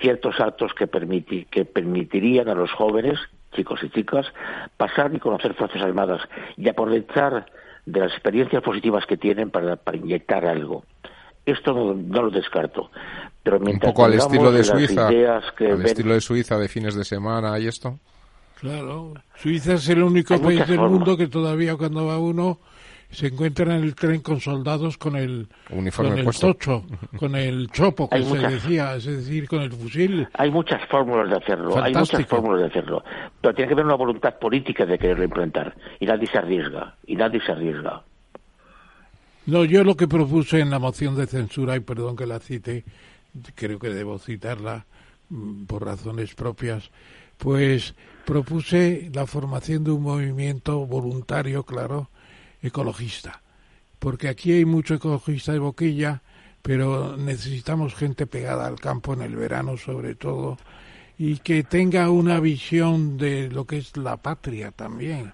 ciertos 0.00 0.40
actos 0.40 0.72
que, 0.74 0.86
permiti 0.86 1.44
que 1.46 1.64
permitirían 1.64 2.48
a 2.48 2.54
los 2.54 2.70
jóvenes, 2.72 3.18
chicos 3.54 3.80
y 3.82 3.90
chicas, 3.90 4.26
pasar 4.76 5.14
y 5.14 5.18
conocer 5.18 5.54
Fuerzas 5.54 5.82
Armadas 5.82 6.22
y 6.56 6.68
aprovechar 6.68 7.46
de 7.86 8.00
las 8.00 8.12
experiencias 8.12 8.62
positivas 8.62 9.04
que 9.06 9.16
tienen 9.16 9.50
para, 9.50 9.76
para 9.76 9.96
inyectar 9.96 10.46
algo. 10.46 10.84
Esto 11.46 11.74
no, 11.74 11.94
no, 11.94 12.22
lo 12.22 12.30
descarto. 12.30 12.90
Pero 13.42 13.60
mientras 13.60 13.90
Un 13.90 13.94
poco 13.94 14.04
al 14.06 14.14
estilo 14.14 14.50
de 14.50 14.64
Suiza, 14.64 15.08
que 15.08 15.66
al 15.66 15.76
ven... 15.76 15.86
estilo 15.86 16.14
de 16.14 16.20
Suiza 16.20 16.58
de 16.58 16.68
fines 16.68 16.94
de 16.94 17.04
semana 17.04 17.58
y 17.58 17.66
esto. 17.66 17.98
Claro, 18.58 19.12
Suiza 19.36 19.74
es 19.74 19.88
el 19.90 20.02
único 20.02 20.34
Hay 20.34 20.40
país 20.40 20.66
del 20.66 20.76
formas. 20.76 20.92
mundo 20.92 21.16
que 21.18 21.26
todavía 21.26 21.76
cuando 21.76 22.06
va 22.06 22.18
uno 22.18 22.60
se 23.14 23.28
encuentra 23.28 23.64
en 23.76 23.82
el 23.84 23.94
tren 23.94 24.20
con 24.20 24.40
soldados 24.40 24.98
con 24.98 25.16
el 25.16 25.48
Uniforme 25.70 26.10
con 26.10 26.18
el 26.18 26.24
puesto. 26.24 26.48
tocho, 26.54 26.84
con 27.16 27.34
el 27.36 27.70
chopo 27.70 28.08
que 28.10 28.16
Hay 28.16 28.22
se 28.24 28.28
muchas- 28.28 28.52
decía, 28.52 28.94
es 28.96 29.04
decir, 29.04 29.48
con 29.48 29.62
el 29.62 29.72
fusil. 29.72 30.28
Hay 30.34 30.50
muchas 30.50 30.86
fórmulas 30.88 31.30
de 31.30 31.36
hacerlo, 31.36 31.82
hay 31.82 31.94
muchas 31.94 32.26
fórmulas 32.26 32.60
de 32.60 32.66
hacerlo, 32.66 33.02
pero 33.40 33.54
tiene 33.54 33.68
que 33.68 33.74
haber 33.74 33.86
una 33.86 33.94
voluntad 33.94 34.38
política 34.38 34.84
de 34.84 34.98
quererlo 34.98 35.24
implementar 35.24 35.74
y 36.00 36.06
nadie 36.06 36.26
se 36.26 36.38
arriesga, 36.38 36.96
y 37.06 37.16
nadie 37.16 37.40
se 37.44 37.52
arriesga. 37.52 38.02
No, 39.46 39.64
yo 39.64 39.84
lo 39.84 39.94
que 39.96 40.08
propuse 40.08 40.60
en 40.60 40.70
la 40.70 40.78
moción 40.78 41.16
de 41.16 41.26
censura, 41.26 41.76
y 41.76 41.80
perdón 41.80 42.16
que 42.16 42.26
la 42.26 42.38
cite, 42.40 42.84
creo 43.54 43.78
que 43.78 43.88
debo 43.90 44.18
citarla 44.18 44.86
mm, 45.28 45.64
por 45.64 45.84
razones 45.84 46.34
propias, 46.34 46.90
pues 47.36 47.94
propuse 48.24 49.10
la 49.12 49.26
formación 49.26 49.84
de 49.84 49.90
un 49.90 50.02
movimiento 50.02 50.86
voluntario, 50.86 51.62
claro, 51.64 52.08
ecologista. 52.64 53.42
Porque 53.98 54.28
aquí 54.28 54.52
hay 54.52 54.64
mucho 54.64 54.94
ecologista 54.94 55.52
de 55.52 55.58
boquilla, 55.58 56.22
pero 56.62 57.16
necesitamos 57.16 57.94
gente 57.94 58.26
pegada 58.26 58.66
al 58.66 58.80
campo 58.80 59.12
en 59.12 59.22
el 59.22 59.36
verano 59.36 59.76
sobre 59.76 60.14
todo, 60.14 60.58
y 61.16 61.36
que 61.38 61.62
tenga 61.62 62.10
una 62.10 62.40
visión 62.40 63.16
de 63.18 63.50
lo 63.50 63.66
que 63.66 63.78
es 63.78 63.96
la 63.96 64.16
patria 64.16 64.72
también. 64.72 65.32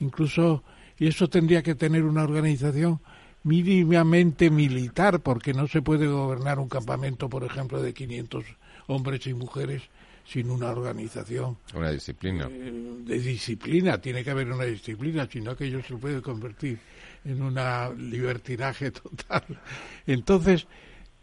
Incluso, 0.00 0.62
y 0.98 1.06
eso 1.06 1.28
tendría 1.28 1.62
que 1.62 1.74
tener 1.74 2.04
una 2.04 2.24
organización 2.24 3.00
mínimamente 3.42 4.50
militar, 4.50 5.20
porque 5.20 5.54
no 5.54 5.68
se 5.68 5.80
puede 5.80 6.08
gobernar 6.08 6.58
un 6.58 6.68
campamento, 6.68 7.28
por 7.28 7.44
ejemplo, 7.44 7.80
de 7.80 7.94
500 7.94 8.44
hombres 8.86 9.26
y 9.26 9.34
mujeres 9.34 9.82
sin 10.26 10.50
una 10.50 10.70
organización 10.70 11.56
Una 11.74 11.90
disciplina. 11.90 12.48
eh, 12.50 12.72
de 13.04 13.18
disciplina. 13.18 14.00
Tiene 14.00 14.24
que 14.24 14.30
haber 14.30 14.50
una 14.50 14.64
disciplina, 14.64 15.28
sino 15.30 15.50
aquello 15.52 15.82
se 15.82 15.96
puede 15.96 16.22
convertir 16.22 16.78
en 17.24 17.42
una 17.42 17.90
libertinaje 17.90 18.90
total. 18.90 19.44
Entonces, 20.06 20.66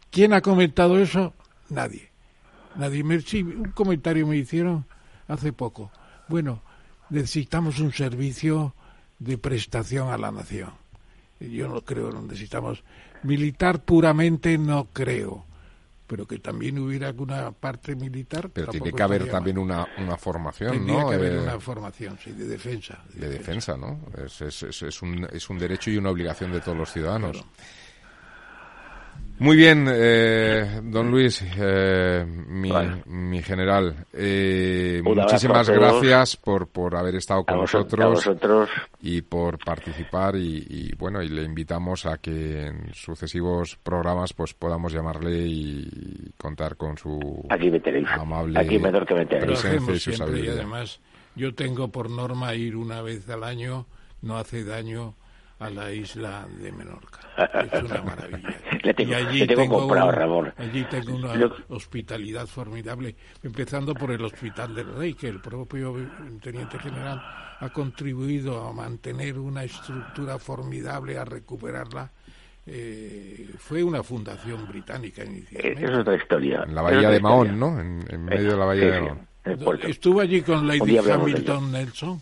¿quién 0.10 0.34
ha 0.34 0.41
comentado 0.41 0.99
eso? 0.99 1.34
Nadie. 1.69 2.10
Nadie. 2.76 3.03
Me, 3.03 3.19
sí, 3.22 3.41
un 3.44 3.72
comentario 3.72 4.26
me 4.28 4.38
hicieron 4.38 4.86
hace 5.28 5.52
poco. 5.53 5.91
Bueno, 6.28 6.61
necesitamos 7.10 7.80
un 7.80 7.91
servicio 7.91 8.76
de 9.19 9.38
prestación 9.38 10.10
a 10.10 10.18
la 10.18 10.32
nación. 10.32 10.72
Yo 11.40 11.68
no 11.68 11.82
creo, 11.82 12.11
no 12.11 12.22
necesitamos. 12.22 12.84
Militar 13.23 13.84
puramente 13.84 14.57
no 14.57 14.86
creo. 14.94 15.45
Pero 16.11 16.27
que 16.27 16.39
también 16.39 16.77
hubiera 16.77 17.07
alguna 17.07 17.53
parte 17.53 17.95
militar. 17.95 18.49
Pero 18.49 18.69
tiene 18.69 18.91
que 18.91 19.01
haber 19.01 19.29
también 19.29 19.57
una, 19.57 19.88
una 19.97 20.17
formación, 20.17 20.71
Tendría 20.73 21.01
¿no? 21.03 21.07
que 21.09 21.15
haber 21.15 21.31
Eh, 21.31 21.39
una 21.39 21.57
formación, 21.57 22.17
sí, 22.21 22.33
de 22.33 22.47
defensa. 22.47 23.01
de 23.13 23.29
defensa, 23.29 23.77
¿no? 23.77 24.01
Es, 24.25 24.41
es, 24.41 24.63
es, 24.63 24.81
es 24.83 25.01
un, 25.01 25.25
es 25.31 25.49
un 25.49 25.57
derecho 25.57 25.89
y 25.89 25.95
una 25.95 26.09
obligación 26.09 26.51
de 26.51 26.59
todos 26.59 26.77
los 26.77 26.91
ciudadanos. 26.91 27.31
Claro. 27.31 27.47
Muy 29.41 29.57
bien, 29.57 29.88
eh, 29.91 30.81
don 30.84 31.09
Luis, 31.09 31.43
eh, 31.57 32.23
mi, 32.47 32.69
Vale. 32.69 33.01
mi 33.07 33.41
general. 33.41 34.05
eh, 34.13 35.01
muchísimas 35.03 35.68
gracias 35.68 36.38
por, 36.38 36.68
por 36.68 36.95
haber 36.95 37.15
estado 37.15 37.39
A, 37.39 37.45
con 37.45 37.57
nosotros 37.61 38.05
vosotros, 38.13 38.69
y 39.01 39.23
por 39.23 39.57
participar 39.57 40.35
y, 40.35 40.63
y, 40.69 40.95
bueno 40.95 41.23
y 41.23 41.30
le 41.30 41.41
invitamos 41.41 42.05
a 42.05 42.19
que 42.19 42.68
en 42.68 42.93
sucesivos 42.93 43.80
programas 43.81 44.31
pues 44.34 44.53
podamos 44.53 44.93
llamarle 44.93 45.39
y 45.47 46.31
contar 46.38 46.76
con 46.76 46.95
su 46.95 47.43
aquí 47.49 47.72
me 47.72 47.80
tenéis, 47.80 48.09
amable 48.11 48.59
aquí 48.59 48.77
mejor 48.77 49.07
que 49.07 49.15
me 49.15 49.26
presencia 49.26 49.95
y 49.95 49.99
su 49.99 50.11
siempre 50.11 50.15
y 50.15 50.18
sabiduría. 50.18 50.51
además 50.51 50.99
yo 51.35 51.55
tengo 51.55 51.88
por 51.91 52.11
norma 52.11 52.53
ir 52.53 52.76
una 52.76 53.01
vez 53.01 53.27
al 53.27 53.43
año, 53.43 53.88
no 54.22 54.38
hace 54.38 54.63
daño 54.63 55.15
a 55.61 55.69
la 55.69 55.91
isla 55.91 56.45
de 56.59 56.71
Menorca. 56.71 57.19
Es 57.71 57.83
una 57.83 58.01
maravilla. 58.01 58.49
Le 58.83 58.93
tengo- 58.93 59.11
y 59.11 59.13
allí 59.13 59.39
le 59.45 59.55
tengo 59.55 59.79
comprado, 59.79 60.09
un- 60.09 60.15
Ramón. 60.15 60.53
Allí 60.57 60.83
tengo 60.89 61.15
una 61.15 61.35
Lo- 61.35 61.55
hospitalidad 61.69 62.47
formidable, 62.47 63.15
empezando 63.43 63.93
por 63.93 64.11
el 64.11 64.23
Hospital 64.25 64.73
del 64.75 64.93
Rey, 64.95 65.13
que 65.13 65.27
el 65.29 65.39
propio 65.39 65.95
teniente 66.41 66.77
general 66.79 67.21
ha 67.59 67.69
contribuido 67.69 68.67
a 68.67 68.73
mantener 68.73 69.38
una 69.38 69.63
estructura 69.63 70.38
formidable, 70.39 71.17
a 71.17 71.25
recuperarla. 71.25 72.11
Eh, 72.65 73.49
fue 73.57 73.83
una 73.83 74.03
fundación 74.03 74.67
británica 74.67 75.23
Eh, 75.23 75.27
inicialmente. 75.27 75.85
Es 75.85 75.91
otra 75.97 76.15
historia. 76.15 76.63
en 76.67 76.75
la 76.75 76.81
bahía 76.83 77.09
de 77.09 77.19
Mahón, 77.19 77.47
historia. 77.53 77.71
¿no? 77.73 77.79
En, 77.81 78.05
en 78.09 78.25
medio 78.25 78.51
de 78.51 78.57
la 78.57 78.65
bahía 78.65 78.83
Sí, 78.83 78.89
de 78.91 79.01
Mahón. 79.65 79.79
Estuvo 79.89 80.21
allí 80.21 80.41
con 80.41 80.67
Lady 80.67 80.97
Hamilton 80.97 81.71
Nelson. 81.71 82.21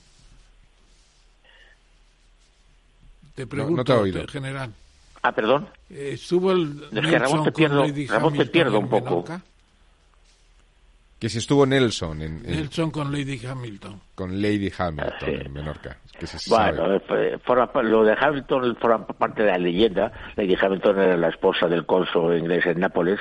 Te 3.43 3.47
pregunto, 3.47 3.77
no 3.77 3.83
te 3.85 3.93
he 3.93 3.95
oído. 3.95 4.27
general. 4.27 4.73
Ah, 5.21 5.31
perdón. 5.31 5.69
eh, 5.89 6.11
¿Estuvo 6.13 6.51
el 6.51 6.83
Es 6.83 6.89
que 6.89 7.01
Nelson 7.01 7.19
Ramón 7.21 7.43
te 7.45 7.51
con 7.51 7.63
pierdo- 7.63 7.85
Lady 7.87 8.07
Ramón 8.07 8.33
te 8.33 8.35
Hamilton 8.39 8.51
pierdo 8.51 8.77
en 8.77 8.83
un 8.83 8.89
poco. 8.89 9.05
Menorca? 9.09 9.41
Que 11.19 11.29
si 11.29 11.37
estuvo 11.37 11.65
Nelson 11.65 12.21
en, 12.21 12.45
en- 12.45 12.51
Nelson 12.51 12.91
con 12.91 13.11
Lady 13.11 13.45
Hamilton. 13.45 14.01
con 14.15 14.41
Lady 14.41 14.71
Hamilton 14.77 15.13
Ah, 15.13 15.25
sí. 15.25 15.31
en 15.31 15.53
Menorca. 15.53 15.97
Que 16.19 16.27
se 16.27 16.49
Bueno, 16.49 16.99
sabe. 16.99 17.33
eh, 17.33 17.37
forma 17.45 17.69
lo 17.81 18.03
de 18.03 18.15
Hamilton 18.19 18.75
forma 18.75 19.07
parte 19.07 19.43
de 19.43 19.51
la 19.51 19.57
leyenda. 19.57 20.11
Lady 20.35 20.55
Hamilton 20.61 20.99
era 20.99 21.17
la 21.17 21.29
esposa 21.29 21.67
del 21.67 21.85
cónsul 21.85 22.37
inglés 22.37 22.65
en 22.65 22.79
Nápoles. 22.79 23.19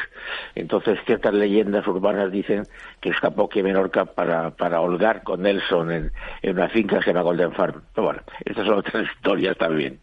Entonces, 0.54 0.98
ciertas 1.06 1.32
leyendas 1.32 1.86
urbanas 1.86 2.32
dicen 2.32 2.64
que 3.00 3.10
escapó 3.10 3.44
aquí 3.44 3.60
a 3.60 3.62
Menorca 3.62 4.04
para, 4.04 4.50
para 4.50 4.80
holgar 4.80 5.22
con 5.22 5.42
Nelson 5.42 5.92
en, 5.92 6.12
en 6.42 6.56
una 6.56 6.68
finca 6.68 6.98
que 6.98 7.04
se 7.04 7.10
llama 7.10 7.22
Golden 7.22 7.52
Farm. 7.52 7.82
Pero 7.94 8.06
bueno, 8.08 8.22
estas 8.44 8.66
son 8.66 8.78
otras 8.78 9.06
historias 9.14 9.56
también. 9.56 9.98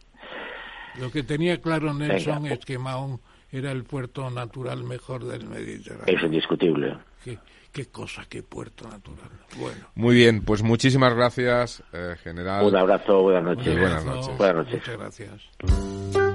Lo 0.98 1.10
que 1.10 1.22
tenía 1.22 1.60
claro 1.60 1.92
Nelson 1.92 2.42
Venga. 2.44 2.54
es 2.54 2.64
que 2.64 2.78
Mahón 2.78 3.20
era 3.52 3.70
el 3.70 3.84
puerto 3.84 4.30
natural 4.30 4.82
mejor 4.84 5.24
del 5.24 5.46
Mediterráneo. 5.46 6.04
Es 6.06 6.22
indiscutible. 6.22 6.96
Qué, 7.22 7.38
qué 7.76 7.84
cosa, 7.84 8.24
qué 8.26 8.42
puerto 8.42 8.88
natural. 8.88 9.28
Bueno. 9.58 9.86
Muy 9.94 10.14
bien, 10.14 10.42
pues 10.42 10.62
muchísimas 10.62 11.14
gracias, 11.14 11.82
eh, 11.92 12.16
general. 12.22 12.64
Un 12.64 12.74
abrazo, 12.74 13.20
buenas 13.20 13.44
noches. 13.44 13.78
buenas 13.78 14.02
noches. 14.02 14.38
Buenas 14.38 14.56
noches. 14.56 14.80
Muchas 14.80 14.96
gracias. 14.96 16.25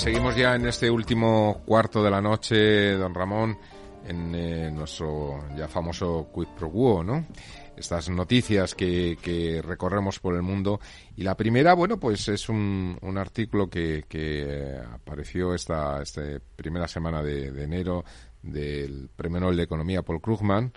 Seguimos 0.00 0.34
ya 0.34 0.54
en 0.54 0.66
este 0.66 0.90
último 0.90 1.60
cuarto 1.66 2.02
de 2.02 2.10
la 2.10 2.22
noche, 2.22 2.92
don 2.92 3.14
Ramón, 3.14 3.58
en 4.06 4.34
eh, 4.34 4.70
nuestro 4.70 5.44
ya 5.54 5.68
famoso 5.68 6.30
Quid 6.34 6.48
Pro 6.56 6.70
Quo, 6.70 7.04
¿no? 7.04 7.26
Estas 7.76 8.08
noticias 8.08 8.74
que, 8.74 9.18
que 9.20 9.60
recorremos 9.60 10.18
por 10.18 10.34
el 10.34 10.40
mundo. 10.40 10.80
Y 11.16 11.22
la 11.22 11.36
primera, 11.36 11.74
bueno, 11.74 12.00
pues 12.00 12.28
es 12.28 12.48
un, 12.48 12.96
un 13.02 13.18
artículo 13.18 13.68
que, 13.68 14.80
apareció 14.90 15.54
esta, 15.54 16.00
esta 16.00 16.22
primera 16.56 16.88
semana 16.88 17.22
de, 17.22 17.52
de 17.52 17.64
enero 17.64 18.02
del 18.42 19.10
Premio 19.14 19.40
Nobel 19.40 19.58
de 19.58 19.64
Economía 19.64 20.00
Paul 20.00 20.22
Krugman, 20.22 20.72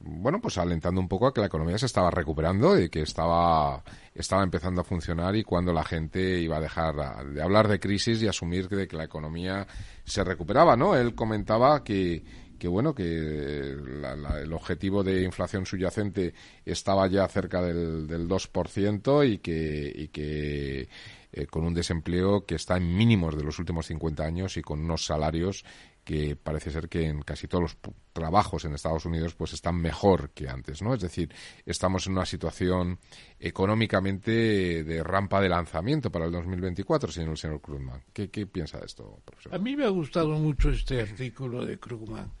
bueno, 0.00 0.40
pues 0.40 0.58
alentando 0.58 1.00
un 1.00 1.08
poco 1.08 1.26
a 1.26 1.34
que 1.34 1.40
la 1.40 1.48
economía 1.48 1.76
se 1.76 1.86
estaba 1.86 2.10
recuperando 2.10 2.78
y 2.78 2.88
que 2.88 3.02
estaba, 3.02 3.82
estaba 4.14 4.44
empezando 4.44 4.80
a 4.80 4.84
funcionar 4.84 5.34
y 5.34 5.42
cuando 5.42 5.72
la 5.72 5.82
gente 5.82 6.40
iba 6.40 6.58
a 6.58 6.60
dejar 6.60 7.26
de 7.32 7.42
hablar 7.42 7.66
de 7.66 7.80
crisis 7.80 8.22
y 8.22 8.28
asumir 8.28 8.68
que, 8.68 8.76
de 8.76 8.86
que 8.86 8.96
la 8.96 9.04
economía 9.04 9.66
se 10.04 10.22
recuperaba, 10.22 10.76
¿no? 10.76 10.94
Él 10.94 11.16
comentaba 11.16 11.82
que, 11.82 12.22
que 12.60 12.68
bueno, 12.68 12.94
que 12.94 13.72
el 13.72 14.52
objetivo 14.52 15.02
de 15.02 15.22
inflación 15.22 15.66
subyacente 15.66 16.32
estaba 16.64 17.08
ya 17.08 17.26
cerca 17.26 17.60
del, 17.60 18.06
del 18.06 18.28
2% 18.28 19.28
y 19.28 19.38
que, 19.38 19.92
y 19.92 20.08
que 20.08 20.88
eh, 21.32 21.46
con 21.46 21.64
un 21.64 21.72
desempleo 21.72 22.44
que 22.44 22.56
está 22.56 22.76
en 22.76 22.94
mínimos 22.94 23.34
de 23.36 23.42
los 23.42 23.58
últimos 23.58 23.86
50 23.86 24.22
años 24.22 24.58
y 24.58 24.62
con 24.62 24.80
unos 24.80 25.06
salarios 25.06 25.64
que 26.04 26.34
parece 26.34 26.70
ser 26.70 26.88
que 26.88 27.06
en 27.06 27.22
casi 27.22 27.46
todos 27.46 27.62
los 27.62 27.76
trabajos 28.12 28.64
en 28.64 28.74
Estados 28.74 29.04
Unidos 29.06 29.34
pues 29.34 29.52
están 29.52 29.76
mejor 29.76 30.30
que 30.30 30.48
antes, 30.48 30.82
¿no? 30.82 30.94
Es 30.94 31.00
decir, 31.00 31.32
estamos 31.64 32.06
en 32.06 32.14
una 32.14 32.26
situación 32.26 32.98
económicamente 33.38 34.82
de 34.82 35.02
rampa 35.04 35.40
de 35.40 35.48
lanzamiento 35.48 36.10
para 36.10 36.24
el 36.24 36.32
2024, 36.32 37.12
señor, 37.12 37.38
señor 37.38 37.60
Krugman. 37.60 38.02
¿Qué, 38.12 38.30
¿Qué, 38.30 38.46
piensa 38.46 38.78
de 38.80 38.86
esto, 38.86 39.20
profesor? 39.24 39.54
A 39.54 39.58
mí 39.58 39.76
me 39.76 39.84
ha 39.84 39.90
gustado 39.90 40.30
mucho 40.38 40.70
este 40.70 41.00
artículo 41.00 41.64
de 41.64 41.78
Krugman, 41.78 42.32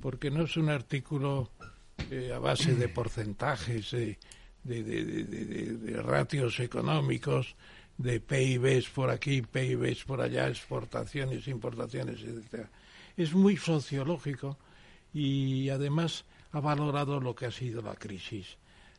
porque 0.00 0.30
no 0.30 0.44
es 0.44 0.56
un 0.58 0.68
artículo 0.68 1.50
eh, 2.10 2.32
a 2.34 2.38
base 2.38 2.74
de 2.74 2.88
porcentajes, 2.90 3.92
de, 3.92 4.18
de, 4.62 4.84
de 4.84 6.02
ratios 6.02 6.60
económicos, 6.60 7.56
de 7.96 8.20
PIBs 8.20 8.90
por 8.90 9.08
aquí, 9.08 9.40
PIBs 9.40 10.04
por 10.04 10.20
allá, 10.20 10.48
exportaciones, 10.48 11.48
importaciones, 11.48 12.20
etcétera 12.22 12.68
es 13.16 13.34
muy 13.34 13.56
sociológico 13.56 14.58
y 15.12 15.70
además 15.70 16.24
ha 16.52 16.60
valorado 16.60 17.20
lo 17.20 17.34
que 17.34 17.46
ha 17.46 17.50
sido 17.50 17.82
la 17.82 17.94
crisis, 17.94 18.56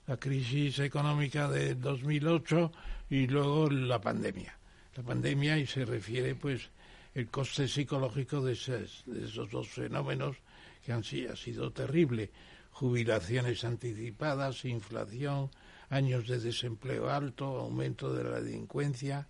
la 0.07 0.18
crisis 0.18 0.80
económica 0.80 1.48
de 1.49 1.76
2008 1.76 2.72
y 3.10 3.27
luego 3.27 3.69
la 3.69 4.02
pandemia. 4.02 4.57
La 4.95 5.03
pandemia 5.03 5.57
y 5.57 5.68
se 5.68 5.85
refiere 5.85 6.34
pues 6.35 6.69
el 7.14 7.30
coste 7.30 7.68
psicológico 7.68 8.41
de 8.41 8.53
esos, 8.53 9.03
dos 9.52 9.68
fenómenos 9.69 10.38
que 10.84 10.94
han 10.94 11.02
ha 11.02 11.35
sido 11.35 11.72
terrible. 11.72 12.31
Jubilaciones 12.72 13.64
anticipadas, 13.64 14.65
inflación, 14.65 15.49
años 15.89 16.27
de 16.27 16.39
desempleo 16.39 17.10
alto, 17.10 17.45
aumento 17.60 18.14
de 18.14 18.23
la 18.23 18.41
delincuencia, 18.41 19.27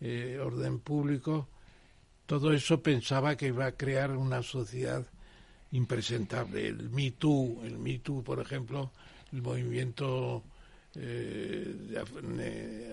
eh, 0.00 0.38
orden 0.42 0.80
público 0.80 1.48
todo 2.30 2.52
eso 2.52 2.80
pensaba 2.80 3.36
que 3.36 3.48
iba 3.48 3.66
a 3.66 3.72
crear 3.72 4.12
una 4.12 4.40
sociedad 4.44 5.04
impresentable. 5.72 6.68
El 6.68 6.88
Me 6.88 7.10
Too, 7.10 7.62
el 7.64 7.76
Me 7.76 7.98
Too, 7.98 8.22
por 8.22 8.38
ejemplo, 8.38 8.92
el 9.32 9.42
movimiento 9.42 10.44
eh, 10.94 12.00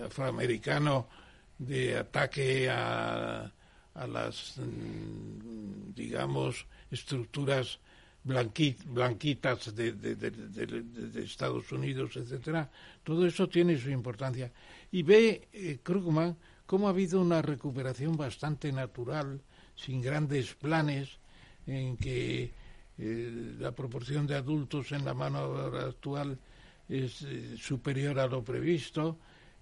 afroamericano 0.04 1.06
de 1.56 1.98
ataque 1.98 2.68
a, 2.68 3.48
las, 4.08 4.58
mm, 4.58 5.94
digamos, 5.94 6.66
estructuras 6.90 7.78
blanquitas 8.24 9.72
de, 9.72 11.22
Estados 11.22 11.70
Unidos, 11.70 12.16
etcétera. 12.16 12.68
Todo 13.04 13.24
eso 13.24 13.48
tiene 13.48 13.78
su 13.78 13.88
importancia. 13.90 14.50
Y 14.90 15.04
ve 15.04 15.46
eh, 15.52 15.78
Krugman 15.80 16.36
cómo 16.68 16.86
ha 16.86 16.90
habido 16.90 17.22
una 17.22 17.40
recuperación 17.40 18.18
bastante 18.18 18.70
natural, 18.70 19.40
sin 19.74 20.02
grandes 20.02 20.54
planes, 20.54 21.08
en 21.66 21.96
que 21.96 22.52
eh, 22.98 23.54
la 23.58 23.72
proporción 23.72 24.26
de 24.26 24.34
adultos 24.34 24.92
en 24.92 25.02
la 25.06 25.14
mano 25.14 25.38
actual 25.38 26.38
es 26.86 27.22
eh, 27.22 27.56
superior 27.56 28.18
a 28.18 28.26
lo 28.26 28.44
previsto, 28.44 29.16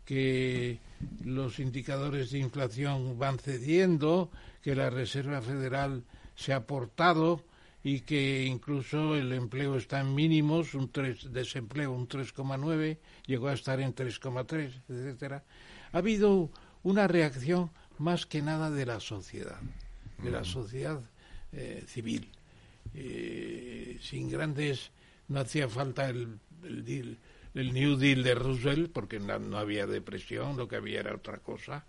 que 0.04 0.80
los 1.24 1.60
indicadores 1.60 2.32
de 2.32 2.40
inflación 2.40 3.16
van 3.16 3.38
cediendo, 3.38 4.32
que 4.60 4.74
la 4.74 4.90
Reserva 4.90 5.40
Federal 5.40 6.02
se 6.34 6.52
ha 6.52 6.66
portado 6.66 7.44
y 7.84 8.00
que 8.00 8.44
incluso 8.46 9.14
el 9.14 9.32
empleo 9.32 9.76
está 9.76 10.00
en 10.00 10.12
mínimos, 10.12 10.74
un 10.74 10.90
3, 10.90 11.32
desempleo 11.32 11.92
un 11.92 12.08
3,9, 12.08 12.98
llegó 13.26 13.46
a 13.46 13.54
estar 13.54 13.78
en 13.80 13.94
3,3, 13.94 14.82
etcétera. 14.88 15.44
Ha 15.92 15.98
habido 15.98 16.50
una 16.86 17.08
reacción 17.08 17.68
más 17.98 18.26
que 18.26 18.42
nada 18.42 18.70
de 18.70 18.86
la 18.86 19.00
sociedad, 19.00 19.58
de 20.22 20.30
la 20.30 20.44
sociedad 20.44 21.00
eh, 21.52 21.82
civil. 21.88 22.30
Eh, 22.94 23.98
sin 24.00 24.30
grandes, 24.30 24.92
no 25.26 25.40
hacía 25.40 25.68
falta 25.68 26.08
el, 26.08 26.38
el, 26.62 27.18
el 27.54 27.72
New 27.72 27.96
Deal 27.96 28.22
de 28.22 28.36
Roosevelt, 28.36 28.92
porque 28.92 29.18
no 29.18 29.58
había 29.58 29.88
depresión, 29.88 30.56
lo 30.56 30.68
que 30.68 30.76
había 30.76 31.00
era 31.00 31.16
otra 31.16 31.38
cosa, 31.38 31.84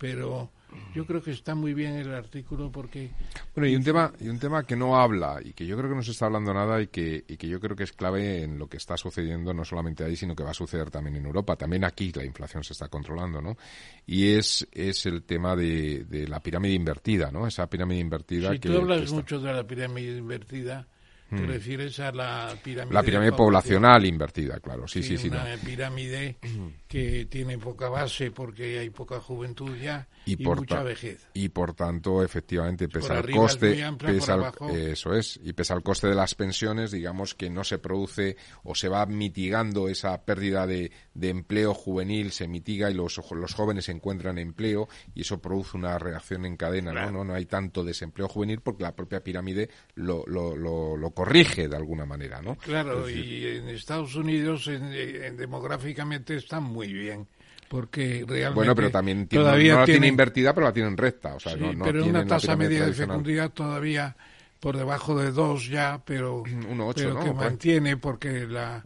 pero 0.00 0.50
yo 0.94 1.04
creo 1.04 1.20
que 1.22 1.30
está 1.30 1.54
muy 1.54 1.74
bien 1.74 1.94
el 1.96 2.14
artículo 2.14 2.72
porque 2.72 3.10
bueno 3.54 3.68
y 3.68 3.76
un 3.76 3.84
tema 3.84 4.12
y 4.18 4.28
un 4.28 4.38
tema 4.38 4.64
que 4.64 4.74
no 4.74 4.96
habla 4.96 5.40
y 5.44 5.52
que 5.52 5.66
yo 5.66 5.76
creo 5.76 5.90
que 5.90 5.96
no 5.96 6.02
se 6.02 6.12
está 6.12 6.24
hablando 6.26 6.54
nada 6.54 6.80
y 6.80 6.86
que 6.86 7.22
y 7.28 7.36
que 7.36 7.46
yo 7.48 7.60
creo 7.60 7.76
que 7.76 7.82
es 7.84 7.92
clave 7.92 8.44
en 8.44 8.58
lo 8.58 8.66
que 8.66 8.78
está 8.78 8.96
sucediendo 8.96 9.52
no 9.52 9.62
solamente 9.62 10.02
ahí 10.02 10.16
sino 10.16 10.34
que 10.34 10.42
va 10.42 10.52
a 10.52 10.54
suceder 10.54 10.90
también 10.90 11.16
en 11.16 11.26
Europa. 11.26 11.54
También 11.56 11.84
aquí 11.84 12.12
la 12.12 12.24
inflación 12.24 12.64
se 12.64 12.72
está 12.72 12.88
controlando 12.88 13.42
no 13.42 13.58
y 14.06 14.30
es 14.30 14.66
es 14.72 15.04
el 15.04 15.24
tema 15.24 15.54
de, 15.54 16.04
de 16.04 16.26
la 16.26 16.40
pirámide 16.40 16.72
invertida 16.72 17.30
no 17.30 17.46
esa 17.46 17.68
pirámide 17.68 18.00
invertida 18.00 18.52
si 18.52 18.58
tú 18.58 18.78
hablas 18.78 19.12
mucho 19.12 19.38
de 19.38 19.52
la 19.52 19.66
pirámide 19.66 20.16
invertida 20.16 20.86
te 21.30 21.42
mm. 21.42 21.46
refieres 21.46 22.00
a 22.00 22.10
la 22.10 22.56
pirámide. 22.62 22.94
La 22.94 23.02
pirámide 23.02 23.32
poblacional 23.32 24.04
invertida, 24.04 24.58
claro. 24.58 24.88
Sí, 24.88 25.02
sí, 25.02 25.16
sí. 25.16 25.28
Una 25.28 25.44
pirámide 25.64 26.36
que 26.88 27.26
tiene 27.26 27.56
poca 27.56 27.88
base 27.88 28.32
porque 28.32 28.80
hay 28.80 28.90
poca 28.90 29.20
juventud 29.20 29.76
ya 29.76 30.08
y, 30.26 30.36
mucha 30.36 30.82
vejez. 30.82 31.28
Y 31.34 31.48
por 31.50 31.74
tanto, 31.74 32.22
efectivamente, 32.22 32.88
pesa 32.88 33.20
el 33.20 33.30
coste. 33.30 33.80
pesa 33.96 34.52
eso 34.72 35.14
es. 35.14 35.38
Y 35.42 35.52
pesa 35.52 35.74
el 35.74 35.82
coste 35.82 36.08
de 36.08 36.14
las 36.14 36.34
pensiones, 36.34 36.90
digamos 36.90 37.34
que 37.34 37.48
no 37.48 37.62
se 37.62 37.78
produce 37.78 38.36
o 38.64 38.74
se 38.74 38.88
va 38.88 39.06
mitigando 39.06 39.88
esa 39.88 40.24
pérdida 40.24 40.66
de, 40.66 40.90
de 41.14 41.28
empleo 41.28 41.74
juvenil, 41.74 42.32
se 42.32 42.48
mitiga 42.48 42.90
y 42.90 42.94
los, 42.94 43.20
los 43.30 43.54
jóvenes 43.54 43.88
encuentran 43.88 44.38
empleo 44.38 44.88
y 45.14 45.22
eso 45.22 45.40
produce 45.40 45.76
una 45.76 45.98
reacción 45.98 46.44
en 46.44 46.56
cadena. 46.56 46.92
¿no? 46.92 47.10
¿no? 47.10 47.24
No 47.24 47.34
hay 47.34 47.46
tanto 47.46 47.84
desempleo 47.84 48.28
juvenil 48.28 48.60
porque 48.60 48.82
la 48.82 48.96
propia 48.96 49.22
pirámide 49.22 49.70
lo, 49.94 50.24
lo, 50.26 50.56
lo, 50.56 50.96
lo 50.96 51.10
corrige 51.20 51.68
de 51.68 51.76
alguna 51.76 52.06
manera, 52.06 52.40
¿no? 52.40 52.56
Claro, 52.56 53.06
y 53.10 53.46
en 53.46 53.68
Estados 53.68 54.14
Unidos 54.16 54.66
en, 54.68 55.36
demográficamente 55.36 56.36
están 56.36 56.62
muy 56.62 56.90
bien 56.90 57.26
porque 57.68 58.24
realmente 58.26 58.54
bueno 58.54 58.74
pero 58.74 58.90
también 58.90 59.28
todavía 59.28 59.74
no 59.74 59.80
la 59.80 59.86
tiene 59.86 60.08
invertida 60.08 60.52
pero 60.54 60.66
la 60.66 60.72
tienen 60.72 60.96
recta 60.96 61.34
o 61.34 61.38
sea 61.38 61.54
no, 61.54 61.84
pero 61.84 62.04
una 62.04 62.26
tasa 62.26 62.56
media 62.56 62.84
de 62.86 62.92
fecundidad 62.92 63.50
todavía 63.50 64.16
por 64.58 64.76
debajo 64.76 65.16
de 65.16 65.30
dos 65.30 65.68
ya 65.68 66.00
pero, 66.04 66.42
Uno 66.70 66.88
ocho, 66.88 67.20
que 67.20 67.32
mantiene 67.32 67.96
porque 67.96 68.46
la, 68.46 68.82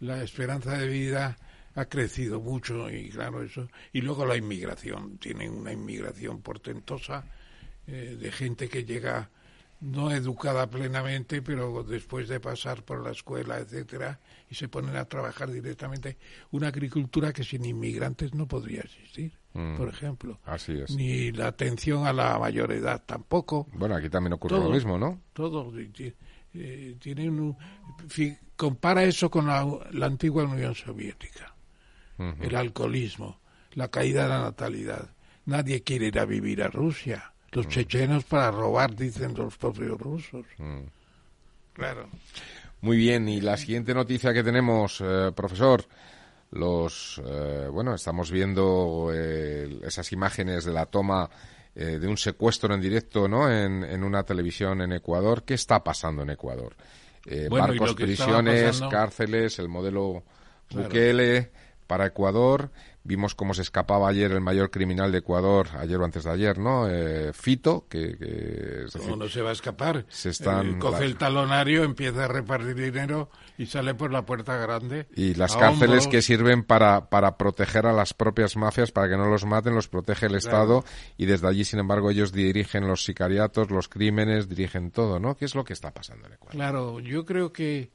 la 0.00 0.22
esperanza 0.24 0.76
de 0.78 0.88
vida 0.88 1.36
ha 1.74 1.84
crecido 1.84 2.40
mucho 2.40 2.90
y 2.90 3.10
claro 3.10 3.42
eso 3.42 3.68
y 3.92 4.00
luego 4.00 4.24
la 4.24 4.36
inmigración. 4.36 5.18
Tienen 5.18 5.52
una 5.52 5.72
inmigración 5.72 6.40
portentosa 6.40 7.24
eh, 7.86 8.16
de 8.18 8.32
gente 8.32 8.68
que 8.68 8.84
llega 8.84 9.28
no 9.84 10.10
educada 10.10 10.66
plenamente, 10.68 11.42
pero 11.42 11.82
después 11.84 12.26
de 12.28 12.40
pasar 12.40 12.82
por 12.82 13.04
la 13.04 13.12
escuela, 13.12 13.58
etcétera, 13.58 14.18
y 14.48 14.54
se 14.54 14.68
ponen 14.68 14.96
a 14.96 15.04
trabajar 15.04 15.50
directamente 15.50 16.16
una 16.52 16.68
agricultura 16.68 17.32
que 17.32 17.44
sin 17.44 17.64
inmigrantes 17.66 18.32
no 18.32 18.48
podría 18.48 18.80
existir, 18.80 19.32
mm. 19.52 19.76
por 19.76 19.88
ejemplo. 19.88 20.40
Así 20.44 20.72
es. 20.80 20.90
Ni 20.96 21.32
la 21.32 21.48
atención 21.48 22.06
a 22.06 22.14
la 22.14 22.38
mayor 22.38 22.72
edad 22.72 23.02
tampoco. 23.04 23.68
Bueno, 23.74 23.94
aquí 23.94 24.08
también 24.08 24.32
ocurre 24.32 24.58
lo 24.58 24.70
mismo, 24.70 24.96
¿no? 24.96 25.20
Todo. 25.34 25.70
Eh, 26.54 26.96
un, 27.28 27.56
compara 28.56 29.04
eso 29.04 29.30
con 29.30 29.46
la, 29.46 30.06
antigua 30.06 30.44
Unión 30.44 30.74
Soviética. 30.74 31.54
El 32.40 32.54
alcoholismo, 32.54 33.40
la 33.72 33.88
caída 33.88 34.22
de 34.22 34.28
la 34.28 34.40
natalidad. 34.40 35.10
Nadie 35.46 35.82
quiere 35.82 36.06
ir 36.06 36.18
a 36.20 36.24
vivir 36.24 36.62
a 36.62 36.68
Rusia 36.68 37.33
los 37.54 37.68
chechenos 37.68 38.24
para 38.24 38.50
robar, 38.50 38.94
dicen 38.94 39.34
los 39.34 39.56
propios 39.56 39.98
rusos. 39.98 40.44
Mm. 40.58 40.82
Claro. 41.72 42.08
Muy 42.80 42.96
bien, 42.96 43.28
y 43.28 43.40
la 43.40 43.56
siguiente 43.56 43.94
noticia 43.94 44.34
que 44.34 44.44
tenemos, 44.44 45.00
eh, 45.00 45.32
profesor, 45.34 45.84
los, 46.50 47.20
eh, 47.24 47.68
bueno, 47.72 47.94
estamos 47.94 48.30
viendo 48.30 49.10
eh, 49.12 49.80
esas 49.82 50.12
imágenes 50.12 50.64
de 50.64 50.72
la 50.72 50.86
toma 50.86 51.30
de 51.74 52.06
un 52.06 52.16
secuestro 52.16 52.72
en 52.72 52.80
directo, 52.80 53.26
¿no? 53.26 53.50
En, 53.50 54.04
una 54.04 54.22
televisión 54.22 54.80
en 54.80 54.92
Ecuador. 54.92 55.42
¿Qué 55.42 55.54
está 55.54 55.82
pasando 55.82 56.22
en 56.22 56.30
Ecuador? 56.30 56.76
barcos, 57.50 57.96
prisiones, 57.96 58.80
cárceles, 58.88 59.58
el 59.58 59.68
modelo 59.68 60.22
Bukele 60.70 61.50
para 61.88 62.06
Ecuador. 62.06 62.70
Vimos 63.06 63.34
cómo 63.34 63.52
se 63.52 63.60
escapaba 63.60 64.08
ayer 64.08 64.32
el 64.32 64.40
mayor 64.40 64.70
criminal 64.70 65.12
de 65.12 65.18
Ecuador, 65.18 65.68
ayer 65.78 65.98
o 65.98 66.04
antes 66.06 66.24
de 66.24 66.30
ayer, 66.30 66.58
¿no? 66.58 66.88
Eh, 66.88 67.34
Fito, 67.34 67.86
que... 67.86 68.16
que 68.16 68.86
no 69.16 69.28
se 69.28 69.42
va 69.42 69.50
a 69.50 69.52
escapar? 69.52 70.06
Se 70.08 70.30
están, 70.30 70.78
coge 70.78 71.04
el 71.04 71.16
talonario, 71.16 71.84
empieza 71.84 72.24
a 72.24 72.28
repartir 72.28 72.74
dinero 72.74 73.28
y 73.58 73.66
sale 73.66 73.94
por 73.94 74.10
la 74.10 74.24
puerta 74.24 74.56
grande. 74.56 75.06
Y 75.14 75.34
las 75.34 75.54
cárceles 75.54 76.08
que 76.08 76.22
sirven 76.22 76.64
para, 76.64 77.10
para 77.10 77.36
proteger 77.36 77.86
a 77.86 77.92
las 77.92 78.14
propias 78.14 78.56
mafias, 78.56 78.90
para 78.90 79.10
que 79.10 79.18
no 79.18 79.28
los 79.28 79.44
maten, 79.44 79.74
los 79.74 79.88
protege 79.88 80.26
el 80.26 80.36
Estado 80.36 80.82
y 81.18 81.26
desde 81.26 81.46
allí, 81.46 81.64
sin 81.64 81.80
embargo, 81.80 82.10
ellos 82.10 82.32
dirigen 82.32 82.88
los 82.88 83.04
sicariatos, 83.04 83.70
los 83.70 83.88
crímenes, 83.88 84.48
dirigen 84.48 84.90
todo, 84.90 85.20
¿no? 85.20 85.36
¿Qué 85.36 85.44
es 85.44 85.54
lo 85.54 85.64
que 85.64 85.74
está 85.74 85.92
pasando 85.92 86.26
en 86.26 86.32
Ecuador? 86.32 86.54
Claro, 86.54 87.00
yo 87.00 87.26
creo 87.26 87.52
que 87.52 87.90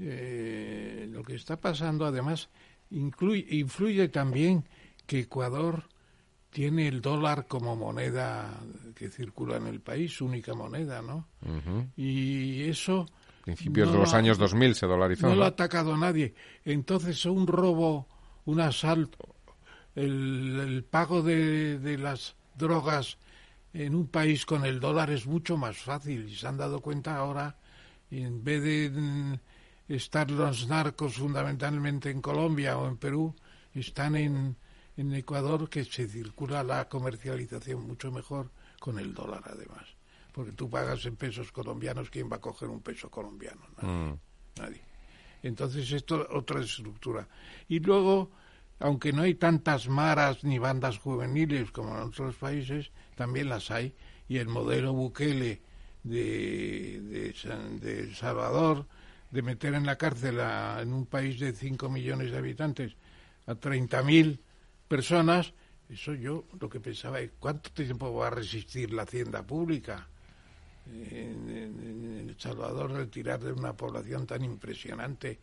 eh, 0.00 1.08
lo 1.10 1.22
que 1.22 1.34
está 1.34 1.56
pasando, 1.60 2.06
además, 2.06 2.48
influye 2.90 4.08
también 4.08 4.64
que 5.06 5.20
Ecuador 5.20 5.84
tiene 6.50 6.88
el 6.88 7.00
dólar 7.00 7.46
como 7.46 7.76
moneda 7.76 8.60
que 8.94 9.10
circula 9.10 9.56
en 9.56 9.66
el 9.66 9.80
país, 9.80 10.20
única 10.20 10.54
moneda, 10.54 11.02
¿no? 11.02 11.28
Y 11.96 12.62
eso... 12.64 13.06
Principios 13.44 13.90
de 13.90 13.98
los 13.98 14.12
años 14.12 14.36
2000 14.36 14.74
se 14.74 14.86
dolarizó. 14.86 15.28
No, 15.28 15.34
lo 15.34 15.44
ha 15.44 15.48
atacado 15.48 15.96
nadie. 15.96 16.34
Entonces, 16.64 17.24
un 17.24 17.46
robo, 17.46 18.06
un 18.44 18.60
asalto, 18.60 19.36
el, 19.94 20.84
pago 20.90 21.22
de, 21.22 21.78
de, 21.78 21.96
las 21.96 22.36
drogas 22.56 23.16
en 23.72 23.94
un 23.94 24.08
país 24.08 24.44
con 24.44 24.66
el 24.66 24.80
dólar 24.80 25.10
es 25.10 25.26
mucho 25.26 25.56
más 25.56 25.78
fácil. 25.78 26.28
Y 26.28 26.36
se 26.36 26.46
han 26.46 26.58
dado 26.58 26.80
cuenta 26.80 27.16
ahora, 27.16 27.56
en 28.10 28.44
vez 28.44 28.62
de 28.62 29.38
estar 29.88 30.30
los 30.30 30.68
narcos 30.68 31.14
fundamentalmente 31.14 32.10
en 32.10 32.20
Colombia 32.20 32.76
o 32.78 32.86
en 32.86 32.96
Perú, 32.98 33.34
están 33.74 34.16
en, 34.16 34.56
en 34.96 35.14
Ecuador 35.14 35.68
que 35.68 35.84
se 35.84 36.06
circula 36.06 36.62
la 36.62 36.88
comercialización 36.88 37.86
mucho 37.86 38.12
mejor 38.12 38.50
con 38.78 38.98
el 38.98 39.14
dólar 39.14 39.42
además. 39.46 39.86
Porque 40.32 40.52
tú 40.52 40.68
pagas 40.68 41.04
en 41.06 41.16
pesos 41.16 41.50
colombianos, 41.50 42.10
¿quién 42.10 42.30
va 42.30 42.36
a 42.36 42.40
coger 42.40 42.68
un 42.68 42.80
peso 42.80 43.10
colombiano? 43.10 43.62
Nadie. 43.80 43.94
Mm. 43.94 44.18
Nadie. 44.58 44.82
Entonces 45.42 45.90
esto 45.92 46.26
otra 46.30 46.60
estructura. 46.60 47.26
Y 47.68 47.80
luego, 47.80 48.30
aunque 48.80 49.12
no 49.12 49.22
hay 49.22 49.34
tantas 49.34 49.88
maras 49.88 50.44
ni 50.44 50.58
bandas 50.58 50.98
juveniles 50.98 51.70
como 51.70 51.96
en 51.96 52.02
otros 52.02 52.36
países, 52.36 52.90
también 53.14 53.48
las 53.48 53.70
hay. 53.70 53.94
Y 54.28 54.38
el 54.38 54.48
modelo 54.48 54.92
Bukele 54.92 55.62
de, 56.02 57.00
de, 57.00 57.78
de 57.80 58.00
El 58.00 58.14
Salvador 58.14 58.86
de 59.30 59.42
meter 59.42 59.74
en 59.74 59.86
la 59.86 59.96
cárcel 59.96 60.38
en 60.40 60.92
un 60.92 61.06
país 61.06 61.38
de 61.38 61.52
5 61.52 61.88
millones 61.88 62.30
de 62.30 62.38
habitantes 62.38 62.96
a 63.46 63.54
30.000 63.54 64.38
personas, 64.88 65.52
eso 65.88 66.14
yo 66.14 66.44
lo 66.60 66.68
que 66.68 66.80
pensaba 66.80 67.20
es 67.20 67.32
cuánto 67.38 67.70
tiempo 67.70 68.12
va 68.14 68.28
a 68.28 68.30
resistir 68.30 68.92
la 68.92 69.02
hacienda 69.02 69.42
pública 69.42 70.08
en, 70.92 72.28
El 72.28 72.36
Salvador 72.38 72.92
retirar 72.92 73.40
de 73.40 73.52
una 73.52 73.74
población 73.74 74.26
tan 74.26 74.44
impresionante 74.44 75.38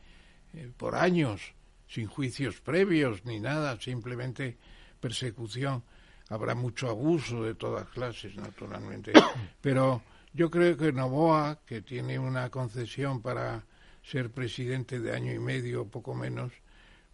eh, 0.53 0.72
por 0.76 0.95
años, 0.95 1.41
sin 1.88 2.07
juicios 2.07 2.62
previos 2.62 3.26
ni 3.26 3.40
nada, 3.40 3.80
simplemente 3.80 4.57
persecución. 4.99 5.84
Habrá 6.30 6.56
mucho 6.56 6.90
abuso 6.90 7.44
de 7.44 7.53
todas 7.56 7.88
clases, 7.90 8.36
naturalmente, 8.36 9.14
pero 9.62 10.02
yo 10.34 10.49
creo 10.49 10.76
que 10.76 10.91
Novoa, 10.91 11.60
que 11.66 11.82
tiene 11.82 12.18
una 12.18 12.49
concesión 12.49 13.22
para 13.22 13.64
ser 14.06 14.32
presidente 14.32 14.99
de 14.99 15.14
año 15.14 15.34
y 15.34 15.40
medio, 15.40 15.88
poco 15.88 16.14
menos, 16.14 16.52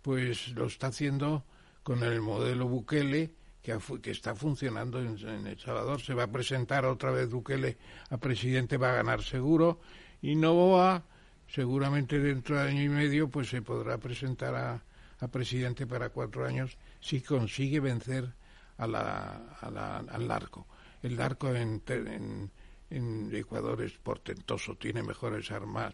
pues 0.01 0.49
lo 0.49 0.65
está 0.65 0.87
haciendo 0.87 1.45
con 1.83 2.03
el 2.03 2.21
modelo 2.21 2.67
Bukele, 2.67 3.31
que, 3.61 3.79
está 4.11 4.35
funcionando 4.35 4.99
en, 4.99 5.17
El 5.47 5.59
Salvador. 5.59 6.01
Se 6.01 6.13
va 6.13 6.23
a 6.23 6.31
presentar 6.31 6.85
otra 6.85 7.11
vez 7.11 7.29
Bukele 7.29 7.77
a 8.09 8.17
presidente, 8.17 8.77
va 8.77 8.91
a 8.91 8.95
ganar 8.95 9.23
seguro, 9.23 9.79
y 10.21 10.35
Novoa, 10.35 11.05
seguramente 11.47 12.19
dentro 12.19 12.57
de 12.57 12.69
año 12.69 12.83
y 12.83 12.89
medio, 12.89 13.29
pues 13.29 13.49
se 13.49 13.61
podrá 13.61 13.97
presentar 13.97 14.55
a, 14.55 14.83
presidente 15.31 15.85
para 15.85 16.09
cuatro 16.09 16.47
años 16.47 16.79
si 16.99 17.21
consigue 17.21 17.79
vencer 17.79 18.33
a 18.77 18.87
la, 18.87 19.55
al 19.61 20.27
narco. 20.27 20.65
El 21.03 21.15
narco 21.15 21.53
en, 21.53 21.83
en, 21.87 22.51
en 22.89 23.35
Ecuador 23.35 23.83
es 23.83 23.93
portentoso, 23.99 24.75
tiene 24.77 25.03
mejores 25.03 25.51
armas, 25.51 25.93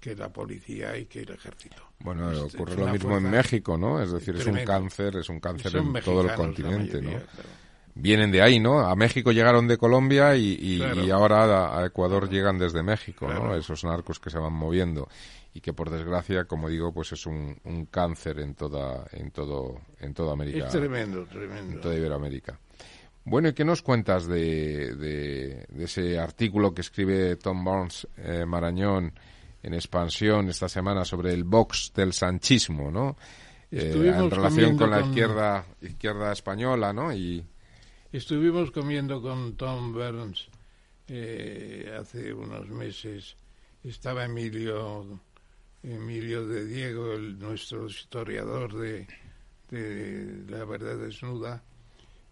que 0.00 0.14
la 0.14 0.32
policía 0.32 0.96
y 0.96 1.06
que 1.06 1.22
el 1.22 1.30
ejército. 1.30 1.82
Bueno, 2.00 2.30
ocurre 2.42 2.76
lo 2.76 2.88
mismo 2.88 3.16
en 3.16 3.30
México, 3.30 3.76
¿no? 3.76 4.00
Es 4.00 4.12
decir, 4.12 4.36
es 4.36 4.46
un 4.46 4.64
cáncer, 4.64 5.16
es 5.16 5.28
un 5.28 5.40
cáncer 5.40 5.76
en 5.76 5.92
todo 6.04 6.22
el 6.22 6.34
continente, 6.34 7.02
¿no? 7.02 7.20
Vienen 7.94 8.30
de 8.30 8.40
ahí, 8.40 8.60
¿no? 8.60 8.78
A 8.78 8.94
México 8.94 9.32
llegaron 9.32 9.66
de 9.66 9.76
Colombia 9.76 10.36
y, 10.36 10.80
ahora 11.10 11.78
a, 11.78 11.86
Ecuador 11.86 12.30
llegan 12.30 12.58
desde 12.58 12.82
México, 12.82 13.26
¿no? 13.32 13.54
Esos 13.56 13.84
narcos 13.84 14.20
que 14.20 14.30
se 14.30 14.38
van 14.38 14.52
moviendo 14.52 15.08
y 15.52 15.60
que 15.60 15.72
por 15.72 15.90
desgracia, 15.90 16.44
como 16.44 16.68
digo, 16.68 16.92
pues 16.92 17.12
es 17.12 17.26
un, 17.26 17.88
cáncer 17.90 18.38
en 18.38 18.54
toda, 18.54 19.04
en 19.10 19.32
todo, 19.32 19.80
en 19.98 20.14
toda 20.14 20.34
América. 20.34 20.66
Es 20.66 20.72
tremendo, 20.72 21.24
tremendo. 21.26 21.74
En 21.74 21.80
toda 21.80 21.96
Iberoamérica. 21.96 22.60
Bueno, 23.24 23.48
¿y 23.48 23.52
qué 23.52 23.64
nos 23.64 23.82
cuentas 23.82 24.26
de, 24.26 24.94
de, 24.94 25.66
ese 25.84 26.18
artículo 26.18 26.72
que 26.72 26.82
escribe 26.82 27.36
Tom 27.36 27.64
Barnes 27.64 28.06
eh, 28.16 28.46
Marañón 28.46 29.12
en 29.62 29.74
expansión 29.74 30.48
esta 30.48 30.68
semana 30.68 31.04
sobre 31.04 31.32
el 31.32 31.44
Vox 31.44 31.92
del 31.94 32.12
sanchismo, 32.12 32.90
¿no? 32.90 33.16
Eh, 33.70 33.92
en 33.94 34.30
relación 34.30 34.78
con 34.78 34.90
la 34.90 35.00
izquierda 35.00 35.66
izquierda 35.82 36.32
española, 36.32 36.92
¿no? 36.92 37.12
Y 37.12 37.44
estuvimos 38.12 38.70
comiendo 38.70 39.20
con 39.20 39.56
Tom 39.56 39.92
Burns 39.92 40.48
eh, 41.08 41.94
hace 41.98 42.32
unos 42.32 42.68
meses. 42.68 43.36
Estaba 43.84 44.24
Emilio 44.24 45.20
Emilio 45.82 46.46
de 46.46 46.64
Diego, 46.64 47.12
el, 47.12 47.38
nuestro 47.38 47.86
historiador 47.86 48.74
de, 48.74 49.06
de 49.70 50.44
La 50.48 50.64
Verdad 50.64 50.96
Desnuda, 50.96 51.62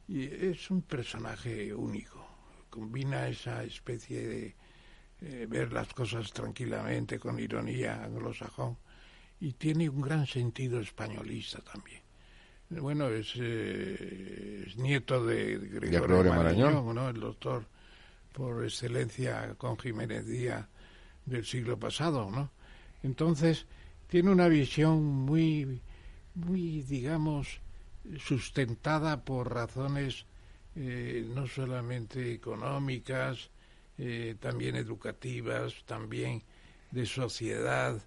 y 0.09 0.25
es 0.25 0.71
un 0.71 0.83
personaje 0.83 1.73
único. 1.75 2.27
Combina 2.71 3.29
esa 3.29 3.63
especie 3.63 4.27
de 4.27 4.55
eh, 5.29 5.47
ver 5.49 5.73
las 5.73 5.93
cosas 5.93 6.33
tranquilamente, 6.33 7.19
con 7.19 7.41
ironía 7.41 8.05
anglosajón, 8.05 8.77
y 9.41 9.55
tiene 9.55 9.89
un 9.89 10.01
gran 10.01 10.25
sentido 10.25 10.79
españolista 10.79 11.59
también. 11.63 12.01
Bueno, 12.71 13.09
es, 13.09 13.33
eh, 13.35 14.73
nieto 14.77 15.27
de 15.27 15.59
Gregorio, 15.59 16.33
Marañón, 16.33 16.97
el 16.99 17.21
doctor 17.21 17.65
por 18.33 18.63
excelencia 18.63 19.55
con 19.59 19.77
Jiménez 19.77 20.27
Díaz 20.27 20.65
del 21.25 21.45
siglo 21.45 21.77
pasado, 21.77 22.31
¿no? 22.31 22.53
Entonces, 23.03 23.67
tiene 24.07 24.31
una 24.31 24.47
visión 24.47 25.03
muy, 25.05 25.81
muy, 26.35 26.83
digamos, 26.83 27.61
sustentada 28.21 29.25
por 29.25 29.53
razones 29.53 30.25
eh, 30.77 31.27
no 31.35 31.49
solamente 31.49 32.33
económicas, 32.33 33.51
eh, 33.99 34.37
también 34.41 34.77
educativas, 34.77 35.75
también 35.87 36.43
de 36.91 37.07
sociedad, 37.07 38.01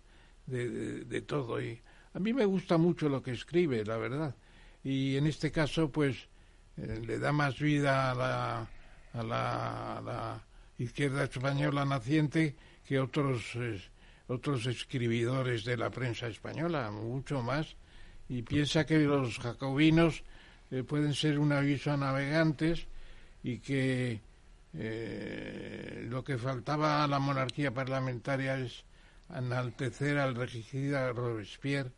de, 0.46 1.04
de, 1.06 1.22
todo. 1.22 1.62
Y 1.62 1.82
a 2.14 2.20
mí 2.20 2.34
me 2.34 2.46
gusta 2.46 2.78
mucho 2.78 3.10
lo 3.10 3.22
que 3.22 3.32
escribe, 3.32 3.84
la 3.86 3.98
verdad. 3.98 4.36
Y 4.84 5.18
en 5.18 5.28
este 5.28 5.52
caso, 5.52 5.92
pues, 5.92 6.30
eh, 6.78 7.02
le 7.06 7.20
da 7.20 7.32
más 7.32 7.60
vida 7.60 8.12
a 8.12 8.16
la, 8.16 8.70
a 9.14 9.24
la, 9.24 10.46
izquierda 10.78 11.26
española 11.26 11.84
naciente 11.84 12.56
que 12.88 13.00
otros, 13.00 13.58
otros 14.28 14.66
escribidores 14.66 15.66
de 15.66 15.76
la 15.76 15.90
prensa 15.90 16.28
española, 16.28 16.90
mucho 16.90 17.42
más. 17.44 17.76
Y 18.30 18.44
piensa 18.44 18.86
que 18.86 19.00
los 19.00 19.40
jacobinos 19.40 20.24
eh, 20.72 20.84
pueden 20.84 21.14
ser 21.14 21.38
un 21.40 21.52
aviso 21.52 21.92
a 21.92 21.98
navegantes 21.98 22.88
y 23.44 23.60
que 23.60 24.22
eh, 24.74 26.06
lo 26.10 26.24
que 26.24 26.38
faltaba 26.38 27.04
a 27.04 27.08
la 27.08 27.20
monarquía 27.20 27.74
parlamentaria 27.74 28.60
es 28.60 28.84
enaltecer 29.34 30.18
al 30.18 30.36
regicida 30.36 31.12
Robespierre 31.12 31.92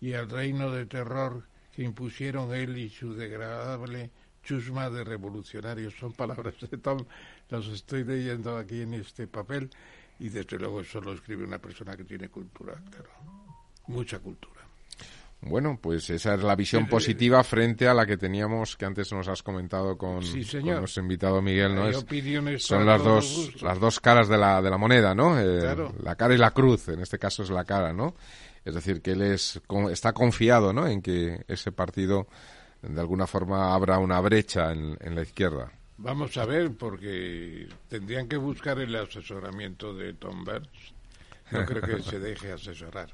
y 0.00 0.12
al 0.14 0.28
reino 0.28 0.70
de 0.70 0.86
terror 0.86 1.44
que 1.72 1.82
impusieron 1.82 2.54
él 2.54 2.78
y 2.78 2.88
su 2.88 3.14
degradable 3.14 4.10
chusma 4.42 4.88
de 4.90 5.04
revolucionarios. 5.04 5.94
Son 5.94 6.12
palabras 6.12 6.54
de 6.60 6.78
Tom, 6.78 7.04
las 7.50 7.66
estoy 7.66 8.04
leyendo 8.04 8.56
aquí 8.56 8.82
en 8.82 8.94
este 8.94 9.26
papel 9.26 9.70
y 10.18 10.28
desde 10.28 10.58
luego 10.58 10.80
eso 10.80 11.00
lo 11.00 11.12
escribe 11.12 11.44
una 11.44 11.58
persona 11.58 11.96
que 11.96 12.04
tiene 12.04 12.28
cultura, 12.28 12.80
mucha 13.88 14.18
cultura. 14.18 14.55
Bueno, 15.48 15.78
pues 15.80 16.10
esa 16.10 16.34
es 16.34 16.42
la 16.42 16.56
visión 16.56 16.88
positiva 16.88 17.42
frente 17.44 17.88
a 17.88 17.94
la 17.94 18.04
que 18.04 18.16
teníamos, 18.16 18.76
que 18.76 18.84
antes 18.84 19.12
nos 19.12 19.28
has 19.28 19.42
comentado 19.42 19.96
con, 19.96 20.20
nuestro 20.20 21.02
invitado 21.02 21.40
Miguel, 21.40 21.74
¿no? 21.74 22.58
son 22.58 22.84
las 22.84 23.02
dos, 23.02 23.62
las 23.62 23.78
dos 23.78 24.00
caras 24.00 24.28
de 24.28 24.36
la, 24.36 24.60
de 24.60 24.70
la 24.70 24.78
moneda, 24.78 25.14
¿no? 25.14 25.38
Eh, 25.38 25.76
la 26.02 26.16
cara 26.16 26.34
y 26.34 26.38
la 26.38 26.50
cruz, 26.50 26.88
en 26.88 27.00
este 27.00 27.18
caso 27.18 27.42
es 27.42 27.50
la 27.50 27.64
cara, 27.64 27.92
¿no? 27.92 28.14
Es 28.66 28.74
decir, 28.74 29.00
que 29.00 29.12
él 29.12 29.22
es, 29.22 29.60
está 29.92 30.12
confiado 30.12 30.72
¿no? 30.72 30.88
en 30.88 31.00
que 31.00 31.44
ese 31.46 31.70
partido 31.70 32.26
de 32.82 33.00
alguna 33.00 33.28
forma 33.28 33.72
abra 33.72 33.98
una 33.98 34.20
brecha 34.20 34.72
en, 34.72 35.14
la 35.14 35.22
izquierda. 35.22 35.70
Vamos 35.98 36.36
a 36.36 36.44
ver, 36.44 36.72
porque 36.76 37.68
tendrían 37.88 38.28
que 38.28 38.36
buscar 38.36 38.80
el 38.80 38.94
asesoramiento 38.96 39.94
de 39.94 40.14
Tom 40.14 40.44
Burns. 40.44 40.94
No 41.52 41.64
creo 41.64 41.80
que 41.80 42.02
se 42.02 42.18
deje 42.18 42.52
asesorar. 42.52 43.08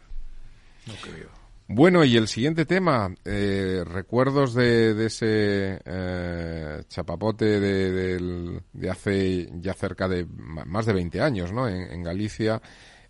No 0.86 0.94
creo. 1.02 1.41
Bueno, 1.74 2.04
y 2.04 2.18
el 2.18 2.28
siguiente 2.28 2.66
tema, 2.66 3.14
eh, 3.24 3.82
recuerdos 3.86 4.52
de, 4.52 5.06
ese 5.06 5.80
eh, 5.82 6.82
chapapote 6.86 7.60
de, 7.60 8.60
de, 8.74 8.90
hace 8.90 9.48
ya 9.54 9.72
cerca 9.72 10.06
de 10.06 10.26
más 10.26 10.84
de 10.84 10.92
20 10.92 11.22
años, 11.22 11.50
¿no? 11.50 11.66
en 11.66 12.02
Galicia, 12.02 12.60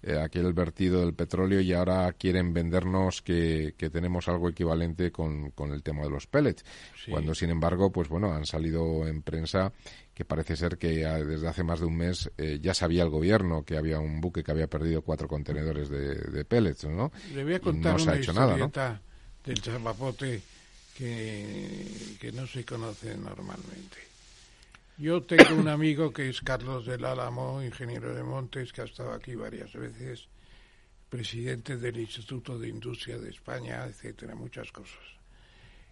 eh, 0.03 0.19
aquel 0.19 0.53
vertido 0.53 1.01
del 1.01 1.15
petróleo 1.15 1.61
y 1.61 1.73
ahora 1.73 2.13
quieren 2.13 2.53
vendernos 2.53 3.23
que, 3.23 3.75
tenemos 3.93 4.27
algo 4.29 4.49
equivalente 4.49 5.13
con, 5.13 5.53
el 5.73 5.83
tema 5.83 6.03
de 6.03 6.11
los 6.11 6.27
pellets. 6.27 6.65
Cuando, 7.09 7.35
sin 7.35 7.51
embargo, 7.51 7.93
pues 7.93 8.09
bueno, 8.09 8.33
han 8.33 8.45
salido 8.45 9.07
en 9.07 9.23
prensa 9.23 9.73
que 10.15 10.25
parece 10.25 10.57
ser 10.57 10.77
que 10.77 11.07
desde 11.07 11.49
hace 11.49 11.63
más 11.63 11.81
de 11.81 11.87
un 11.87 11.97
mes 11.97 12.31
eh, 12.37 12.59
ya 12.61 12.75
sabía 12.75 13.03
el 13.03 13.11
gobierno 13.11 13.65
que 13.65 13.77
había 13.77 13.99
un 13.99 14.21
buque 14.21 14.43
que 14.43 14.51
había 14.51 14.67
perdido 14.67 15.03
cuatro 15.03 15.29
contenedores 15.29 15.89
de, 15.89 16.45
pellets, 16.45 16.85
¿no? 16.85 17.13
Le 17.33 17.45
voy 17.45 17.55
a 17.55 17.61
contar 17.61 18.01
una 18.01 18.17
historieta 18.17 19.01
del 19.45 19.63
chapapote 19.63 20.43
que, 20.97 22.17
que 22.21 22.33
no 22.33 22.47
se 22.47 22.65
conoce 22.65 23.17
normalmente. 23.17 24.12
Yo 24.99 25.23
tengo 25.23 25.55
un 25.55 25.69
amigo 25.69 26.13
que 26.13 26.29
es 26.29 26.43
Carlos 26.43 26.85
del 26.85 27.05
Álamo, 27.07 27.63
ingeniero 27.63 28.15
de 28.15 28.23
montes, 28.23 28.73
que 28.73 28.83
ha 28.83 28.85
estado 28.85 29.13
aquí 29.13 29.35
varias 29.35 29.73
veces, 29.73 30.29
presidente 31.09 31.79
del 31.79 31.99
Instituto 31.99 32.59
de 32.59 32.69
Industria 32.69 33.19
de 33.19 33.31
España, 33.31 33.85
etcétera, 33.87 34.35
muchas 34.35 34.71
cosas. 34.71 35.01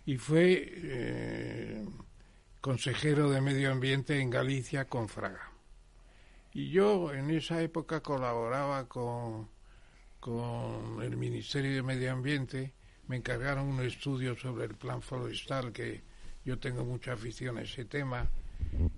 Y 0.04 0.18
fue 0.18 0.70
eh, 0.70 1.84
consejero 2.60 3.30
de 3.30 3.40
Medio 3.40 3.72
Ambiente 3.72 4.20
en 4.20 4.28
Galicia 4.28 4.84
con 4.84 5.08
Fraga. 5.08 5.50
Y 6.52 6.70
yo 6.70 7.12
en 7.14 7.30
esa 7.30 7.62
época 7.62 8.02
colaboraba 8.02 8.86
con, 8.86 9.48
con 10.20 11.02
el 11.02 11.16
Ministerio 11.16 11.74
de 11.74 11.82
Medio 11.82 12.12
Ambiente, 12.12 12.74
me 13.08 13.16
encargaron 13.16 13.66
un 13.66 13.80
estudio 13.80 14.36
sobre 14.36 14.66
el 14.66 14.74
plan 14.74 15.00
forestal, 15.00 15.72
que 15.72 16.02
yo 16.44 16.58
tengo 16.58 16.84
mucha 16.84 17.14
afición 17.14 17.56
a 17.56 17.62
ese 17.62 17.86
tema 17.86 18.28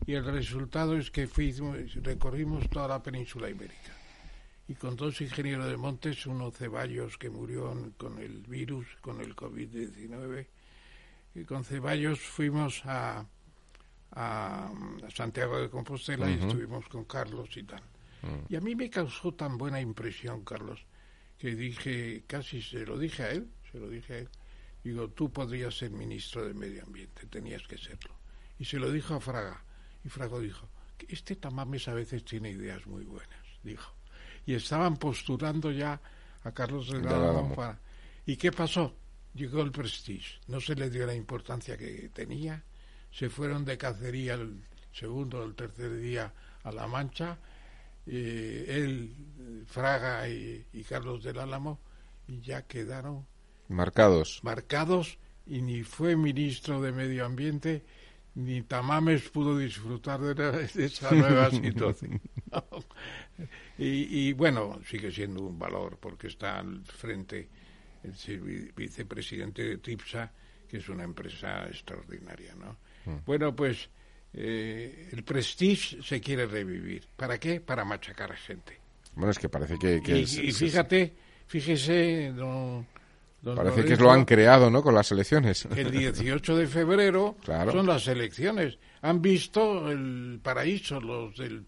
y 0.06 0.14
el 0.14 0.24
resultado 0.24 0.96
es 0.96 1.10
que 1.10 1.26
fuimos, 1.26 1.76
recorrimos 2.02 2.68
toda 2.68 2.88
la 2.88 3.02
península 3.02 3.48
ibérica. 3.48 3.92
Y 4.68 4.74
con 4.74 4.96
dos 4.96 5.20
ingenieros 5.20 5.66
de 5.66 5.76
montes, 5.76 6.26
uno 6.26 6.50
Ceballos 6.50 7.18
que 7.18 7.30
murió 7.30 7.74
con 7.96 8.18
el 8.18 8.42
virus, 8.42 8.86
con 9.00 9.20
el 9.20 9.34
COVID-19, 9.34 10.46
y 11.34 11.44
con 11.44 11.64
Ceballos 11.64 12.20
fuimos 12.20 12.82
a, 12.84 13.26
a, 14.12 14.72
Santiago 15.14 15.60
de 15.60 15.70
Compostela 15.70 16.30
y 16.30 16.34
estuvimos 16.34 16.88
con 16.88 17.04
Carlos 17.04 17.56
y 17.56 17.64
tal. 17.64 17.82
Mm. 18.22 18.52
Y 18.52 18.56
a 18.56 18.60
mí 18.60 18.74
me 18.74 18.88
causó 18.88 19.34
tan 19.34 19.58
buena 19.58 19.80
impresión, 19.80 20.44
Carlos, 20.44 20.84
que 21.38 21.54
dije, 21.54 22.24
casi 22.26 22.62
se 22.62 22.86
lo 22.86 22.98
dije 22.98 23.22
a 23.24 23.30
él, 23.30 23.48
se 23.70 23.78
lo 23.78 23.88
dije 23.88 24.14
a 24.14 24.18
él, 24.18 24.28
digo, 24.84 25.08
tú 25.10 25.30
podrías 25.32 25.76
ser 25.76 25.90
ministro 25.90 26.44
de 26.44 26.54
Medio 26.54 26.84
Ambiente, 26.84 27.26
tenías 27.26 27.62
que 27.66 27.78
serlo 27.78 28.21
y 28.62 28.64
se 28.64 28.78
lo 28.78 28.92
dijo 28.92 29.14
a 29.14 29.20
Fraga. 29.20 29.60
Y 30.04 30.08
Fraga 30.08 30.38
dijo, 30.38 30.68
este 31.08 31.34
Tamames 31.34 31.88
a 31.88 31.94
veces 31.94 32.24
tiene 32.24 32.50
ideas 32.50 32.86
muy 32.86 33.02
buenas, 33.02 33.44
dijo. 33.64 33.92
Y 34.46 34.54
estaban 34.54 34.98
postulando 34.98 35.72
ya 35.72 36.00
a 36.44 36.52
Carlos 36.52 36.88
Delgado 36.88 37.52
para... 37.56 37.80
¿Y 38.24 38.36
qué 38.36 38.52
pasó? 38.52 38.94
Llegó 39.34 39.62
el 39.62 39.72
Prestige, 39.72 40.38
no 40.46 40.60
se 40.60 40.76
le 40.76 40.90
dio 40.90 41.04
la 41.06 41.14
importancia 41.14 41.76
que 41.76 42.08
tenía, 42.10 42.62
se 43.10 43.28
fueron 43.28 43.64
de 43.64 43.76
cacería 43.76 44.34
el 44.34 44.62
segundo 44.92 45.40
o 45.40 45.44
el 45.44 45.56
tercer 45.56 45.96
día 45.96 46.32
a 46.62 46.70
La 46.70 46.86
Mancha, 46.86 47.38
eh, 48.06 48.66
él, 48.68 49.64
Fraga 49.66 50.28
y, 50.28 50.64
y, 50.72 50.84
Carlos 50.84 51.24
del 51.24 51.40
Álamo, 51.40 51.80
y 52.28 52.40
ya 52.42 52.62
quedaron 52.62 53.26
marcados. 53.66 54.38
Marcados, 54.44 55.18
y 55.46 55.62
ni 55.62 55.82
fue 55.82 56.14
ministro 56.14 56.80
de 56.80 56.92
Medio 56.92 57.26
Ambiente, 57.26 57.84
ni 58.34 58.62
Tamames 58.62 59.28
pudo 59.30 59.58
disfrutar 59.58 60.20
de, 60.20 60.84
esa 60.84 61.10
nueva 61.10 61.50
situación. 61.50 62.20
y, 63.78 64.32
bueno, 64.32 64.80
sigue 64.86 65.10
siendo 65.10 65.42
un 65.42 65.58
valor 65.58 65.98
porque 66.00 66.28
está 66.28 66.58
al 66.58 66.84
frente 66.84 67.48
el 68.02 68.72
vicepresidente 68.74 69.62
de 69.62 69.78
TIPSA, 69.78 70.32
que 70.68 70.78
es 70.78 70.88
una 70.88 71.04
empresa 71.04 71.66
extraordinaria, 71.66 72.54
¿no? 72.54 72.78
Mm. 73.04 73.24
Bueno, 73.24 73.54
pues 73.54 73.88
eh, 74.32 75.08
el 75.12 75.22
Prestige 75.22 76.02
se 76.02 76.20
quiere 76.20 76.46
revivir. 76.46 77.06
¿Para 77.16 77.38
qué? 77.38 77.60
Para 77.60 77.84
machacar 77.84 78.32
a 78.32 78.36
gente. 78.36 78.80
Bueno, 79.14 79.30
es 79.30 79.38
que 79.38 79.48
parece 79.48 79.78
que... 79.78 80.18
y, 80.18 80.52
fíjate, 80.52 81.14
fíjese, 81.46 82.32
don 82.32 82.86
Parece 83.44 83.84
que 83.84 83.96
lo 83.96 84.10
han 84.12 84.24
creado, 84.24 84.70
¿no? 84.70 84.82
Con 84.82 84.94
las 84.94 85.10
elecciones. 85.10 85.66
El 85.74 85.90
18 85.90 86.56
de 86.56 86.66
febrero 86.68 87.36
son 87.44 87.86
las 87.86 88.06
elecciones. 88.06 88.78
Han 89.00 89.20
visto 89.20 89.90
el 89.90 90.38
paraíso 90.42 91.00
los 91.00 91.36
del 91.36 91.64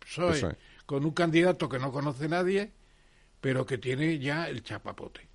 PSOE 0.00 0.56
con 0.84 1.04
un 1.04 1.12
candidato 1.12 1.68
que 1.68 1.78
no 1.78 1.92
conoce 1.92 2.28
nadie, 2.28 2.72
pero 3.40 3.64
que 3.64 3.78
tiene 3.78 4.18
ya 4.18 4.48
el 4.48 4.64
chapapote. 4.64 5.28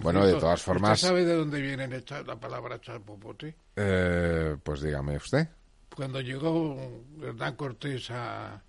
bueno, 0.00 0.26
de 0.26 0.34
todas 0.34 0.62
formas. 0.62 0.98
¿Usted 0.98 1.08
sabe 1.08 1.24
de 1.24 1.36
dónde 1.36 1.60
viene 1.60 1.88
la 2.26 2.36
palabra 2.36 2.80
chapapote? 2.80 3.54
Eh, 3.76 4.56
pues 4.62 4.82
dígame 4.82 5.16
usted. 5.16 5.48
Cuando 5.94 6.20
llegó 6.20 7.04
Hernán 7.22 7.54
Cortés 7.54 8.10
a, 8.10 8.60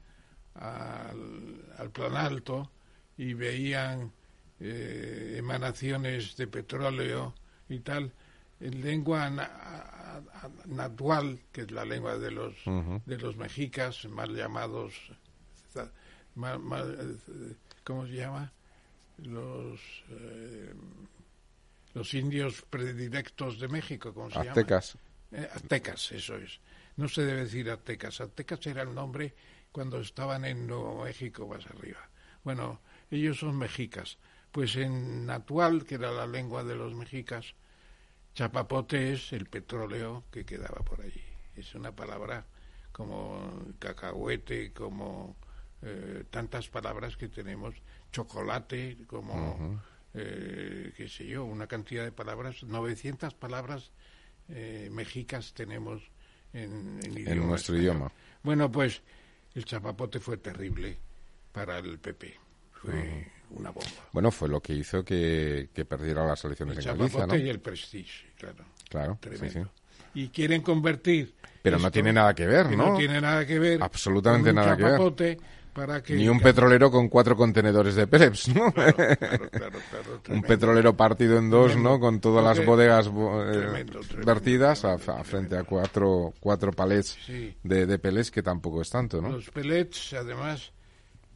al, 0.53 1.65
al 1.77 1.89
Plan 1.91 2.15
Alto 2.15 2.69
y 3.17 3.33
veían 3.33 4.11
eh, 4.65 5.35
emanaciones 5.39 6.37
de 6.37 6.47
petróleo 6.47 7.33
y 7.67 7.79
tal, 7.79 8.13
en 8.61 8.81
lengua 8.81 9.29
natural, 10.67 11.37
que 11.51 11.61
es 11.61 11.71
la 11.71 11.83
lengua 11.83 12.17
de 12.17 12.31
los, 12.31 12.55
de 13.05 13.17
los 13.17 13.35
mexicas, 13.35 14.05
mal 14.05 14.33
llamados, 14.33 14.93
¿cómo 17.83 18.07
se 18.07 18.13
llama? 18.13 18.53
Los, 19.17 19.81
eh, 20.09 20.73
los 21.93 22.13
indios 22.13 22.61
predilectos 22.69 23.59
de 23.59 23.67
México, 23.67 24.13
¿cómo 24.13 24.31
se 24.31 24.39
aztecas. 24.39 24.93
llama? 25.31 25.43
Eh, 25.43 25.49
aztecas, 25.53 26.11
eso 26.13 26.37
es. 26.37 26.61
No 26.95 27.09
se 27.09 27.23
debe 27.23 27.41
decir 27.41 27.69
aztecas. 27.69 28.21
Aztecas 28.21 28.65
era 28.65 28.83
el 28.83 28.95
nombre 28.95 29.33
cuando 29.73 29.99
estaban 29.99 30.45
en 30.45 30.67
Nuevo 30.67 31.03
México 31.03 31.47
más 31.47 31.65
arriba. 31.67 32.07
Bueno, 32.43 32.79
ellos 33.11 33.39
son 33.39 33.57
mexicas. 33.57 34.17
Pues 34.53 34.75
en 34.75 35.25
Natual, 35.25 35.83
que 35.83 35.95
era 35.95 36.11
la 36.11 36.27
lengua 36.27 36.63
de 36.63 36.75
los 36.75 36.93
mexicas, 36.93 37.55
chapapote 38.35 39.11
es 39.11 39.33
el 39.33 39.47
petróleo 39.47 40.25
que 40.31 40.45
quedaba 40.45 40.85
por 40.85 41.01
allí. 41.01 41.23
Es 41.55 41.73
una 41.73 41.91
palabra 41.91 42.45
como 42.91 43.73
cacahuete, 43.79 44.71
como 44.71 45.35
eh, 45.81 46.25
tantas 46.29 46.69
palabras 46.69 47.17
que 47.17 47.29
tenemos, 47.29 47.73
chocolate, 48.11 48.99
como, 49.07 49.81
eh, 50.13 50.93
qué 50.95 51.09
sé 51.09 51.25
yo, 51.25 51.45
una 51.45 51.65
cantidad 51.65 52.03
de 52.03 52.11
palabras, 52.11 52.61
900 52.61 53.33
palabras 53.33 53.91
eh, 54.49 54.87
mexicas 54.91 55.55
tenemos 55.55 56.11
en, 56.53 56.99
en 57.03 57.47
nuestro 57.47 57.75
idioma. 57.75 58.11
Bueno, 58.43 58.71
pues 58.71 59.01
el 59.55 59.65
chapapote 59.65 60.19
fue 60.19 60.37
terrible 60.37 60.99
para 61.51 61.79
el 61.79 61.97
PP. 61.97 62.39
Fue 62.73 63.31
una 63.53 63.71
bomba. 63.71 63.89
Bueno, 64.11 64.31
fue 64.31 64.49
lo 64.49 64.61
que 64.61 64.73
hizo 64.73 65.03
que, 65.03 65.69
perdiera 65.87 66.25
las 66.25 66.43
elecciones 66.45 66.77
en 66.79 66.97
Galicia, 66.97 67.25
¿no? 67.25 67.35
y 67.35 67.49
el 67.49 67.59
Prestige, 67.59 68.31
claro. 68.37 68.65
Claro, 68.89 69.17
Y 70.13 70.29
quieren 70.29 70.61
convertir... 70.61 71.33
Pero 71.61 71.79
no 71.79 71.89
tiene 71.89 72.11
nada 72.11 72.35
que 72.35 72.45
ver, 72.45 72.69
¿no? 72.71 72.91
No 72.91 72.97
tiene 72.97 73.21
nada 73.21 73.45
que 73.45 73.57
ver. 73.57 73.81
Absolutamente 73.81 74.51
nada 74.51 74.75
que 74.75 74.83
ver. 74.83 75.37
Para 75.73 76.03
que 76.03 76.13
Ni 76.13 76.29
un 76.29 76.39
petrolero 76.39 76.91
con 76.91 77.09
cuatro 77.09 77.35
contenedores 77.35 77.95
de 77.95 78.05
Peleps, 78.05 78.49
¿no? 78.49 78.65
un 80.29 80.41
petrolero 80.43 80.95
partido 80.95 81.39
en 81.39 81.49
dos, 81.49 81.75
¿no? 81.75 81.99
Con 81.99 82.19
todas 82.19 82.43
las 82.45 82.63
bodegas 82.63 83.07
eh, 83.07 83.85
vertidas 84.23 84.85
a, 84.85 84.99
frente 84.99 85.57
a 85.57 85.63
cuatro, 85.63 86.33
cuatro 86.39 86.71
palets 86.73 87.17
de, 87.63 87.87
de 87.87 87.97
pellets, 87.97 88.29
que 88.29 88.43
tampoco 88.43 88.81
es 88.81 88.89
tanto, 88.91 89.19
¿no? 89.19 89.29
Los 89.29 89.49
pellets, 89.49 90.13
además, 90.13 90.71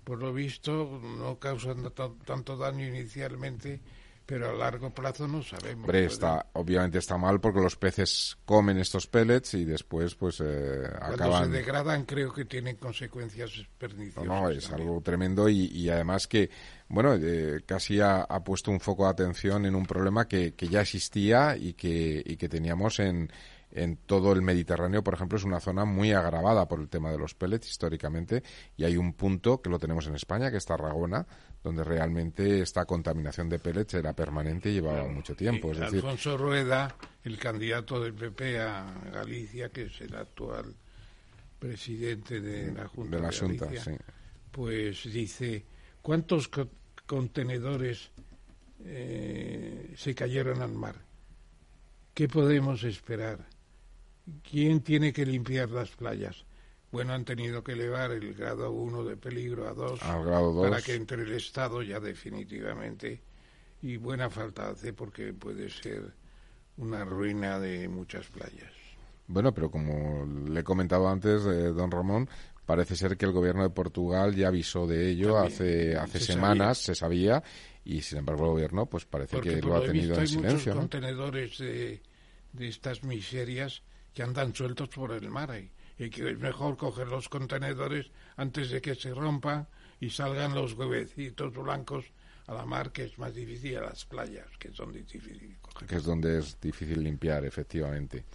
por 0.07 0.19
lo 0.19 0.31
visto, 0.31 1.01
no 1.03 1.37
causan 1.37 1.91
tanto 2.23 2.55
daño 2.55 2.87
inicialmente, 2.87 3.81
pero 4.25 4.49
a 4.49 4.53
largo 4.53 4.89
plazo 4.89 5.27
no 5.27 5.43
sabemos. 5.43 5.83
Hombre, 5.83 6.05
está, 6.05 6.45
obviamente 6.53 6.99
está 6.99 7.17
mal 7.17 7.41
porque 7.41 7.59
los 7.59 7.75
peces 7.75 8.37
comen 8.45 8.77
estos 8.77 9.05
pellets 9.05 9.55
y 9.55 9.65
después 9.65 10.15
pues 10.15 10.39
eh, 10.39 10.83
Cuando 10.97 11.25
acaban... 11.25 11.45
se 11.51 11.57
degradan 11.57 12.05
creo 12.05 12.31
que 12.31 12.45
tienen 12.45 12.77
consecuencias 12.77 13.51
perniciosas. 13.77 14.23
No, 14.25 14.43
no, 14.43 14.49
es 14.49 14.69
también. 14.69 14.87
algo 14.87 15.01
tremendo 15.01 15.49
y, 15.49 15.65
y 15.65 15.89
además 15.89 16.25
que, 16.29 16.49
bueno, 16.87 17.13
eh, 17.15 17.63
casi 17.65 17.99
ha, 17.99 18.21
ha 18.21 18.43
puesto 18.45 18.71
un 18.71 18.79
foco 18.79 19.03
de 19.03 19.09
atención 19.09 19.65
en 19.65 19.75
un 19.75 19.85
problema 19.85 20.25
que, 20.25 20.53
que 20.53 20.69
ya 20.69 20.79
existía 20.79 21.57
y 21.57 21.73
que, 21.73 22.23
y 22.25 22.37
que 22.37 22.47
teníamos 22.47 22.99
en, 23.01 23.29
en 23.71 23.97
todo 23.97 24.31
el 24.33 24.41
Mediterráneo, 24.41 25.03
por 25.03 25.13
ejemplo, 25.13 25.37
es 25.37 25.43
una 25.43 25.59
zona 25.59 25.83
muy 25.85 26.11
agravada 26.13 26.67
por 26.67 26.79
el 26.79 26.87
tema 26.89 27.11
de 27.11 27.17
los 27.17 27.35
pellets 27.35 27.69
históricamente 27.69 28.41
y 28.77 28.85
hay 28.85 28.95
un 28.97 29.13
punto 29.13 29.61
que 29.61 29.69
lo 29.69 29.77
tenemos 29.77 30.07
en 30.07 30.15
España, 30.15 30.49
que 30.49 30.57
es 30.57 30.65
Tarragona, 30.65 31.27
donde 31.63 31.83
realmente 31.83 32.61
esta 32.61 32.85
contaminación 32.85 33.49
de 33.49 33.59
pellets 33.59 33.93
era 33.95 34.13
permanente 34.13 34.69
y 34.69 34.75
llevaba 34.75 35.05
mucho 35.07 35.35
tiempo. 35.35 35.71
Es 35.73 35.79
decir, 35.79 35.95
Alfonso 35.97 36.37
Rueda, 36.37 36.95
el 37.23 37.37
candidato 37.37 38.01
del 38.01 38.13
PP 38.13 38.59
a 38.61 38.85
Galicia, 39.11 39.69
que 39.69 39.83
es 39.83 39.99
el 40.01 40.15
actual 40.15 40.73
presidente 41.59 42.39
de 42.39 42.71
la 42.71 42.87
Junta 42.87 43.17
de 43.17 43.21
la 43.21 43.29
de 43.29 43.37
Junta, 43.37 43.65
Galicia, 43.65 43.93
sí. 43.93 43.99
pues 44.51 45.03
dice, 45.11 45.65
¿cuántos 46.01 46.47
co- 46.47 46.69
contenedores 47.05 48.11
eh, 48.85 49.93
se 49.97 50.15
cayeron 50.15 50.61
al 50.61 50.71
mar? 50.73 50.95
¿Qué 52.13 52.27
podemos 52.27 52.83
esperar? 52.83 53.45
¿Quién 54.49 54.81
tiene 54.81 55.13
que 55.13 55.25
limpiar 55.25 55.69
las 55.69 55.89
playas? 55.91 56.45
Bueno, 56.91 57.13
han 57.13 57.25
tenido 57.25 57.63
que 57.63 57.73
elevar 57.73 58.11
el 58.11 58.33
grado 58.33 58.71
1 58.71 59.03
de 59.03 59.17
peligro 59.17 59.67
a 59.67 59.73
2 59.73 60.01
Al 60.03 60.23
grado 60.25 60.53
dos. 60.53 60.69
para 60.69 60.81
que 60.81 60.95
entre 60.95 61.23
el 61.23 61.33
Estado 61.33 61.81
ya 61.83 61.99
definitivamente. 61.99 63.21
Y 63.81 63.97
buena 63.97 64.29
falta 64.29 64.69
hace 64.69 64.93
porque 64.93 65.33
puede 65.33 65.69
ser 65.69 66.13
una 66.77 67.05
ruina 67.05 67.59
de 67.59 67.87
muchas 67.89 68.27
playas. 68.27 68.71
Bueno, 69.27 69.53
pero 69.53 69.69
como 69.69 70.25
le 70.47 70.61
he 70.61 70.63
comentado 70.63 71.07
antes, 71.09 71.45
eh, 71.45 71.73
don 71.73 71.91
Ramón, 71.91 72.29
parece 72.65 72.95
ser 72.95 73.17
que 73.17 73.25
el 73.25 73.33
gobierno 73.33 73.63
de 73.63 73.69
Portugal 73.69 74.33
ya 74.35 74.47
avisó 74.47 74.87
de 74.87 75.09
ello 75.09 75.33
También, 75.33 75.53
hace, 75.53 75.95
hace 75.97 76.19
se 76.19 76.25
semanas, 76.33 76.77
se 76.77 76.95
sabía, 76.95 77.43
y 77.83 78.01
sin 78.01 78.19
embargo 78.19 78.45
el 78.45 78.51
gobierno 78.51 78.85
pues 78.85 79.05
parece 79.05 79.35
Porque 79.35 79.55
que 79.55 79.61
lo 79.61 79.75
ha 79.75 79.81
tenido 79.81 79.91
visto 79.93 80.13
en 80.15 80.19
hay 80.21 80.27
silencio. 80.27 80.51
muchos 80.57 80.75
¿no? 80.75 80.81
contenedores 80.81 81.57
de, 81.57 82.01
de 82.53 82.67
estas 82.67 83.03
miserias 83.03 83.83
que 84.17 84.23
andan 84.23 84.51
sueltos 84.51 84.89
por 84.89 85.11
el 85.11 85.29
mar 85.29 85.51
ahí. 85.51 85.69
y 85.99 86.09
que 86.09 86.31
es 86.31 86.39
mejor 86.39 86.75
coger 86.75 87.07
los 87.07 87.29
contenedores 87.29 88.07
antes 88.35 88.71
de 88.71 88.81
que 88.81 88.95
se 88.95 89.13
rompan 89.13 89.67
y 89.99 90.09
salgan 90.09 90.55
los 90.55 90.73
huevecitos 90.73 91.53
blancos 91.53 92.05
a 92.47 92.55
la 92.55 92.65
mar, 92.65 92.91
que 92.91 93.03
es 93.03 93.19
más 93.19 93.35
difícil, 93.35 93.77
a 93.77 93.81
las 93.81 94.05
playas, 94.05 94.47
que 94.57 94.71
son 94.71 94.91
difíciles 94.91 95.59
coger. 95.61 95.87
que 95.87 95.95
es 95.97 96.03
donde 96.03 96.39
es 96.39 96.59
difícil 96.59 97.03
limpiar, 97.03 97.45
efectivamente. 97.45 98.25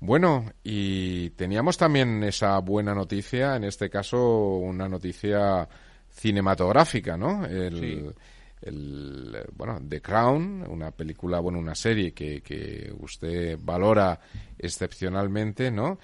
Bueno, 0.00 0.52
y 0.62 1.30
teníamos 1.30 1.78
también 1.78 2.22
esa 2.22 2.58
buena 2.58 2.94
noticia, 2.94 3.56
en 3.56 3.64
este 3.64 3.88
caso 3.88 4.56
una 4.58 4.86
noticia 4.86 5.66
cinematográfica, 6.10 7.16
¿no? 7.16 7.46
El, 7.46 7.80
Sí. 7.80 8.20
El, 8.66 9.44
bueno, 9.54 9.80
The 9.88 10.00
Crown, 10.00 10.66
una 10.68 10.90
película, 10.90 11.40
bueno, 11.40 11.58
una 11.58 11.74
serie 11.74 12.12
que, 12.12 12.42
que 12.42 12.92
usted 12.98 13.58
valora 13.60 14.20
excepcionalmente, 14.58 15.70
¿no? 15.70 15.98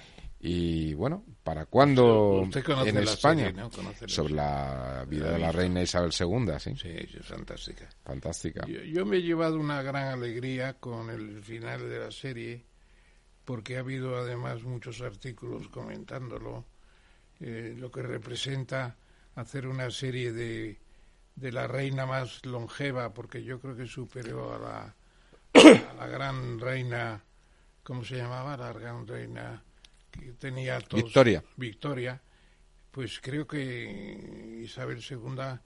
Y 0.44 0.94
bueno, 0.94 1.24
¿para 1.44 1.66
cuándo 1.66 2.42
en 2.84 2.98
España? 2.98 3.46
serie, 3.46 3.62
¿no? 3.62 3.70
Sobre 4.08 4.34
la 4.34 5.06
vida 5.08 5.26
La 5.26 5.32
de 5.34 5.38
la 5.38 5.52
reina 5.52 5.82
Isabel 5.82 6.10
II, 6.18 6.52
¿sí? 6.58 6.74
Sí, 6.76 6.88
es 6.88 7.26
fantástica. 7.26 7.88
Fantástica. 8.04 8.66
Yo, 8.66 8.82
yo 8.82 9.06
me 9.06 9.18
he 9.18 9.22
llevado 9.22 9.56
una 9.60 9.82
gran 9.82 10.08
alegría 10.08 10.74
con 10.74 11.10
el 11.10 11.42
final 11.44 11.88
de 11.88 11.98
la 12.00 12.10
serie, 12.10 12.64
porque 13.44 13.76
ha 13.76 13.80
habido 13.80 14.16
además 14.16 14.64
muchos 14.64 15.00
artículos 15.00 15.68
comentándolo, 15.68 16.64
eh, 17.38 17.76
lo 17.78 17.92
que 17.92 18.02
representa 18.02 18.96
hacer 19.36 19.68
una 19.68 19.90
serie 19.92 20.32
de, 20.32 20.81
de 21.34 21.52
la 21.52 21.66
reina 21.66 22.06
más 22.06 22.44
longeva, 22.44 23.12
porque 23.12 23.42
yo 23.42 23.60
creo 23.60 23.76
que 23.76 23.86
superó 23.86 24.54
a 24.54 24.58
la, 24.58 24.96
a 25.90 25.94
la 25.94 26.06
gran 26.06 26.60
reina, 26.60 27.24
¿cómo 27.82 28.04
se 28.04 28.16
llamaba? 28.16 28.56
La 28.56 28.72
gran 28.72 29.06
reina 29.06 29.62
que 30.10 30.32
tenía 30.32 30.80
todos, 30.80 31.04
Victoria. 31.04 31.44
Victoria, 31.56 32.22
pues 32.90 33.20
creo 33.20 33.46
que 33.46 34.60
Isabel 34.62 34.98
II 34.98 35.58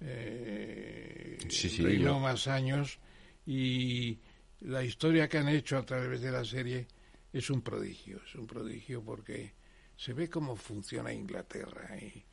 eh, 0.00 1.38
Sí, 1.48 1.68
sí, 1.68 1.82
reinó 1.82 2.18
más 2.18 2.48
años 2.48 2.98
y 3.46 4.18
la 4.60 4.82
historia 4.82 5.28
que 5.28 5.38
han 5.38 5.48
hecho 5.48 5.78
a 5.78 5.84
través 5.84 6.20
de 6.20 6.32
la 6.32 6.44
serie 6.44 6.86
es 7.32 7.50
un 7.50 7.62
prodigio, 7.62 8.20
es 8.26 8.34
un 8.34 8.46
prodigio 8.46 9.02
porque 9.02 9.52
se 9.96 10.12
ve 10.12 10.28
cómo 10.28 10.56
funciona 10.56 11.12
Inglaterra 11.12 11.96
y, 11.96 12.24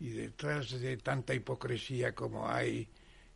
y 0.00 0.10
detrás 0.10 0.70
de 0.80 0.96
tanta 0.98 1.34
hipocresía 1.34 2.14
como 2.14 2.48
hay 2.48 2.88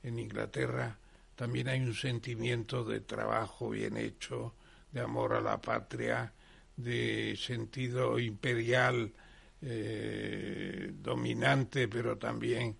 en 0.02 0.18
Inglaterra 0.18 0.98
también 1.36 1.68
hay 1.68 1.80
un 1.80 1.94
sentimiento 1.94 2.84
de 2.84 3.01
trabajo 3.01 3.70
bien 3.70 3.97
hecho, 3.97 4.55
de 4.93 5.01
amor 5.01 5.32
a 5.32 5.40
la 5.40 5.60
patria, 5.60 6.32
de 6.76 7.36
sentido 7.36 8.18
imperial 8.18 9.12
eh, 9.60 10.93
dominante, 11.02 11.89
pero 11.89 12.18
también 12.18 12.76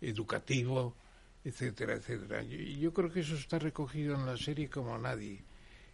educativo, 0.00 0.96
etcétera, 1.44 1.94
etcétera. 1.94 2.42
Y 2.42 2.78
yo 2.78 2.92
creo 2.92 3.10
que 3.10 3.20
eso 3.20 3.34
está 3.34 3.58
recogido 3.58 4.14
en 4.14 4.26
la 4.26 4.36
serie 4.36 4.70
como 4.70 4.96
nadie. 4.96 5.42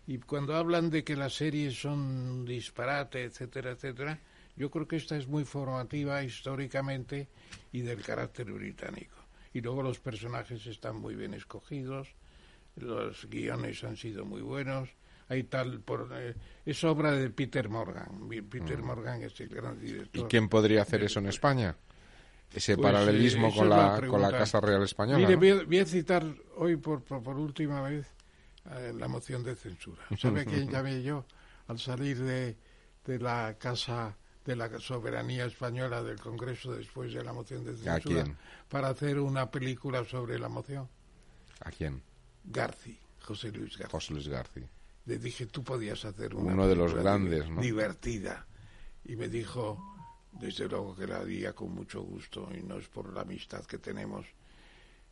Y 0.06 0.18
cuando 0.18 0.54
hablan 0.54 0.90
de 0.90 1.04
que 1.04 1.16
las 1.16 1.34
series 1.34 1.80
son 1.80 2.44
disparate, 2.44 3.24
etcétera, 3.24 3.72
etcétera, 3.72 4.18
yo 4.56 4.70
creo 4.70 4.86
que 4.86 4.96
esta 4.96 5.16
es 5.16 5.26
muy 5.28 5.44
formativa 5.44 6.22
históricamente 6.22 7.28
y 7.72 7.80
del 7.82 8.02
carácter 8.02 8.52
británico. 8.52 9.16
Y 9.54 9.60
luego 9.60 9.82
los 9.82 9.98
personajes 10.00 10.66
están 10.66 10.96
muy 10.96 11.14
bien 11.14 11.34
escogidos, 11.34 12.08
los 12.76 13.28
guiones 13.28 13.84
han 13.84 13.96
sido 13.96 14.24
muy 14.24 14.40
buenos. 14.42 14.88
Hay 15.28 15.44
tal 15.44 15.80
por 15.80 16.10
eh, 16.14 16.34
es 16.66 16.82
obra 16.84 17.12
de 17.12 17.30
Peter 17.30 17.68
Morgan. 17.68 18.28
Peter 18.50 18.82
Morgan 18.82 19.22
es 19.22 19.38
el 19.40 19.48
gran 19.48 19.78
¿Y 19.78 19.86
director. 19.86 20.28
quién 20.28 20.48
podría 20.48 20.82
hacer 20.82 21.02
eso 21.04 21.20
en 21.20 21.26
España? 21.26 21.76
Ese 22.52 22.76
Pues, 22.76 22.92
paralelismo 22.92 23.48
eh, 23.48 23.52
con, 23.56 23.68
la 23.70 23.98
la, 24.00 24.06
con 24.08 24.20
la. 24.20 24.30
Casa 24.30 24.60
Real 24.60 24.82
Española. 24.82 25.18
Mire, 25.18 25.32
¿no? 25.34 25.38
voy, 25.38 25.50
a, 25.50 25.64
voy 25.64 25.78
a 25.78 25.86
citar 25.86 26.24
hoy 26.56 26.76
por, 26.76 27.02
por, 27.02 27.22
por 27.22 27.36
última 27.38 27.80
vez 27.82 28.06
eh, 28.70 28.92
la 28.94 29.08
moción 29.08 29.42
de 29.42 29.54
censura. 29.56 30.02
¿Sabe 30.18 30.44
quién 30.46 30.68
llamé 30.70 31.02
yo 31.02 31.24
al 31.68 31.78
salir 31.78 32.18
de, 32.18 32.56
de 33.06 33.18
la 33.18 33.56
Casa 33.58 34.16
de 34.44 34.56
la 34.56 34.78
Soberanía 34.78 35.46
Española 35.46 36.02
del 36.02 36.20
Congreso 36.20 36.72
después 36.72 37.12
de 37.12 37.22
la 37.22 37.32
moción 37.32 37.64
de 37.64 37.72
censura? 37.72 38.00
quién? 38.00 38.36
Para 38.68 38.88
hacer 38.88 39.18
una 39.20 39.50
película 39.50 40.04
sobre 40.04 40.38
la 40.38 40.48
moción. 40.48 40.88
¿A 41.60 41.70
quién? 41.70 42.02
Garci, 42.44 42.98
José 43.20 43.52
Luis 43.52 43.76
Garci. 43.76 43.92
José 43.92 44.12
Luis 44.14 44.28
García. 44.28 44.68
Le 45.04 45.18
dije, 45.18 45.46
tú 45.46 45.62
podías 45.62 46.04
hacer 46.04 46.34
una 46.34 46.52
Uno 46.52 46.68
de 46.68 46.76
los 46.76 46.94
grandes, 46.94 47.48
¿no? 47.48 47.60
Divertida. 47.60 48.46
Y 49.04 49.16
me 49.16 49.28
dijo, 49.28 49.82
desde 50.32 50.68
luego 50.68 50.94
que 50.94 51.06
la 51.06 51.18
haría 51.18 51.52
con 51.52 51.74
mucho 51.74 52.02
gusto, 52.02 52.48
y 52.54 52.62
no 52.62 52.78
es 52.78 52.88
por 52.88 53.12
la 53.12 53.22
amistad 53.22 53.64
que 53.64 53.78
tenemos, 53.78 54.26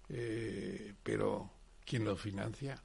eh, 0.09 0.95
pero 1.03 1.51
¿quién 1.85 2.05
lo 2.05 2.17
financia? 2.17 2.81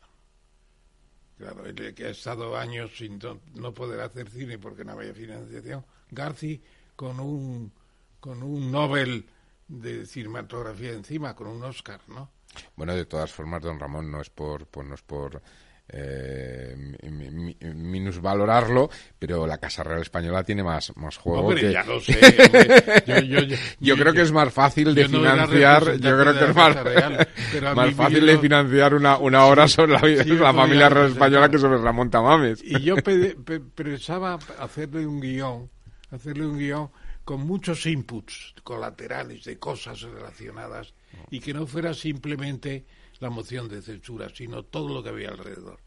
Claro, 1.38 1.66
el 1.66 1.94
que 1.94 2.06
ha 2.06 2.10
estado 2.10 2.56
años 2.56 2.92
sin 2.98 3.20
no, 3.20 3.42
no 3.56 3.74
poder 3.74 4.00
hacer 4.00 4.30
cine 4.30 4.58
porque 4.58 4.86
no 4.86 4.94
había 4.94 5.14
financiación. 5.14 5.86
Garci 6.12 6.62
con 6.96 7.20
un, 7.20 7.72
con 8.20 8.42
un 8.44 8.72
Nobel 8.72 9.26
de 9.68 10.06
cinematografía 10.06 10.92
encima, 10.94 11.36
con 11.36 11.48
un 11.48 11.64
Oscar, 11.64 12.00
¿no? 12.08 12.32
Bueno, 12.76 12.94
de 12.96 13.06
todas 13.06 13.32
formas, 13.32 13.62
don 13.62 13.80
Ramón, 13.80 14.10
no 14.12 14.22
es 14.22 14.30
por, 14.30 14.68
pues 14.68 14.88
no 14.88 14.96
es 14.96 15.02
por 15.02 15.42
eh, 15.88 16.76
mi- 17.12 17.30
mi- 17.30 17.58
minusvalorarlo, 17.76 18.90
pero 19.20 19.46
la 19.46 19.58
Casa 19.60 19.84
Real 19.84 20.02
Española 20.02 20.44
tiene 20.44 20.64
más, 20.64 20.92
más 20.96 21.18
juego 21.18 21.48
Hombre, 21.48 21.62
que... 21.62 21.72
ya 21.74 21.84
lo 21.84 22.00
sé. 22.02 22.14
hombre. 22.46 23.04
Yo, 23.06 23.20
yo- 23.20 23.40
yo- 23.46 23.56
Yo 23.80 23.96
creo 23.98 24.14
que 24.14 24.22
es 24.22 24.32
más 24.32 24.52
fácil 24.54 24.96
de 24.96 25.04
no 25.08 25.20
financiar, 25.20 25.98
yo 25.98 26.18
creo 26.20 26.34
que 26.34 26.46
es 26.46 26.56
más, 26.56 26.76
Real, 26.84 27.28
más 27.76 27.94
fácil 27.94 28.26
de 28.26 28.38
financiar 28.40 28.94
una, 28.96 29.18
una 29.18 29.46
obra 29.46 29.68
sobre 29.68 29.94
la, 29.94 30.24
Sí, 30.24 30.30
la 30.32 30.54
familia 30.54 30.90
real 30.90 31.08
española 31.12 31.50
que 31.50 31.58
sobre 31.60 31.78
Ramón 31.78 32.10
Tamames. 32.10 32.62
Y 32.64 32.82
yo 32.82 32.96
pe- 32.98 33.36
pe- 33.36 33.60
pensaba 33.60 34.40
hacerle 34.60 35.06
un 35.06 35.20
guion, 35.22 35.70
hacerle 36.12 36.46
un 36.46 36.58
guion 36.58 36.90
con 37.24 37.42
muchos 37.46 37.86
inputs 37.86 38.54
colaterales 38.64 39.44
de 39.46 39.58
cosas 39.58 40.02
relacionadas 40.02 40.94
y 41.32 41.40
que 41.40 41.54
no 41.54 41.66
fuera 41.66 41.94
simplemente 41.94 42.86
la 43.20 43.30
moción 43.30 43.68
de 43.70 43.82
censura, 43.82 44.30
sino 44.34 44.64
todo 44.64 44.94
lo 44.94 45.02
que 45.02 45.10
había 45.10 45.30
alrededor. 45.30 45.80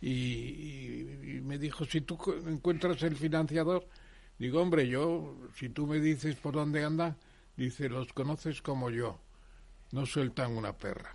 Y, 0.00 0.10
y- 0.10 1.40
me 1.44 1.58
dijo, 1.58 1.84
si 1.84 2.00
tú 2.00 2.18
encuentras 2.46 3.02
el 3.04 3.16
financiador, 3.16 3.86
digo, 4.38 4.60
hombre, 4.60 4.88
yo, 4.88 5.36
si 5.56 5.68
tú 5.68 5.86
me 5.86 6.00
dices 6.00 6.34
por 6.36 6.54
dónde 6.54 6.84
anda, 6.84 7.16
dice, 7.56 7.88
los 7.88 8.12
conoces 8.12 8.60
como 8.62 8.90
yo, 8.90 9.20
no 9.92 10.04
sueltan 10.06 10.56
una 10.56 10.76
perra. 10.76 11.14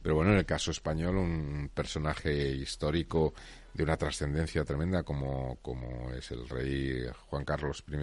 Pero 0.00 0.14
bueno, 0.14 0.32
en 0.32 0.38
el 0.38 0.46
caso 0.46 0.70
español, 0.70 1.16
un 1.16 1.70
personaje 1.74 2.50
histórico 2.52 3.34
de 3.76 3.82
una 3.82 3.96
trascendencia 3.96 4.64
tremenda 4.64 5.02
como, 5.02 5.58
como 5.62 6.12
es 6.12 6.30
el 6.30 6.48
rey 6.48 7.06
Juan 7.28 7.44
Carlos 7.44 7.84
I, 7.88 7.94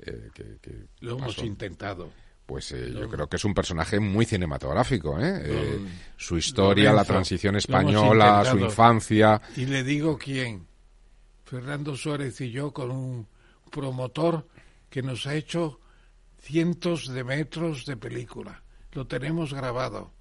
eh, 0.00 0.30
que, 0.32 0.86
Lo 1.00 1.18
hemos 1.18 1.38
intentado 1.38 2.10
pues 2.46 2.72
eh, 2.72 2.92
yo 2.92 3.08
creo 3.08 3.26
que 3.26 3.36
es 3.36 3.44
un 3.44 3.54
personaje 3.54 3.98
muy 3.98 4.26
cinematográfico, 4.26 5.18
¿eh? 5.18 5.42
eh 5.44 5.78
su 6.16 6.36
historia, 6.36 6.92
la 6.92 7.04
transición 7.04 7.56
española, 7.56 8.44
su 8.44 8.58
infancia. 8.58 9.40
Y 9.56 9.64
le 9.64 9.82
digo 9.82 10.18
quién. 10.18 10.66
Fernando 11.44 11.96
Suárez 11.96 12.40
y 12.42 12.50
yo 12.50 12.70
con 12.72 12.90
un 12.90 13.26
promotor 13.70 14.46
que 14.90 15.02
nos 15.02 15.26
ha 15.26 15.34
hecho 15.34 15.80
cientos 16.38 17.08
de 17.08 17.24
metros 17.24 17.86
de 17.86 17.96
película. 17.96 18.62
Lo 18.92 19.06
tenemos 19.06 19.54
grabado. 19.54 20.12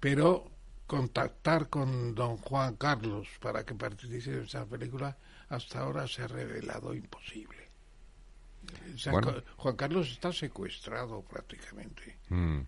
Pero 0.00 0.50
contactar 0.86 1.68
con 1.68 2.14
don 2.14 2.36
Juan 2.36 2.76
Carlos 2.76 3.28
para 3.40 3.64
que 3.64 3.74
participe 3.74 4.30
en 4.30 4.44
esa 4.44 4.66
película 4.66 5.16
hasta 5.48 5.80
ahora 5.80 6.06
se 6.06 6.22
ha 6.22 6.26
revelado 6.26 6.94
imposible. 6.94 7.64
Juan 9.56 9.76
Carlos 9.76 10.10
está 10.10 10.32
secuestrado 10.32 11.22
prácticamente. 11.22 12.18
Mm. 12.28 12.60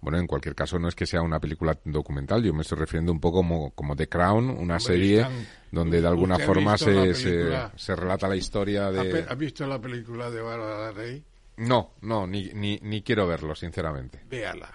Bueno, 0.00 0.18
en 0.18 0.26
cualquier 0.26 0.54
caso 0.54 0.78
no 0.78 0.88
es 0.88 0.94
que 0.94 1.06
sea 1.06 1.22
una 1.22 1.40
película 1.40 1.76
documental, 1.84 2.42
yo 2.42 2.54
me 2.54 2.62
estoy 2.62 2.78
refiriendo 2.78 3.10
un 3.10 3.20
poco 3.20 3.38
como, 3.38 3.70
como 3.72 3.96
The 3.96 4.08
Crown, 4.08 4.48
una 4.48 4.78
serie 4.78 5.26
donde 5.72 6.00
de 6.00 6.06
alguna 6.06 6.38
forma 6.38 6.78
se, 6.78 7.14
se, 7.14 7.96
relata 7.96 8.28
la 8.28 8.36
historia 8.36 8.92
de... 8.92 9.26
¿Ha 9.28 9.34
visto 9.34 9.66
la 9.66 9.80
película 9.80 10.30
de 10.30 10.40
Bárbara 10.40 10.92
Rey? 10.92 11.24
No, 11.56 11.94
no, 12.02 12.28
ni, 12.28 12.50
ni, 12.54 12.78
ni, 12.80 13.02
quiero 13.02 13.26
verlo, 13.26 13.56
sinceramente. 13.56 14.20
Véala, 14.30 14.70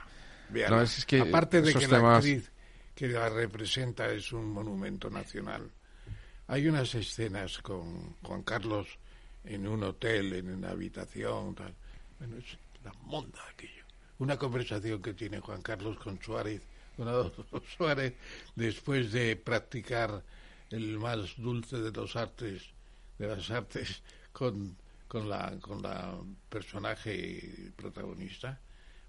véala. 0.50 0.84
es, 0.84 1.06
que 1.06 1.22
Aparte 1.22 1.62
de 1.62 1.74
que 1.74 1.88
la 1.88 2.16
actriz 2.16 2.52
que 2.96 3.08
la 3.08 3.30
representa 3.30 4.12
es 4.12 4.32
un 4.32 4.52
monumento 4.52 5.10
nacional, 5.10 5.72
hay 6.48 6.68
unas 6.68 6.94
escenas 6.96 7.60
con 7.60 8.16
Juan 8.22 8.44
Carlos 8.44 8.88
en 9.44 9.68
un 9.68 9.84
hotel, 9.84 10.34
en 10.34 10.50
una 10.50 10.72
habitación, 10.72 11.56
tal. 11.56 11.74
Bueno, 12.20 12.38
es 12.38 12.58
la 12.84 12.94
monda 13.04 13.40
aquello. 13.52 13.84
Una 14.20 14.38
conversación 14.38 15.02
que 15.02 15.14
tiene 15.14 15.40
Juan 15.40 15.62
Carlos 15.62 15.98
con 15.98 16.22
Suárez, 16.22 16.62
con 16.96 17.08
Adolfo 17.08 17.46
Suárez, 17.78 18.14
después 18.56 19.12
de 19.12 19.36
practicar 19.36 20.24
el 20.70 21.00
más 21.00 21.36
dulce 21.38 21.78
de 21.78 21.92
los 21.92 22.16
artes, 22.16 22.64
de 23.18 23.28
las 23.28 23.50
artes, 23.50 24.02
con, 24.32 24.76
con 25.08 25.30
la, 25.30 25.58
con 25.62 25.82
la 25.82 26.20
personaje 26.50 27.72
protagonista. 27.76 28.60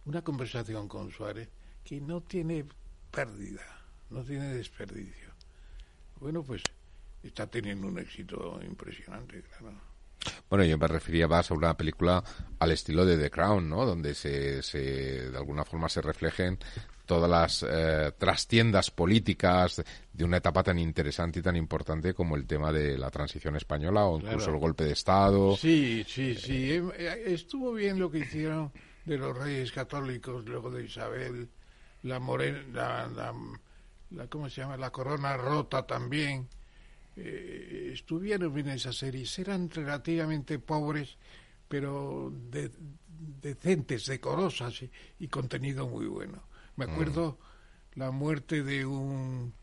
Una 0.05 0.23
conversación 0.23 0.87
con 0.89 1.11
Suárez 1.11 1.49
que 1.85 2.01
no 2.01 2.21
tiene 2.23 2.65
pérdida, 3.15 3.63
no 4.11 4.23
tiene 4.23 4.55
desperdicio. 4.55 5.29
Bueno, 6.21 6.43
pues 6.43 6.63
está 7.23 7.47
teniendo 7.47 7.87
un 7.87 7.99
éxito 7.99 8.61
impresionante, 8.63 9.43
claro. 9.59 9.81
Bueno, 10.49 10.65
yo 10.65 10.79
me 10.79 10.89
refería 10.89 11.29
más 11.29 11.51
a 11.51 11.55
una 11.55 11.77
película 11.77 12.23
al 12.59 12.71
estilo 12.71 13.05
de 13.05 13.19
The 13.19 13.31
Crown, 13.31 13.69
¿no? 13.69 13.85
Donde 13.85 14.15
se, 14.15 14.63
se 14.63 15.31
de 15.31 15.37
alguna 15.37 15.65
forma 15.65 15.89
se 15.89 16.01
reflejen 16.01 16.59
todas 17.07 17.31
las 17.31 17.67
eh, 17.69 18.13
trastiendas 18.17 18.91
políticas 18.91 19.83
de 20.13 20.25
una 20.25 20.39
etapa 20.39 20.63
tan 20.63 20.79
interesante 20.79 21.41
y 21.41 21.43
tan 21.43 21.57
importante 21.57 22.15
como 22.15 22.37
el 22.37 22.47
tema 22.47 22.73
de 22.73 22.97
la 22.97 23.11
transición 23.11 23.57
española 23.57 24.07
o 24.07 24.19
incluso 24.19 24.51
el 24.51 24.59
golpe 24.59 24.85
de 24.85 24.93
Estado. 24.93 25.57
Sí, 25.57 26.05
sí, 26.09 26.35
sí. 26.35 26.73
Eh, 26.73 26.83
eh, 26.97 27.23
estuvo 27.27 27.73
bien 27.73 27.99
lo 27.99 28.11
que 28.11 28.19
hicieron 28.19 28.73
de 29.05 29.19
los 29.19 29.37
reyes 29.37 29.71
católicos, 29.73 30.47
luego 30.47 30.71
de 30.71 30.85
Isabel, 30.85 31.49
la 32.05 32.21
morena, 32.21 32.63
la, 32.73 33.35
la, 34.11 34.27
¿cómo 34.29 34.49
se 34.49 34.61
llama? 34.61 34.77
La 34.77 34.91
corona 34.91 35.37
rota 35.37 35.87
también 35.87 36.49
eh, 37.17 37.91
estuvieron 37.93 38.53
bien 38.55 38.69
esas 38.69 38.97
series. 38.97 39.39
Eran 39.39 39.71
relativamente 39.71 40.59
pobres, 40.59 41.17
pero 41.67 42.33
decentes, 43.41 44.07
decorosas 44.07 44.83
y, 45.19 45.29
contenido 45.29 45.89
muy 45.89 46.07
bueno. 46.07 46.43
Me 46.77 46.85
acuerdo 46.85 47.39
mm. 47.97 47.99
la 47.99 48.11
muerte 48.11 48.63
de 48.63 48.85
un, 48.85 49.55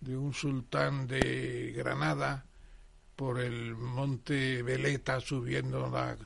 de 0.00 0.16
un 0.16 0.34
sultán 0.34 1.06
de 1.06 1.72
Granada 1.76 2.44
por 3.14 3.40
el 3.40 3.76
monte 3.76 4.62
Veleta 4.62 5.20
subiendo 5.20 5.88
la... 5.88 6.16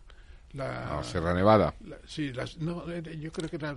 La, 0.55 1.05
Sierra 1.05 1.35
Nevada. 1.35 1.75
sí, 2.07 2.33
no, 2.59 2.91
yo 2.91 3.31
creo 3.31 3.51
que 3.51 3.57
era 3.57 3.77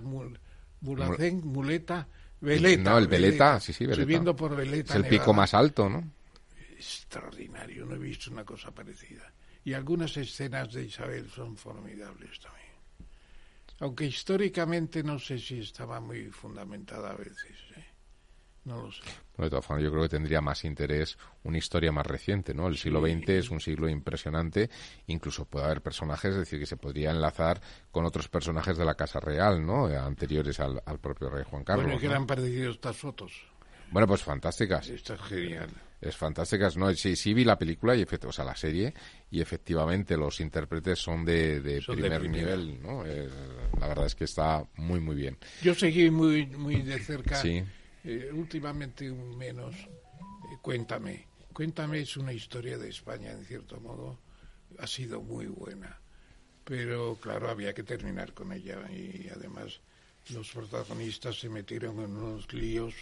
Mulacén, 0.82 1.40
Muleta, 1.44 2.06
Veleta. 2.40 2.90
No, 2.90 2.98
el 2.98 3.08
Veleta, 3.08 3.58
sí, 3.60 3.72
sí, 3.72 3.84
Veleta. 3.84 4.02
Subiendo 4.02 4.36
por 4.36 4.54
Veleta. 4.54 4.92
Es 4.92 4.96
el 4.96 5.06
pico 5.06 5.32
más 5.32 5.54
alto, 5.54 5.88
¿no? 5.88 6.04
extraordinario, 6.82 7.86
no 7.86 7.94
he 7.94 7.98
visto 7.98 8.30
una 8.30 8.44
cosa 8.44 8.72
parecida. 8.72 9.32
Y 9.64 9.72
algunas 9.74 10.16
escenas 10.16 10.72
de 10.72 10.84
Isabel 10.84 11.30
son 11.30 11.56
formidables 11.56 12.40
también. 12.40 12.72
Aunque 13.78 14.06
históricamente 14.06 15.02
no 15.02 15.18
sé 15.18 15.38
si 15.38 15.60
estaba 15.60 16.00
muy 16.00 16.26
fundamentada 16.30 17.10
a 17.10 17.16
veces. 17.16 17.56
¿eh? 17.76 17.84
No 18.64 18.82
lo 18.82 18.92
sé. 18.92 19.02
De 19.38 19.50
todas 19.50 19.64
formas, 19.64 19.84
yo 19.84 19.90
creo 19.90 20.02
que 20.02 20.08
tendría 20.10 20.40
más 20.40 20.64
interés 20.64 21.18
una 21.44 21.58
historia 21.58 21.90
más 21.92 22.06
reciente, 22.06 22.54
¿no? 22.54 22.68
El 22.68 22.76
siglo 22.76 23.00
XX 23.00 23.28
es 23.30 23.50
un 23.50 23.60
siglo 23.60 23.88
impresionante. 23.88 24.70
Incluso 25.06 25.44
puede 25.44 25.64
haber 25.64 25.80
personajes, 25.80 26.32
es 26.32 26.38
decir, 26.38 26.58
que 26.58 26.66
se 26.66 26.76
podría 26.76 27.10
enlazar 27.10 27.60
con 27.90 28.04
otros 28.04 28.28
personajes 28.28 28.76
de 28.76 28.84
la 28.84 28.94
Casa 28.94 29.20
Real, 29.20 29.64
¿no? 29.64 29.86
Anteriores 29.86 30.60
al, 30.60 30.82
propio 31.00 31.30
rey 31.30 31.44
Juan 31.48 31.64
Carlos. 31.64 31.86
Bueno, 31.86 32.00
que 32.00 32.08
han 32.08 32.26
perdido 32.26 32.70
estas 32.70 32.96
fotos. 32.96 33.32
Bueno, 33.90 34.06
pues 34.06 34.22
fantásticas. 34.22 34.88
Está 34.88 35.16
genial 35.18 35.70
es 36.02 36.16
fantástica. 36.16 36.68
No, 36.76 36.92
sí, 36.94 37.16
sí 37.16 37.32
vi 37.32 37.44
la 37.44 37.56
película, 37.56 37.94
y 37.94 38.02
o 38.02 38.32
sea, 38.32 38.44
la 38.44 38.56
serie, 38.56 38.92
y 39.30 39.40
efectivamente 39.40 40.16
los 40.16 40.40
intérpretes 40.40 40.98
son 40.98 41.24
de, 41.24 41.80
primer 41.86 42.28
nivel, 42.28 42.82
¿no? 42.82 43.06
Eh, 43.06 43.28
la 43.80 43.86
verdad 43.86 44.06
es 44.06 44.14
que 44.14 44.24
está 44.24 44.64
muy, 44.76 45.00
muy 45.00 45.14
bien. 45.14 45.38
Yo 45.62 45.74
seguí 45.74 46.10
muy, 46.10 46.46
muy 46.46 46.82
de 46.82 46.98
cerca, 46.98 47.36
sí. 47.36 47.62
Eh, 48.04 48.30
últimamente 48.32 49.10
menos, 49.10 49.74
eh, 49.76 50.56
Cuéntame. 50.60 51.26
Cuéntame 51.52 52.00
es 52.00 52.16
una 52.16 52.32
historia 52.32 52.78
de 52.78 52.88
España, 52.88 53.30
en 53.30 53.44
cierto 53.44 53.78
modo, 53.80 54.18
ha 54.78 54.86
sido 54.86 55.20
muy 55.20 55.46
buena, 55.46 56.00
pero 56.64 57.18
claro, 57.20 57.50
había 57.50 57.74
que 57.74 57.82
terminar 57.82 58.32
con 58.32 58.52
ella, 58.52 58.78
y 58.90 59.28
además 59.28 59.80
los 60.30 60.50
protagonistas 60.50 61.38
se 61.38 61.50
metieron 61.50 61.98
en 61.98 62.16
unos 62.16 62.50
líos 62.54 62.94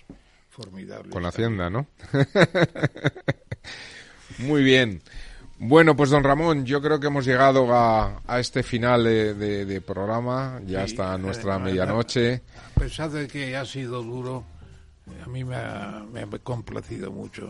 formidable. 0.49 1.11
Con 1.11 1.25
Hacienda, 1.25 1.71
¿no? 1.71 1.87
Muy 4.39 4.65
bien. 4.65 5.01
Bueno, 5.59 5.95
pues 5.95 6.11
don 6.11 6.25
Ramón, 6.25 6.65
yo 6.65 6.81
creo 6.81 6.99
que 6.99 7.09
hemos 7.09 7.27
llegado 7.27 7.73
a, 7.75 8.23
a 8.27 8.41
este 8.41 8.63
final 8.63 9.05
de, 9.05 9.83
programa, 9.87 10.61
ya 10.67 10.85
está 10.85 11.19
nuestra 11.19 11.59
medianoche. 11.59 12.43
A 12.75 12.81
pesar 12.81 13.11
de 13.11 13.29
que 13.29 13.57
ha 13.57 13.67
sido 13.67 14.03
duro, 14.03 14.45
a 15.23 15.27
mí 15.29 15.45
me 15.45 15.57
ha, 15.57 16.05
me 16.13 16.21
ha 16.21 16.27
complacido 16.43 17.11
mucho 17.11 17.49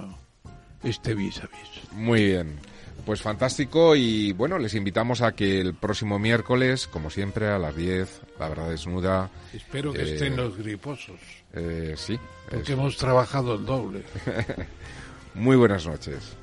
este 0.83 1.15
vis 1.15 1.39
a 1.39 1.47
vis. 1.47 1.93
Muy 1.93 2.25
bien. 2.25 2.59
Pues 3.05 3.23
fantástico 3.23 3.97
y 3.97 4.33
bueno, 4.33 4.59
les 4.59 4.75
invitamos 4.75 5.23
a 5.23 5.33
que 5.33 5.61
el 5.61 5.75
próximo 5.75 6.19
miércoles, 6.19 6.87
como 6.87 7.11
siempre, 7.11 7.49
a 7.49 7.59
las 7.59 7.75
10, 7.75 8.21
la 8.39 8.49
verdad 8.49 8.71
desnuda. 8.71 9.31
Espero 9.55 9.93
que 9.93 10.03
estén 10.03 10.35
eh, 10.35 10.37
los 10.37 10.57
griposos. 10.57 11.19
Eh, 11.55 11.95
sí. 11.97 12.19
Porque 12.51 12.73
hemos 12.73 12.97
trabajado 12.97 13.55
el 13.55 13.65
doble. 13.65 14.03
Muy 15.35 15.57
buenas 15.57 15.87
noches. 15.87 16.37